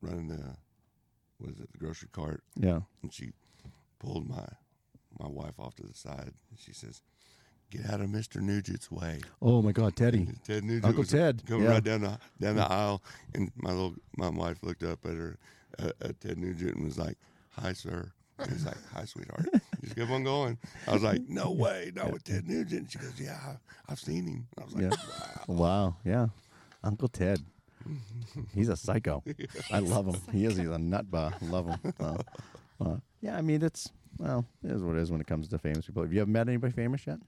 running 0.00 0.28
the 0.28 0.56
was 1.40 1.58
it 1.58 1.72
the 1.72 1.78
grocery 1.78 2.08
cart, 2.12 2.44
Yeah, 2.54 2.80
and 3.02 3.12
she 3.12 3.32
pulled 3.98 4.28
my 4.28 4.46
my 5.18 5.28
wife 5.28 5.58
off 5.58 5.74
to 5.76 5.82
the 5.86 5.94
side, 5.94 6.32
and 6.50 6.58
she 6.58 6.72
says, 6.72 7.02
"Get 7.72 7.90
out 7.90 8.00
of 8.00 8.10
Mister 8.10 8.40
Nugent's 8.40 8.90
way." 8.90 9.20
Oh 9.40 9.62
my 9.62 9.72
God, 9.72 9.96
Teddy. 9.96 10.28
Ted 10.44 10.64
Nugent 10.64 10.84
Uncle 10.84 11.04
Ted, 11.04 11.42
coming 11.46 11.64
yeah. 11.64 11.70
right 11.70 11.84
down 11.84 12.02
the 12.02 12.18
down 12.40 12.56
the 12.56 12.70
aisle, 12.70 13.02
and 13.34 13.50
my 13.56 13.70
little 13.70 13.94
my 14.16 14.28
wife 14.28 14.62
looked 14.62 14.82
up 14.82 15.04
at 15.06 15.14
her 15.14 15.38
uh, 15.78 15.90
at 16.02 16.20
Ted 16.20 16.38
Nugent 16.38 16.76
and 16.76 16.84
was 16.84 16.98
like, 16.98 17.16
"Hi, 17.58 17.72
sir." 17.72 18.12
And 18.38 18.50
he's 18.50 18.66
like, 18.66 18.76
"Hi, 18.94 19.04
sweetheart." 19.04 19.48
Just 19.82 19.96
kept 19.96 20.10
on 20.10 20.22
going. 20.24 20.58
I 20.86 20.92
was 20.92 21.02
like, 21.02 21.22
"No 21.28 21.50
way, 21.50 21.92
not 21.94 22.12
with 22.12 22.24
Ted 22.24 22.48
Nugent." 22.48 22.90
She 22.92 22.98
goes, 22.98 23.18
"Yeah, 23.20 23.56
I've 23.88 24.00
seen 24.00 24.26
him." 24.26 24.48
I 24.60 24.64
was 24.64 24.74
like, 24.74 24.82
Yeah. 24.84 24.96
"Wow." 25.46 25.56
Wow, 25.56 25.96
yeah, 26.04 26.26
Uncle 26.84 27.08
Ted. 27.08 27.40
He's 28.54 28.68
a 28.68 28.76
psycho. 28.76 29.24
I 29.72 29.80
love 29.80 30.06
him. 30.06 30.20
He 30.32 30.44
is. 30.44 30.56
He's 30.56 30.68
a 30.68 30.78
nut 30.78 31.10
bar. 31.10 31.34
Love 31.42 31.66
him. 31.68 31.92
So, 31.98 32.16
uh, 32.80 32.96
yeah, 33.20 33.36
I 33.36 33.42
mean 33.42 33.62
it's 33.62 33.90
Well, 34.18 34.44
it 34.62 34.70
is 34.70 34.82
what 34.82 34.96
it 34.96 35.00
is 35.02 35.10
when 35.10 35.20
it 35.20 35.26
comes 35.26 35.48
to 35.48 35.58
famous 35.58 35.86
people. 35.86 36.02
Have 36.02 36.12
you 36.12 36.20
ever 36.20 36.30
met 36.30 36.48
anybody 36.48 36.72
famous 36.72 37.04
yet? 37.06 37.18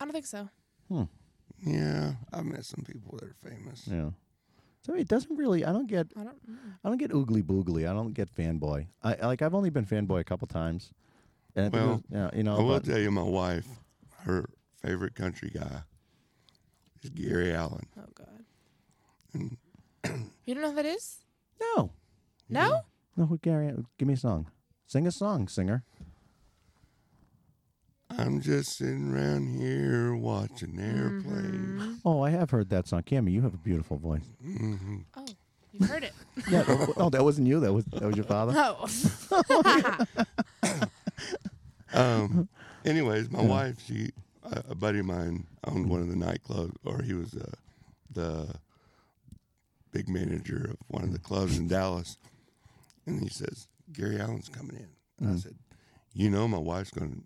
I 0.00 0.04
don't 0.04 0.12
think 0.12 0.26
so. 0.26 0.48
Hmm. 0.88 1.04
Yeah, 1.64 2.12
I've 2.32 2.44
met 2.44 2.64
some 2.64 2.84
people 2.84 3.18
that 3.18 3.24
are 3.28 3.34
famous. 3.42 3.88
Yeah. 3.90 4.10
So 4.82 4.94
it 4.94 5.08
doesn't 5.08 5.36
really. 5.36 5.64
I 5.64 5.72
don't 5.72 5.88
get. 5.88 6.06
I 6.16 6.22
don't. 6.24 6.50
mm. 6.50 6.56
I 6.84 6.88
don't 6.88 6.98
get 6.98 7.10
oogly 7.10 7.42
boogly. 7.42 7.88
I 7.88 7.92
don't 7.92 8.12
get 8.12 8.32
fanboy. 8.34 8.86
I 9.02 9.14
I- 9.14 9.26
like. 9.26 9.42
I've 9.42 9.54
only 9.54 9.70
been 9.70 9.84
fanboy 9.84 10.20
a 10.20 10.24
couple 10.24 10.46
times. 10.46 10.92
And 11.56 11.74
I 11.74 11.78
Well, 11.78 11.88
was- 11.94 12.02
yeah, 12.10 12.30
you 12.34 12.42
know. 12.44 12.56
I 12.56 12.62
will 12.62 12.68
but- 12.78 12.84
tell 12.84 12.98
you, 12.98 13.10
my 13.10 13.22
wife, 13.22 13.66
her 14.20 14.48
favorite 14.80 15.14
country 15.16 15.50
guy 15.52 15.82
is 17.02 17.10
Gary 17.10 17.52
Allan. 17.52 17.86
Oh 17.98 18.02
God. 18.14 18.44
And 19.34 19.56
You 20.46 20.54
don't 20.54 20.62
know 20.62 20.70
who 20.70 20.76
that 20.76 20.86
is? 20.86 21.18
no, 21.60 21.90
No. 22.48 22.82
no. 23.16 23.26
Who 23.26 23.36
Gary? 23.38 23.74
Give 23.98 24.06
me 24.08 24.14
a 24.14 24.16
song. 24.16 24.46
Sing 24.86 25.06
a 25.06 25.10
song, 25.10 25.48
singer. 25.48 25.82
I'm 28.18 28.40
just 28.40 28.76
sitting 28.78 29.14
around 29.14 29.46
here 29.60 30.14
watching 30.14 30.78
airplanes. 30.80 32.00
Oh, 32.04 32.20
I 32.22 32.30
have 32.30 32.50
heard 32.50 32.68
that 32.70 32.88
song. 32.88 33.02
Cami, 33.04 33.30
you 33.32 33.42
have 33.42 33.54
a 33.54 33.58
beautiful 33.58 33.96
voice. 33.96 34.24
hmm 34.42 34.98
Oh, 35.16 35.26
you 35.72 35.86
heard 35.86 36.02
it. 36.04 36.14
Yeah. 36.46 36.64
oh, 36.66 36.94
oh, 36.96 37.10
that 37.10 37.22
wasn't 37.22 37.46
you. 37.46 37.60
That 37.60 37.72
was 37.72 37.84
that 37.92 38.02
was 38.02 38.16
your 38.16 38.24
father. 38.24 38.54
Oh. 38.56 38.86
Um, 41.94 42.48
anyways, 42.84 43.30
my 43.30 43.40
Yeah. 43.42 43.48
wife, 43.48 43.80
she, 43.86 44.10
a, 44.42 44.62
a 44.70 44.74
buddy 44.74 44.98
of 44.98 45.06
mine 45.06 45.46
owned 45.66 45.88
one 45.88 46.00
of 46.02 46.08
the 46.08 46.14
nightclubs, 46.16 46.74
or 46.84 47.02
he 47.02 47.14
was 47.14 47.34
uh, 47.34 47.50
the 48.12 48.54
big 49.90 50.06
manager 50.08 50.72
of 50.72 50.76
one 50.88 51.02
of 51.04 51.12
the 51.12 51.18
clubs 51.18 51.56
in 51.56 51.66
Dallas. 51.66 52.18
And 53.06 53.22
he 53.22 53.28
says, 53.30 53.68
Gary 53.90 54.20
Allan's 54.20 54.50
coming 54.50 54.76
in. 54.76 54.88
And 55.18 55.30
I 55.30 55.32
Mm. 55.36 55.42
said, 55.42 55.54
You 56.12 56.28
know, 56.28 56.46
my 56.46 56.58
wife's 56.58 56.90
going 56.90 57.10
to 57.10 57.22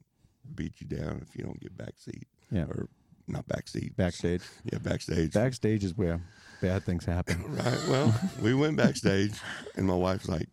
beat 0.57 0.81
you 0.81 0.87
down 0.87 1.25
if 1.29 1.37
you 1.37 1.45
don't 1.45 1.61
get 1.61 1.77
backseat. 1.77 2.25
Yeah. 2.51 2.65
Or 2.65 2.89
not 3.29 3.47
backseat. 3.49 3.97
Backstage. 3.97 4.43
Yeah, 4.73 4.79
backstage. 4.79 5.33
Backstage 5.33 5.85
is 5.85 5.97
where 5.97 6.21
bad 6.61 6.85
things 6.85 7.05
happen. 7.05 7.43
Right. 7.57 7.81
Well, 7.89 8.15
we 8.41 8.55
went 8.55 8.77
backstage, 8.77 9.33
and 9.77 9.87
my 9.87 9.95
wife's 9.95 10.29
like, 10.29 10.49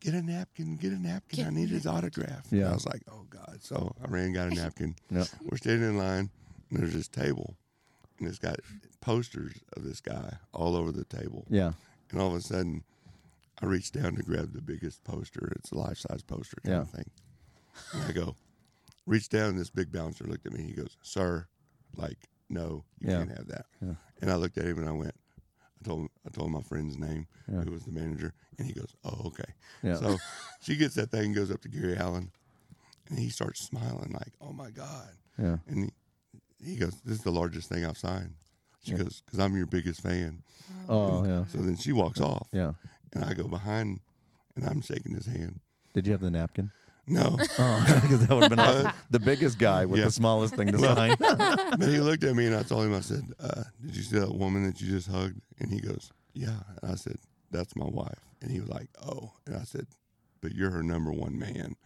"Get 0.00 0.14
a 0.14 0.22
napkin, 0.22 0.76
get 0.76 0.92
a 0.92 1.00
napkin. 1.00 1.38
Get 1.44 1.46
I 1.46 1.50
need 1.50 1.70
his 1.70 1.86
autograph." 1.86 2.46
Yeah. 2.50 2.62
And 2.64 2.68
I 2.70 2.74
was 2.74 2.86
like, 2.86 3.02
"Oh 3.10 3.24
God!" 3.30 3.58
So 3.60 3.94
I 4.02 4.08
ran 4.08 4.26
and 4.26 4.34
got 4.34 4.52
a 4.52 4.54
napkin. 4.54 4.94
Yeah. 5.10 5.24
We're 5.42 5.56
standing 5.58 5.88
in 5.90 5.98
line, 5.98 6.30
and 6.70 6.80
there's 6.80 6.92
this 6.94 7.08
table, 7.08 7.56
and 8.18 8.28
it's 8.28 8.38
got 8.38 8.56
posters 9.00 9.54
of 9.76 9.84
this 9.84 10.00
guy 10.00 10.36
all 10.52 10.76
over 10.76 10.92
the 10.92 11.04
table. 11.04 11.46
Yeah. 11.48 11.72
And 12.10 12.20
all 12.20 12.28
of 12.28 12.34
a 12.34 12.40
sudden, 12.40 12.84
I 13.62 13.66
reached 13.66 13.94
down 13.94 14.14
to 14.16 14.22
grab 14.22 14.52
the 14.52 14.60
biggest 14.62 15.02
poster. 15.04 15.52
It's 15.56 15.72
a 15.72 15.76
life 15.78 15.98
size 15.98 16.22
poster 16.22 16.58
kind 16.64 16.76
Yeah. 16.76 16.82
of 16.82 16.90
thing. 16.90 17.10
And 17.94 18.02
I 18.04 18.12
go, 18.12 18.36
reach 19.06 19.28
down, 19.28 19.50
and 19.50 19.58
this 19.58 19.70
big 19.70 19.92
bouncer 19.92 20.24
looked 20.24 20.46
at 20.46 20.52
me. 20.52 20.62
He 20.62 20.72
goes, 20.72 20.96
Sir, 21.02 21.46
like, 21.96 22.18
no, 22.48 22.84
you 23.00 23.10
Yeah. 23.10 23.18
can't 23.18 23.36
have 23.36 23.46
that. 23.48 23.66
Yeah. 23.80 23.94
And 24.20 24.30
I 24.30 24.34
looked 24.36 24.58
at 24.58 24.64
him 24.64 24.78
and 24.78 24.88
I 24.88 24.92
went, 24.92 25.14
I 25.80 25.84
told 25.88 26.00
him, 26.02 26.08
I 26.26 26.30
told 26.30 26.50
my 26.50 26.62
friend's 26.62 26.98
name, 26.98 27.26
Yeah. 27.50 27.62
who 27.62 27.70
was 27.72 27.84
the 27.84 27.92
manager, 27.92 28.34
and 28.58 28.66
he 28.66 28.72
goes, 28.72 28.94
Oh, 29.04 29.22
okay. 29.26 29.52
Yeah. 29.82 29.96
So 29.96 30.16
she 30.60 30.76
gets 30.76 30.94
that 30.96 31.10
thing, 31.10 31.32
goes 31.32 31.50
up 31.50 31.60
to 31.62 31.68
Gary 31.68 31.96
Allan, 31.96 32.30
and 33.08 33.18
he 33.18 33.28
starts 33.30 33.60
smiling 33.64 34.10
like, 34.12 34.32
Oh 34.40 34.52
my 34.52 34.70
God. 34.70 35.10
Yeah. 35.38 35.58
And 35.68 35.90
he, 36.60 36.70
he 36.72 36.76
goes, 36.76 37.00
This 37.04 37.18
is 37.18 37.24
the 37.24 37.30
largest 37.32 37.68
thing 37.68 37.84
I've 37.84 37.98
signed. 37.98 38.34
She 38.82 38.92
goes, 38.94 39.22
Because 39.26 39.38
I'm 39.40 39.56
your 39.56 39.66
biggest 39.66 40.00
fan. 40.00 40.42
Oh 40.88 41.24
yeah. 41.24 41.44
So 41.46 41.58
then 41.58 41.76
she 41.76 41.92
walks 41.92 42.20
off. 42.20 42.48
Yeah. 42.52 42.72
And 43.12 43.24
I 43.24 43.34
go 43.34 43.48
behind 43.48 44.00
and 44.54 44.64
I'm 44.64 44.80
shaking 44.80 45.14
his 45.14 45.26
hand. 45.26 45.60
Did 45.94 46.06
you 46.06 46.12
have 46.12 46.20
the 46.20 46.30
napkin? 46.30 46.70
No. 47.08 47.38
Oh, 47.58 47.98
because 48.02 48.26
that 48.26 48.34
would 48.34 48.42
have 48.44 48.50
been 48.50 48.58
awesome. 48.60 48.92
the 49.10 49.20
biggest 49.20 49.58
guy 49.58 49.86
with 49.86 50.00
Yeah. 50.00 50.06
the 50.06 50.12
smallest 50.12 50.54
thing 50.56 50.72
to 50.72 50.78
sign. 50.78 51.16
but 51.20 51.88
he 51.88 51.98
looked 52.00 52.24
at 52.24 52.34
me 52.34 52.46
and 52.46 52.54
I 52.56 52.62
told 52.62 52.84
him, 52.84 52.94
I 52.94 53.00
said, 53.00 53.22
uh, 53.40 53.62
Did 53.84 53.96
you 53.96 54.02
see 54.02 54.18
that 54.18 54.34
woman 54.34 54.64
that 54.66 54.80
you 54.80 54.90
just 54.90 55.08
hugged? 55.08 55.40
And 55.60 55.72
he 55.72 55.80
goes, 55.80 56.10
Yeah. 56.34 56.56
And 56.82 56.90
I 56.92 56.94
said, 56.96 57.16
That's 57.50 57.76
my 57.76 57.86
wife. 57.86 58.18
And 58.42 58.50
he 58.50 58.60
was 58.60 58.68
like, 58.68 58.88
Oh. 59.06 59.32
And 59.46 59.56
I 59.56 59.62
said, 59.62 59.86
But 60.40 60.52
you're 60.54 60.70
her 60.70 60.82
number 60.82 61.12
one 61.12 61.38
man. 61.38 61.76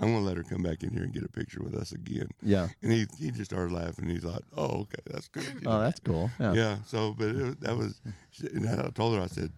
I'm 0.00 0.12
going 0.12 0.22
to 0.22 0.28
let 0.28 0.36
her 0.36 0.44
come 0.44 0.62
back 0.62 0.84
in 0.84 0.90
here 0.92 1.02
and 1.02 1.12
get 1.12 1.24
a 1.24 1.28
picture 1.28 1.60
with 1.60 1.74
us 1.74 1.90
again. 1.90 2.28
yeah. 2.40 2.68
And 2.84 2.92
he, 2.92 3.06
he 3.18 3.32
just 3.32 3.50
started 3.50 3.72
laughing. 3.74 4.08
He's 4.08 4.24
like, 4.24 4.42
Oh, 4.56 4.82
okay. 4.82 5.02
That's 5.10 5.26
good. 5.28 5.42
you 5.60 5.66
Oh, 5.66 5.80
that's 5.80 5.98
cool. 6.00 6.30
Yeah. 6.38 6.52
yeah. 6.52 6.76
So, 6.86 7.14
but 7.18 7.28
it, 7.28 7.60
that 7.62 7.76
was, 7.76 8.00
and 8.54 8.68
I 8.68 8.90
told 8.90 9.16
her, 9.16 9.20
I 9.22 9.26
said, 9.26 9.50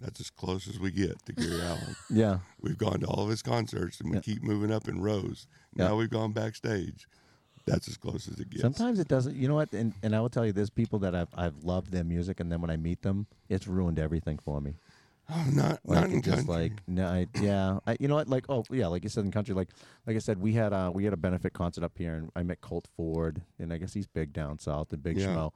That's 0.00 0.20
as 0.20 0.30
close 0.30 0.68
as 0.68 0.78
we 0.78 0.90
get 0.90 1.24
to 1.26 1.32
Gary 1.32 1.60
Allan. 1.62 1.96
Yeah. 2.10 2.38
We've 2.60 2.76
gone 2.78 3.00
to 3.00 3.06
all 3.06 3.24
of 3.24 3.30
his 3.30 3.42
concerts 3.42 4.00
and 4.00 4.10
we 4.10 4.16
Yeah. 4.16 4.20
keep 4.22 4.42
moving 4.42 4.70
up 4.70 4.88
in 4.88 5.00
rows. 5.00 5.46
Yeah. 5.74 5.88
Now 5.88 5.96
we've 5.96 6.10
gone 6.10 6.32
backstage. 6.32 7.06
That's 7.66 7.88
as 7.88 7.96
close 7.96 8.28
as 8.28 8.38
it 8.38 8.50
gets. 8.50 8.62
Sometimes 8.62 9.00
it 9.00 9.08
doesn't. 9.08 9.34
You 9.34 9.48
know 9.48 9.54
what? 9.56 9.72
And 9.72 9.92
and 10.02 10.14
I 10.14 10.20
will 10.20 10.28
tell 10.28 10.46
you, 10.46 10.52
there's 10.52 10.70
people 10.70 11.00
that 11.00 11.14
I've 11.16 11.28
I've 11.34 11.64
loved 11.64 11.90
their 11.90 12.04
music, 12.04 12.38
and 12.38 12.52
then 12.52 12.60
when 12.60 12.70
I 12.70 12.76
meet 12.76 13.02
them, 13.02 13.26
it's 13.48 13.66
ruined 13.66 13.98
everything 13.98 14.38
for 14.38 14.60
me. 14.60 14.74
Oh, 15.28 15.44
not 15.52 15.80
Like 15.84 16.00
not 16.02 16.10
in 16.10 16.22
just 16.22 16.46
country. 16.46 16.54
like 16.54 16.72
no, 16.86 17.04
I, 17.04 17.26
yeah, 17.42 17.80
I, 17.84 17.96
you 17.98 18.06
know 18.06 18.14
what? 18.14 18.28
Like 18.28 18.44
oh 18.48 18.64
yeah, 18.70 18.86
like 18.86 19.02
you 19.02 19.08
said 19.08 19.24
in 19.24 19.32
country, 19.32 19.52
like 19.52 19.70
like 20.06 20.14
I 20.14 20.20
said, 20.20 20.40
we 20.40 20.52
had 20.52 20.72
uh 20.72 20.92
we 20.94 21.02
had 21.02 21.12
a 21.12 21.16
benefit 21.16 21.54
concert 21.54 21.82
up 21.82 21.98
here, 21.98 22.14
and 22.14 22.30
I 22.36 22.44
met 22.44 22.60
Colt 22.60 22.86
Ford, 22.96 23.42
and 23.58 23.72
I 23.72 23.78
guess 23.78 23.92
he's 23.94 24.06
big 24.06 24.32
down 24.32 24.60
south, 24.60 24.92
and 24.92 25.02
Big 25.02 25.18
Yeah. 25.18 25.26
Smo, 25.34 25.50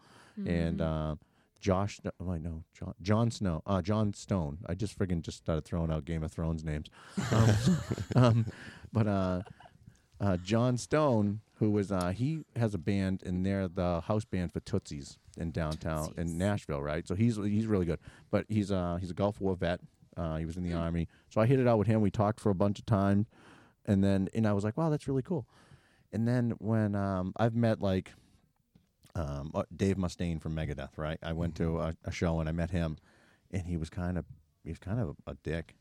and 0.48 0.80
uh, 0.80 1.14
Josh. 1.60 2.00
Oh, 2.20 2.30
I 2.30 2.38
know 2.38 2.64
John 2.72 2.94
John 3.02 3.30
Snow, 3.30 3.62
uh, 3.66 3.82
John 3.82 4.12
Stone. 4.14 4.58
I 4.66 4.74
just 4.74 4.98
friggin' 4.98 5.22
just 5.22 5.38
started 5.38 5.64
throwing 5.64 5.90
out 5.92 6.04
Game 6.04 6.22
of 6.22 6.32
Thrones 6.32 6.64
names, 6.64 6.88
um, 7.32 7.50
um, 8.16 8.46
but 8.92 9.06
uh, 9.06 9.42
uh, 10.20 10.36
John 10.38 10.76
Stone, 10.76 11.40
who 11.54 11.70
was 11.70 11.90
uh, 11.92 12.10
he 12.10 12.40
has 12.56 12.74
a 12.74 12.78
band, 12.78 13.22
and 13.24 13.44
they're 13.44 13.68
the 13.68 14.00
house 14.02 14.24
band 14.24 14.52
for 14.52 14.60
Tootsies 14.60 15.18
in 15.38 15.50
downtown 15.50 16.08
Tootsies. 16.08 16.32
in 16.32 16.38
Nashville, 16.38 16.82
right? 16.82 17.06
So 17.06 17.14
he's 17.14 17.36
he's 17.36 17.66
really 17.66 17.86
good, 17.86 18.00
but 18.30 18.46
he's 18.48 18.70
uh 18.70 18.98
he's 19.00 19.10
a 19.10 19.14
Gulf 19.14 19.40
War 19.40 19.54
vet. 19.54 19.80
Uh, 20.16 20.36
he 20.36 20.44
was 20.44 20.56
in 20.56 20.64
the 20.64 20.74
army, 20.74 21.08
so 21.28 21.40
I 21.40 21.46
hit 21.46 21.60
it 21.60 21.68
out 21.68 21.78
with 21.78 21.86
him. 21.86 22.00
We 22.00 22.10
talked 22.10 22.40
for 22.40 22.50
a 22.50 22.54
bunch 22.54 22.78
of 22.78 22.86
time, 22.86 23.26
and 23.86 24.02
then 24.02 24.28
and 24.34 24.46
I 24.46 24.52
was 24.52 24.64
like, 24.64 24.76
wow, 24.76 24.90
that's 24.90 25.08
really 25.08 25.22
cool. 25.22 25.46
And 26.12 26.26
then 26.26 26.54
when 26.58 26.94
um, 26.94 27.32
I've 27.36 27.54
met 27.54 27.80
like 27.80 28.12
um, 29.14 29.50
uh, 29.54 29.64
Dave 29.74 29.96
Mustaine 29.96 30.40
from 30.40 30.54
Megadeth, 30.54 30.96
right? 30.96 31.18
I 31.22 31.32
went 31.32 31.54
to 31.56 31.78
a, 31.78 31.94
a 32.04 32.12
show 32.12 32.40
and 32.40 32.48
I 32.48 32.52
met 32.52 32.70
him, 32.70 32.96
and 33.50 33.66
he 33.66 33.76
was 33.76 33.90
kind 33.90 34.18
of 34.18 34.24
he 34.64 34.70
was 34.70 34.78
kind 34.78 35.00
of 35.00 35.16
a, 35.26 35.34
dick, 35.42 35.74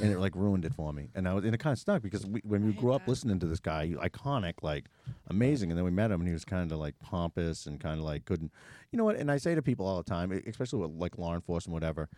and 0.00 0.12
it 0.12 0.18
like 0.18 0.34
ruined 0.34 0.64
it 0.64 0.74
for 0.74 0.92
me. 0.92 1.08
And 1.14 1.28
I 1.28 1.34
was 1.34 1.44
and 1.44 1.54
it 1.54 1.58
kind 1.58 1.72
of 1.72 1.78
stuck 1.78 2.02
because 2.02 2.24
we, 2.26 2.40
when 2.44 2.66
we 2.66 2.72
grew 2.72 2.92
up 2.92 3.06
listening 3.06 3.38
to 3.40 3.46
this 3.46 3.60
guy, 3.60 3.94
iconic, 3.98 4.54
like 4.62 4.86
amazing, 5.28 5.70
and 5.70 5.78
then 5.78 5.84
we 5.84 5.90
met 5.90 6.10
him 6.10 6.20
and 6.20 6.28
he 6.28 6.32
was 6.32 6.44
kind 6.44 6.70
of 6.72 6.78
like 6.78 6.98
pompous 6.98 7.66
and 7.66 7.80
kind 7.80 7.98
of 7.98 8.04
like 8.04 8.24
couldn't, 8.24 8.52
you 8.90 8.96
know 8.96 9.04
what? 9.04 9.16
And 9.16 9.30
I 9.30 9.36
say 9.36 9.54
to 9.54 9.62
people 9.62 9.86
all 9.86 9.98
the 9.98 10.10
time, 10.10 10.32
e- 10.32 10.42
especially 10.46 10.80
with 10.80 10.92
like 10.92 11.18
law 11.18 11.34
enforcement, 11.34 11.74
whatever. 11.74 12.08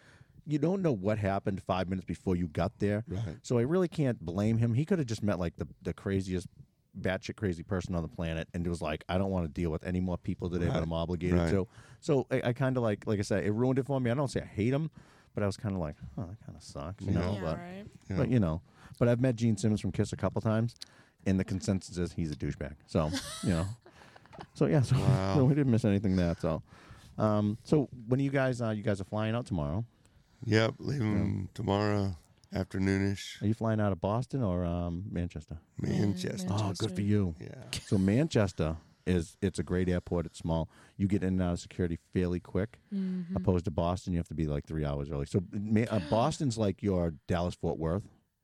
You 0.46 0.58
don't 0.58 0.80
know 0.80 0.92
what 0.92 1.18
happened 1.18 1.62
five 1.62 1.90
minutes 1.90 2.06
before 2.06 2.34
you 2.34 2.48
got 2.48 2.72
there. 2.78 3.04
Right. 3.06 3.36
So 3.42 3.58
I 3.58 3.62
really 3.62 3.88
can't 3.88 4.18
blame 4.18 4.56
him. 4.56 4.72
He 4.72 4.86
could 4.86 4.98
have 4.98 5.06
just 5.06 5.22
met 5.22 5.38
like 5.38 5.56
the, 5.56 5.68
the 5.82 5.92
craziest 5.92 6.46
batshit 7.00 7.36
crazy 7.36 7.62
person 7.62 7.94
on 7.94 8.02
the 8.02 8.08
planet 8.08 8.48
and 8.54 8.66
it 8.66 8.70
was 8.70 8.82
like, 8.82 9.04
I 9.08 9.18
don't 9.18 9.30
want 9.30 9.44
to 9.46 9.52
deal 9.52 9.70
with 9.70 9.84
any 9.84 10.00
more 10.00 10.16
people 10.18 10.48
today, 10.50 10.66
but 10.66 10.74
Right. 10.74 10.82
I'm 10.82 10.92
obligated 10.92 11.38
Right. 11.38 11.50
to. 11.50 11.68
So 12.00 12.26
I, 12.30 12.42
I 12.46 12.52
kind 12.52 12.76
of 12.76 12.82
like, 12.82 13.06
like 13.06 13.18
I 13.18 13.22
said, 13.22 13.44
it 13.44 13.52
ruined 13.52 13.78
it 13.78 13.86
for 13.86 14.00
me. 14.00 14.10
I 14.10 14.14
don't 14.14 14.28
say 14.30 14.40
I 14.40 14.44
hate 14.46 14.72
him, 14.72 14.90
but 15.34 15.42
I 15.42 15.46
was 15.46 15.56
kind 15.56 15.74
of 15.74 15.80
like, 15.80 15.96
oh, 16.16 16.22
that 16.26 16.38
kind 16.44 16.56
of 16.56 16.62
sucks, 16.62 17.04
you 17.04 17.12
Yeah. 17.12 17.20
know. 17.20 17.34
yeah, 17.34 17.40
but, 17.40 17.58
right. 17.58 17.84
Yeah. 18.10 18.16
but 18.16 18.28
you 18.30 18.40
know, 18.40 18.62
but 18.98 19.08
I've 19.08 19.20
met 19.20 19.36
Gene 19.36 19.56
Simmons 19.56 19.80
from 19.80 19.92
Kiss 19.92 20.12
a 20.12 20.16
couple 20.16 20.40
times, 20.40 20.74
and 21.26 21.38
the 21.38 21.44
consensus 21.44 21.98
is 21.98 22.12
he's 22.12 22.32
a 22.32 22.36
douchebag. 22.36 22.74
So 22.86 23.12
you 23.44 23.50
know, 23.50 23.66
so 24.54 24.66
yeah, 24.66 24.82
so, 24.82 24.96
Wow. 24.98 25.34
so 25.36 25.44
we 25.44 25.54
didn't 25.54 25.70
miss 25.70 25.84
anything 25.84 26.16
that. 26.16 26.40
So, 26.40 26.62
um, 27.18 27.58
so 27.64 27.88
when 28.08 28.18
you 28.20 28.30
guys, 28.30 28.60
uh, 28.62 28.70
you 28.70 28.82
guys 28.82 29.00
are 29.00 29.04
flying 29.04 29.34
out 29.34 29.46
tomorrow? 29.46 29.84
Yep, 30.44 30.74
leaving 30.78 31.48
tomorrow 31.54 32.16
afternoonish. 32.54 33.42
Are 33.42 33.46
you 33.46 33.54
flying 33.54 33.80
out 33.80 33.92
of 33.92 34.00
Boston 34.00 34.42
or 34.42 34.64
um, 34.64 35.04
Manchester? 35.10 35.58
Manchester. 35.78 36.48
Man- 36.48 36.58
Oh, 36.60 36.72
good 36.76 36.92
for 36.94 37.02
you. 37.02 37.34
Yeah. 37.40 37.54
So 37.86 37.98
Manchester 37.98 38.76
is 39.06 39.36
it's 39.40 39.58
a 39.58 39.62
great 39.62 39.88
airport. 39.88 40.26
It's 40.26 40.38
small. 40.38 40.68
You 40.96 41.06
get 41.08 41.22
in 41.22 41.34
and 41.34 41.42
out 41.42 41.52
of 41.54 41.60
security 41.60 41.98
fairly 42.12 42.40
quick. 42.40 42.78
Mhm. 42.94 43.34
Opposed 43.36 43.64
to 43.66 43.70
Boston, 43.70 44.12
you 44.12 44.18
have 44.18 44.28
to 44.28 44.34
be 44.34 44.46
like 44.46 44.66
three 44.66 44.84
hours 44.84 45.10
early. 45.10 45.26
So 45.26 45.42
Ma- 45.52 45.86
uh, 45.90 46.00
Boston's 46.10 46.58
like 46.58 46.82
your 46.82 47.14
Dallas 47.26 47.54
Fort 47.54 47.78
Worth, 47.78 48.02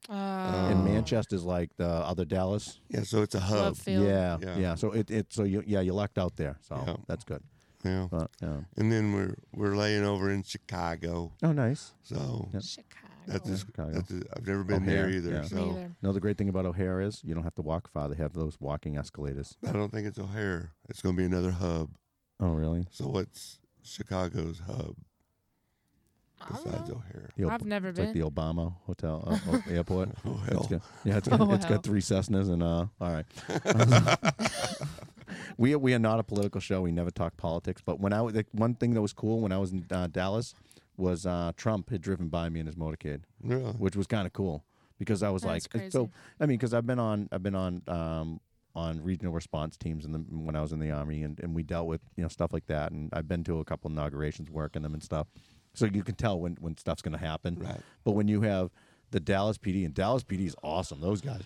Uh, 0.09 0.69
and 0.71 0.81
Oh. 0.81 0.85
Manchester's 0.85 1.45
like 1.45 1.71
the 1.77 1.87
other 1.89 2.25
Dallas. 2.27 2.79
Yeah, 2.91 3.03
so 3.05 3.23
it's 3.23 3.35
a 3.35 3.41
hub. 3.41 3.59
Love 3.59 3.79
field. 3.79 4.07
Yeah, 4.07 4.39
yeah, 4.41 4.59
Yeah. 4.59 4.75
So 4.75 4.93
it, 4.93 5.11
it 5.11 5.33
so 5.33 5.45
you 5.45 5.63
yeah 5.67 5.81
you 5.81 5.93
lucked 5.95 6.19
out 6.19 6.37
there. 6.37 6.57
So 6.61 6.83
Yeah. 6.87 6.97
that's 7.07 7.25
good. 7.25 7.43
Yeah. 7.85 8.09
But 8.11 8.31
yeah. 8.41 8.61
And 8.77 8.91
then 8.93 9.13
we're 9.15 9.35
we're 9.55 9.77
laying 9.77 10.05
over 10.05 10.31
in 10.31 10.43
Chicago. 10.43 11.33
Oh, 11.43 11.53
nice. 11.53 11.93
So 12.03 12.49
Yeah. 12.55 12.61
Chicago. 12.61 13.04
That's 13.27 13.49
just, 13.49 13.67
Chicago. 13.67 13.93
that's 13.93 14.09
just, 14.09 14.25
I've 14.37 14.47
never 14.47 14.65
been 14.65 14.83
O'Hare, 14.83 15.03
there 15.03 15.11
either. 15.11 15.31
yeah. 15.33 15.41
Me 15.43 15.49
So 15.49 15.71
either. 15.71 15.97
No, 16.03 16.13
the 16.13 16.21
great 16.21 16.39
thing 16.39 16.49
about 16.49 16.67
O'Hare 16.67 17.01
is 17.01 17.23
you 17.25 17.35
don't 17.35 17.45
have 17.45 17.55
to 17.57 17.63
walk 17.63 17.89
far. 17.91 18.09
They 18.09 18.17
have 18.17 18.33
those 18.33 18.59
walking 18.61 18.97
escalators. 18.97 19.57
I 19.67 19.73
don't 19.73 19.91
think 19.93 20.07
it's 20.07 20.19
O'Hare. 20.19 20.73
It's 20.89 21.03
going 21.03 21.17
to 21.17 21.21
be 21.21 21.27
another 21.27 21.51
hub. 21.53 21.91
Oh, 22.41 22.53
really? 22.53 22.87
So 22.91 23.07
what's 23.09 23.59
Chicago's 23.83 24.61
hub? 24.67 24.97
I 26.41 26.49
don't 26.55 26.65
besides 26.65 26.89
know. 26.91 26.97
O'Hare. 26.97 27.31
The 27.37 27.45
Ob- 27.45 27.53
I've 27.53 27.65
never 27.65 27.89
it's 27.89 27.97
been. 27.99 28.07
like 28.09 28.15
the 28.15 28.21
Obama 28.29 28.75
Hotel 28.87 29.25
uh, 29.27 29.39
oh, 29.49 29.63
airport. 29.71 30.11
Oh 30.27 30.41
It's 30.47 30.53
hell! 30.53 30.67
got, 30.69 30.81
yeah, 31.05 31.17
it's 31.17 31.29
got, 31.29 31.41
Oh, 31.41 31.53
it's 31.55 31.65
hell. 31.65 31.77
got 31.77 31.85
three 31.85 32.01
Cessnas 32.01 32.51
and 32.53 32.63
uh. 32.63 32.87
All 33.01 33.13
right. 33.13 33.25
we 35.57 35.75
we 35.77 35.95
are 35.95 35.99
not 35.99 36.21
a 36.21 36.23
political 36.23 36.61
show. 36.61 36.83
We 36.83 36.93
never 36.93 37.11
talk 37.11 37.37
politics. 37.37 37.81
But 37.85 38.01
when 38.01 38.13
I 38.13 38.21
was 38.21 38.35
like, 38.35 38.47
one 38.53 38.75
thing 38.75 38.95
that 38.95 39.01
was 39.01 39.13
cool 39.13 39.41
when 39.41 39.53
I 39.53 39.59
was 39.59 39.73
in 39.73 39.87
uh, 39.91 40.09
Dallas 40.09 40.55
was 40.97 41.27
uh, 41.27 41.53
Trump 41.57 41.91
had 41.91 42.01
driven 42.01 42.29
by 42.29 42.49
me 42.49 42.61
in 42.61 42.67
his 42.67 42.77
motorcade, 42.77 43.23
Yeah. 43.43 43.73
which 43.73 43.97
was 43.97 44.07
kind 44.07 44.27
of 44.27 44.33
cool 44.33 44.65
because 44.99 45.23
I 45.23 45.31
was 45.31 45.43
That's 45.43 45.65
like, 45.65 45.71
crazy. 45.71 45.91
so 45.91 46.11
I 46.41 46.47
mean, 46.47 46.57
because 46.59 46.73
I've 46.75 46.87
been 46.87 46.99
on 46.99 47.29
I've 47.33 47.43
been 47.43 47.55
on 47.55 47.83
um, 47.89 48.41
on 48.77 49.03
regional 49.03 49.33
response 49.33 49.77
teams 49.77 50.05
in 50.05 50.13
the, 50.13 50.19
when 50.19 50.57
I 50.57 50.61
was 50.61 50.73
in 50.73 50.81
the 50.81 50.91
army, 50.91 51.23
and, 51.23 51.39
and 51.41 51.55
we 51.55 51.63
dealt 51.63 51.87
with 51.87 52.01
you 52.17 52.23
know 52.23 52.29
stuff 52.29 52.53
like 52.53 52.67
that, 52.67 52.93
and 52.93 53.11
I've 53.13 53.29
been 53.29 53.45
to 53.45 53.61
a 53.61 53.65
couple 53.65 53.89
of 53.89 53.93
inaugurations 53.93 54.51
working 54.51 54.83
them 54.83 54.95
and 54.95 55.03
stuff, 55.03 55.27
so 55.75 55.87
you 55.87 56.03
can 56.03 56.15
tell 56.15 56.39
when 56.41 56.57
when 56.61 56.77
stuff's 56.77 57.03
going 57.03 57.13
to 57.19 57.25
happen. 57.25 57.57
Right. 57.61 57.81
But 58.05 58.13
when 58.13 58.29
you 58.29 58.41
have 58.43 58.71
the 59.11 59.21
Dallas 59.21 59.59
PD, 59.59 59.85
and 59.85 59.95
Dallas 59.95 60.25
PD 60.25 60.47
is 60.47 60.57
awesome, 60.63 61.01
those 61.01 61.21
guys, 61.21 61.43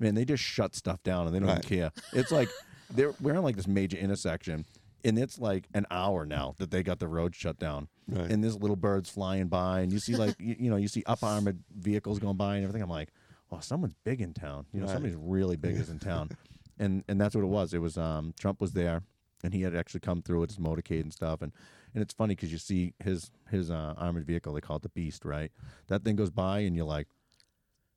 man, 0.00 0.14
they 0.16 0.24
just 0.24 0.42
shut 0.42 0.74
stuff 0.74 1.00
down 1.04 1.26
and 1.26 1.34
they 1.34 1.38
don't 1.38 1.48
Right. 1.48 1.64
care. 1.64 1.92
It's 2.12 2.32
like 2.32 2.48
they're 2.90 3.14
we're 3.20 3.34
in 3.34 3.42
like 3.42 3.56
this 3.56 3.68
major 3.68 3.96
intersection, 3.96 4.64
and 5.04 5.18
it's 5.18 5.38
like 5.38 5.68
an 5.74 5.86
hour 5.90 6.26
now 6.26 6.54
that 6.58 6.70
they 6.72 6.82
got 6.82 6.98
the 7.00 7.08
road 7.08 7.34
shut 7.36 7.58
down. 7.58 7.88
Right. 8.08 8.30
And 8.30 8.44
there's 8.44 8.56
little 8.56 8.76
birds 8.76 9.08
flying 9.08 9.48
by, 9.48 9.80
and 9.80 9.92
you 9.92 9.98
see 9.98 10.14
like 10.14 10.36
you, 10.38 10.56
you 10.58 10.70
know 10.70 10.76
you 10.76 10.88
see 10.88 11.02
up 11.06 11.22
armored 11.22 11.58
vehicles 11.74 12.18
going 12.18 12.36
by 12.36 12.56
and 12.56 12.64
everything. 12.64 12.82
I'm 12.82 12.90
like, 12.90 13.08
oh, 13.50 13.60
someone's 13.60 13.94
big 14.04 14.20
in 14.20 14.34
town. 14.34 14.66
You 14.72 14.80
know, 14.80 14.86
Right. 14.86 14.92
somebody's 14.92 15.16
really 15.18 15.56
big 15.56 15.76
is 15.76 15.88
in 15.88 15.98
town, 16.00 16.30
and 16.78 17.02
and 17.08 17.18
that's 17.20 17.34
what 17.34 17.42
it 17.44 17.48
was. 17.48 17.72
It 17.72 17.78
was 17.80 17.96
um 17.96 18.34
Trump 18.38 18.60
was 18.60 18.72
there, 18.72 19.02
and 19.42 19.54
he 19.54 19.62
had 19.62 19.74
actually 19.74 20.00
come 20.00 20.20
through 20.20 20.40
with 20.40 20.50
his 20.50 20.58
motorcade 20.58 21.00
and 21.02 21.12
stuff, 21.12 21.40
and 21.40 21.52
and 21.94 22.02
it's 22.02 22.12
funny 22.12 22.34
because 22.34 22.52
you 22.52 22.58
see 22.58 22.92
his 23.02 23.30
his 23.50 23.70
uh, 23.70 23.94
armored 23.96 24.26
vehicle. 24.26 24.52
They 24.52 24.60
call 24.60 24.76
it 24.76 24.82
the 24.82 24.90
Beast, 24.90 25.24
right? 25.24 25.50
That 25.86 26.04
thing 26.04 26.16
goes 26.16 26.30
by, 26.30 26.60
and 26.60 26.76
you're 26.76 26.84
like. 26.86 27.08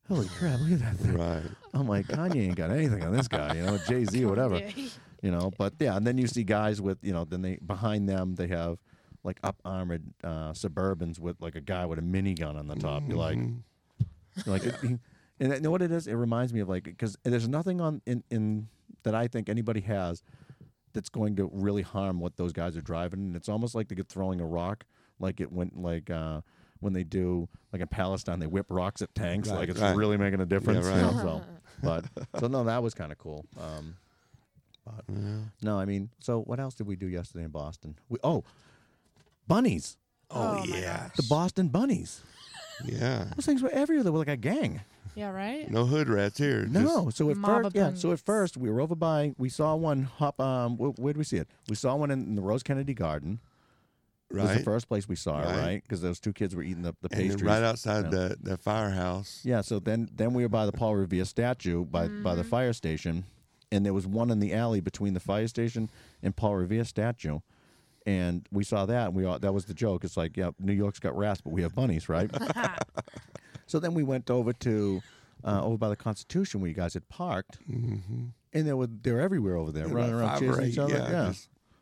Holy 0.07 0.29
crap! 0.29 0.61
Look 0.61 0.71
at 0.71 0.79
that 0.79 0.95
thing. 0.95 1.17
Right. 1.17 1.43
I'm 1.73 1.85
like, 1.85 2.07
Kanye 2.07 2.43
ain't 2.47 2.55
got 2.55 2.69
anything 2.71 3.03
on 3.03 3.11
this 3.11 3.27
guy, 3.27 3.55
you 3.55 3.63
know, 3.65 3.77
Jay 3.89 4.05
Z 4.05 4.23
or 4.23 4.29
whatever, 4.29 4.61
you 5.21 5.31
know. 5.31 5.51
But 5.57 5.73
yeah, 5.81 5.97
and 5.97 6.07
then 6.07 6.17
you 6.17 6.27
see 6.27 6.45
guys 6.45 6.79
with, 6.79 6.97
you 7.01 7.11
know, 7.11 7.25
then 7.25 7.41
they 7.41 7.57
behind 7.57 8.07
them 8.07 8.35
they 8.35 8.47
have 8.47 8.77
like 9.23 9.39
up 9.43 9.59
armored 9.65 10.03
uh, 10.23 10.51
Suburbans 10.53 11.19
with 11.19 11.41
like 11.41 11.55
a 11.55 11.61
guy 11.61 11.85
with 11.85 11.99
a 11.99 12.01
minigun 12.01 12.55
on 12.57 12.67
the 12.67 12.75
top. 12.75 13.03
You're 13.07 13.17
like, 13.17 13.37
Mhm. 13.37 13.63
you're 14.45 14.53
like, 14.57 14.63
and 14.83 14.99
you 15.53 15.59
know 15.59 15.71
what 15.71 15.81
it 15.81 15.91
is? 15.91 16.07
It 16.07 16.13
reminds 16.13 16.53
me 16.53 16.59
of 16.61 16.69
like 16.69 16.83
because 16.83 17.17
there's 17.23 17.47
nothing 17.47 17.81
on 17.81 18.01
in 18.05 18.23
in 18.29 18.67
that 19.03 19.15
I 19.15 19.27
think 19.27 19.49
anybody 19.49 19.81
has 19.81 20.23
that's 20.93 21.09
going 21.09 21.35
to 21.35 21.49
really 21.53 21.81
harm 21.83 22.19
what 22.19 22.37
those 22.37 22.53
guys 22.53 22.75
are 22.77 22.81
driving. 22.81 23.19
And 23.19 23.35
it's 23.35 23.49
almost 23.49 23.75
like 23.75 23.87
they 23.89 23.95
get 23.95 24.07
throwing 24.09 24.39
a 24.41 24.45
rock, 24.45 24.85
like 25.19 25.39
it 25.39 25.51
went 25.51 25.77
like. 25.81 26.09
uh 26.09 26.41
when 26.79 26.93
they 26.93 27.03
do 27.03 27.49
like 27.73 27.81
in 27.81 27.87
Palestine, 27.87 28.37
they 28.37 28.45
whip 28.45 28.67
rocks 28.69 29.01
at 29.01 29.15
tanks, 29.15 29.49
Right, 29.49 29.57
like 29.61 29.69
it's 29.69 29.79
right. 29.81 29.95
really 29.95 30.15
making 30.15 30.41
a 30.41 30.45
difference. 30.45 30.85
you 30.85 30.91
right. 30.91 31.01
know, 31.01 31.17
so, 31.23 31.43
but 31.81 32.05
so 32.39 32.45
no, 32.45 32.65
that 32.65 32.83
was 32.83 32.93
kind 32.93 33.11
of 33.11 33.17
cool. 33.17 33.47
Um, 33.59 33.95
but 34.85 35.03
Yeah. 35.11 35.39
no, 35.63 35.79
I 35.79 35.85
mean, 35.85 36.11
so 36.19 36.41
what 36.41 36.59
else 36.59 36.75
did 36.75 36.85
we 36.85 36.95
do 36.95 37.07
yesterday 37.07 37.45
in 37.45 37.49
Boston? 37.49 37.97
We 38.09 38.19
oh, 38.23 38.43
bunnies, 39.47 39.97
Oh, 40.29 40.59
Oh, 40.61 40.65
my 40.65 40.77
yeah. 40.77 41.09
the 41.15 41.23
Boston 41.23 41.69
bunnies. 41.69 42.21
Yeah. 42.85 43.25
Those 43.35 43.45
things 43.45 43.61
were 43.61 43.69
everywhere. 43.69 44.03
They 44.03 44.09
were 44.09 44.19
like 44.19 44.27
a 44.27 44.37
gang. 44.37 44.81
Yeah, 45.15 45.29
right? 45.31 45.69
No 45.71 45.85
hood 45.85 46.09
rats 46.09 46.37
here. 46.37 46.61
just- 46.63 46.73
No, 46.73 47.09
so 47.09 47.29
at 47.31 47.37
Mob 47.37 47.49
first, 47.63 47.67
of 47.67 47.75
yeah. 47.75 47.93
So 47.95 48.09
at 48.09 48.11
bunnies. 48.11 48.21
first, 48.21 48.57
we 48.57 48.69
were 48.69 48.81
over 48.81 48.93
by. 48.93 49.33
We 49.37 49.49
saw 49.49 49.75
one 49.75 50.03
hop. 50.03 50.39
Um, 50.39 50.77
where, 50.77 50.91
where 50.91 51.13
did 51.13 51.17
we 51.17 51.23
see 51.23 51.37
it? 51.37 51.47
We 51.69 51.75
saw 51.75 51.95
one 51.95 52.11
in, 52.11 52.21
in 52.23 52.35
the 52.35 52.41
Rose 52.41 52.61
Kennedy 52.61 52.93
Garden. 52.93 53.39
It 54.29 54.35
was 54.35 54.49
the 54.49 54.55
right. 54.57 54.63
first 54.65 54.89
place 54.89 55.07
we 55.07 55.15
saw 55.15 55.39
it, 55.41 55.45
Right. 55.45 55.57
right? 55.57 55.81
Because 55.83 56.01
those 56.01 56.19
two 56.19 56.33
kids 56.33 56.53
were 56.53 56.61
eating 56.61 56.81
the, 56.83 56.93
the 57.01 57.07
and 57.17 57.31
then 57.31 57.37
right 57.47 57.63
outside 57.63 58.03
Yeah. 58.05 58.09
the 58.11 58.37
the 58.41 58.57
firehouse. 58.57 59.39
Yeah, 59.45 59.61
so 59.61 59.79
then 59.79 60.09
then 60.13 60.33
we 60.33 60.43
were 60.43 60.49
by 60.49 60.65
the 60.65 60.73
Paul 60.73 60.97
Revere 60.97 61.23
statue 61.25 61.85
by 61.85 62.09
by 62.09 62.35
the 62.35 62.43
fire 62.43 62.73
station, 62.73 63.23
and 63.71 63.85
there 63.85 63.93
was 63.93 64.05
one 64.05 64.29
in 64.29 64.41
the 64.41 64.53
alley 64.53 64.81
between 64.81 65.13
the 65.13 65.21
fire 65.21 65.47
station 65.47 65.89
and 66.21 66.35
Paul 66.35 66.57
Revere 66.57 66.83
statue, 66.83 67.39
and 68.07 68.47
we 68.51 68.63
saw 68.63 68.85
that 68.87 69.07
and 69.07 69.15
we 69.15 69.25
all, 69.25 69.37
that 69.37 69.53
was 69.53 69.65
the 69.65 69.73
joke. 69.75 70.03
It's 70.03 70.17
like, 70.17 70.35
yeah, 70.37 70.49
New 70.59 70.73
York's 70.73 70.97
got 70.99 71.15
rats, 71.15 71.41
but 71.41 71.51
we 71.51 71.61
have 71.61 71.75
bunnies, 71.75 72.07
right? 72.09 72.31
so 73.67 73.79
then 73.79 73.93
we 73.93 74.01
went 74.03 74.29
over 74.31 74.53
to 74.53 75.01
uh, 75.43 75.61
over 75.63 75.77
by 75.77 75.89
the 75.89 75.95
Constitution 75.95 76.61
where 76.61 76.69
you 76.69 76.73
guys 76.75 76.93
had 76.95 77.07
parked, 77.09 77.59
Mm-hmm. 77.69 78.25
and 78.53 78.67
they 78.67 78.73
were 78.73 78.87
they're 78.87 79.21
everywhere 79.21 79.55
over 79.57 79.71
there, 79.71 79.85
There 79.85 79.95
running 79.95 80.15
around 80.15 80.39
chasing 80.39 80.49
or 80.55 80.61
each 80.63 80.77
other, 80.79 80.95
yeah, 80.95 81.11
yeah, 81.11 81.33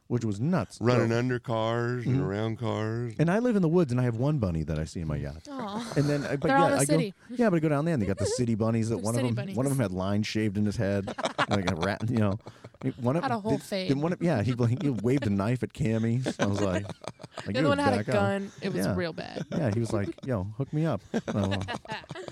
which 0.07 0.25
was 0.25 0.39
nuts. 0.41 0.77
Running 0.81 1.09
So- 1.09 1.17
under 1.19 1.39
cars 1.39 2.05
and 2.05 2.17
Mhm. 2.17 2.23
around 2.25 2.57
cars. 2.59 3.13
and 3.17 3.29
I 3.31 3.39
live 3.39 3.55
in 3.55 3.61
the 3.61 3.69
woods, 3.69 3.91
and 3.91 4.01
I 4.01 4.03
have 4.03 4.17
one 4.17 4.39
bunny 4.39 4.63
that 4.63 4.77
I 4.77 4.83
see 4.83 4.99
in 4.99 5.07
my 5.07 5.15
yard. 5.17 5.41
Oh. 5.49 5.93
And 5.95 6.05
then, 6.05 6.23
uh, 6.25 6.31
but 6.35 6.47
They're 6.49 6.57
yeah, 6.57 6.69
the 6.69 6.75
I 6.77 6.83
city. 6.85 7.13
go, 7.29 7.35
yeah, 7.37 7.49
but 7.49 7.55
I 7.57 7.59
go 7.59 7.69
down 7.69 7.85
there 7.85 7.93
and 7.93 8.01
they 8.03 8.07
got 8.07 8.17
the 8.17 8.25
city 8.25 8.55
bunnies. 8.55 8.89
That 8.89 8.97
one 8.97 9.15
of 9.15 9.21
city 9.21 9.33
them, 9.33 9.55
one 9.55 9.65
of 9.65 9.71
them 9.71 9.79
had 9.79 9.91
lines 9.91 10.27
shaved 10.27 10.57
in 10.57 10.65
his 10.65 10.75
head, 10.75 11.07
like 11.49 11.69
a 11.71 11.75
rat. 11.75 12.09
You 12.09 12.17
know, 12.17 12.39
one 12.91 13.15
of 13.15 13.23
Had 13.23 13.31
a 13.31 13.39
whole. 13.39 13.59
Then 13.69 14.01
one 14.01 14.13
of, 14.13 14.21
yeah, 14.21 14.41
he, 14.43 14.53
he 14.81 14.89
waved 14.89 15.25
a 15.27 15.29
knife 15.29 15.63
at 15.63 15.73
Cami. 15.73 16.25
I 16.39 16.45
was 16.45 16.61
like, 16.61 16.83
like 16.83 17.45
The 17.47 17.59
other 17.59 17.69
one 17.69 17.77
had 17.79 17.99
a 17.99 18.03
gun. 18.03 18.51
It 18.61 18.73
was 18.73 18.85
Yeah. 18.85 18.95
real 18.95 19.13
bad. 19.13 19.45
Yeah, 19.51 19.71
he 19.73 19.79
was 19.79 19.91
like, 19.93 20.09
yo, 20.25 20.43
hook 20.57 20.71
me 20.73 20.85
up. 20.85 21.01
Oh, 21.29 21.51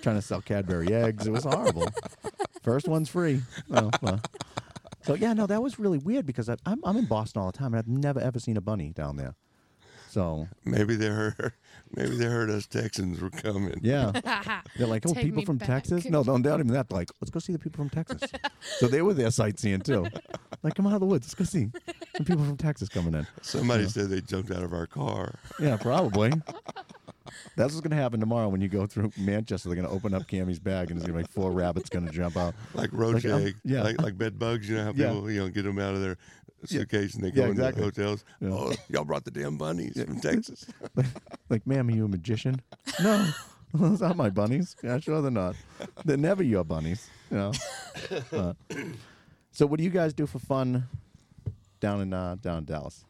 trying 0.01 0.15
to 0.15 0.21
sell 0.21 0.41
Cadbury 0.41 0.93
eggs. 0.93 1.27
It 1.27 1.31
was 1.31 1.43
horrible. 1.43 1.87
First 2.61 2.87
one's 2.87 3.09
free. 3.09 3.41
Oh, 3.71 3.89
well. 4.01 4.19
So 5.05 5.15
yeah, 5.15 5.33
no, 5.33 5.45
that 5.47 5.61
was 5.61 5.79
really 5.79 5.97
weird 5.97 6.25
because 6.25 6.47
I, 6.47 6.55
I'm 6.65 6.79
I'm 6.85 6.95
in 6.95 7.05
Boston 7.05 7.41
all 7.41 7.51
the 7.51 7.57
time 7.57 7.73
and 7.73 7.77
I've 7.79 7.87
never 7.89 8.21
ever 8.21 8.39
seen 8.39 8.55
a 8.55 8.61
bunny 8.61 8.91
down 8.93 9.17
there. 9.17 9.35
So 10.13 10.47
Maybe 10.63 10.95
they 10.95 11.07
heard. 11.07 11.53
Maybe 11.95 12.15
they 12.17 12.25
heard 12.25 12.49
us 12.49 12.65
Texans 12.67 13.19
were 13.19 13.29
coming. 13.31 13.79
yeah. 13.81 14.11
They're 14.77 14.87
like, 14.87 15.03
oh, 15.07 15.13
Take 15.13 15.25
people 15.25 15.39
me 15.39 15.45
from 15.45 15.57
back. 15.57 15.67
Texas? 15.67 16.05
No, 16.05 16.23
don't 16.23 16.41
doubt 16.41 16.59
even 16.59 16.73
that. 16.73 16.91
Like, 16.91 17.09
let's 17.21 17.29
go 17.31 17.39
see 17.39 17.53
the 17.53 17.59
people 17.59 17.77
from 17.83 17.89
Texas. 17.89 18.29
so 18.79 18.87
they 18.87 19.01
were 19.01 19.13
there 19.13 19.29
sightseeing 19.31 19.81
too. 19.81 20.05
Like, 20.63 20.75
come 20.75 20.85
out 20.87 20.93
of 20.93 20.99
the 21.01 21.05
woods. 21.05 21.25
Let's 21.25 21.35
go 21.35 21.43
see 21.45 21.69
some 22.15 22.25
people 22.25 22.45
from 22.45 22.57
Texas 22.57 22.89
coming 22.89 23.13
in. 23.15 23.25
Somebody 23.41 23.87
said 23.87 24.09
they 24.09 24.21
jumped 24.21 24.51
out 24.51 24.63
of 24.63 24.73
our 24.73 24.87
car. 24.87 25.35
Yeah, 25.59 25.77
probably. 25.77 26.31
That's 27.55 27.73
what's 27.73 27.81
going 27.81 27.91
to 27.95 28.01
happen 28.01 28.19
tomorrow 28.19 28.49
when 28.49 28.61
you 28.61 28.67
go 28.69 28.85
through 28.85 29.11
Manchester. 29.17 29.69
They're 29.69 29.75
going 29.75 29.87
to 29.87 29.93
open 29.93 30.13
up 30.13 30.27
Cami's 30.27 30.59
bag 30.59 30.91
and 30.91 30.99
there's 30.99 31.07
going 31.09 31.23
to 31.23 31.23
be 31.23 31.23
like 31.23 31.31
four 31.31 31.51
rabbits 31.51 31.89
going 31.89 32.05
to 32.05 32.11
jump 32.11 32.37
out. 32.37 32.53
Like 32.73 32.89
roach 32.91 33.23
Like, 33.25 33.33
um, 33.33 33.45
egg, 33.47 33.55
yeah. 33.63 33.81
like 33.83 34.01
like 34.01 34.17
bed 34.17 34.37
bugs. 34.37 34.69
You 34.69 34.77
know 34.77 34.83
how 34.85 34.93
Yeah. 34.95 35.07
people 35.09 35.31
you 35.31 35.39
know 35.41 35.49
get 35.49 35.63
them 35.63 35.79
out 35.79 35.93
of 35.95 36.01
their 36.01 36.17
suitcase 36.67 37.15
and 37.15 37.23
they 37.23 37.29
Yeah, 37.29 37.51
go 37.53 37.65
into 37.69 37.81
hotels. 37.81 38.23
Yeah. 38.39 38.49
Oh, 38.51 38.73
y'all 38.89 39.03
brought 39.05 39.25
the 39.25 39.31
damn 39.31 39.57
bunnies 39.57 40.01
from 40.01 40.19
Texas. 40.19 40.65
Like, 41.49 41.67
ma'am, 41.67 41.87
are 41.87 41.91
you 41.91 42.05
a 42.05 42.07
magician? 42.07 42.61
No, 43.01 43.27
those 43.73 44.01
aren't 44.01 44.17
my 44.17 44.29
bunnies. 44.29 44.75
Yeah, 44.83 44.97
sure 44.99 45.21
they're 45.21 45.29
not. 45.29 45.55
They're 46.05 46.17
never 46.17 46.41
your 46.41 46.63
bunnies. 46.63 47.09
You 47.29 47.37
know. 47.37 47.51
Uh, 48.33 48.53
so, 49.51 49.65
what 49.67 49.77
do 49.77 49.83
you 49.83 49.89
guys 49.91 50.13
do 50.15 50.25
for 50.25 50.39
fun 50.39 50.85
down 51.79 52.01
in 52.01 52.11
uh, 52.13 52.35
down 52.41 52.59
in 52.59 52.65
Dallas? 52.65 53.05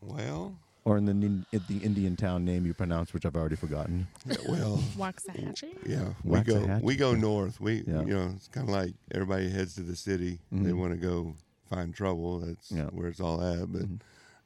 well, 0.00 0.56
or 0.84 0.96
in 0.98 1.04
the 1.06 1.12
in 1.12 1.44
the 1.68 1.78
Indian 1.78 2.14
town 2.16 2.44
name 2.44 2.64
you 2.66 2.72
pronounce, 2.74 3.12
which 3.12 3.26
I've 3.26 3.34
already 3.36 3.56
forgotten. 3.56 4.06
yeah, 4.26 4.36
well, 4.48 4.76
Waxahachie? 4.96 5.74
yeah. 5.86 6.10
We 6.24 6.40
go 6.40 6.78
we 6.82 6.96
go 6.96 7.14
north. 7.14 7.60
We 7.60 7.82
Yeah. 7.86 8.02
you 8.02 8.14
know 8.14 8.32
it's 8.36 8.48
kind 8.48 8.68
of 8.68 8.74
like 8.74 8.94
everybody 9.12 9.48
heads 9.50 9.74
to 9.74 9.82
the 9.82 9.96
city. 9.96 10.38
They 10.52 10.70
Mhm. 10.70 10.78
want 10.78 10.92
to 10.92 10.98
go 10.98 11.34
find 11.68 11.94
trouble. 11.94 12.40
That's 12.40 12.70
Yeah. 12.70 12.86
where 12.86 13.08
it's 13.08 13.20
all 13.20 13.42
at. 13.42 13.70
But 13.72 13.82
Mhm. 13.82 14.00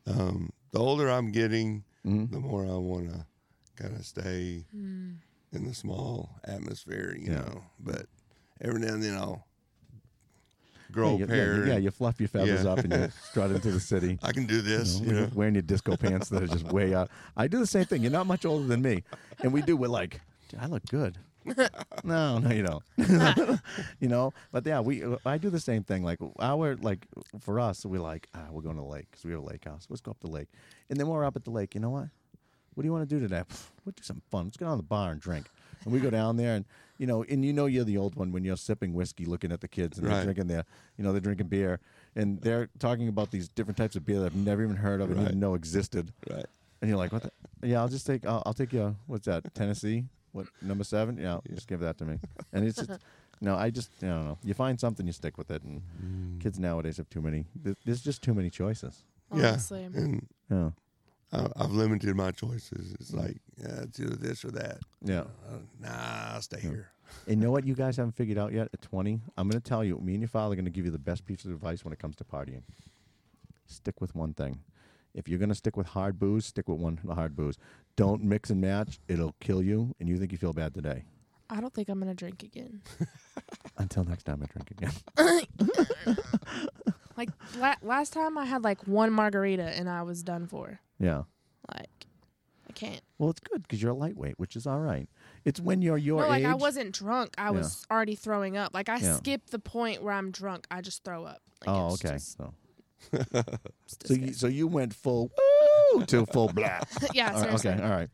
um, 0.06 0.50
the 0.72 0.78
older 0.78 1.10
I'm 1.10 1.30
getting, 1.32 1.84
Mhm. 2.04 2.30
the 2.30 2.40
more 2.40 2.64
I 2.66 2.76
want 2.76 3.10
to 3.10 3.26
kind 3.76 3.94
of 3.96 4.04
stay 4.06 4.64
Mm. 4.74 5.16
in 5.52 5.64
the 5.64 5.74
small 5.74 6.38
atmosphere, 6.44 7.14
you 7.18 7.28
Yeah. 7.32 7.40
know. 7.40 7.64
But 7.78 8.06
every 8.60 8.80
now 8.80 8.94
and 8.94 9.02
then 9.02 9.16
I'll 9.16 9.46
Yeah, 10.88 10.92
grow 10.92 11.10
you, 11.10 11.14
a 11.16 11.18
yeah, 11.20 11.26
pair. 11.26 11.56
you, 11.56 11.64
yeah, 11.66 11.74
and 11.74 11.84
you 11.84 11.90
fluff 11.90 12.18
your 12.20 12.28
feathers 12.28 12.64
Yeah. 12.64 12.70
up 12.72 12.78
and 12.80 12.92
you 12.92 13.10
strut 13.30 13.50
into 13.52 13.70
the 13.70 13.80
city. 13.80 14.18
I 14.22 14.32
can 14.32 14.46
do 14.46 14.56
You 14.56 14.62
this, 14.62 15.00
know, 15.00 15.06
you 15.06 15.12
know. 15.12 15.30
wearing 15.34 15.54
your 15.54 15.62
disco 15.62 15.96
pants 15.96 16.28
that 16.30 16.42
are 16.42 16.46
just 16.48 16.64
way 16.66 16.94
out. 16.94 17.10
I 17.36 17.46
do 17.48 17.58
the 17.58 17.66
same 17.66 17.84
thing. 17.84 18.02
You're 18.02 18.10
not 18.10 18.26
much 18.26 18.44
older 18.44 18.66
than 18.66 18.82
me, 18.82 19.04
and 19.42 19.52
we 19.52 19.62
do. 19.62 19.76
We're 19.76 19.88
like, 19.88 20.20
I 20.58 20.66
look 20.66 20.84
good. 20.86 21.18
no, 22.04 22.38
no, 22.38 22.50
you 22.50 22.62
don't. 22.62 22.82
you 24.00 24.08
know, 24.08 24.32
but 24.52 24.66
yeah, 24.66 24.80
we. 24.80 25.02
I 25.26 25.38
do 25.38 25.50
the 25.50 25.60
same 25.60 25.82
thing. 25.84 26.02
Like 26.02 26.18
our 26.38 26.76
like 26.76 27.06
for 27.40 27.58
us, 27.60 27.84
we're 27.84 28.00
like, 28.00 28.28
ah, 28.34 28.46
we're 28.50 28.62
going 28.62 28.76
to 28.76 28.82
the 28.82 28.88
lake 28.88 29.06
because 29.10 29.24
we 29.24 29.32
have 29.32 29.40
a 29.42 29.46
lake 29.46 29.64
house. 29.64 29.86
Let's 29.88 30.00
go 30.00 30.10
up 30.12 30.20
the 30.20 30.30
lake, 30.30 30.48
and 30.88 30.98
then 30.98 31.06
we're 31.08 31.24
up 31.24 31.36
at 31.36 31.44
the 31.44 31.50
lake, 31.50 31.74
you 31.74 31.80
know 31.80 31.90
what? 31.90 32.08
What 32.74 32.82
do 32.82 32.86
you 32.86 32.92
want 32.92 33.08
to 33.08 33.14
do 33.14 33.20
today? 33.20 33.42
"Pff, 33.48 33.66
We'll 33.84 33.92
do 33.96 34.02
some 34.02 34.22
fun. 34.30 34.44
Let's 34.46 34.56
get 34.56 34.66
on 34.68 34.76
the 34.76 34.82
bar 34.82 35.10
and 35.12 35.20
drink. 35.20 35.46
And 35.84 35.92
we 35.92 35.98
go 36.00 36.10
down 36.10 36.36
there, 36.36 36.54
and 36.56 36.64
you 36.98 37.06
know, 37.06 37.24
and 37.24 37.44
you 37.44 37.52
know, 37.52 37.66
you're 37.66 37.84
the 37.84 37.96
old 37.96 38.14
one 38.14 38.30
when 38.32 38.44
you're 38.44 38.56
sipping 38.56 38.92
whiskey, 38.94 39.24
looking 39.24 39.50
at 39.52 39.60
the 39.60 39.68
kids, 39.68 39.98
and 39.98 40.06
they're 40.06 40.22
drinking 40.24 40.46
their, 40.46 40.64
you 40.98 41.04
know, 41.04 41.10
they're 41.12 41.20
drinking 41.22 41.48
beer, 41.48 41.80
and 42.14 42.40
they're 42.42 42.68
talking 42.78 43.08
about 43.08 43.30
these 43.30 43.48
different 43.48 43.76
types 43.78 43.96
of 43.96 44.04
beer 44.04 44.20
that 44.20 44.26
I've 44.26 44.36
never 44.36 44.62
even 44.62 44.76
heard 44.76 45.00
of 45.00 45.10
and 45.10 45.18
Right. 45.18 45.28
even 45.28 45.40
know 45.40 45.54
existed. 45.54 46.12
Right. 46.30 46.44
And 46.82 46.88
you're 46.90 46.98
like, 46.98 47.12
what? 47.12 47.22
The? 47.22 47.32
Yeah, 47.68 47.80
I'll 47.80 47.88
just 47.88 48.06
take. 48.06 48.24
I'll, 48.26 48.42
I'll 48.46 48.54
take 48.54 48.72
you. 48.72 48.94
What's 49.06 49.26
that? 49.26 49.52
Tennessee. 49.54 50.04
What 50.32 50.46
number 50.62 50.84
seven? 50.84 51.18
Yeah, 51.18 51.38
just 51.52 51.66
give 51.68 51.80
that 51.80 51.98
to 51.98 52.04
me. 52.04 52.18
And 52.52 52.64
it's 52.66 52.76
just, 52.78 52.90
no, 53.40 53.56
I 53.56 53.70
just, 53.70 53.90
I 54.02 54.06
don't 54.06 54.24
know. 54.26 54.38
You 54.44 54.54
find 54.54 54.78
something, 54.78 55.06
you 55.06 55.12
stick 55.12 55.36
with 55.38 55.50
it. 55.50 55.62
And 55.62 55.82
Mm. 56.04 56.40
kids 56.40 56.58
nowadays 56.58 56.96
have 56.98 57.08
too 57.10 57.20
many. 57.20 57.46
th- 57.64 57.76
There's 57.84 58.00
just 58.02 58.22
too 58.22 58.34
many 58.34 58.50
choices. 58.50 59.04
Yeah. 59.34 59.58
And 59.70 60.26
Yeah. 60.50 60.70
I, 61.32 61.46
I've 61.56 61.70
limited 61.72 62.14
my 62.16 62.32
choices. 62.32 62.92
It's 62.94 63.12
like 63.12 63.36
yeah, 63.56 63.82
it's 63.82 64.00
either 64.00 64.16
this 64.16 64.44
or 64.44 64.50
that. 64.52 64.78
Yeah. 65.02 65.20
Uh, 65.48 65.58
nah, 65.80 66.34
I'll 66.34 66.42
stay 66.42 66.60
here. 66.60 66.90
And 67.28 67.40
know 67.40 67.50
what 67.52 67.64
you 67.68 67.74
guys 67.74 67.96
haven't 67.96 68.16
figured 68.16 68.38
out 68.38 68.52
yet 68.52 68.68
at 68.72 68.82
20? 68.82 69.20
I'm 69.36 69.48
going 69.48 69.60
to 69.60 69.68
tell 69.68 69.84
you, 69.84 69.98
me 69.98 70.12
and 70.14 70.22
your 70.22 70.28
father 70.28 70.52
are 70.52 70.56
going 70.56 70.64
to 70.64 70.70
give 70.70 70.84
you 70.84 70.90
the 70.90 70.98
best 70.98 71.24
piece 71.26 71.44
of 71.44 71.50
advice 71.52 71.84
when 71.84 71.92
it 71.92 71.98
comes 71.98 72.16
to 72.16 72.24
partying. 72.24 72.62
Stick 73.66 74.00
with 74.00 74.14
one 74.16 74.34
thing. 74.34 74.60
If 75.14 75.28
you're 75.28 75.38
going 75.38 75.48
to 75.48 75.54
stick 75.54 75.76
with 75.76 75.88
hard 75.88 76.18
booze, 76.18 76.46
stick 76.46 76.68
with 76.68 76.78
one 76.78 76.98
of 77.02 77.06
the 77.08 77.14
hard 77.14 77.34
booze. 77.36 77.56
Don't 77.96 78.22
mix 78.22 78.50
and 78.50 78.60
match. 78.60 79.00
It'll 79.08 79.34
kill 79.40 79.62
you, 79.62 79.94
and 80.00 80.08
you 80.08 80.16
think 80.18 80.32
you 80.32 80.38
feel 80.38 80.52
bad 80.52 80.72
today. 80.74 81.04
I 81.52 81.60
don't 81.60 81.74
think 81.74 81.88
I'm 81.88 81.98
gonna 81.98 82.14
drink 82.14 82.44
again. 82.44 82.80
Until 83.76 84.04
next 84.04 84.22
time 84.22 84.40
I 84.40 84.46
drink 84.46 84.70
again. 84.70 86.16
Like 87.16 87.30
la- 87.58 87.74
last 87.82 88.12
time, 88.14 88.38
I 88.38 88.46
had 88.46 88.64
like 88.64 88.86
one 88.86 89.12
margarita 89.12 89.64
and 89.64 89.90
I 89.90 90.02
was 90.02 90.22
done 90.22 90.46
for. 90.46 90.80
yeah. 90.98 91.24
Like, 91.74 92.06
I 92.68 92.72
can't. 92.72 93.00
Well, 93.18 93.28
it's 93.30 93.40
good 93.40 93.62
because 93.62 93.82
you're 93.82 93.90
a 93.90 93.94
lightweight, 93.96 94.38
which 94.38 94.56
is 94.56 94.66
all 94.66 94.78
right. 94.80 95.06
It's 95.44 95.60
when 95.60 95.82
you're 95.82 95.98
your 95.98 96.22
no, 96.22 96.28
like 96.28 96.40
age. 96.40 96.46
I 96.46 96.54
wasn't 96.54 96.92
drunk. 96.92 97.34
I 97.36 97.50
was 97.50 97.84
already 97.90 98.14
throwing 98.14 98.56
up. 98.56 98.72
Like 98.72 98.88
I 98.88 98.96
Yeah. 98.98 99.16
skipped 99.16 99.50
the 99.50 99.58
point 99.58 100.02
where 100.02 100.14
I'm 100.14 100.30
drunk. 100.30 100.66
I 100.70 100.80
just 100.80 101.04
throw 101.04 101.24
up. 101.24 101.42
Like, 101.66 101.76
oh, 101.76 101.92
okay. 101.94 102.16
So, 102.18 102.54
so 103.86 104.14
you, 104.14 104.32
so 104.32 104.46
you 104.46 104.66
went 104.66 104.94
full 104.94 105.30
woo 105.94 106.04
to 106.06 106.26
full 106.26 106.48
blah. 106.54 106.80
yeah, 107.12 107.28
All 107.28 107.32
right, 107.34 107.42
seriously. 107.42 107.70
okay, 107.72 107.82
all 107.82 107.90
right. 107.90 108.08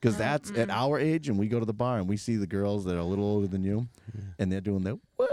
Because 0.00 0.14
Uh, 0.16 0.18
that's 0.18 0.50
at 0.50 0.68
mm. 0.68 0.72
our 0.74 0.98
age, 0.98 1.28
and 1.28 1.38
we 1.38 1.48
go 1.48 1.58
to 1.58 1.66
the 1.66 1.72
bar 1.74 1.98
and 1.98 2.08
we 2.08 2.16
see 2.16 2.36
the 2.36 2.46
girls 2.46 2.84
that 2.84 2.94
are 2.94 2.98
a 3.00 3.04
little 3.04 3.24
older 3.24 3.46
than 3.46 3.64
you, 3.64 3.88
and 4.38 4.50
they're 4.52 4.60
doing 4.60 4.82
the 4.84 4.98
woo 5.18 5.26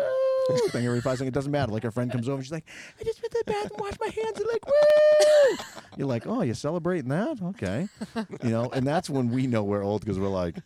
thing 0.72 0.86
every 0.86 1.00
five 1.02 1.18
seconds. 1.18 1.30
It 1.30 1.34
doesn't 1.34 1.52
matter. 1.52 1.72
Like 1.72 1.86
our 1.86 1.92
friend 1.92 2.12
comes 2.12 2.28
over, 2.28 2.42
she's 2.44 2.52
like, 2.52 2.66
"I 3.00 3.04
just 3.04 3.22
went 3.22 3.32
to 3.32 3.44
the 3.46 3.52
bathroom, 3.52 3.80
washed 3.80 4.00
my 4.00 4.08
hands." 4.08 4.40
You're 4.40 4.52
like, 4.52 4.66
"Woo!" 4.66 5.58
You're 5.98 6.08
like, 6.08 6.28
"Oh, 6.28 6.42
you're 6.42 6.56
celebrating 6.56 7.10
that? 7.10 7.42
Okay." 7.42 7.88
You 8.44 8.50
know, 8.50 8.70
and 8.72 8.86
that's 8.86 9.10
when 9.10 9.30
we 9.30 9.48
know 9.48 9.64
we're 9.64 9.84
old 9.84 10.02
because 10.02 10.20
we're 10.20 10.28
like, 10.28 10.58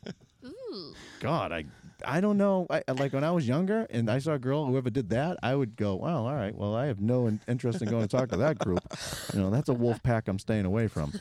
Ooh. 0.45 0.93
God, 1.19 1.51
I. 1.51 1.65
I 2.05 2.21
don't 2.21 2.37
know. 2.37 2.67
I, 2.69 2.83
I- 2.87 2.91
like 2.91 3.13
when 3.13 3.23
I 3.23 3.31
was 3.31 3.47
younger 3.47 3.87
and 3.89 4.09
I 4.09 4.19
saw 4.19 4.33
a 4.33 4.39
girl, 4.39 4.65
whoever 4.65 4.89
did 4.89 5.09
that, 5.09 5.37
I 5.43 5.55
would 5.55 5.75
go, 5.75 5.95
"Well, 5.95 6.27
all 6.27 6.35
right. 6.35 6.55
Well, 6.55 6.75
I 6.75 6.85
have 6.87 6.99
no 6.99 7.27
in- 7.27 7.39
interest 7.47 7.81
in 7.81 7.89
going 7.89 8.01
to 8.07 8.07
talk 8.07 8.29
to 8.29 8.37
that 8.37 8.59
group. 8.59 8.81
You 9.33 9.39
know, 9.41 9.49
that's 9.49 9.69
a 9.69 9.73
wolf 9.73 10.01
pack 10.03 10.27
I'm 10.27 10.39
staying 10.39 10.65
away 10.65 10.87
from." 10.87 11.13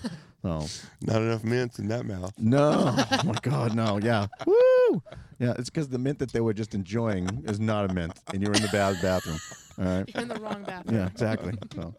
So, 0.43 0.65
Not 1.03 1.23
enough 1.23 1.43
mints 1.45 1.79
in 1.81 1.89
that 1.89 2.07
mouth. 2.07 2.33
no. 2.39 2.95
oh 2.97 3.21
my 3.25 3.35
God, 3.43 3.75
no. 3.75 3.99
Yeah. 3.99 4.27
Woo. 4.47 5.03
Yeah, 5.39 5.55
it's 5.59 5.69
because 5.71 5.89
the 5.89 5.99
mint 5.99 6.19
that 6.21 6.33
they 6.33 6.41
were 6.41 6.55
just 6.55 6.75
enjoying 6.75 7.43
is 7.49 7.59
not 7.59 7.91
a 7.91 7.93
mint, 7.95 8.13
and 8.33 8.41
you're 8.43 8.53
in 8.53 8.63
the 8.63 8.69
bad 8.69 8.97
bathroom. 9.03 9.39
All 9.79 9.85
right. 9.85 10.09
You're 10.15 10.23
in 10.23 10.29
the 10.29 10.41
wrong 10.41 10.63
bathroom. 10.63 10.97
Yeah, 10.97 11.07
exactly. 11.09 11.55
So, 11.75 11.95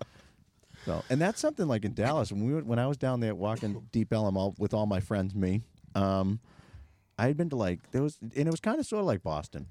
so, 0.85 1.03
and 1.09 1.19
that's 1.19 1.41
something 1.41 1.67
like 1.67 1.83
in 1.83 1.93
Dallas 1.93 2.31
when 2.31 2.45
we 2.45 2.53
were, 2.53 2.61
when 2.61 2.79
I 2.79 2.87
was 2.87 2.95
down 2.97 3.19
there 3.19 3.35
walking 3.35 3.85
Deep 3.91 4.13
Ellum 4.13 4.37
all, 4.37 4.55
with 4.57 4.73
all 4.73 4.85
my 4.85 5.01
friends, 5.01 5.35
me. 5.35 5.61
Um, 5.95 6.39
I 7.17 7.27
had 7.27 7.37
been 7.37 7.49
to 7.49 7.55
like 7.55 7.91
there 7.91 8.01
was, 8.01 8.17
and 8.21 8.47
it 8.47 8.51
was 8.51 8.59
kind 8.59 8.79
of 8.79 8.85
sort 8.85 9.01
of 9.01 9.05
like 9.05 9.23
Boston. 9.23 9.67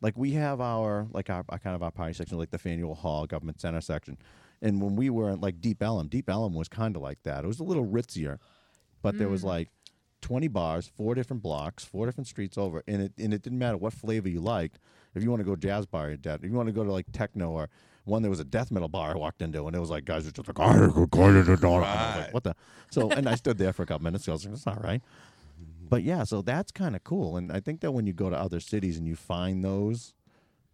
Like 0.00 0.16
we 0.16 0.32
have 0.32 0.60
our 0.60 1.06
like 1.12 1.30
our, 1.30 1.44
our 1.48 1.58
kind 1.58 1.74
of 1.74 1.82
our 1.82 1.90
party 1.90 2.12
section, 2.14 2.38
like 2.38 2.50
the 2.50 2.58
Faneuil 2.58 2.94
Hall 2.94 3.26
Government 3.26 3.60
Center 3.60 3.80
section, 3.80 4.18
and 4.62 4.80
when 4.80 4.96
we 4.96 5.10
were 5.10 5.30
in 5.30 5.40
like 5.40 5.60
Deep 5.60 5.82
Ellum, 5.82 6.08
Deep 6.08 6.28
Ellum 6.28 6.54
was 6.54 6.68
kind 6.68 6.96
of 6.96 7.02
like 7.02 7.22
that. 7.24 7.44
It 7.44 7.46
was 7.46 7.60
a 7.60 7.64
little 7.64 7.86
ritzier, 7.86 8.38
but 9.02 9.18
there 9.18 9.28
was 9.28 9.42
mm. 9.42 9.48
like. 9.48 9.68
20 10.22 10.48
bars, 10.48 10.86
four 10.86 11.14
different 11.14 11.42
blocks, 11.42 11.82
four 11.82 12.04
different 12.04 12.26
streets 12.26 12.58
over, 12.58 12.82
and 12.86 13.00
it 13.00 13.12
and 13.16 13.32
it 13.32 13.40
didn't 13.40 13.58
matter 13.58 13.78
what 13.78 13.94
flavor 13.94 14.28
you 14.28 14.38
liked. 14.38 14.78
If 15.14 15.22
you 15.22 15.30
want 15.30 15.40
to 15.40 15.46
go 15.46 15.56
jazz 15.56 15.86
bar, 15.86 16.08
you're 16.08 16.18
dead. 16.18 16.40
If 16.42 16.50
you 16.50 16.56
want 16.56 16.66
to 16.66 16.74
go 16.74 16.84
to 16.84 16.92
like 16.92 17.06
techno 17.10 17.52
or 17.52 17.70
one, 18.04 18.22
there 18.22 18.30
was 18.30 18.40
a 18.40 18.44
death 18.44 18.70
metal 18.70 18.88
bar 18.88 19.12
I 19.12 19.16
walked 19.16 19.42
into, 19.42 19.66
and 19.66 19.76
it 19.76 19.78
was 19.78 19.90
like 19.90 20.04
guys 20.04 20.24
were 20.24 20.32
just 20.32 20.48
like, 20.48 20.60
"I 20.60 20.88
could 20.92 21.10
go 21.10 21.32
to 21.32 21.42
the 21.42 21.56
door." 21.56 21.82
And 21.82 21.90
I 21.90 22.16
was 22.16 22.24
like, 22.24 22.34
what 22.34 22.44
the? 22.44 22.56
So, 22.90 23.10
and 23.10 23.28
I 23.28 23.34
stood 23.34 23.58
there 23.58 23.72
for 23.72 23.82
a 23.82 23.86
couple 23.86 24.04
minutes. 24.04 24.24
So 24.24 24.32
I 24.32 24.34
was 24.34 24.44
like, 24.44 24.54
that's 24.54 24.66
all 24.66 24.82
right. 24.82 25.02
But 25.90 26.02
yeah, 26.04 26.24
so 26.24 26.40
that's 26.40 26.70
kind 26.72 26.94
of 26.96 27.04
cool, 27.04 27.36
and 27.36 27.50
I 27.52 27.60
think 27.60 27.80
that 27.80 27.90
when 27.92 28.06
you 28.06 28.12
go 28.12 28.30
to 28.30 28.36
other 28.36 28.60
cities 28.60 28.96
and 28.96 29.06
you 29.06 29.16
find 29.16 29.64
those, 29.64 30.14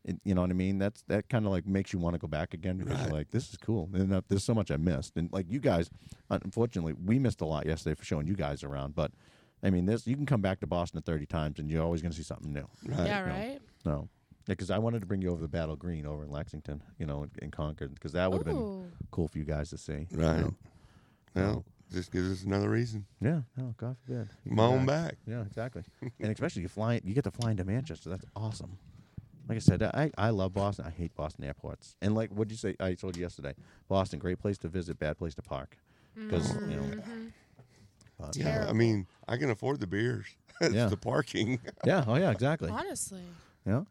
it, 0.04 0.16
you 0.24 0.34
know 0.34 0.42
what 0.42 0.50
I 0.50 0.52
mean. 0.54 0.78
That's 0.78 1.02
that 1.08 1.28
kind 1.30 1.46
of 1.46 1.50
like 1.52 1.66
makes 1.66 1.92
you 1.92 1.98
want 1.98 2.14
to 2.14 2.18
go 2.18 2.28
back 2.28 2.52
again 2.54 2.76
because 2.76 2.98
Right. 2.98 3.06
you're 3.06 3.16
like, 3.16 3.30
this 3.30 3.48
is 3.50 3.56
cool, 3.56 3.88
and 3.94 4.12
uh, 4.12 4.20
there's 4.28 4.44
so 4.44 4.54
much 4.54 4.70
I 4.70 4.76
missed, 4.76 5.16
and 5.16 5.32
like 5.32 5.46
you 5.50 5.58
guys, 5.58 5.90
unfortunately, 6.30 6.92
we 6.92 7.18
missed 7.18 7.40
a 7.40 7.46
lot 7.46 7.66
yesterday 7.66 7.94
for 7.94 8.04
showing 8.04 8.26
you 8.28 8.34
guys 8.34 8.62
around, 8.62 8.94
but. 8.94 9.10
I 9.62 9.70
mean, 9.70 9.86
this 9.86 10.06
you 10.06 10.14
can 10.16 10.26
come 10.26 10.42
back 10.42 10.60
to 10.60 10.66
Boston 10.66 11.00
30 11.00 11.24
times 11.26 11.58
and 11.58 11.70
you're 11.70 11.82
always 11.82 12.02
going 12.02 12.12
to 12.12 12.16
see 12.16 12.22
something 12.22 12.52
new. 12.52 12.68
Right. 12.86 13.06
Yeah, 13.06 13.22
No. 13.24 13.32
right. 13.32 13.58
No. 13.86 14.08
because 14.46 14.70
I 14.70 14.76
wanted 14.78 15.00
to 15.00 15.06
bring 15.06 15.22
you 15.22 15.30
over 15.32 15.40
to 15.40 15.48
Battle 15.48 15.76
Green 15.76 16.04
over 16.04 16.22
in 16.24 16.30
Lexington, 16.30 16.82
you 16.98 17.06
know, 17.06 17.22
in, 17.22 17.30
in 17.40 17.50
Concord, 17.50 17.94
because 17.94 18.12
that 18.12 18.30
would 18.30 18.46
have 18.46 18.54
been 18.54 18.84
cool 19.10 19.28
for 19.28 19.38
you 19.38 19.44
guys 19.44 19.70
to 19.70 19.78
see. 19.78 20.06
you 20.10 20.22
Right. 20.22 20.40
know. 20.40 20.54
Well, 21.34 21.64
just 21.92 22.10
gives 22.12 22.30
us 22.30 22.42
another 22.44 22.68
reason. 22.70 23.06
Yeah. 23.20 23.40
No, 23.56 23.74
God 23.76 23.96
forbid. 24.04 24.28
You 24.44 24.54
Come 24.56 24.78
come 24.78 24.86
back. 24.86 25.16
Yeah, 25.26 25.42
exactly. 25.42 25.82
and 26.20 26.32
especially 26.32 26.62
you 26.62 26.68
fly, 26.68 27.00
you 27.04 27.14
get 27.14 27.24
to 27.24 27.30
fly 27.30 27.50
into 27.52 27.64
Manchester. 27.64 28.10
That's 28.10 28.24
awesome. 28.34 28.78
Like 29.48 29.56
I 29.56 29.60
said, 29.60 29.82
I, 29.82 30.10
I 30.18 30.30
love 30.30 30.52
Boston. 30.54 30.86
I 30.86 30.90
hate 30.90 31.14
Boston 31.14 31.44
airports. 31.44 31.94
And 32.02 32.14
like, 32.14 32.30
what'd 32.30 32.50
you 32.50 32.56
say? 32.56 32.74
I 32.80 32.94
told 32.94 33.16
you 33.16 33.22
yesterday. 33.22 33.54
Boston, 33.88 34.18
great 34.18 34.40
place 34.40 34.58
to 34.58 34.68
visit, 34.68 34.98
bad 34.98 35.16
place 35.18 35.34
to 35.36 35.42
park. 35.42 35.76
Because 36.16 36.54
you 36.68 36.76
know, 36.76 36.82
Mhm. 36.82 37.32
but- 38.18 38.36
Yeah, 38.36 38.66
I 38.68 38.72
mean, 38.72 39.06
I 39.28 39.36
can 39.36 39.50
afford 39.50 39.78
the 39.80 39.86
beers. 39.86 40.26
it's 40.60 40.74
Yeah. 40.74 40.86
the 40.86 40.96
parking. 40.96 41.60
yeah, 41.84 42.04
oh 42.08 42.16
yeah, 42.16 42.30
exactly. 42.30 42.70
Honestly. 42.70 43.22
Yeah. 43.64 43.82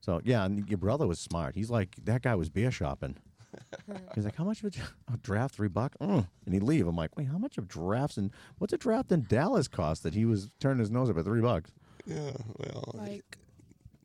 So 0.00 0.20
yeah, 0.24 0.44
and 0.44 0.66
your 0.68 0.78
brother 0.78 1.06
was 1.06 1.18
smart. 1.18 1.54
He's 1.56 1.68
like 1.70 1.96
that 2.04 2.22
guy 2.22 2.34
was 2.34 2.48
beer 2.48 2.70
shopping. 2.70 3.16
He's 4.14 4.24
like, 4.24 4.36
how 4.36 4.44
much 4.44 4.62
would 4.62 4.76
you 4.76 4.82
a 5.12 5.16
draft 5.18 5.54
three 5.54 5.68
bucks? 5.68 5.96
Mm. 5.98 6.26
And 6.46 6.54
he'd 6.54 6.62
leave. 6.62 6.86
I'm 6.86 6.96
like, 6.96 7.16
wait, 7.16 7.28
how 7.28 7.38
much 7.38 7.58
of 7.58 7.68
drafts 7.68 8.16
and 8.16 8.30
what's 8.58 8.72
a 8.72 8.78
draft 8.78 9.12
in 9.12 9.24
Dallas 9.28 9.68
cost 9.68 10.02
that 10.04 10.14
he 10.14 10.24
was 10.24 10.50
turning 10.60 10.78
his 10.80 10.90
nose 10.90 11.10
up 11.10 11.18
at 11.18 11.24
three 11.24 11.40
bucks? 11.40 11.70
yeah, 12.06 12.32
well, 12.58 12.90
Like, 12.94 13.38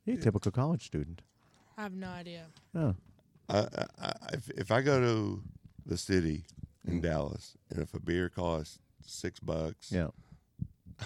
He's 0.06 0.20
a 0.20 0.22
typical 0.22 0.52
college 0.52 0.86
student. 0.86 1.22
I 1.78 1.84
have 1.84 1.94
no 1.94 2.08
idea. 2.08 2.46
Yeah. 2.74 2.94
I, 3.50 3.58
I, 3.60 3.86
I, 4.02 4.12
if, 4.34 4.50
if 4.52 4.72
I 4.72 4.82
go 4.82 5.00
to 5.02 5.44
the 5.86 5.98
city 5.98 6.46
in 6.86 7.02
Dallas 7.02 7.56
and 7.70 7.80
if 7.82 7.94
a 7.94 8.00
beer 8.00 8.30
costs 8.30 8.80
six 9.06 9.40
bucks, 9.40 9.90
Mm. 9.92 9.96
Yeah. 9.96 10.08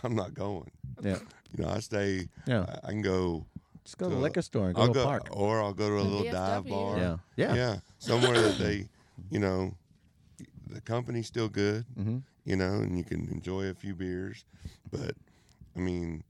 I'm 0.03 0.15
not 0.15 0.33
going. 0.33 0.71
Yeah. 1.03 1.17
You 1.57 1.63
know, 1.65 1.69
I 1.69 1.79
stay. 1.79 2.29
Yeah. 2.47 2.65
I, 2.83 2.87
I 2.87 2.91
can 2.91 3.01
go. 3.01 3.45
Just 3.83 3.97
go 3.97 4.05
to 4.05 4.09
to 4.11 4.15
the 4.15 4.21
a- 4.21 4.23
liquor 4.23 4.41
store 4.41 4.67
and 4.67 4.75
go 4.75 4.81
I'll 4.81 4.87
to 4.89 4.93
go, 4.93 5.03
park. 5.05 5.27
or 5.31 5.61
I'll 5.61 5.73
go 5.73 5.89
to 5.89 5.95
a 5.95 6.03
The 6.03 6.09
little 6.09 6.31
dive 6.31 6.65
bar. 6.67 6.97
Yeah. 6.97 7.17
Yeah. 7.35 7.55
yeah, 7.55 7.75
somewhere 7.99 8.39
that 8.39 8.57
they, 8.57 8.87
you 9.29 9.39
know, 9.39 9.75
the 10.69 10.81
company's 10.81 11.27
still 11.27 11.49
good. 11.49 11.85
Mm-hmm. 11.99 12.17
You 12.45 12.55
know, 12.55 12.73
and 12.75 12.97
you 12.97 13.03
can 13.03 13.27
enjoy 13.29 13.65
a 13.65 13.73
few 13.75 13.93
beers, 13.93 14.45
but 14.91 15.15
I 15.75 15.79
mean, 15.79 16.23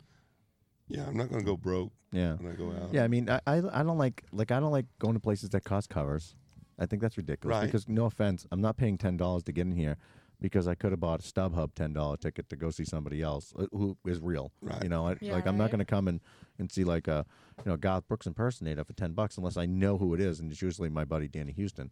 yeah, 0.89 1.05
I'm 1.07 1.15
not 1.15 1.29
gonna 1.29 1.43
go 1.43 1.55
broke 1.55 1.91
Yeah. 2.11 2.33
when 2.35 2.51
I 2.51 2.55
go 2.55 2.69
out. 2.71 2.93
Yeah, 2.93 3.03
I 3.05 3.07
mean, 3.07 3.29
I, 3.29 3.39
I 3.47 3.57
I 3.79 3.83
don't 3.83 3.97
like 3.97 4.23
like 4.33 4.51
I 4.51 4.59
don't 4.59 4.71
like 4.73 4.87
going 4.99 5.13
to 5.13 5.21
places 5.21 5.49
that 5.51 5.63
cost 5.63 5.89
covers. 5.89 6.35
I 6.77 6.85
think 6.85 7.01
that's 7.01 7.15
ridiculous. 7.17 7.55
Right. 7.55 7.65
Because 7.65 7.87
no 7.87 8.05
offense, 8.05 8.45
I'm 8.51 8.59
not 8.59 8.75
paying 8.75 8.97
ten 8.97 9.15
dollars 9.15 9.43
to 9.43 9.51
get 9.53 9.67
in 9.67 9.71
here 9.75 9.97
because 10.41 10.67
I 10.67 10.75
could 10.75 10.91
have 10.91 10.99
bought 10.99 11.19
a 11.19 11.23
StubHub 11.23 11.73
ten 11.75 11.93
dollar 11.93 12.17
ticket 12.17 12.49
to 12.49 12.55
go 12.55 12.69
see 12.71 12.83
somebody 12.83 13.21
else 13.21 13.53
uh, 13.57 13.67
who 13.71 13.95
is 14.05 14.19
real. 14.19 14.51
Right. 14.61 14.81
You 14.83 14.89
know, 14.89 15.07
I, 15.07 15.15
Yeah, 15.21 15.33
like 15.33 15.45
I'm 15.47 15.57
not 15.57 15.65
right. 15.65 15.71
going 15.71 15.79
to 15.79 15.85
come 15.85 16.07
and 16.07 16.19
and 16.59 16.71
see 16.71 16.83
like 16.83 17.07
a 17.07 17.25
you 17.63 17.71
know 17.71 17.77
Garth 17.77 18.07
Brooks 18.07 18.27
impersonator 18.27 18.83
for 18.83 18.93
ten 18.93 19.13
bucks 19.13 19.37
unless 19.37 19.55
I 19.57 19.65
know 19.65 19.97
who 19.97 20.13
it 20.13 20.19
is, 20.19 20.39
and 20.39 20.51
it's 20.51 20.61
usually 20.61 20.89
my 20.89 21.05
buddy 21.05 21.27
Danny 21.27 21.51
Houston. 21.53 21.91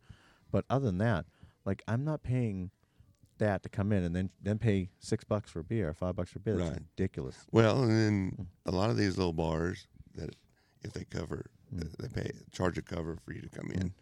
But 0.52 0.66
other 0.70 0.88
than 0.88 0.97
that, 0.97 1.26
like 1.66 1.84
I'm 1.88 2.04
not 2.04 2.24
paying 2.24 2.72
that 3.38 3.64
to 3.64 3.70
come 3.70 3.93
in 3.93 4.04
and 4.04 4.14
then 4.16 4.30
then 4.41 4.58
pay 4.58 4.89
six 5.00 5.24
bucks 5.24 5.50
for 5.50 5.60
a 5.60 5.64
beer, 5.64 5.93
five 5.93 6.16
bucks 6.16 6.32
for 6.32 6.39
a 6.39 6.41
beer. 6.41 6.58
That's 6.58 6.72
Right. 6.72 6.80
ridiculous. 6.97 7.38
Well, 7.52 7.84
and 7.84 7.91
then 7.91 8.47
a 8.66 8.72
lot 8.72 8.89
of 8.89 8.97
these 8.97 9.18
little 9.18 9.34
bars 9.34 9.88
that 10.16 10.36
if 10.84 10.91
they 10.93 11.06
cover, 11.06 11.45
Mm. 11.74 11.95
they 11.97 12.08
pay 12.08 12.32
charge 12.52 12.80
a 12.80 12.82
cover 12.82 13.16
for 13.24 13.32
you 13.32 13.41
to 13.41 13.50
come 13.50 13.70
in, 13.70 13.93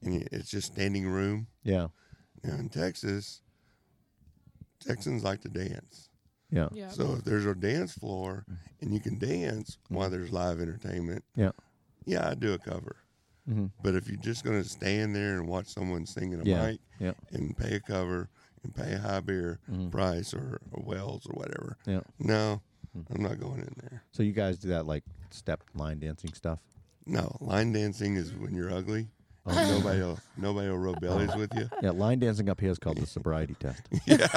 and 0.00 0.14
you- 0.14 0.26
it's 0.32 0.50
just 0.50 0.72
standing 0.72 1.06
room. 1.06 1.46
Yeah. 1.62 1.88
Now 2.42 2.54
in 2.56 2.70
Texas, 2.70 3.42
Texans 4.86 5.24
like 5.24 5.40
to 5.42 5.48
dance. 5.48 6.08
Yeah. 6.50 6.68
Yeah. 6.72 6.88
So 6.88 7.14
if 7.14 7.24
there's 7.24 7.46
a 7.46 7.54
dance 7.54 7.92
floor 7.94 8.44
and 8.80 8.92
you 8.92 9.00
can 9.00 9.18
dance 9.18 9.78
while 9.88 10.10
there's 10.10 10.32
live 10.32 10.60
entertainment. 10.60 11.24
Yeah. 11.34 11.52
yeah, 12.04 12.28
I 12.28 12.34
do 12.34 12.52
a 12.54 12.58
cover. 12.58 12.96
hmm 13.46 13.66
But 13.82 13.94
if 13.94 14.06
you're 14.08 14.20
just 14.20 14.44
going 14.44 14.62
to 14.62 14.68
stand 14.68 15.16
there 15.16 15.38
and 15.38 15.48
watch 15.48 15.66
someone 15.68 16.04
sing 16.06 16.32
in 16.32 16.40
a 16.40 16.44
Yeah. 16.44 16.66
mic 16.66 16.80
Yeah. 17.00 17.12
and 17.32 17.56
pay 17.56 17.74
a 17.76 17.80
cover 17.80 18.28
and 18.62 18.74
pay 18.74 18.92
a 18.92 18.98
high 18.98 19.20
beer 19.20 19.58
Mhm. 19.70 19.90
price 19.90 20.34
or, 20.34 20.60
or 20.70 20.82
Wells 20.84 21.26
or 21.26 21.32
whatever, 21.34 21.76
Yeah. 21.86 22.02
no, 22.18 22.60
Mm. 22.96 23.06
I'm 23.10 23.22
not 23.22 23.40
going 23.40 23.60
in 23.60 23.74
there. 23.80 24.02
So 24.12 24.22
you 24.22 24.32
guys 24.32 24.58
do 24.58 24.68
that 24.68 24.84
like 24.86 25.02
step 25.30 25.62
line 25.74 25.98
dancing 25.98 26.34
stuff? 26.34 26.60
No, 27.06 27.36
line 27.40 27.72
dancing 27.72 28.16
is 28.16 28.32
when 28.34 28.54
you're 28.54 28.70
ugly. 28.70 29.08
Oh, 29.44 29.52
nobody 29.78 30.00
will 30.00 30.18
nobody 30.36 30.68
will 30.68 30.78
rub 30.78 31.00
bellies 31.00 31.34
with 31.34 31.52
you. 31.54 31.68
Yeah, 31.82 31.90
line 31.90 32.20
dancing 32.20 32.48
up 32.48 32.60
here 32.60 32.70
is 32.70 32.78
called 32.78 32.98
the 32.98 33.06
sobriety 33.06 33.54
test. 33.58 33.82
Yeah. 34.06 34.26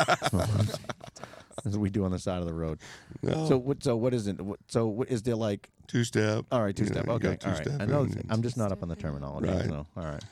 That's 1.64 1.76
what 1.78 1.82
we 1.82 1.90
do 1.90 2.04
on 2.06 2.12
the 2.12 2.20
side 2.20 2.40
of 2.40 2.46
the 2.48 2.54
road. 2.54 2.80
No, 3.24 3.48
So 3.48 3.58
what? 3.58 3.84
So 3.84 3.96
what 3.96 4.14
is 4.14 4.28
it? 4.28 4.40
what- 4.42 4.60
So 4.68 4.88
what, 4.88 5.10
is 5.10 5.24
there 5.24 5.36
like? 5.36 5.70
two 5.88 6.04
step. 6.04 6.46
All 6.52 6.62
right, 6.64 6.76
two 6.76 6.84
You 6.84 6.90
know, 6.90 6.94
step. 6.96 7.06
you 7.08 7.12
Okay, 7.14 7.28
got 7.36 7.46
all 7.46 7.52
right. 7.54 7.64
two-step 7.64 7.82
I 7.82 7.86
know 7.86 8.08
I'm 8.30 8.42
just 8.42 8.58
not 8.58 8.72
up 8.72 8.82
on 8.84 8.90
the 8.90 8.96
terminology. 8.96 9.48
Right. 9.48 9.66
So 9.66 9.88
all 9.96 10.04
right. 10.04 10.24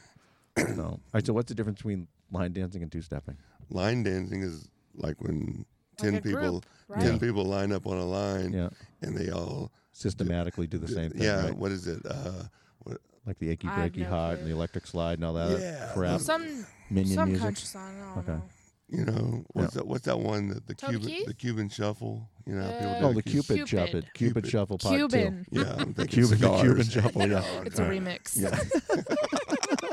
no. 0.78 0.84
All 0.84 0.99
right. 1.13 1.26
So 1.26 1.34
what's 1.34 1.49
the 1.49 1.55
difference 1.55 1.78
between 1.78 2.07
line 2.32 2.51
dancing 2.53 2.82
and 2.84 2.91
two 2.91 3.01
stepping? 3.01 3.38
Line 3.69 4.03
dancing 4.03 4.41
is 4.43 4.67
like 4.95 5.21
when 5.21 5.65
ten 5.97 6.15
a 6.15 6.21
people 6.21 6.59
group, 6.61 6.65
ten 6.99 7.11
right. 7.11 7.21
people 7.21 7.45
line 7.45 7.71
up 7.71 7.88
on 7.88 7.97
a 7.97 8.05
line 8.05 8.51
Yeah. 8.53 8.69
and 9.01 9.15
they 9.17 9.30
all 9.32 9.71
Systematically 9.93 10.65
do 10.67 10.78
the 10.80 10.88
same 10.88 11.11
thing. 11.11 11.21
yeah 11.21 11.45
right? 11.45 11.55
what 11.55 11.71
is 11.71 11.86
it 11.88 12.01
uh 12.09 12.43
what, 12.80 12.97
Like 13.26 13.39
the 13.39 13.49
achy 13.51 13.67
I 13.67 13.76
have 13.76 13.91
breaky 13.91 13.97
no 13.99 14.09
heart 14.09 14.34
clue. 14.36 14.41
and 14.43 14.51
the 14.51 14.55
electric 14.55 14.88
slide 14.88 15.13
and 15.19 15.26
all 15.26 15.34
that 15.34 15.59
Yeah, 15.59 15.91
crap. 15.93 16.11
those- 16.11 16.26
Some 16.26 16.65
Minion 16.89 17.15
some 17.15 17.30
music. 17.30 17.43
country 17.45 17.65
song. 17.65 17.93
I 18.01 18.15
don't 18.15 18.17
Okay. 18.19 18.32
know. 18.34 18.41
you 18.89 19.05
know 19.05 19.43
what's 19.53 19.74
that 19.76 19.88
what's 19.88 20.05
that 20.05 20.19
one 20.19 20.49
that 20.49 20.67
the 20.67 20.76
Cuban 20.76 21.07
Keith? 21.07 21.26
the 21.26 21.34
Cuban 21.34 21.69
shuffle 21.69 22.30
you 22.45 22.53
know 22.53 22.63
how 22.63 22.71
people 22.71 22.91
Uh, 22.91 22.99
Oh, 23.09 23.13
the 23.13 23.24
Cupid, 23.24 23.55
Cupid. 23.55 23.69
Shuffle. 23.69 23.88
Cupid, 24.01 24.13
Cupid. 24.13 24.47
Shuffle 24.47 24.78
Part 24.78 24.95
Cuban. 24.95 25.45
yeah 25.51 25.76
I'm 25.80 25.93
Cuban- 26.07 26.39
the. 26.39 26.61
Cuban 26.61 26.84
shuffle, 26.84 27.28
yeah. 27.30 27.43
It's 27.65 27.80
a 27.80 27.84
remix. 27.86 28.36
Yeah. 28.36 28.59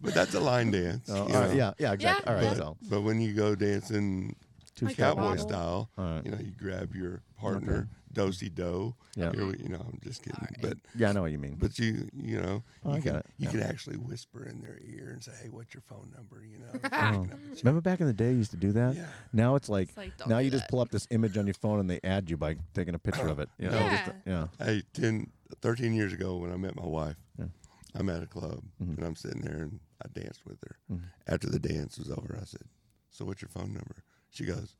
but 0.00 0.14
that's 0.14 0.34
a 0.34 0.40
line 0.40 0.70
dance 0.70 1.08
Oh, 1.10 1.28
you 1.28 1.34
all 1.34 1.40
right, 1.46 1.56
yeah, 1.56 1.72
yeah, 1.78 1.92
exactly. 1.92 2.24
Yeah, 2.26 2.30
all 2.30 2.34
right, 2.42 2.56
yeah. 2.56 2.62
so 2.62 2.76
but 2.90 3.02
when 3.02 3.20
you 3.20 3.32
go 3.34 3.54
dancing 3.54 4.36
two 4.76 4.86
Like 4.86 4.96
cowboy 4.96 5.36
style 5.36 5.90
All 5.96 6.04
right. 6.04 6.24
you 6.24 6.30
know 6.30 6.38
you 6.38 6.52
grab 6.58 6.94
your 6.94 7.22
partner 7.52 7.88
dosey 8.12 8.48
do 8.48 8.94
Yeah. 9.16 9.32
Here 9.32 9.46
we- 9.46 9.58
you 9.58 9.68
know 9.68 9.80
I'm 9.88 9.98
just 10.02 10.22
kidding 10.22 10.46
but 10.62 10.78
Yeah, 10.94 11.10
I 11.10 11.12
know 11.12 11.22
what 11.22 11.32
you 11.32 11.38
mean. 11.38 11.56
But 11.56 11.78
you, 11.78 12.08
you 12.14 12.40
know, 12.40 12.62
Oh, 12.84 12.94
you, 12.94 13.02
get 13.02 13.12
can, 13.12 13.22
you 13.38 13.46
Yeah. 13.46 13.50
can 13.50 13.62
actually 13.62 13.96
whisper 13.96 14.44
in 14.44 14.60
their 14.60 14.78
ear 14.84 15.10
and 15.10 15.22
say, 15.22 15.32
"Hey, 15.42 15.48
what's 15.50 15.74
your 15.74 15.82
phone 15.82 16.12
number?" 16.16 16.44
You 16.44 16.58
know. 16.58 16.72
Oh. 16.92 17.28
Remember 17.62 17.80
back 17.80 18.00
in 18.00 18.06
the 18.06 18.12
day, 18.12 18.30
you 18.32 18.38
used 18.38 18.52
to 18.52 18.56
do 18.56 18.72
that. 18.72 18.94
Yeah. 18.94 19.06
Now 19.32 19.56
it's 19.56 19.68
like, 19.68 19.88
It's 19.88 19.96
like, 19.96 20.12
now 20.28 20.38
do 20.38 20.44
you 20.44 20.50
just 20.50 20.68
pull 20.68 20.80
up 20.80 20.90
this 20.90 21.06
image 21.10 21.36
on 21.36 21.46
your 21.46 21.54
phone 21.54 21.80
and 21.80 21.88
they 21.90 22.00
add 22.04 22.30
you 22.30 22.36
by 22.36 22.56
taking 22.72 22.94
a 22.94 22.98
picture 22.98 23.26
of 23.28 23.38
it. 23.40 23.48
You 23.58 23.68
know, 23.70 23.78
Yeah. 23.78 24.04
just- 24.06 24.16
yeah. 24.26 24.46
Hey, 24.64 24.82
10, 24.92 25.30
13 25.60 25.92
years 25.94 26.12
ago 26.12 26.36
when 26.36 26.52
I 26.52 26.56
met 26.56 26.76
my 26.76 26.86
wife, 26.86 27.16
Yeah. 27.38 27.46
I'm 27.94 28.08
at 28.10 28.22
a 28.22 28.26
club 28.26 28.62
Mhm. 28.82 28.96
and 28.98 29.04
I'm 29.04 29.16
sitting 29.16 29.42
there 29.42 29.62
and 29.62 29.80
I 30.04 30.08
danced 30.20 30.44
with 30.46 30.58
her. 30.62 30.76
Mhm. 30.92 31.02
After 31.26 31.48
the 31.50 31.58
dance 31.60 31.98
was 31.98 32.10
over, 32.10 32.38
I 32.40 32.44
said, 32.44 32.62
"So 33.10 33.24
what's 33.24 33.42
your 33.42 33.48
phone 33.48 33.72
number?" 33.72 34.02
She 34.30 34.44
goes, 34.44 34.76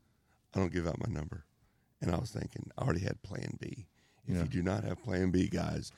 "I 0.55 0.59
don't 0.61 0.73
give 0.73 0.87
out 0.87 0.99
my 1.05 1.13
number." 1.13 1.45
And 2.05 2.15
I 2.15 2.19
was 2.19 2.31
thinking, 2.31 2.71
I 2.77 2.83
already 2.85 3.01
had 3.01 3.23
Plan 3.23 3.57
B. 3.61 3.87
If 4.27 4.35
Yeah. 4.37 4.43
you 4.43 4.49
do 4.49 4.63
not 4.63 4.85
have 4.85 5.03
Plan 5.03 5.31
B, 5.31 5.49
guys, 5.49 5.91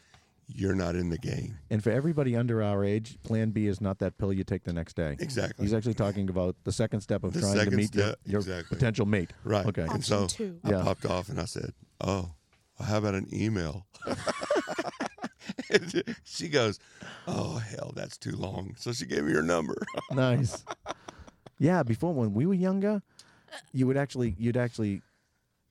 you're 0.47 0.75
not 0.77 0.95
in 0.95 1.11
the 1.11 1.19
game. 1.19 1.59
And 1.69 1.83
for 1.83 1.91
everybody 1.91 2.37
under 2.37 2.63
our 2.63 2.85
age, 2.85 3.19
Plan 3.25 3.51
B 3.51 3.67
is 3.67 3.81
not 3.81 3.99
that 3.99 4.17
pill 4.17 4.33
you 4.33 4.45
take 4.45 4.63
the 4.63 4.73
next 4.73 4.95
day. 4.95 5.17
Exactly. 5.19 5.65
He's 5.65 5.75
actually 5.75 5.95
talking 5.95 6.29
about 6.31 6.55
the 6.63 6.71
second 6.71 7.01
step 7.01 7.25
of 7.25 7.33
The 7.33 7.41
trying 7.41 7.69
to 7.71 7.77
meet 7.77 7.93
your, 7.95 8.05
step, 8.07 8.19
your 8.25 8.39
exactly. 8.41 8.77
potential 8.77 9.05
mate. 9.07 9.33
Right. 9.43 9.67
Okay. 9.67 9.83
And 9.91 10.05
so 10.05 10.29
two. 10.29 10.61
I 10.63 10.71
Yeah. 10.71 10.83
popped 10.85 11.05
off 11.07 11.29
and 11.29 11.41
I 11.41 11.45
said, 11.47 11.73
"Oh, 12.01 12.31
well, 12.79 12.89
how 12.89 12.99
about 12.99 13.15
an 13.17 13.27
email?" 13.33 13.87
And 15.71 16.05
she 16.25 16.49
goes, 16.49 16.79
"Oh 17.27 17.57
hell, 17.59 17.93
that's 17.97 18.17
too 18.17 18.37
long." 18.37 18.75
So 18.79 18.93
she 18.93 19.07
gave 19.07 19.25
me 19.25 19.33
her 19.33 19.43
number. 19.43 19.77
nice. 20.13 20.65
Yeah, 21.59 21.83
before 21.85 22.13
when 22.13 22.35
we 22.35 22.45
were 22.45 22.53
younger, 22.53 23.01
you 23.73 23.87
would 23.87 23.97
actually 23.97 24.35
you'd 24.39 24.59
actually 24.59 25.01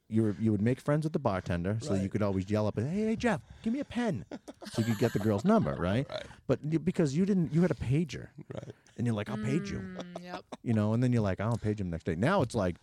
you 0.10 0.22
were, 0.24 0.36
you 0.40 0.52
would 0.52 0.62
make 0.62 0.80
friends 0.80 1.04
with 1.04 1.14
the 1.14 1.20
bartender, 1.20 1.78
so 1.82 1.94
you 1.96 2.10
could 2.10 2.22
always 2.22 2.50
yell 2.50 2.68
up, 2.68 2.78
"Hey, 2.80 3.06
hey, 3.06 3.16
Jeff, 3.16 3.42
give 3.64 3.74
me 3.74 3.80
a 3.80 3.86
pen," 3.86 4.26
so 4.72 4.82
you 4.82 4.86
could 4.90 5.00
get 5.00 5.14
the 5.14 5.20
girl's 5.20 5.44
number, 5.46 5.74
right? 5.80 6.06
Right. 6.10 6.26
But 6.48 6.60
you, 6.70 6.78
because 6.80 7.16
you 7.18 7.26
didn't, 7.26 7.54
you 7.54 7.62
had 7.62 7.72
a 7.72 7.76
pager, 7.76 8.28
right. 8.54 8.72
and 8.98 9.08
you're 9.08 9.16
like, 9.16 9.30
"I'll 9.30 9.38
page 9.38 9.72
you," 9.72 9.80
Mm, 9.80 10.24
yep. 10.24 10.44
you 10.64 10.74
know, 10.74 10.94
and 10.94 11.02
then 11.02 11.12
you're 11.12 11.24
like, 11.24 11.40
"I'll 11.40 11.58
page 11.58 11.82
him 11.82 11.90
next 11.90 12.06
day." 12.06 12.16
Now 12.16 12.42
it's 12.42 12.56
like. 12.56 12.76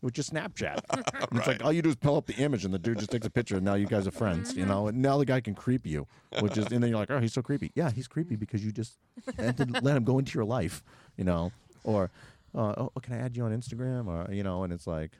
With 0.00 0.14
just 0.14 0.32
Snapchat, 0.32 0.78
And 1.30 1.38
it's 1.40 1.48
like 1.48 1.64
all 1.64 1.72
you 1.72 1.82
do 1.82 1.88
is 1.88 1.96
pull 1.96 2.14
up 2.16 2.26
the 2.26 2.34
image, 2.36 2.64
and 2.64 2.72
the 2.72 2.78
dude 2.78 2.98
just 3.00 3.10
takes 3.10 3.26
a 3.26 3.30
picture, 3.30 3.56
and 3.56 3.64
now 3.64 3.74
you 3.74 3.86
guys 3.88 4.06
are 4.06 4.12
friends, 4.12 4.54
you 4.54 4.64
know. 4.64 4.86
And 4.86 5.02
now 5.02 5.18
the 5.18 5.24
guy 5.24 5.40
can 5.40 5.56
creep 5.56 5.84
you, 5.84 6.06
which 6.38 6.56
is, 6.56 6.66
and 6.66 6.80
then 6.80 6.90
you're 6.90 7.00
like, 7.00 7.10
oh, 7.10 7.18
he's 7.18 7.32
so 7.32 7.42
creepy. 7.42 7.72
Yeah, 7.74 7.90
he's 7.90 8.06
creepy 8.06 8.36
because 8.36 8.64
you 8.64 8.70
just 8.70 8.96
had 9.36 9.56
to 9.56 9.64
let 9.82 9.96
him 9.96 10.04
go 10.04 10.20
into 10.20 10.38
your 10.38 10.44
life, 10.44 10.84
you 11.16 11.24
know. 11.24 11.50
Or, 11.82 12.12
uh, 12.54 12.74
oh, 12.78 12.92
can 13.02 13.14
I 13.14 13.18
add 13.18 13.36
you 13.36 13.42
on 13.42 13.50
Instagram? 13.50 14.06
Or 14.06 14.32
you 14.32 14.44
know, 14.44 14.62
and 14.62 14.72
it's 14.72 14.86
like, 14.86 15.10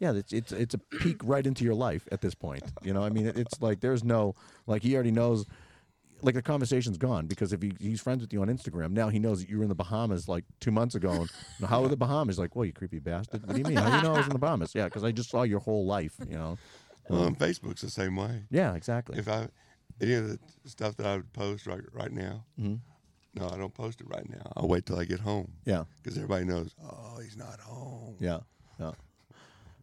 yeah, 0.00 0.12
it's 0.14 0.32
it's 0.32 0.50
it's 0.50 0.74
a 0.74 0.78
peek 0.78 1.18
right 1.24 1.46
into 1.46 1.62
your 1.64 1.74
life 1.74 2.08
at 2.10 2.20
this 2.20 2.34
point. 2.34 2.64
You 2.82 2.92
know, 2.92 3.02
I 3.04 3.10
mean, 3.10 3.26
it's 3.26 3.60
like 3.62 3.80
there's 3.80 4.02
no 4.02 4.34
like 4.66 4.82
he 4.82 4.94
already 4.94 5.12
knows. 5.12 5.46
Like 6.22 6.34
the 6.34 6.42
conversation's 6.42 6.98
gone 6.98 7.26
because 7.26 7.50
if 7.54 7.62
he, 7.62 7.72
he's 7.80 7.98
friends 8.02 8.20
with 8.20 8.30
you 8.30 8.42
on 8.42 8.48
Instagram, 8.48 8.90
now 8.90 9.08
he 9.08 9.18
knows 9.18 9.40
that 9.40 9.48
you 9.48 9.56
were 9.56 9.62
in 9.62 9.70
the 9.70 9.74
Bahamas 9.74 10.28
like 10.28 10.44
two 10.60 10.70
months 10.70 10.94
ago. 10.94 11.12
And 11.12 11.30
"Now, 11.60 11.66
how 11.72 11.82
are 11.82 11.88
the 11.88 11.96
Bahamas? 11.96 12.38
Like, 12.38 12.54
well, 12.54 12.66
you 12.66 12.74
creepy 12.74 12.98
bastard. 12.98 13.46
What 13.46 13.54
do 13.54 13.58
you 13.58 13.64
mean? 13.64 13.78
How 13.78 13.88
do 13.88 13.96
you 13.96 14.02
know 14.02 14.12
I 14.14 14.18
was 14.18 14.26
in 14.26 14.34
the 14.34 14.38
Bahamas? 14.38 14.74
Yeah, 14.74 14.84
because 14.84 15.02
I 15.02 15.12
just 15.12 15.30
saw 15.30 15.44
your 15.44 15.60
whole 15.60 15.86
life. 15.86 16.12
You 16.28 16.36
know. 16.36 16.58
Well, 17.08 17.24
and 17.24 17.38
Facebook's 17.38 17.80
the 17.80 17.88
same 17.88 18.16
way. 18.16 18.42
Yeah, 18.50 18.74
exactly. 18.74 19.18
If 19.18 19.28
I 19.28 19.48
any 19.98 20.12
of 20.12 20.28
the 20.28 20.38
stuff 20.66 20.94
that 20.96 21.06
I 21.06 21.16
would 21.16 21.32
post 21.32 21.66
right 21.66 21.80
right 21.94 22.12
now, 22.12 22.44
Mhm. 22.60 22.80
no, 23.36 23.48
I 23.48 23.56
don't 23.56 23.72
post 23.72 24.02
it 24.02 24.06
right 24.08 24.28
now. 24.28 24.52
I'll 24.56 24.68
wait 24.68 24.84
till 24.84 24.98
I 24.98 25.04
get 25.06 25.20
home 25.20 25.52
Yeah, 25.64 25.84
because 26.02 26.18
everybody 26.18 26.44
knows. 26.44 26.74
Oh, 26.84 27.18
he's 27.22 27.36
not 27.38 27.60
home. 27.60 28.16
yeah, 28.20 28.40
yeah, 28.78 28.92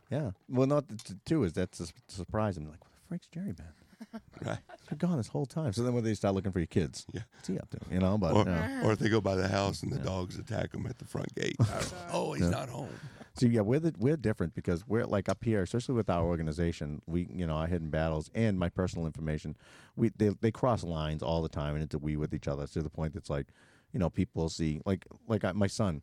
yeah. 0.10 0.32
Well, 0.50 0.68
not 0.68 0.88
the, 0.88 0.96
t- 0.96 1.14
too 1.26 1.44
is 1.44 1.54
that's 1.54 1.80
a 1.80 1.84
s- 1.84 1.94
surprise. 2.08 2.58
I'm 2.58 2.64
like, 2.70 2.80
where 2.84 2.90
the 2.94 3.08
frick's 3.08 3.28
Jerry 3.28 3.52
been? 3.54 3.66
Right. 4.46 4.60
They're 4.88 4.98
gone 4.98 5.18
this 5.18 5.28
whole 5.28 5.48
time. 5.48 5.74
So 5.74 5.82
then 5.82 5.94
when 5.94 6.04
they 6.04 6.14
start 6.14 6.36
looking 6.36 6.52
for 6.52 6.60
your 6.60 6.68
kids, 6.68 7.08
Yeah. 7.12 7.22
what's 7.34 7.48
he 7.48 7.58
up 7.58 7.68
to? 7.72 7.80
You 7.92 8.00
know, 8.00 8.18
but 8.20 8.34
Or, 8.34 8.46
yeah. 8.46 8.86
or 8.86 8.92
if 8.92 9.00
they 9.00 9.10
go 9.10 9.20
by 9.20 9.34
the 9.36 9.48
house 9.48 9.82
and 9.82 9.92
the 9.92 9.98
dogs 9.98 10.38
attack 10.38 10.72
them 10.72 10.86
at 10.86 11.00
the 11.00 11.06
front 11.06 11.34
gate. 11.34 11.56
oh, 12.14 12.34
he's 12.34 12.44
Yeah. 12.44 12.52
not 12.52 12.70
home. 12.70 12.90
So 13.34 13.48
yeah, 13.48 13.62
we're 13.62 13.80
the, 13.80 13.96
we're 13.98 14.16
different 14.18 14.54
because 14.54 14.88
we're 14.88 15.06
like 15.06 15.28
up 15.30 15.44
here, 15.44 15.64
especially 15.64 15.96
with 15.96 16.10
our 16.12 16.24
organization. 16.24 17.02
We, 17.08 17.28
you 17.34 17.48
know, 17.48 17.56
our 17.56 17.66
hidden 17.68 17.90
battles 17.90 18.30
and 18.36 18.58
my 18.60 18.70
personal 18.70 19.06
information, 19.08 19.56
we 19.96 20.10
they 20.16 20.30
they 20.42 20.52
cross 20.52 20.84
lines 20.84 21.22
all 21.24 21.42
the 21.42 21.50
time, 21.50 21.74
and 21.76 21.84
it's 21.84 21.94
a 21.96 21.98
we 22.00 22.16
with 22.18 22.34
each 22.36 22.48
other 22.48 22.66
to 22.68 22.82
the 22.84 22.90
point 22.90 23.14
that's 23.14 23.30
like, 23.32 23.48
you 23.94 24.00
know, 24.00 24.10
people 24.12 24.48
see 24.50 24.82
like 24.86 25.06
like 25.28 25.44
I, 25.44 25.52
my 25.54 25.68
son, 25.68 26.02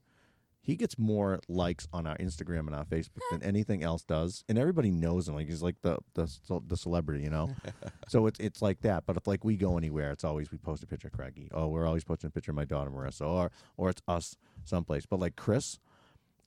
he 0.64 0.76
gets 0.76 0.98
more 0.98 1.40
likes 1.46 1.86
on 1.92 2.06
our 2.06 2.16
Instagram 2.16 2.60
and 2.60 2.74
our 2.74 2.86
Facebook 2.86 3.20
than 3.30 3.42
anything 3.44 3.84
else 3.84 4.02
does, 4.02 4.44
and 4.48 4.58
everybody 4.58 4.90
knows 4.90 5.28
him. 5.28 5.34
Like 5.34 5.46
he's 5.46 5.62
like 5.62 5.76
the 5.82 5.98
the 6.14 6.28
the 6.66 6.76
celebrity, 6.76 7.22
you 7.22 7.30
know. 7.30 7.50
so 8.08 8.26
it's 8.26 8.40
it's 8.40 8.62
like 8.62 8.80
that. 8.80 9.04
But 9.06 9.18
if 9.18 9.26
like 9.26 9.44
we 9.44 9.56
go 9.56 9.76
anywhere, 9.76 10.10
it's 10.10 10.24
always 10.24 10.50
we 10.50 10.56
post 10.56 10.82
a 10.82 10.86
picture 10.86 11.08
of 11.08 11.12
Craigie. 11.12 11.50
Oh, 11.52 11.68
we're 11.68 11.86
always 11.86 12.02
posting 12.02 12.28
a 12.28 12.30
picture 12.30 12.50
of 12.50 12.56
my 12.56 12.64
daughter 12.64 12.90
Marissa, 12.90 13.28
or 13.28 13.50
or 13.76 13.90
it's 13.90 14.00
us 14.08 14.36
someplace. 14.64 15.04
But 15.04 15.20
like 15.20 15.36
Chris 15.36 15.78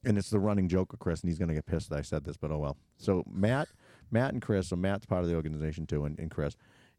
and 0.04 0.18
it's 0.18 0.30
the 0.30 0.40
running 0.40 0.68
joke 0.68 0.94
of 0.94 1.00
Chris, 1.00 1.22
and 1.22 1.30
he's 1.30 1.38
going 1.38 1.50
to 1.50 1.54
get 1.54 1.66
pissed 1.66 1.90
that 1.90 2.00
I 2.00 2.02
said 2.02 2.24
this, 2.24 2.38
but 2.38 2.52
oh 2.52 2.58
well. 2.58 2.78
So 2.98 3.24
Matt, 3.30 3.68
Matt 4.10 4.34
and 4.34 4.42
Chris, 4.42 4.70
so 4.70 4.76
Matt's 4.76 5.06
part 5.06 5.24
of 5.24 5.30
the 5.30 5.36
organization 5.36 5.86
too, 5.86 6.06
and, 6.06 6.18
and 6.18 6.32
Chris, 6.32 6.56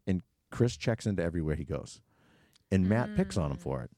and 0.06 0.22
Chris 0.50 0.76
checks 0.76 1.06
into 1.06 1.22
everywhere 1.22 1.54
he 1.56 1.64
goes, 1.64 2.00
and 2.70 2.88
Matt 2.88 3.16
picks 3.16 3.36
on 3.36 3.50
him 3.50 3.56
mm. 3.56 3.62
for 3.62 3.82
it. 3.82 3.90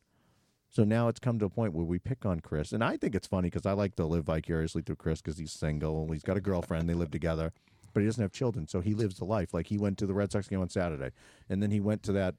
So 0.70 0.84
now 0.84 1.08
it's 1.08 1.18
come 1.18 1.38
to 1.40 1.46
a 1.46 1.50
point 1.50 1.72
where 1.72 1.84
we 1.84 1.98
pick 1.98 2.24
on 2.24 2.40
Chris, 2.40 2.72
and 2.72 2.82
I 2.82 2.96
think 2.96 3.14
it's 3.14 3.26
funny 3.26 3.50
because 3.50 3.66
I 3.66 3.72
like 3.72 3.96
to 3.96 4.06
live 4.06 4.24
vicariously 4.24 4.82
through 4.82 4.96
Chris 4.96 5.20
because 5.20 5.36
he's 5.36 5.52
single, 5.52 6.10
he's 6.12 6.22
got 6.22 6.36
a 6.36 6.40
girlfriend, 6.40 6.88
they 6.88 6.94
live 6.94 7.10
together, 7.10 7.52
but 7.92 8.00
he 8.00 8.06
doesn't 8.06 8.22
have 8.22 8.32
children, 8.32 8.68
so 8.68 8.80
he 8.80 8.94
lives 8.94 9.16
the 9.16 9.24
life. 9.24 9.52
Like 9.52 9.66
he 9.66 9.78
went 9.78 9.98
to 9.98 10.06
the 10.06 10.14
Red 10.14 10.30
Sox 10.30 10.48
game 10.48 10.60
on 10.60 10.68
Saturday, 10.68 11.10
and 11.48 11.60
then 11.60 11.72
he 11.72 11.80
went 11.80 12.02
to 12.04 12.12
that 12.12 12.36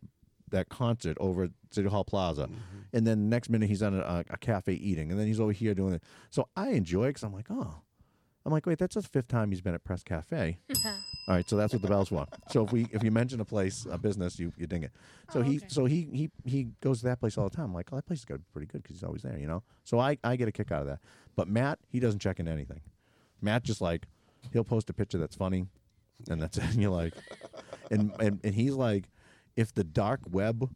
that 0.50 0.70
concert 0.70 1.18
over 1.20 1.44
at 1.44 1.52
City 1.72 1.90
Hall 1.90 2.04
Plaza, 2.04 2.44
mm-hmm. 2.44 2.80
and 2.94 3.06
then 3.06 3.30
next 3.30 3.50
minute 3.50 3.70
he's 3.70 3.84
on 3.84 3.96
a, 3.96 4.24
a 4.30 4.38
cafe 4.38 4.74
eating, 4.74 5.12
and 5.12 5.20
then 5.20 5.28
he's 5.28 5.40
over 5.40 5.52
here 5.52 5.74
doing 5.74 5.94
it. 5.94 6.04
So 6.30 6.48
I 6.56 6.70
enjoy 6.70 7.06
it 7.06 7.10
because 7.10 7.24
I'm 7.24 7.34
like, 7.34 7.48
oh, 7.50 7.82
I'm 8.46 8.52
like, 8.52 8.66
wait, 8.66 8.80
that's 8.80 8.96
the 8.96 9.04
fifth 9.04 9.28
time 9.28 9.52
he's 9.52 9.62
been 9.62 9.76
at 9.76 9.84
Press 9.84 10.02
Cafe. 10.04 10.58
All 10.86 11.36
right, 11.36 11.48
so 11.48 11.56
that's 11.56 11.74
what 11.74 11.82
the 11.84 11.88
bells 11.88 12.10
want. 12.12 12.30
So 12.50 12.66
if 12.66 12.72
we 12.72 12.88
if 12.92 13.04
you 13.04 13.12
mention 13.12 13.40
a 13.40 13.46
place, 13.46 13.86
a 13.90 13.98
business, 13.98 14.40
you 14.40 14.52
you 14.58 14.66
ding 14.68 14.84
it. 14.84 14.92
So 15.32 15.40
Oh, 15.40 15.44
he 15.44 15.58
okay. 15.58 15.66
so 15.70 15.86
he 15.86 16.08
he 16.12 16.32
he 16.44 16.68
goes 16.82 17.00
to 17.02 17.06
that 17.06 17.20
place 17.20 17.38
all 17.38 17.48
the 17.48 17.56
time. 17.56 17.66
I'm 17.66 17.74
like, 17.74 17.90
oh, 17.92 17.98
that 17.98 18.06
place 18.08 18.20
has 18.20 18.26
got 18.26 18.36
to 18.36 18.40
be 18.40 18.46
pretty 18.52 18.66
good 18.68 18.82
because 18.84 18.96
he's 18.98 19.04
always 19.04 19.22
there, 19.22 19.38
you 19.38 19.46
know. 19.48 19.62
So 19.84 20.00
I 20.00 20.18
I 20.24 20.36
get 20.36 20.48
a 20.48 20.52
kick 20.52 20.72
out 20.72 20.82
of 20.82 20.88
that. 20.88 21.00
But 21.36 21.48
Matt, 21.48 21.80
he 21.90 22.00
doesn't 22.00 22.20
check 22.20 22.40
in 22.40 22.48
anything. 22.48 22.82
Matt 23.42 23.64
just 23.64 23.82
like 23.82 24.08
he'll 24.52 24.64
post 24.64 24.90
a 24.90 24.94
picture 24.94 25.20
that's 25.20 25.36
funny, 25.36 25.68
and 26.28 26.42
that's 26.42 26.58
it. 26.58 26.64
And 26.64 26.82
you're 26.82 26.92
like, 26.92 27.14
and 27.92 28.12
and 28.20 28.40
and 28.44 28.56
he's 28.56 28.74
like, 28.74 29.06
if 29.56 29.72
the 29.74 29.84
dark 29.84 30.22
web 30.30 30.68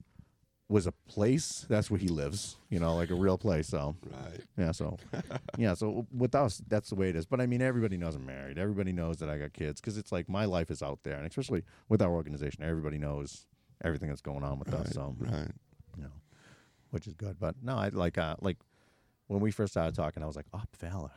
was 0.68 0.88
a 0.88 0.92
place, 0.92 1.66
that's 1.70 1.92
where 1.92 2.00
he 2.00 2.08
lives. 2.08 2.58
You 2.70 2.80
know, 2.80 2.96
like 2.96 3.12
a 3.12 3.16
real 3.16 3.38
place. 3.38 3.68
So 3.68 3.96
Right. 4.12 4.42
yeah, 4.58 4.72
so 4.72 4.98
yeah, 5.58 5.74
so 5.76 6.08
with 6.12 6.34
us, 6.36 6.62
that's 6.68 6.90
the 6.90 6.96
way 6.96 7.10
it 7.10 7.16
is. 7.16 7.26
But 7.26 7.40
I 7.42 7.46
mean, 7.46 7.62
everybody 7.62 7.98
knows 7.98 8.16
I'm 8.16 8.26
married. 8.26 8.58
Everybody 8.58 8.92
knows 8.92 9.18
that 9.18 9.30
I 9.30 9.38
got 9.38 9.54
kids 9.54 9.80
because 9.80 9.98
it's 9.98 10.12
like 10.12 10.28
my 10.28 10.46
life 10.46 10.72
is 10.72 10.82
out 10.82 11.00
there, 11.04 11.18
and 11.18 11.28
especially 11.28 11.64
with 11.90 12.02
our 12.02 12.12
organization, 12.12 12.64
everybody 12.64 12.98
knows 12.98 13.46
everything 13.84 14.10
that's 14.10 14.22
going 14.22 14.44
on 14.44 14.58
with 14.58 14.74
us. 14.74 14.92
So 14.94 15.16
Right. 15.20 15.52
you 15.98 16.04
know, 16.04 16.12
which 16.90 17.06
is 17.08 17.14
good. 17.14 17.38
But 17.40 17.56
no, 17.62 17.76
I 17.78 17.90
like 17.90 18.18
uh 18.18 18.36
like 18.42 18.58
when 19.28 19.42
we 19.42 19.52
first 19.52 19.74
started 19.74 19.96
talking, 19.96 20.24
I 20.24 20.26
was 20.28 20.36
like, 20.36 20.48
Op 20.54 20.76
Valor. 20.78 21.12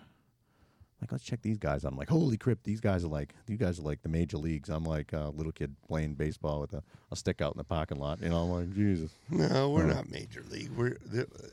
Like, 1.00 1.12
let's 1.12 1.22
check 1.24 1.42
these 1.42 1.58
guys. 1.58 1.84
I'm 1.84 1.96
like, 1.96 2.08
holy 2.08 2.36
crap, 2.36 2.58
these 2.64 2.80
guys 2.80 3.04
are 3.04 3.08
like, 3.08 3.32
you 3.46 3.56
guys 3.56 3.78
are 3.78 3.82
like 3.82 4.02
the 4.02 4.08
major 4.08 4.36
leagues. 4.36 4.68
I'm 4.68 4.82
like 4.84 5.12
a 5.12 5.28
little 5.34 5.52
kid 5.52 5.76
playing 5.86 6.14
baseball 6.14 6.60
with 6.60 6.72
a, 6.72 6.82
a 7.12 7.16
stick 7.16 7.40
out 7.40 7.52
in 7.54 7.58
the 7.58 7.64
parking 7.64 7.98
lot. 8.00 8.20
You 8.20 8.30
know, 8.30 8.42
I'm 8.42 8.50
like, 8.50 8.74
Jesus. 8.74 9.12
No, 9.30 9.70
we're 9.70 9.84
Oh. 9.84 9.86
not 9.94 10.10
major 10.10 10.42
league. 10.50 10.70
We're 10.76 10.96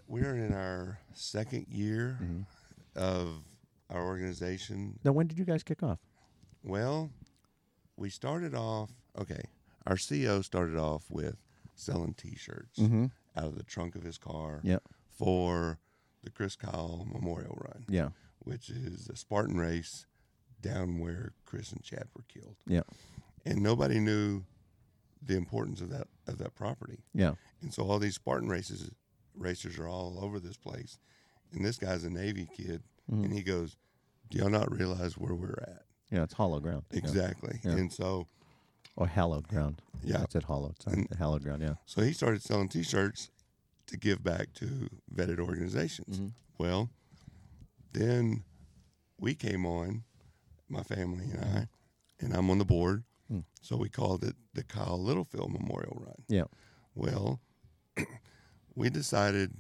we're 0.08 0.36
in 0.36 0.52
our 0.54 0.98
second 1.14 1.68
year 1.70 2.18
Mm-hmm. 2.22 2.42
of 2.96 3.44
our 3.92 4.04
organization. 4.04 4.98
Now, 5.04 5.12
when 5.12 5.28
did 5.28 5.38
you 5.38 5.46
guys 5.46 5.62
kick 5.64 5.84
off? 5.84 6.00
Well, 6.64 7.12
we 7.98 8.10
started 8.10 8.56
off. 8.56 8.90
Okay, 9.20 9.44
our 9.86 9.96
CEO 9.96 10.44
started 10.44 10.76
off 10.78 11.06
with 11.12 11.36
selling 11.76 12.14
T-shirts 12.16 12.80
Mm-hmm. 12.80 13.06
out 13.38 13.46
of 13.46 13.56
the 13.58 13.64
trunk 13.64 13.96
of 13.96 14.02
his 14.02 14.18
car 14.18 14.62
Yep. 14.64 14.82
for 15.12 15.78
the 16.24 16.32
Chris 16.32 16.56
Kyle 16.56 17.06
Memorial 17.14 17.56
Run, 17.62 17.86
Yeah. 17.88 18.10
Which 18.46 18.70
is 18.70 19.10
a 19.10 19.16
Spartan 19.16 19.58
race 19.60 20.06
down 20.62 21.00
where 21.00 21.34
Chris 21.46 21.72
and 21.72 21.84
Chad 21.84 22.08
were 22.16 22.24
killed, 22.28 22.56
Yeah. 22.66 22.84
and 23.46 23.62
nobody 23.62 24.00
knew 24.00 24.46
the 25.22 25.36
importance 25.36 25.82
of 25.82 25.90
that 25.90 26.08
of 26.28 26.38
that 26.38 26.56
property. 26.56 27.04
Yeah. 27.14 27.36
And 27.62 27.74
so 27.74 27.84
all 27.84 28.00
these 28.00 28.16
Spartan 28.16 28.48
races 28.50 28.90
racers 29.36 29.78
are 29.78 29.88
all 29.88 30.18
over 30.24 30.40
this 30.40 30.56
place. 30.58 30.98
And 31.52 31.64
this 31.66 31.78
guy's 31.78 32.04
a 32.04 32.10
Navy 32.10 32.48
kid 32.56 32.84
Mhm. 33.12 33.26
and 33.26 33.34
he 33.34 33.44
goes, 33.44 33.76
Do 34.30 34.38
y'all 34.40 34.50
not 34.50 34.72
realize 34.72 35.18
where 35.18 35.36
we're 35.36 35.60
at? 35.62 35.86
Yeah. 36.10 36.24
It's 36.24 36.34
hollow 36.34 36.60
ground. 36.60 36.86
Exactly. 36.92 37.60
Yeah. 37.64 37.72
And 37.74 37.92
so 37.94 38.28
Or 38.96 39.08
hallowed 39.08 39.48
ground. 39.48 39.82
Yeah. 40.04 40.22
I 40.24 40.26
said 40.30 40.44
hollowed. 40.44 40.82
Sorry. 40.82 40.98
And- 40.98 41.14
hallowed 41.18 41.44
ground. 41.44 41.62
Yeah. 41.62 41.76
so 41.86 42.02
he 42.02 42.14
started 42.14 42.42
selling 42.42 42.70
t 42.70 42.82
shirts 42.82 43.30
to 43.88 43.98
give 43.98 44.24
back 44.24 44.54
to 44.54 44.90
vetted 45.14 45.40
organizations. 45.40 46.20
Mhm. 46.20 46.34
Well, 46.58 46.90
then 47.96 48.44
we 49.20 49.34
came 49.34 49.66
on, 49.66 50.04
my 50.70 50.84
family 50.84 51.26
and 51.32 51.42
I, 51.42 51.68
and 52.20 52.34
I'm 52.34 52.50
on 52.50 52.58
the 52.58 52.66
board. 52.66 53.04
Hmm. 53.28 53.40
So 53.62 53.78
we 53.78 53.90
called 53.90 54.24
it 54.24 54.36
the 54.54 54.64
Kyle 54.64 55.02
Littlefield 55.02 55.52
Memorial 55.52 55.98
Run. 56.06 56.24
Yeah. 56.28 56.46
Well, 56.94 57.40
we 58.76 58.90
decided 58.90 59.54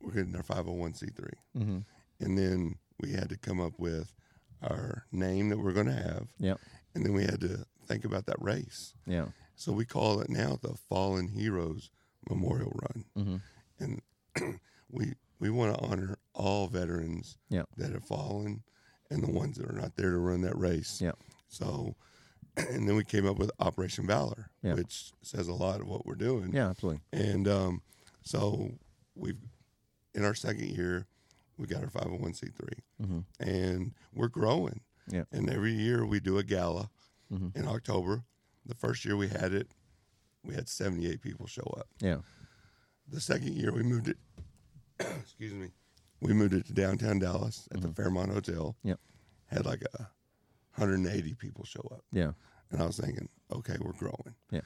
we're 0.00 0.12
getting 0.12 0.36
our 0.36 0.42
501c3. 0.42 1.30
Mm-hmm. 1.58 1.78
And 2.20 2.38
then 2.38 2.76
we 3.00 3.12
had 3.12 3.28
to 3.30 3.36
come 3.36 3.60
up 3.60 3.78
with 3.78 4.14
our 4.62 5.04
name 5.12 5.48
that 5.50 5.58
we're 5.58 5.72
going 5.72 5.86
to 5.86 5.92
have. 5.92 6.28
Yeah. 6.38 6.54
And 6.94 7.04
then 7.04 7.12
we 7.12 7.22
had 7.22 7.40
to 7.40 7.64
think 7.86 8.04
about 8.04 8.26
that 8.26 8.40
race. 8.40 8.94
Yeah. 9.06 9.26
So 9.54 9.72
we 9.72 9.84
call 9.84 10.20
it 10.20 10.30
now 10.30 10.58
the 10.62 10.74
Fallen 10.88 11.28
Heroes 11.28 11.90
Memorial 12.28 12.72
Run. 12.74 13.04
Mm-hmm. 13.18 13.36
And 14.36 14.60
we 14.90 15.14
we 15.40 15.50
want 15.50 15.74
to 15.76 15.84
honor 15.84 16.16
all 16.34 16.68
veterans 16.68 17.36
Yeah. 17.48 17.62
that 17.76 17.92
have 17.92 18.04
fallen 18.04 18.62
and 19.10 19.22
the 19.22 19.30
ones 19.30 19.56
that 19.56 19.68
are 19.68 19.72
not 19.80 19.96
there 19.96 20.10
to 20.10 20.18
run 20.18 20.42
that 20.42 20.56
race. 20.56 21.00
Yeah. 21.00 21.12
So 21.48 21.96
and 22.56 22.88
then 22.88 22.94
we 22.96 23.04
came 23.04 23.26
up 23.26 23.38
with 23.38 23.50
Operation 23.58 24.06
Valor, 24.06 24.50
Yeah. 24.62 24.74
which 24.74 25.12
says 25.22 25.48
a 25.48 25.54
lot 25.54 25.80
of 25.80 25.86
what 25.88 26.04
we're 26.06 26.14
doing. 26.14 26.52
Yeah. 26.52 26.68
Absolutely. 26.70 27.00
And 27.12 27.48
um, 27.48 27.82
so 28.22 28.72
we've 29.14 29.38
in 30.14 30.24
our 30.24 30.34
second 30.34 30.68
year, 30.68 31.06
we 31.56 31.66
got 31.66 31.82
our 31.82 31.90
501c3, 31.90 32.52
Mm-hmm. 33.02 33.20
and 33.40 33.92
we're 34.14 34.28
growing. 34.28 34.80
Yeah. 35.08 35.24
And 35.32 35.48
every 35.50 35.72
year 35.72 36.04
we 36.04 36.20
do 36.20 36.38
a 36.38 36.42
gala 36.42 36.90
Mhm. 37.32 37.56
in 37.56 37.66
October. 37.66 38.24
The 38.66 38.74
first 38.74 39.04
year 39.04 39.16
we 39.16 39.28
had 39.28 39.52
it, 39.54 39.68
we 40.44 40.54
had 40.54 40.68
78 40.68 41.20
people 41.22 41.46
show 41.46 41.74
up. 41.78 41.86
Yeah. 42.00 42.18
The 43.08 43.20
second 43.20 43.54
year 43.54 43.72
we 43.72 43.82
moved 43.82 44.08
it. 44.08 44.18
excuse 45.20 45.52
me. 45.54 45.68
We 46.20 46.32
moved 46.32 46.54
it 46.54 46.66
to 46.66 46.72
downtown 46.72 47.18
Dallas 47.18 47.68
at 47.74 47.80
the 47.80 47.88
Fairmont 47.88 48.30
Hotel. 48.32 48.76
Mm-hmm. 48.80 48.88
Yep. 48.88 49.00
Had 49.46 49.66
like 49.66 49.82
a 49.94 50.02
180 50.76 51.34
people 51.34 51.64
show 51.64 51.80
up, 51.90 52.04
Yeah. 52.12 52.32
and 52.70 52.80
I 52.82 52.86
was 52.86 52.98
thinking, 52.98 53.28
okay, 53.52 53.76
we're 53.80 53.92
growing. 53.92 54.34
Yeah. 54.50 54.60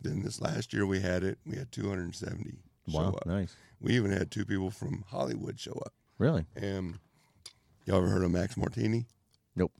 Then 0.00 0.22
this 0.22 0.40
last 0.40 0.72
year 0.72 0.86
we 0.86 1.00
had 1.00 1.24
it, 1.24 1.38
we 1.44 1.56
had 1.56 1.72
270 1.72 2.58
show 2.88 2.98
Wow. 2.98 3.08
up. 3.14 3.26
Nice. 3.26 3.56
We 3.80 3.94
even 3.94 4.12
had 4.12 4.30
two 4.30 4.44
people 4.44 4.70
from 4.70 5.04
Hollywood 5.08 5.58
show 5.58 5.72
up. 5.84 5.92
Really? 6.18 6.44
And 6.56 6.98
y'all 7.84 7.98
ever 7.98 8.08
heard 8.08 8.22
of 8.22 8.30
Max 8.30 8.56
Martini? 8.56 9.06
Nope. 9.56 9.72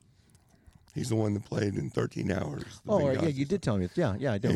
He's 0.94 1.10
the 1.10 1.16
one 1.16 1.34
that 1.34 1.44
played 1.44 1.74
in 1.76 1.90
13 1.90 2.32
Hours. 2.32 2.80
Oh, 2.88 3.06
right, 3.06 3.14
yeah. 3.14 3.20
Benghazi 3.28 3.34
You 3.36 3.44
did 3.44 3.62
tell 3.62 3.76
me. 3.78 3.88
Yeah. 3.94 4.16
Yeah. 4.18 4.32
I 4.32 4.38
do. 4.38 4.50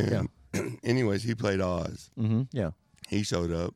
Yeah. 0.54 0.62
Anyways, 0.82 1.22
he 1.22 1.34
played 1.36 1.60
Oz. 1.60 2.10
Mm-hmm. 2.18 2.42
Yeah. 2.52 2.70
He 3.08 3.22
showed 3.22 3.52
up 3.52 3.74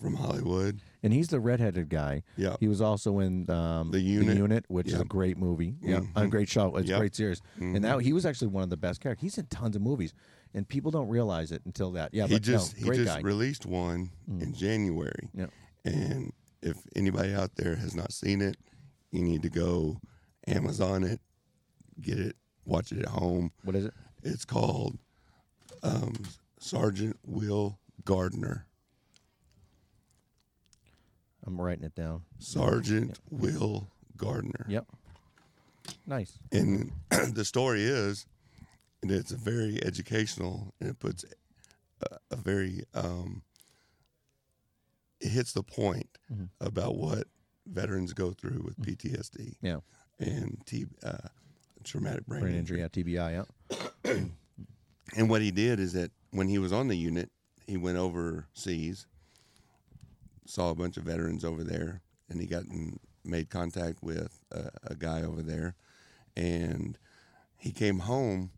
from 0.00 0.14
Hollywood. 0.14 0.80
And 1.02 1.12
he's 1.12 1.28
the 1.28 1.40
redheaded 1.40 1.88
guy. 1.88 2.22
Yeah. 2.36 2.56
He 2.60 2.68
was 2.68 2.80
also 2.80 3.18
in 3.20 3.48
um, 3.50 3.90
The 3.90 4.00
Unit. 4.00 4.64
which 4.68 4.88
is 4.88 5.00
a 5.00 5.04
great 5.04 5.36
movie. 5.38 5.76
Yeah, 5.82 5.98
a 6.16 6.22
Mhm. 6.22 6.30
great 6.30 6.48
show. 6.48 6.76
It's 6.76 6.90
a 6.90 6.96
great 6.98 7.14
series. 7.14 7.40
And 7.58 7.80
now 7.80 7.98
he 7.98 8.12
was 8.12 8.24
actually 8.26 8.48
one 8.48 8.62
of 8.62 8.70
the 8.70 8.76
best 8.76 9.00
characters. 9.00 9.22
He's 9.22 9.38
in 9.38 9.46
tons 9.46 9.76
of 9.76 9.82
movies, 9.82 10.12
and 10.54 10.66
people 10.68 10.90
don't 10.90 11.08
realize 11.08 11.52
it 11.52 11.62
until 11.64 11.92
that. 11.92 12.12
Yeah, 12.14 12.26
he 12.26 12.34
but 12.34 12.42
just 12.42 12.78
no, 12.80 12.90
he 12.92 12.98
just 12.98 13.14
guy. 13.16 13.20
Mm. 13.22 13.24
released 13.24 13.66
one 13.66 14.10
in 14.28 14.52
January. 14.54 15.28
Yeah. 15.34 15.46
And 15.84 16.32
if 16.62 16.76
anybody 16.96 17.32
out 17.34 17.56
there 17.56 17.76
has 17.76 17.94
not 17.94 18.12
seen 18.12 18.40
it, 18.42 18.56
you 19.10 19.22
need 19.22 19.42
to 19.42 19.50
go 19.50 20.00
Amazon 20.46 21.04
it, 21.04 21.20
get 22.00 22.18
it, 22.18 22.36
watch 22.64 22.92
it 22.92 22.98
at 23.00 23.06
home. 23.08 23.52
what 23.64 23.74
is 23.76 23.86
it? 23.86 23.94
It's 24.22 24.44
called 24.44 24.98
um, 25.82 26.12
Sergeant 26.58 27.16
Will 27.24 27.78
Gardner. 28.04 28.66
I'm 31.46 31.60
writing 31.60 31.84
it 31.84 31.94
down. 31.94 32.22
Sergeant 32.38 33.18
Will 33.30 33.88
Gardner. 34.16 34.66
Yep. 34.68 34.86
Nice. 36.06 36.38
And 36.52 36.92
the 37.32 37.44
story 37.44 37.82
is, 37.84 38.26
and 39.02 39.10
it's 39.10 39.32
a 39.32 39.36
very 39.36 39.82
educational, 39.84 40.74
and 40.80 40.90
it 40.90 40.98
puts 40.98 41.24
a, 42.02 42.16
a 42.30 42.36
very, 42.36 42.84
um, 42.94 43.42
it 45.20 45.28
hits 45.28 45.52
the 45.52 45.62
point 45.62 46.08
Mhm. 46.32 46.48
about 46.60 46.96
what 46.96 47.26
veterans 47.66 48.12
go 48.12 48.32
through 48.32 48.62
with 48.64 48.78
PTSD 48.80 49.56
Yeah. 49.62 49.80
and 50.18 50.58
T, 50.66 50.86
uh, 51.02 51.28
traumatic 51.84 52.26
brain, 52.26 52.40
Brain 52.42 52.54
injury. 52.56 52.82
injury. 52.82 53.12
Yeah. 53.12 53.18
TBI. 53.28 53.44
Yeah. 54.04 54.24
And 55.16 55.28
what 55.28 55.42
he 55.42 55.50
did 55.50 55.80
is 55.80 55.92
that 55.94 56.12
when 56.30 56.46
he 56.46 56.58
was 56.58 56.72
on 56.72 56.86
the 56.86 56.96
unit, 56.96 57.32
he 57.66 57.76
went 57.76 57.98
overseas, 57.98 59.06
saw 60.50 60.70
a 60.70 60.74
bunch 60.74 60.96
of 60.96 61.04
veterans 61.04 61.44
over 61.44 61.62
there, 61.64 62.02
and 62.28 62.40
he 62.40 62.46
got 62.46 62.64
in, 62.64 62.98
made 63.24 63.50
contact 63.50 64.02
with 64.02 64.40
a, 64.50 64.70
a 64.84 64.94
guy 64.94 65.22
over 65.22 65.42
there, 65.42 65.74
and 66.36 66.98
he 67.56 67.70
came 67.72 68.00
home, 68.00 68.50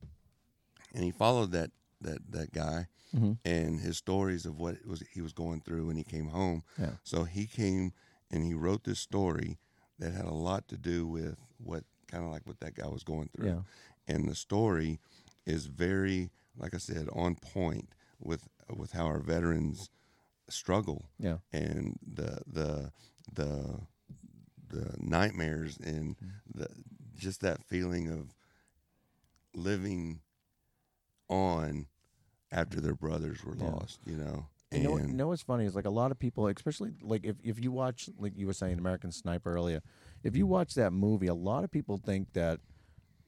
and 0.94 1.04
he 1.04 1.10
followed 1.10 1.52
that 1.52 1.70
that 2.00 2.20
that 2.32 2.52
guy 2.52 2.86
Mhm. 3.14 3.36
and 3.44 3.80
his 3.80 3.98
stories 3.98 4.46
of 4.46 4.58
what 4.58 4.74
it 4.74 4.86
was 4.86 5.02
he 5.12 5.20
was 5.20 5.32
going 5.34 5.60
through 5.60 5.86
when 5.88 5.96
he 5.96 6.04
came 6.04 6.28
home. 6.28 6.62
Yeah. 6.78 6.92
So 7.04 7.24
he 7.24 7.46
came 7.46 7.92
and 8.30 8.42
he 8.42 8.54
wrote 8.54 8.84
this 8.84 9.00
story 9.00 9.58
that 9.98 10.12
had 10.14 10.24
a 10.24 10.32
lot 10.32 10.66
to 10.68 10.78
do 10.78 11.06
with 11.06 11.36
what 11.58 11.84
kind 12.10 12.24
of 12.24 12.30
like 12.30 12.46
what 12.46 12.60
that 12.60 12.74
guy 12.74 12.86
was 12.88 13.04
going 13.04 13.28
through 13.28 13.48
Yeah. 13.48 13.62
and 14.08 14.26
the 14.28 14.34
story 14.34 14.98
is 15.46 15.66
very 15.66 16.30
like 16.56 16.74
i 16.74 16.78
said 16.78 17.08
on 17.12 17.34
point 17.36 17.88
with 18.18 18.48
with 18.74 18.92
how 18.92 19.04
our 19.06 19.20
veterans 19.20 19.90
struggle 20.52 21.08
Yeah. 21.18 21.38
and 21.52 21.98
the 22.06 22.40
the 22.46 22.92
the 23.32 23.80
the 24.68 24.94
nightmares 24.98 25.78
and 25.78 26.16
the 26.54 26.68
just 27.14 27.40
that 27.40 27.62
feeling 27.64 28.08
of 28.10 28.34
living 29.54 30.20
on 31.28 31.86
after 32.50 32.80
their 32.80 32.94
brothers 32.94 33.44
were 33.44 33.54
Yeah. 33.54 33.70
lost 33.70 34.00
you 34.06 34.16
know 34.16 34.46
You 34.70 34.80
know, 34.80 34.96
and 34.96 35.08
you 35.08 35.14
know 35.14 35.28
what's 35.28 35.42
funny 35.42 35.64
is 35.66 35.74
like 35.74 35.84
a 35.84 35.90
lot 35.90 36.10
of 36.10 36.18
people, 36.18 36.46
especially 36.48 36.92
like 37.02 37.24
if, 37.24 37.36
if 37.42 37.62
you 37.62 37.70
watch 37.72 38.08
like 38.18 38.32
you 38.36 38.46
were 38.46 38.54
saying 38.54 38.78
American 38.78 39.12
Sniper 39.12 39.52
earlier, 39.54 39.82
if 40.24 40.34
you 40.36 40.46
watch 40.46 40.74
that 40.74 40.92
movie, 40.92 41.26
a 41.26 41.34
lot 41.34 41.62
of 41.64 41.70
people 41.70 41.98
think 41.98 42.32
that 42.32 42.60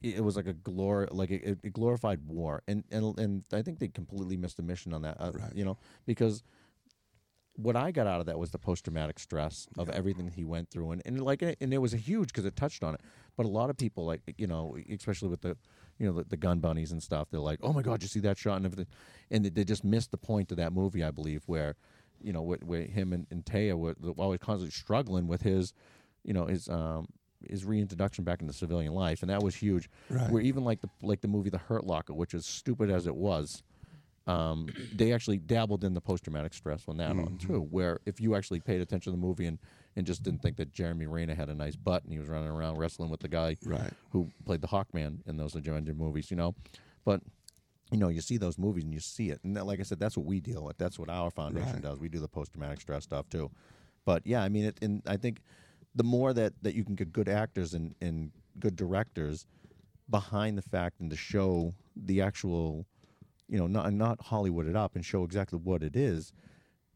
it 0.02 0.22
was 0.22 0.36
like 0.36 0.46
a 0.46 0.54
glor 0.54 1.08
like 1.12 1.30
it, 1.30 1.58
it 1.62 1.72
glorified 1.72 2.20
war, 2.26 2.62
and 2.66 2.84
and 2.90 3.18
and 3.18 3.44
I 3.52 3.62
think 3.62 3.78
they 3.78 3.88
completely 3.88 4.36
missed 4.36 4.56
the 4.56 4.62
mission 4.62 4.92
on 4.94 5.02
that. 5.02 5.16
Uh, 5.20 5.32
Right. 5.34 5.54
You 5.54 5.64
know, 5.66 5.76
because 6.06 6.42
what 7.57 7.76
I 7.76 7.90
got 7.92 8.07
out 8.07 8.20
of 8.20 8.26
that 8.26 8.38
was 8.38 8.50
the 8.50 8.59
post 8.59 8.84
traumatic 8.84 9.18
stress 9.18 9.68
of 9.78 9.88
Yeah. 9.88 9.94
everything 9.94 10.28
he 10.28 10.44
went 10.44 10.70
through, 10.70 10.90
and 10.92 11.02
and 11.05 11.22
like 11.22 11.42
and 11.42 11.72
it 11.72 11.78
was 11.78 11.94
a 11.94 11.98
huge 11.98 12.28
because 12.28 12.44
it 12.44 12.57
touched 12.57 12.82
on 12.82 12.94
it. 12.94 13.00
But 13.36 13.46
a 13.46 13.48
lot 13.48 13.70
of 13.70 13.76
people 13.76 14.05
like 14.05 14.22
you 14.38 14.46
know, 14.46 14.76
especially 14.90 15.28
with 15.28 15.42
the 15.42 15.57
you 15.98 16.07
know 16.07 16.12
the, 16.12 16.24
the 16.24 16.36
gun 16.36 16.59
bunnies 16.59 16.90
and 16.92 17.02
stuff, 17.02 17.28
they're 17.30 17.40
like, 17.40 17.61
oh 17.62 17.72
my 17.72 17.82
god, 17.82 18.02
you 18.02 18.09
see 18.09 18.20
that 18.20 18.36
shot 18.38 18.57
and 18.57 18.66
everything, 18.66 18.86
and 19.30 19.44
they, 19.44 19.50
they 19.50 19.64
just 19.64 19.84
missed 19.84 20.11
the 20.11 20.16
point 20.18 20.50
of 20.50 20.57
that 20.57 20.72
movie, 20.72 21.05
I 21.05 21.11
believe, 21.12 21.42
where 21.46 21.76
you 22.20 22.32
know 22.32 22.42
where, 22.42 22.59
where 22.64 22.82
him 22.82 23.12
and, 23.12 23.26
and 23.30 23.44
Taya 23.44 23.76
were 23.78 23.94
always 24.18 24.40
constantly 24.40 24.70
struggling 24.70 25.26
with 25.28 25.42
his, 25.42 25.72
you 26.24 26.32
know, 26.32 26.46
his 26.46 26.68
um 26.68 27.07
his 27.48 27.64
reintroduction 27.64 28.24
back 28.24 28.40
into 28.40 28.55
civilian 28.55 28.94
life, 28.94 29.22
and 29.22 29.30
that 29.30 29.42
was 29.42 29.55
huge. 29.55 29.88
Right. 30.09 30.30
Where 30.30 30.42
even 30.42 30.64
like 30.64 30.80
the 30.80 30.88
like 31.02 31.20
the 31.20 31.28
movie 31.28 31.50
The 31.50 31.59
Hurt 31.59 31.84
Locker, 31.84 32.14
which 32.14 32.34
is 32.34 32.46
stupid 32.46 32.90
as 32.90 33.07
it 33.07 33.14
was, 33.14 33.62
um, 34.26 34.68
they 34.94 35.12
actually 35.12 35.38
dabbled 35.38 35.84
in 35.84 35.94
the 35.94 36.00
post 36.00 36.24
traumatic 36.24 36.54
stress 36.54 36.84
on 36.88 36.96
that 36.96 37.10
Mm-hmm. 37.10 37.22
one 37.24 37.38
too. 37.38 37.60
Where 37.70 37.98
if 38.06 38.20
you 38.20 38.34
actually 38.34 38.60
paid 38.60 38.80
attention 38.80 39.12
to 39.12 39.16
the 39.18 39.20
movie 39.26 39.46
and, 39.46 39.58
and 39.96 40.06
just 40.06 40.22
didn't 40.22 40.40
think 40.42 40.56
that 40.56 40.72
Jeremy 40.72 41.06
Renner 41.06 41.34
had 41.34 41.48
a 41.50 41.54
nice 41.54 41.76
butt 41.76 42.04
and 42.04 42.12
he 42.12 42.18
was 42.18 42.28
running 42.28 42.48
around 42.48 42.76
wrestling 42.78 43.10
with 43.10 43.20
the 43.20 43.28
guy 43.28 43.56
Right. 43.64 43.92
who 44.10 44.30
played 44.46 44.62
the 44.62 44.68
Hawkman 44.68 45.18
in 45.26 45.36
those 45.36 45.54
Avenger 45.54 45.94
movies, 45.94 46.30
you 46.30 46.36
know, 46.36 46.54
but 47.04 47.20
you 47.92 47.98
know 47.98 48.08
you 48.08 48.22
see 48.22 48.38
those 48.38 48.56
movies 48.58 48.84
and 48.84 48.94
you 48.94 49.00
see 49.00 49.28
it, 49.30 49.40
and 49.44 49.56
that, 49.56 49.66
like 49.66 49.78
I 49.78 49.82
said, 49.82 50.00
that's 50.00 50.16
what 50.16 50.24
we 50.26 50.40
deal 50.40 50.64
with. 50.64 50.78
That's 50.78 50.98
what 50.98 51.10
our 51.10 51.30
foundation 51.30 51.74
Right. 51.74 51.82
does. 51.82 52.00
We 52.00 52.08
do 52.08 52.18
the 52.18 52.28
post 52.28 52.52
traumatic 52.52 52.80
stress 52.80 53.04
stuff 53.04 53.28
too. 53.28 53.50
But 54.06 54.26
yeah, 54.26 54.42
I 54.42 54.48
mean, 54.48 54.64
it, 54.64 54.78
and 54.82 55.02
I 55.06 55.16
think 55.18 55.42
the 55.94 56.02
more 56.04 56.32
that, 56.32 56.54
that 56.62 56.74
you 56.74 56.82
can 56.84 56.94
get 56.94 57.12
good 57.12 57.28
actors 57.28 57.74
and, 57.74 57.94
and 58.00 58.32
good 58.58 58.74
directors 58.74 59.46
behind 60.08 60.58
the 60.58 60.62
fact 60.62 61.00
and 61.00 61.10
to 61.10 61.16
show 61.16 61.74
the 61.94 62.20
actual, 62.20 62.86
you 63.49 63.59
know, 63.59 63.66
not 63.66 63.92
not 63.92 64.20
Hollywood 64.22 64.66
it 64.66 64.76
up 64.76 64.95
and 64.95 65.05
show 65.05 65.24
exactly 65.24 65.59
what 65.59 65.82
it 65.82 65.97
is, 65.97 66.32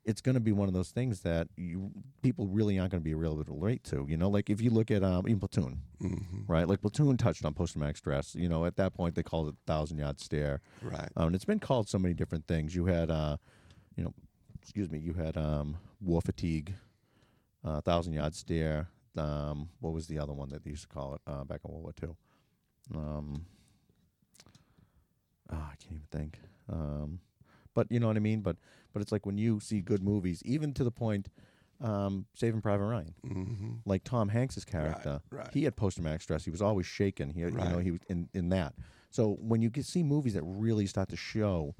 it's 0.04 0.22
going 0.22 0.34
to 0.34 0.40
be 0.40 0.52
one 0.52 0.68
of 0.68 0.74
those 0.74 0.90
things 0.90 1.20
that 1.20 1.48
you 1.56 1.90
people 2.22 2.46
really 2.46 2.78
aren't 2.78 2.92
going 2.92 3.02
to 3.02 3.04
be 3.04 3.10
able 3.10 3.44
to 3.44 3.52
relate 3.52 3.84
to. 3.84 4.06
You 4.08 4.16
know, 4.16 4.30
like 4.30 4.48
if 4.48 4.60
you 4.60 4.70
look 4.70 4.90
at 4.90 5.02
um, 5.04 5.28
even 5.28 5.38
Platoon, 5.38 5.82
hmm 6.00 6.14
right? 6.46 6.66
Like 6.66 6.80
Platoon 6.80 7.18
touched 7.18 7.44
on 7.44 7.52
post 7.52 7.74
traumatic 7.74 7.98
stress. 7.98 8.34
You 8.34 8.48
know, 8.48 8.64
at 8.64 8.76
that 8.76 8.94
point 8.94 9.14
they 9.14 9.22
called 9.22 9.48
it 9.48 9.54
thousand 9.66 9.98
yard 9.98 10.18
stare. 10.20 10.60
Right. 10.82 11.10
Um, 11.16 11.26
and 11.26 11.36
it's 11.36 11.44
been 11.44 11.60
called 11.60 11.88
so 11.88 11.98
many 11.98 12.14
different 12.14 12.46
things. 12.46 12.74
You 12.74 12.86
had, 12.86 13.10
uh, 13.10 13.36
you 13.96 14.04
know, 14.04 14.14
excuse 14.62 14.90
me, 14.90 14.98
you 14.98 15.12
had 15.12 15.36
um, 15.36 15.76
war 16.00 16.22
fatigue, 16.22 16.74
uh, 17.64 17.82
thousand 17.82 18.14
yard 18.14 18.34
stare. 18.34 18.88
Um, 19.16 19.68
what 19.80 19.92
was 19.92 20.06
the 20.06 20.18
other 20.18 20.32
one 20.32 20.48
that 20.50 20.64
they 20.64 20.70
used 20.70 20.82
to 20.82 20.88
call 20.88 21.14
it 21.16 21.20
uh, 21.26 21.44
back 21.44 21.60
in 21.64 21.70
World 21.70 21.82
War 21.82 21.92
Two? 21.92 22.16
Um, 22.94 23.44
oh, 25.52 25.56
I 25.56 25.74
can't 25.76 25.92
even 25.92 26.06
think. 26.10 26.38
Um, 26.70 27.20
but 27.74 27.86
you 27.90 28.00
know 28.00 28.08
what 28.08 28.16
I 28.16 28.20
mean. 28.20 28.40
But 28.40 28.56
but 28.92 29.02
it's 29.02 29.12
like 29.12 29.26
when 29.26 29.38
you 29.38 29.60
see 29.60 29.80
good 29.80 30.02
movies, 30.02 30.42
even 30.44 30.72
to 30.74 30.84
the 30.84 30.90
point, 30.90 31.28
um, 31.80 32.26
Saving 32.34 32.60
Private 32.60 32.84
Ryan, 32.84 33.14
hmm 33.22 33.70
like 33.84 34.04
Tom 34.04 34.28
Hanks's 34.28 34.64
character, 34.64 35.20
right. 35.30 35.48
he 35.52 35.64
had 35.64 35.76
post 35.76 35.96
traumatic 35.96 36.22
stress. 36.22 36.44
He 36.44 36.50
was 36.50 36.62
always 36.62 36.86
shaken. 36.86 37.30
He, 37.30 37.40
you 37.40 37.50
know, 37.50 37.78
he 37.78 37.92
was 37.92 38.00
in 38.08 38.28
in 38.34 38.48
that. 38.50 38.74
So 39.10 39.38
when 39.40 39.62
you 39.62 39.70
get, 39.70 39.86
see 39.86 40.02
movies 40.02 40.34
that 40.34 40.42
really 40.42 40.86
start 40.86 41.08
to 41.10 41.16
show, 41.16 41.74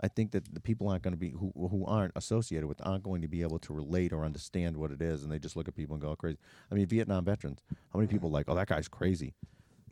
I 0.00 0.08
think 0.08 0.32
that 0.32 0.54
the 0.54 0.60
people 0.60 0.88
aren't 0.88 1.02
going 1.02 1.12
to 1.12 1.18
be 1.18 1.30
who 1.30 1.52
who 1.54 1.84
aren't 1.86 2.12
associated 2.16 2.66
with 2.66 2.80
aren't 2.84 3.04
going 3.04 3.22
to 3.22 3.28
be 3.28 3.42
able 3.42 3.58
to 3.60 3.72
relate 3.72 4.12
or 4.12 4.24
understand 4.24 4.76
what 4.76 4.90
it 4.90 5.02
is, 5.02 5.22
and 5.22 5.32
they 5.32 5.38
just 5.38 5.56
look 5.56 5.68
at 5.68 5.74
people 5.74 5.94
and 5.94 6.02
go 6.02 6.14
crazy. 6.16 6.38
I 6.70 6.74
mean, 6.74 6.86
Vietnam 6.86 7.24
veterans. 7.24 7.60
How 7.92 7.98
many 7.98 8.06
people 8.06 8.30
like, 8.30 8.46
oh, 8.48 8.54
that 8.54 8.68
guy's 8.68 8.88
crazy? 8.88 9.34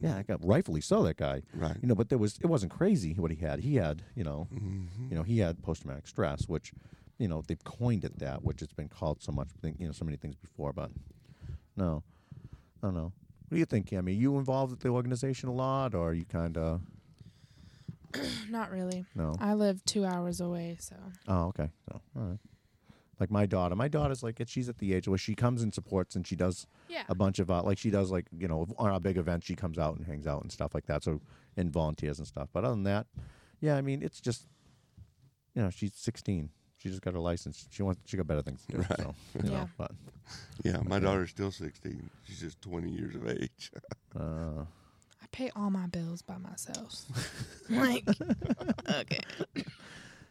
Yeah, 0.03 0.15
that 0.15 0.27
guy, 0.27 0.37
rightfully 0.41 0.81
so. 0.81 1.03
That 1.05 1.17
guy, 1.17 1.43
Right. 1.55 1.77
you 1.81 1.89
know. 1.89 1.95
But 1.95 2.09
there 2.09 2.19
was 2.19 2.39
it 2.41 2.47
wasn't 2.47 2.73
crazy 2.73 3.15
what 3.15 3.31
he 3.31 3.37
had. 3.39 3.61
He 3.61 3.77
had, 3.77 4.03
you 4.15 4.25
know, 4.25 4.49
hmm 4.51 4.87
you 5.11 5.17
know, 5.17 5.23
he 5.23 5.39
had 5.39 5.63
post 5.63 5.83
traumatic 5.83 6.07
stress, 6.07 6.49
which, 6.49 6.73
you 7.19 7.29
know, 7.29 7.43
they've 7.47 7.63
coined 7.65 8.05
it 8.05 8.19
that, 8.19 8.43
which 8.43 8.63
it's 8.63 8.73
been 8.73 8.89
called 8.89 9.23
so 9.23 9.31
much, 9.33 9.49
you 9.63 9.87
know, 9.87 9.93
so 9.93 10.05
many 10.05 10.17
things 10.17 10.37
before. 10.37 10.73
But 10.73 10.91
no, 11.77 12.03
I 12.83 12.87
don't 12.87 12.95
know. 12.95 13.13
What 13.49 13.57
do 13.57 13.59
you 13.59 13.65
think, 13.67 13.89
Cami? 13.91 14.17
you 14.17 14.39
involved 14.39 14.71
with 14.71 14.81
the 14.81 14.89
organization 14.89 15.49
a 15.49 15.53
lot, 15.53 15.95
or 15.95 16.09
are 16.11 16.15
you 16.15 16.25
kind 16.25 16.57
of 16.57 16.81
Not 18.49 18.71
really. 18.71 19.07
no? 19.15 19.37
I 19.41 19.55
live 19.55 19.85
two 19.85 20.05
hours 20.05 20.41
away, 20.41 20.77
so 20.81 20.97
Oh, 21.29 21.47
okay. 21.49 21.71
So, 21.89 22.01
all 22.17 22.23
right. 22.23 22.39
Like 23.23 23.31
my 23.31 23.47
daughter, 23.47 23.77
my 23.77 23.87
daughter's 23.87 24.25
like 24.25 24.43
she's 24.47 24.68
at 24.68 24.79
the 24.79 24.93
age 24.95 25.07
where 25.07 25.16
she 25.16 25.37
comes 25.37 25.62
and 25.62 25.73
supports, 25.73 26.16
and 26.16 26.27
she 26.27 26.35
does 26.35 26.66
yeah. 26.89 27.05
a 27.09 27.14
bunch 27.14 27.39
of 27.39 27.53
uh, 27.53 27.62
like 27.62 27.79
she 27.79 27.89
does 27.89 28.11
like 28.11 28.27
you 28.37 28.49
know 28.49 28.66
on 28.79 28.91
our 28.91 28.99
big 28.99 29.16
events 29.16 29.47
she 29.47 29.55
comes 29.55 29.79
out 29.79 29.97
and 29.97 30.05
hangs 30.05 30.27
out 30.27 30.43
and 30.43 30.51
stuff 30.51 30.75
like 30.75 30.87
that. 30.87 31.05
So 31.05 31.20
and 31.57 31.70
volunteers 31.70 32.18
and 32.18 32.27
stuff. 32.27 32.49
But 32.53 32.64
other 32.64 32.75
than 32.75 32.83
that, 32.83 33.07
yeah, 33.61 33.77
I 33.77 33.81
mean 33.81 34.03
it's 34.03 34.20
just 34.20 34.49
you 35.55 35.62
know 35.62 35.70
she's 35.70 35.93
16. 35.95 36.49
She 36.79 36.89
just 36.89 37.01
got 37.01 37.14
her 37.14 37.20
license. 37.20 37.68
She 37.70 37.85
wants 37.85 38.01
she 38.07 38.16
got 38.16 38.27
better 38.27 38.43
things 38.43 38.66
to 38.66 38.73
do. 38.73 38.79
Right. 38.79 38.97
So 38.99 39.14
you 39.45 39.51
Yeah. 39.53 39.57
know, 39.57 39.70
but 39.79 39.93
Yeah, 40.64 40.79
my 40.85 40.97
Okay. 40.97 41.05
daughter's 41.05 41.31
still 41.31 41.53
16. 41.53 42.11
She's 42.25 42.41
just 42.41 42.61
20 42.61 42.91
years 42.91 43.14
of 43.14 43.29
age. 43.29 43.70
uh, 44.18 44.64
I 45.23 45.27
pay 45.31 45.53
all 45.55 45.70
my 45.70 45.87
bills 45.87 46.23
by 46.23 46.39
myself. 46.39 47.05
like, 47.70 48.05
okay. 48.93 49.20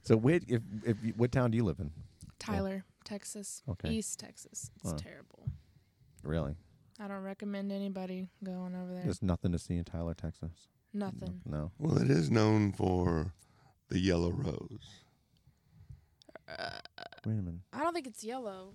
so 0.04 0.18
where 0.18 0.42
if 0.46 0.62
if 0.86 0.98
what 1.16 1.32
town 1.32 1.52
do 1.52 1.56
you 1.58 1.64
live 1.64 1.80
in? 1.80 1.92
Tyler, 2.42 2.86
Texas, 3.04 3.62
Okay. 3.68 3.90
East 3.92 4.20
Texas. 4.20 4.72
It's 4.78 4.94
Oh. 4.94 4.98
terrible. 4.98 5.50
Really? 6.24 6.56
I 7.00 7.08
don't 7.08 7.24
recommend 7.24 7.72
anybody 7.72 8.30
going 8.44 8.76
over 8.76 8.94
there. 8.94 9.04
There's 9.04 9.22
nothing 9.24 9.52
to 9.54 9.60
see 9.60 9.76
in 9.78 9.84
Tyler, 9.86 10.14
Texas. 10.14 10.68
Nothing. 10.94 11.42
No. 11.46 11.72
Well, 11.80 11.98
it 11.98 12.10
is 12.12 12.30
known 12.30 12.74
for 12.74 13.34
the 13.88 14.00
yellow 14.00 14.32
rose. 14.32 15.04
Uh, 16.48 16.80
Wait 17.26 17.34
a 17.34 17.42
minute. 17.42 17.62
I 17.74 17.80
don't 17.80 17.94
think 17.94 18.08
it's 18.08 18.24
yellow. 18.24 18.74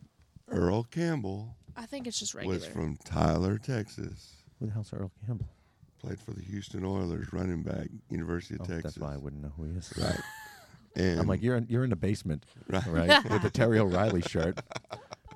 Earl 0.48 0.84
Campbell 0.84 1.56
I 1.76 1.86
think 1.86 2.06
it's 2.06 2.18
just 2.18 2.34
regular. 2.34 2.56
was 2.58 2.66
from 2.66 2.96
Tyler, 3.04 3.58
Texas. 3.58 4.36
Who 4.58 4.66
the 4.66 4.72
hell's 4.72 4.92
Earl 4.92 5.10
Campbell? 5.26 5.48
Played 5.98 6.20
for 6.20 6.32
the 6.32 6.42
Houston 6.42 6.84
Oilers, 6.84 7.32
running 7.32 7.62
back, 7.62 7.88
University 8.10 8.54
of 8.54 8.62
Oh, 8.62 8.64
Texas. 8.64 8.82
that's 8.94 8.98
why 8.98 9.14
I 9.14 9.16
wouldn't 9.18 9.42
know 9.42 9.50
who 9.56 9.64
he 9.64 9.76
is. 9.76 9.92
Right. 9.98 10.20
And 10.96 11.20
I'm 11.20 11.26
like, 11.26 11.42
you're 11.42 11.56
in, 11.56 11.66
you're 11.68 11.84
in 11.84 11.90
the 11.90 11.96
basement, 11.96 12.44
right. 12.68 12.86
right? 12.86 13.24
With 13.30 13.42
the 13.42 13.50
Terry 13.50 13.78
O'Reilly 13.78 14.22
shirt. 14.22 14.58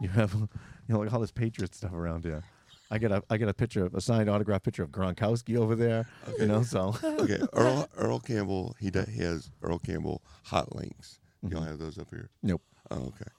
You 0.01 0.09
have, 0.09 0.33
you 0.35 0.49
know, 0.89 0.99
like 1.01 1.13
all 1.13 1.21
this 1.21 1.31
Patriot 1.31 1.75
stuff 1.75 1.93
around 1.93 2.25
here. 2.25 2.43
I 2.91 2.99
get 2.99 3.13
a 3.13 3.23
I 3.31 3.37
get 3.37 3.49
a 3.49 3.55
picture, 3.55 3.85
of 3.85 3.95
a 3.95 4.01
signed 4.01 4.29
autograph 4.29 4.65
picture 4.65 4.83
of 4.83 4.91
Gronkowski 4.91 5.57
over 5.57 5.77
there. 5.77 6.07
You 6.41 6.47
know, 6.47 6.63
so 6.65 6.97
okay, 7.05 7.39
Earl 7.53 7.89
Earl 7.97 8.19
Campbell. 8.19 8.75
He 8.81 8.91
does, 8.91 9.07
he 9.09 9.23
has 9.23 9.51
Earl 9.63 9.79
Campbell 9.79 10.23
hot 10.45 10.75
links. 10.75 11.21
Y'all 11.49 11.63
Mhm. 11.63 11.69
have 11.69 11.79
those 11.79 11.99
up 11.99 12.09
here? 12.11 12.31
Nope. 12.43 12.63
Oh, 12.91 12.97
okay. 13.09 13.31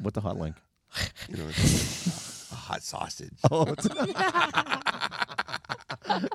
what 0.00 0.12
the 0.12 0.20
hot 0.20 0.36
link? 0.38 0.56
You 1.30 1.36
know, 1.38 1.48
it's 1.48 2.50
a 2.52 2.54
hot 2.56 2.82
sausage. 2.82 3.38
Oh, 3.50 3.62
it's- 3.72 3.86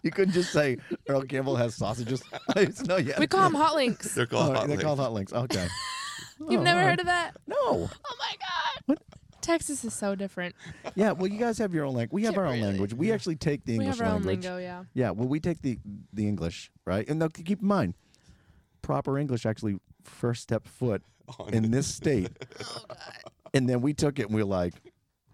you 0.04 0.12
couldn't 0.12 0.34
just 0.34 0.52
say 0.52 0.78
Earl 1.08 1.24
Campbell 1.24 1.56
has 1.56 1.76
sausages. 1.76 2.24
no, 2.88 2.98
yeah. 2.98 3.20
we 3.20 3.28
call 3.28 3.44
them 3.44 3.54
hot 3.56 3.76
links. 3.76 4.14
They're 4.16 4.26
called 4.26 4.52
Oh, 4.52 4.54
hot 4.54 4.60
they're 4.62 4.70
links. 4.70 4.84
called 4.84 5.00
hot 5.00 5.14
links. 5.14 5.34
Okay. 5.34 5.68
You've 6.50 6.62
Oh, 6.62 6.64
never 6.64 6.80
all 6.82 6.86
heard 6.88 7.00
of 7.00 7.06
that? 7.06 7.32
No. 7.48 7.56
Oh 7.60 7.90
my 8.20 8.34
god. 8.40 8.84
What? 8.86 9.00
Texas 9.42 9.84
is 9.86 9.94
so 9.94 10.16
different. 10.16 10.56
Yeah. 10.96 11.12
Well, 11.12 11.28
you 11.28 11.38
guys 11.38 11.58
have 11.60 11.74
your 11.74 11.86
own 11.86 11.94
language. 11.94 12.14
We 12.14 12.24
have 12.24 12.34
Yeah, 12.34 12.40
our 12.40 12.46
own 12.48 12.54
really. 12.54 12.68
language. 12.68 12.94
We 12.94 13.12
actually 13.12 13.36
take 13.36 13.64
the 13.64 13.78
we 13.78 13.86
English 13.86 14.00
have 14.00 14.08
our 14.08 14.14
own 14.16 14.24
language. 14.24 14.44
lingo, 14.46 14.58
yeah. 14.58 14.84
Yeah, 14.94 15.12
well, 15.12 15.28
we 15.28 15.40
take 15.40 15.62
the 15.62 15.78
the 16.14 16.28
English, 16.28 16.72
right? 16.86 17.08
And 17.08 17.20
now, 17.20 17.28
keep 17.28 17.62
in 17.62 17.68
mind, 17.68 17.94
proper 18.82 19.18
English 19.18 19.46
actually 19.46 19.78
first 20.04 20.42
stepped 20.44 20.68
foot 20.68 21.02
in 21.52 21.72
this 21.72 21.88
state, 21.88 22.30
Oh 22.60 22.84
god. 22.88 22.98
and 23.54 23.70
then 23.70 23.82
we 23.82 23.94
took 23.94 24.20
it 24.20 24.28
and 24.28 24.36
we 24.36 24.42
are 24.42 24.46
like, 24.46 24.74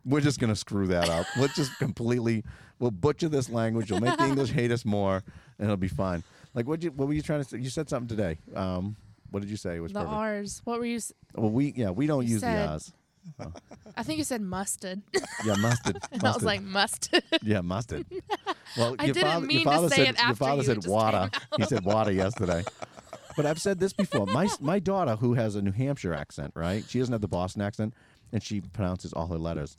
we're 0.06 0.22
just 0.22 0.40
gonna 0.40 0.56
screw 0.56 0.88
that 0.88 1.10
up. 1.10 1.26
Let's 1.38 1.56
just 1.56 1.78
completely, 1.80 2.44
we'll 2.82 2.92
butcher 2.92 3.30
this 3.30 3.50
language. 3.50 3.90
We'll 3.92 4.02
make 4.02 4.18
the 4.18 4.26
English 4.26 4.50
hate 4.52 4.72
us 4.72 4.84
more, 4.84 5.24
and 5.58 5.66
it'll 5.66 5.78
be 5.78 5.88
fine. 5.88 6.24
Like, 6.54 6.68
what 6.68 6.84
you 6.84 6.92
what 6.92 7.08
were 7.08 7.14
you 7.14 7.22
trying 7.22 7.42
to 7.44 7.48
say? 7.48 7.60
You 7.60 7.70
said 7.70 7.88
something 7.90 8.10
today. 8.10 8.38
Um, 8.54 8.98
what 9.30 9.40
did 9.40 9.50
you 9.50 9.56
say? 9.56 9.78
It 9.78 9.80
was 9.80 9.94
The 9.94 10.00
perfect. 10.00 10.14
R's. 10.14 10.62
What 10.66 10.80
were 10.80 10.86
you? 10.86 10.98
s- 10.98 11.14
well, 11.36 11.50
we 11.50 11.72
yeah, 11.78 11.92
we 11.92 12.08
don't 12.08 12.26
You 12.28 12.34
use 12.34 12.42
said- 12.42 12.68
the 12.68 12.72
R's. 12.74 12.94
I 13.96 14.02
think 14.04 14.18
you 14.18 14.24
said 14.24 14.42
mustard. 14.42 15.02
Yeah, 15.46 15.56
mustard. 15.56 15.98
and 16.12 16.24
I 16.24 16.32
was 16.34 16.44
like 16.44 16.62
mustard. 16.62 17.24
Yeah, 17.44 17.62
mustard. 17.62 18.06
Well, 18.78 18.96
I 19.00 19.06
your 19.06 19.14
didn't 19.14 19.30
father, 19.32 19.46
mean 19.46 19.62
your 19.62 19.72
to 19.74 19.90
say 19.90 20.06
said 20.06 20.16
it 20.16 20.22
your 20.26 20.36
father 20.36 20.64
you, 20.64 20.64
said 20.66 20.86
water. 20.88 21.30
He 21.58 21.64
said 21.64 21.86
water 21.86 22.12
yesterday. 22.12 22.64
But 23.38 23.46
I've 23.46 23.62
said 23.62 23.80
this 23.80 23.94
before. 23.94 24.26
My 24.26 24.50
my 24.60 24.80
daughter, 24.80 25.16
who 25.16 25.36
has 25.36 25.56
a 25.56 25.62
New 25.62 25.72
Hampshire 25.72 26.14
accent, 26.14 26.52
right? 26.56 26.84
She 26.88 26.98
doesn't 27.00 27.12
have 27.14 27.22
the 27.22 27.28
Boston 27.28 27.62
accent, 27.62 27.94
and 28.34 28.42
she 28.44 28.60
pronounces 28.62 29.14
all 29.14 29.28
her 29.28 29.38
letters. 29.38 29.78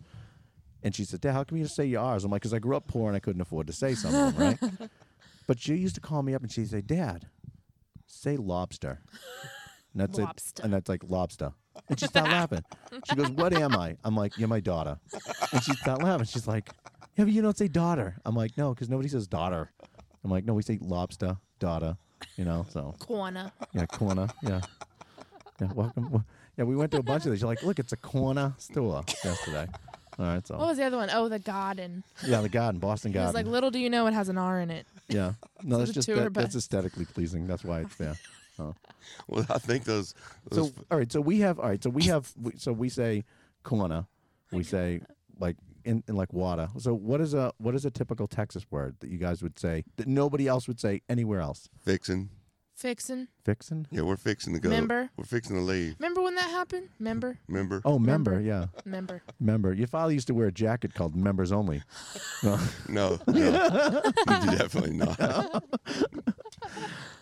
And 0.82 0.94
she 0.94 1.04
said, 1.04 1.20
"Dad, 1.20 1.32
how 1.32 1.44
come 1.44 1.58
you 1.58 1.64
just 1.64 1.76
say 1.76 1.86
your 1.86 2.02
R's?" 2.02 2.24
I'm 2.24 2.30
like, 2.30 2.42
"Cause 2.42 2.54
I 2.54 2.58
grew 2.58 2.76
up 2.76 2.88
poor 2.88 3.08
and 3.08 3.16
I 3.16 3.20
couldn't 3.20 3.40
afford 3.42 3.66
to 3.68 3.72
say 3.72 3.94
some 3.94 4.14
of 4.14 4.36
them, 4.36 4.58
right?" 4.60 4.90
but 5.46 5.60
she 5.60 5.74
used 5.76 5.94
to 5.96 6.00
call 6.00 6.22
me 6.22 6.34
up 6.34 6.42
and 6.42 6.50
she'd 6.50 6.70
say, 6.70 6.80
"Dad, 6.80 7.26
say 8.06 8.36
lobster." 8.36 9.00
And 9.94 10.00
that's 10.00 10.18
it. 10.18 10.60
And 10.64 10.72
that's 10.72 10.88
like 10.88 11.02
lobster. 11.06 11.52
And 11.88 11.98
she 12.00 12.06
started 12.06 12.32
laughing. 12.32 12.64
She 13.08 13.14
goes, 13.14 13.30
"What 13.30 13.52
am 13.52 13.76
I?" 13.76 13.96
I'm 14.04 14.16
like, 14.16 14.38
"You're 14.38 14.48
my 14.48 14.60
daughter." 14.60 14.98
And 15.52 15.62
she 15.62 15.72
started 15.74 16.04
laughing. 16.04 16.26
She's 16.26 16.46
like, 16.48 16.70
"Yeah, 17.16 17.24
but 17.24 17.32
you 17.32 17.42
don't 17.42 17.56
say 17.56 17.68
daughter." 17.68 18.16
I'm 18.24 18.34
like, 18.34 18.56
"No, 18.56 18.74
because 18.74 18.88
nobody 18.88 19.08
says 19.08 19.26
daughter." 19.26 19.70
I'm 20.24 20.30
like, 20.30 20.44
"No, 20.44 20.54
we 20.54 20.62
say 20.62 20.78
lobster, 20.80 21.36
daughter." 21.58 21.96
You 22.36 22.44
know, 22.44 22.64
so 22.70 22.94
Corner. 23.00 23.50
yeah, 23.72 23.84
corner, 23.86 24.28
yeah, 24.42 24.60
yeah. 25.60 25.72
Welcome. 25.74 26.24
Yeah, 26.56 26.64
we 26.64 26.76
went 26.76 26.92
to 26.92 26.98
a 26.98 27.02
bunch 27.02 27.24
of 27.24 27.32
these. 27.32 27.40
You're 27.40 27.48
like, 27.50 27.62
"Look, 27.62 27.78
it's 27.78 27.92
a 27.92 27.96
corner 27.96 28.54
store." 28.58 29.02
Yesterday. 29.24 29.66
All 30.18 30.26
right, 30.26 30.46
so 30.46 30.56
What 30.58 30.66
was 30.68 30.76
the 30.78 30.84
other 30.84 30.96
one? 30.98 31.08
Oh, 31.12 31.28
the 31.28 31.38
garden. 31.38 32.04
yeah, 32.26 32.40
the 32.42 32.48
garden, 32.48 32.78
Boston 32.80 33.12
He 33.12 33.18
was 33.18 33.32
Garden. 33.32 33.46
like, 33.46 33.52
little 33.52 33.70
do 33.70 33.78
you 33.78 33.88
know 33.90 34.06
it 34.06 34.14
has 34.14 34.28
an 34.28 34.36
R 34.38 34.60
in 34.60 34.70
it. 34.70 34.86
yeah, 35.08 35.32
no, 35.62 35.78
that's 35.78 35.90
the 35.90 35.94
just 35.94 36.06
two 36.08 36.14
are 36.14 36.24
that, 36.24 36.34
that's 36.34 36.54
aesthetically 36.56 37.04
pleasing. 37.06 37.46
That's 37.46 37.64
why 37.64 37.80
it's 37.80 37.96
there. 37.96 38.16
Oh. 38.58 38.74
Well, 39.28 39.46
I 39.48 39.56
think 39.58 39.84
those. 39.84 40.14
those 40.50 40.68
So 40.68 40.74
all 40.90 40.98
right, 40.98 41.10
so 41.10 41.22
we 41.22 41.40
have 41.40 41.58
all 41.58 41.68
right, 41.70 41.82
so 41.82 41.88
we 41.88 42.02
have 42.04 42.30
we, 42.40 42.52
so 42.58 42.70
we 42.74 42.90
say 42.90 43.24
corner, 43.62 44.04
we 44.52 44.62
say 44.62 45.00
like 45.40 45.56
in, 45.86 46.04
in 46.06 46.16
like 46.16 46.34
water. 46.34 46.68
So 46.78 46.92
what 46.92 47.22
is 47.22 47.32
a 47.32 47.54
what 47.56 47.74
is 47.74 47.86
a 47.86 47.90
typical 47.90 48.28
Texas 48.28 48.66
word 48.70 48.96
that 49.00 49.08
you 49.08 49.16
guys 49.16 49.42
would 49.42 49.58
say 49.58 49.84
that 49.96 50.06
nobody 50.06 50.48
else 50.48 50.68
would 50.68 50.78
say 50.78 51.00
anywhere 51.08 51.40
else? 51.40 51.70
Fixing. 52.74 53.28
Fixin'. 53.44 53.84
Fixin'? 53.84 53.86
Yeah, 53.90 54.02
we're 54.02 54.16
fixing 54.16 54.54
to 54.54 54.60
go. 54.60 54.68
Member. 54.68 55.10
We're 55.16 55.24
fixing 55.24 55.56
to 55.56 55.62
leave. 55.62 55.96
Remember 55.98 56.22
when 56.22 56.34
that 56.36 56.50
happened? 56.50 56.88
Member? 56.98 57.38
Remember? 57.48 57.80
Oh, 57.84 57.98
member, 57.98 58.32
Member. 58.32 58.46
yeah, 58.46 58.66
Member. 58.84 59.22
member. 59.40 59.72
Your 59.72 59.86
father 59.86 60.12
used 60.12 60.26
to 60.28 60.34
wear 60.34 60.46
a 60.46 60.52
jacket 60.52 60.94
called 60.94 61.14
"Members 61.14 61.52
Only." 61.52 61.82
No, 62.42 62.58
No, 62.88 63.18
no, 63.28 64.02
definitely 64.26 64.92
not. 64.96 65.64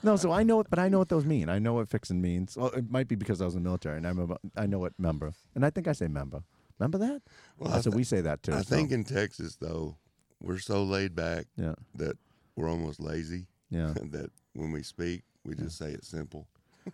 no. 0.02 0.16
So 0.16 0.32
I 0.32 0.42
know 0.42 0.60
it, 0.60 0.66
but 0.70 0.78
I 0.78 0.88
know 0.88 0.98
what 0.98 1.08
those 1.08 1.24
mean. 1.24 1.48
I 1.48 1.58
know 1.58 1.74
what 1.74 1.88
fixing 1.88 2.20
means. 2.20 2.56
Well, 2.56 2.68
it 2.68 2.90
might 2.90 3.08
be 3.08 3.14
because 3.16 3.40
I 3.40 3.44
was 3.44 3.54
in 3.54 3.62
the 3.62 3.68
military, 3.68 3.96
and 3.98 4.06
I 4.06 4.10
remember 4.10 4.36
I 4.56 4.66
know 4.66 4.78
what 4.78 4.92
member, 4.98 5.32
and 5.54 5.64
I 5.64 5.70
think 5.70 5.88
I 5.88 5.92
say 5.92 6.06
member. 6.08 6.42
Remember 6.78 6.98
that? 6.98 7.22
Well, 7.58 7.72
I, 7.72 7.80
so 7.80 7.90
th- 7.90 7.96
we 7.96 8.04
say 8.04 8.20
that 8.22 8.42
too. 8.42 8.52
I 8.54 8.62
so, 8.62 8.74
think 8.74 8.90
in 8.90 9.04
Texas 9.04 9.56
though, 9.60 9.96
we're 10.40 10.58
so 10.58 10.82
laid 10.82 11.14
back 11.14 11.46
yeah, 11.56 11.74
that 11.96 12.16
we're 12.56 12.70
almost 12.70 13.00
lazy. 13.00 13.46
yeah. 13.70 13.92
that 14.10 14.30
when 14.54 14.72
we 14.72 14.82
speak, 14.82 15.22
we 15.44 15.54
just 15.54 15.78
say 15.78 15.90
it 15.90 16.04
simple. 16.04 16.46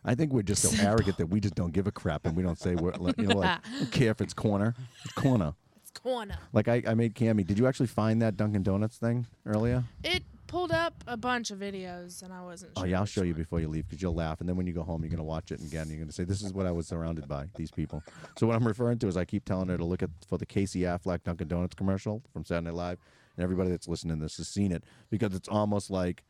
I 0.04 0.14
think 0.14 0.32
we're 0.32 0.42
just 0.42 0.62
so 0.62 0.82
arrogant 0.82 1.16
that 1.18 1.26
we 1.26 1.40
just 1.40 1.54
don't 1.54 1.72
give 1.72 1.86
a 1.86 1.92
crap 1.92 2.26
and 2.26 2.36
we 2.36 2.42
don't 2.42 2.58
say 2.58 2.74
we're 2.74 2.92
you 3.16 3.26
know 3.26 3.36
like 3.36 3.60
don't 3.78 3.92
care 3.92 4.10
if 4.10 4.20
it's 4.20 4.34
corner. 4.34 4.74
It's 5.04 5.14
corner. 5.14 5.54
It's 5.80 5.90
corner. 5.90 6.36
Like 6.52 6.68
I, 6.68 6.82
I 6.86 6.94
made 6.94 7.14
Cami. 7.14 7.46
Did 7.46 7.58
you 7.58 7.66
actually 7.66 7.86
find 7.86 8.20
that 8.22 8.36
Dunkin' 8.36 8.62
Donuts 8.62 8.98
thing 8.98 9.26
earlier? 9.46 9.84
It 10.02 10.24
pulled 10.46 10.72
up 10.72 10.94
a 11.06 11.16
bunch 11.16 11.50
of 11.50 11.58
videos, 11.58 12.22
and 12.22 12.32
I 12.32 12.42
wasn't 12.42 12.72
oh, 12.76 12.80
sure. 12.80 12.86
Oh 12.86 12.90
yeah, 12.90 12.96
I'll 12.96 13.02
which 13.02 13.10
show 13.10 13.22
you 13.22 13.32
one. 13.32 13.42
before 13.42 13.60
you 13.60 13.68
leave 13.68 13.88
because 13.88 14.02
you'll 14.02 14.14
laugh, 14.14 14.40
and 14.40 14.48
then 14.48 14.56
when 14.56 14.66
you 14.66 14.72
go 14.72 14.82
home, 14.82 15.02
you're 15.02 15.10
gonna 15.10 15.24
watch 15.24 15.52
it 15.52 15.60
again. 15.60 15.88
You're 15.88 15.98
gonna 15.98 16.12
say, 16.12 16.24
"This 16.24 16.42
is 16.42 16.52
what 16.52 16.66
I 16.66 16.72
was 16.72 16.86
surrounded 16.86 17.28
by. 17.28 17.46
These 17.56 17.70
people." 17.70 18.02
So 18.38 18.46
what 18.46 18.56
I'm 18.56 18.66
referring 18.66 18.98
to 19.00 19.08
is 19.08 19.16
I 19.16 19.24
keep 19.24 19.44
telling 19.44 19.68
her 19.68 19.76
to 19.76 19.84
look 19.84 20.02
at 20.02 20.10
for 20.28 20.38
the 20.38 20.46
Casey 20.46 20.80
Affleck 20.80 21.24
Dunkin' 21.24 21.48
Donuts 21.48 21.74
commercial 21.74 22.22
from 22.32 22.44
Saturday 22.44 22.66
Night 22.66 22.74
Live, 22.74 22.98
and 23.36 23.44
everybody 23.44 23.70
that's 23.70 23.88
listening 23.88 24.18
to 24.18 24.22
this 24.22 24.36
has 24.36 24.48
seen 24.48 24.72
it 24.72 24.84
because 25.10 25.34
it's 25.34 25.48
almost 25.48 25.90
like 25.90 26.22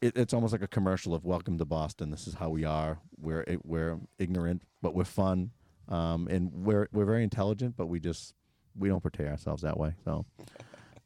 it, 0.00 0.16
it's 0.16 0.32
almost 0.32 0.52
like 0.52 0.62
a 0.62 0.68
commercial 0.68 1.14
of 1.14 1.24
"Welcome 1.24 1.58
to 1.58 1.64
Boston. 1.64 2.10
This 2.10 2.26
is 2.26 2.34
how 2.34 2.50
we 2.50 2.64
are. 2.64 2.98
We're 3.18 3.44
we're 3.64 3.98
ignorant, 4.18 4.62
but 4.82 4.94
we're 4.94 5.04
fun, 5.04 5.50
um, 5.88 6.28
and 6.28 6.50
we're 6.52 6.88
we're 6.92 7.04
very 7.04 7.22
intelligent, 7.22 7.76
but 7.76 7.86
we 7.86 8.00
just 8.00 8.34
we 8.78 8.88
don't 8.88 9.00
portray 9.00 9.28
ourselves 9.28 9.62
that 9.62 9.78
way. 9.78 9.94
So, 10.04 10.24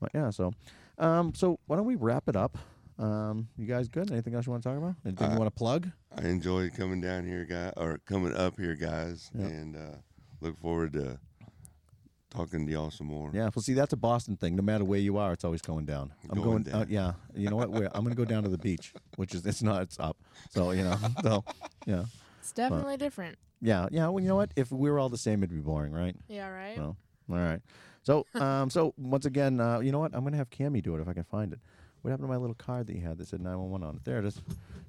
but 0.00 0.10
yeah, 0.14 0.30
so 0.30 0.52
um, 0.98 1.34
so 1.34 1.58
why 1.66 1.76
don't 1.76 1.86
we 1.86 1.96
wrap 1.96 2.28
it 2.28 2.36
up? 2.36 2.56
Um, 2.98 3.48
you 3.58 3.66
guys 3.66 3.88
good? 3.88 4.12
Anything 4.12 4.34
else 4.34 4.46
you 4.46 4.52
want 4.52 4.62
to 4.62 4.68
talk 4.68 4.78
about? 4.78 4.94
Anything 5.04 5.32
you 5.32 5.38
want 5.38 5.48
to 5.52 5.58
plug? 5.58 5.90
I 6.16 6.28
enjoyed 6.28 6.74
coming 6.74 7.00
down 7.00 7.26
here, 7.26 7.44
guy, 7.44 7.72
or 7.76 7.98
coming 8.06 8.34
up 8.36 8.56
here, 8.56 8.76
guys, 8.76 9.30
Yep. 9.34 9.48
and 9.50 9.76
uh, 9.76 9.96
look 10.40 10.56
forward 10.60 10.92
to 10.92 11.18
talking 12.34 12.66
to 12.66 12.72
y'all 12.72 12.90
some 12.90 13.06
more. 13.08 13.30
Yeah, 13.32 13.50
well, 13.54 13.62
see, 13.62 13.72
that's 13.74 13.92
a 13.92 13.96
Boston 13.96 14.36
thing. 14.36 14.56
No 14.56 14.62
matter 14.62 14.84
where 14.84 14.98
you 15.00 15.16
are, 15.18 15.32
it's 15.32 15.44
always 15.44 15.62
going 15.62 15.84
down. 15.86 16.12
I'm 16.30 16.40
Going 16.42 16.62
going. 16.64 16.74
Uh, 16.74 16.78
down. 16.80 16.86
yeah, 16.90 17.12
you 17.34 17.48
know 17.48 17.56
what? 17.56 17.70
Where 17.70 17.88
I'm 17.96 18.02
going 18.04 18.14
to 18.14 18.20
go 18.20 18.24
down 18.24 18.42
to 18.42 18.48
the 18.48 18.58
beach, 18.58 18.92
which 19.16 19.34
is 19.34 19.44
it's 19.46 19.62
not. 19.62 19.82
It's 19.82 19.98
up. 20.00 20.16
So 20.50 20.72
you 20.72 20.82
know. 20.84 20.96
So 21.22 21.44
yeah, 21.86 22.04
It's 22.40 22.52
definitely 22.52 22.96
different. 22.96 23.38
yeah, 23.60 23.88
yeah. 23.90 24.08
Well, 24.08 24.22
you 24.22 24.28
know 24.28 24.36
what? 24.36 24.50
If 24.56 24.70
we 24.72 24.90
were 24.90 24.98
all 24.98 25.08
the 25.08 25.18
same, 25.18 25.42
it'd 25.42 25.54
be 25.54 25.60
boring, 25.60 25.92
right? 25.92 26.16
Yeah, 26.28 26.48
right. 26.48 26.76
Well, 26.76 26.96
all 27.30 27.36
right. 27.36 27.60
So, 28.02 28.26
um, 28.34 28.68
so 28.68 28.92
once 28.98 29.24
again, 29.24 29.60
uh, 29.60 29.78
you 29.80 29.90
know 29.92 29.98
what? 30.00 30.14
I'm 30.14 30.24
gonna 30.24 30.36
have 30.36 30.50
Cami 30.50 30.82
do 30.82 30.94
it 30.96 31.00
if 31.00 31.08
I 31.08 31.12
can 31.14 31.24
find 31.24 31.52
it. 31.52 31.58
What 32.02 32.10
happened 32.10 32.28
to 32.28 32.32
my 32.32 32.36
little 32.36 32.54
card 32.54 32.86
that 32.88 32.94
you 32.96 33.00
had 33.00 33.16
that 33.16 33.28
said 33.28 33.40
911 33.40 33.86
on 33.88 33.96
it? 33.96 34.04
There 34.04 34.18
it 34.18 34.26
is. 34.26 34.34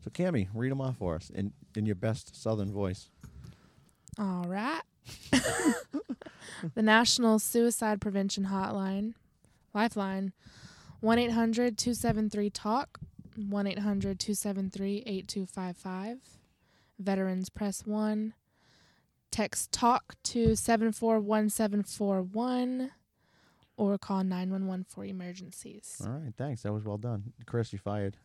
So, 0.04 0.10
Cami, 0.10 0.50
read 0.54 0.70
them 0.72 0.82
off 0.82 0.98
for 0.98 1.16
us 1.16 1.30
in 1.30 1.54
in 1.76 1.86
your 1.86 1.96
best 1.96 2.36
Southern 2.42 2.74
voice. 2.74 3.10
All 4.20 4.44
right. 4.48 4.82
the 6.74 6.82
National 6.82 7.40
Suicide 7.40 8.02
Prevention 8.02 8.46
Hotline, 8.46 9.14
Lifeline, 9.74 10.34
1 11.02 11.20
800 11.20 11.78
273 11.78 12.50
TALK, 12.50 13.00
1 13.36 13.68
800 13.68 14.20
273 14.20 15.04
8255. 15.06 16.18
Veterans 16.98 17.50
Press 17.50 17.86
1. 17.86 18.34
Text 19.32 19.72
TALK 19.72 20.16
to 20.24 20.56
741741 20.56 22.92
or 23.78 23.98
call 23.98 24.24
911 24.24 24.86
for 24.88 25.04
emergencies. 25.04 26.02
All 26.06 26.14
right, 26.14 26.34
thanks. 26.38 26.62
That 26.64 26.72
was 26.72 26.86
well 26.86 26.98
done, 26.98 27.34
Chris. 27.46 27.74
You 27.74 27.80
fired. 27.80 28.16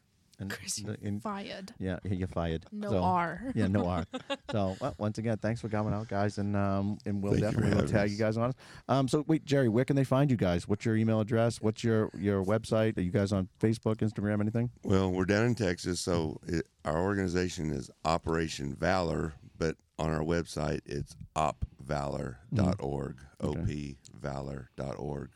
And 0.41 0.51
Chris, 0.59 0.76
the- 0.76 0.97
in- 1.03 1.20
Fired. 1.20 1.72
yeah, 1.78 1.99
you're 2.05 2.26
fired. 2.28 2.64
No 2.72 2.91
So- 2.91 3.03
R. 3.03 3.43
Yeah, 3.55 3.66
no 3.68 3.86
R. 3.86 4.05
so 4.51 4.76
well, 4.80 4.95
once 4.99 5.18
again, 5.18 5.36
thanks 5.36 5.61
for 5.61 5.68
coming 5.68 5.93
out, 5.93 6.09
guys, 6.09 6.38
and 6.38 6.57
um, 6.57 6.99
and 7.07 7.22
we'll 7.22 7.32
Thank 7.32 7.45
you 7.45 7.51
for 7.53 7.57
definitely 7.61 7.82
will 7.82 7.88
tag 7.88 8.07
us. 8.07 8.11
you 8.12 8.16
guys 8.18 8.36
on. 8.36 8.49
Us. 8.51 8.55
Um, 8.88 9.07
so 9.07 9.24
wait, 9.28 9.45
Jerry, 9.45 9.68
where 9.68 9.84
can 9.84 9.97
they 9.97 10.05
find 10.05 10.30
you 10.30 10.36
guys? 10.36 10.66
What's 10.66 10.84
your 10.84 10.97
email 10.97 11.20
address? 11.20 11.61
What's 11.61 11.84
your 11.84 12.11
your 12.16 12.43
website? 12.45 12.97
Are 12.99 13.03
you 13.03 13.11
guys 13.11 13.32
on 13.32 13.49
Facebook, 13.61 13.97
Instagram, 13.99 14.41
anything? 14.41 14.70
Well, 14.82 15.11
we're 15.12 15.26
down 15.26 15.45
in 15.47 15.55
Texas, 15.55 16.01
so 16.01 16.41
it, 16.47 16.66
our 16.84 16.99
organization 17.01 17.70
is 17.70 17.91
Operation 18.05 18.74
Valor, 18.74 19.34
but 19.59 19.76
on 19.99 20.11
our 20.11 20.22
website 20.24 20.80
it's 20.86 21.14
opvalor.org, 21.36 23.16
Okay. 23.43 23.97
opvalor.org. 24.22 25.30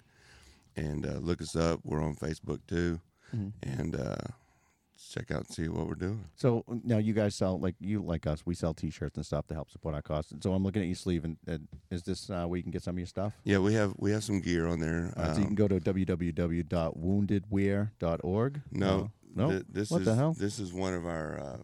And 0.77 1.07
uh, 1.07 1.19
look 1.21 1.41
us 1.41 1.55
up. 1.55 1.81
We're 1.85 2.03
on 2.03 2.17
Facebook 2.17 2.61
too. 2.67 3.01
Mhm. 3.35 3.53
And 3.63 3.95
uh, 3.97 4.17
check 5.15 5.31
out 5.31 5.47
and 5.47 5.51
see 5.51 5.69
what 5.69 5.87
we're 5.87 5.95
doing. 5.95 6.25
So 6.35 6.65
now 6.83 6.99
you 6.99 7.13
guys 7.15 7.35
sell 7.37 7.59
like 7.61 7.77
you 7.81 8.03
like 8.03 8.27
us. 8.27 8.45
We 8.45 8.55
sell 8.55 8.75
T-shirts 8.75 9.17
and 9.17 9.25
stuff 9.25 9.47
to 9.49 9.55
help 9.55 9.71
support 9.71 9.95
our 9.95 10.03
costs. 10.03 10.33
So 10.41 10.53
I'm 10.53 10.63
looking 10.65 10.83
at 10.83 10.89
your 10.89 10.97
sleeve, 10.97 11.25
and, 11.25 11.37
and 11.47 11.69
is 11.91 12.03
this 12.03 12.29
uh, 12.31 12.45
where 12.47 12.57
you 12.57 12.63
can 12.63 12.73
get 12.73 12.83
some 12.83 12.95
of 12.97 12.99
your 12.99 13.07
stuff? 13.07 13.33
Yeah, 13.45 13.59
we 13.59 13.75
have 13.75 13.95
we 13.99 14.11
have 14.13 14.25
some 14.25 14.41
gear 14.41 14.67
on 14.67 14.81
there. 14.81 15.13
Right, 15.17 15.35
so 15.35 15.41
you 15.41 15.47
can 15.47 15.49
Um, 15.49 15.55
go 15.55 15.69
to 15.69 15.81
www.woundedwear.org. 15.81 18.61
no, 18.73 19.11
no. 19.35 19.51
th- 19.51 19.65
this 19.69 19.91
What 19.91 20.01
is 20.01 20.07
the 20.07 20.15
hell? 20.15 20.35
this 20.39 20.59
is 20.59 20.73
one 20.73 20.95
of 20.95 21.07
our 21.07 21.39
uh, 21.41 21.57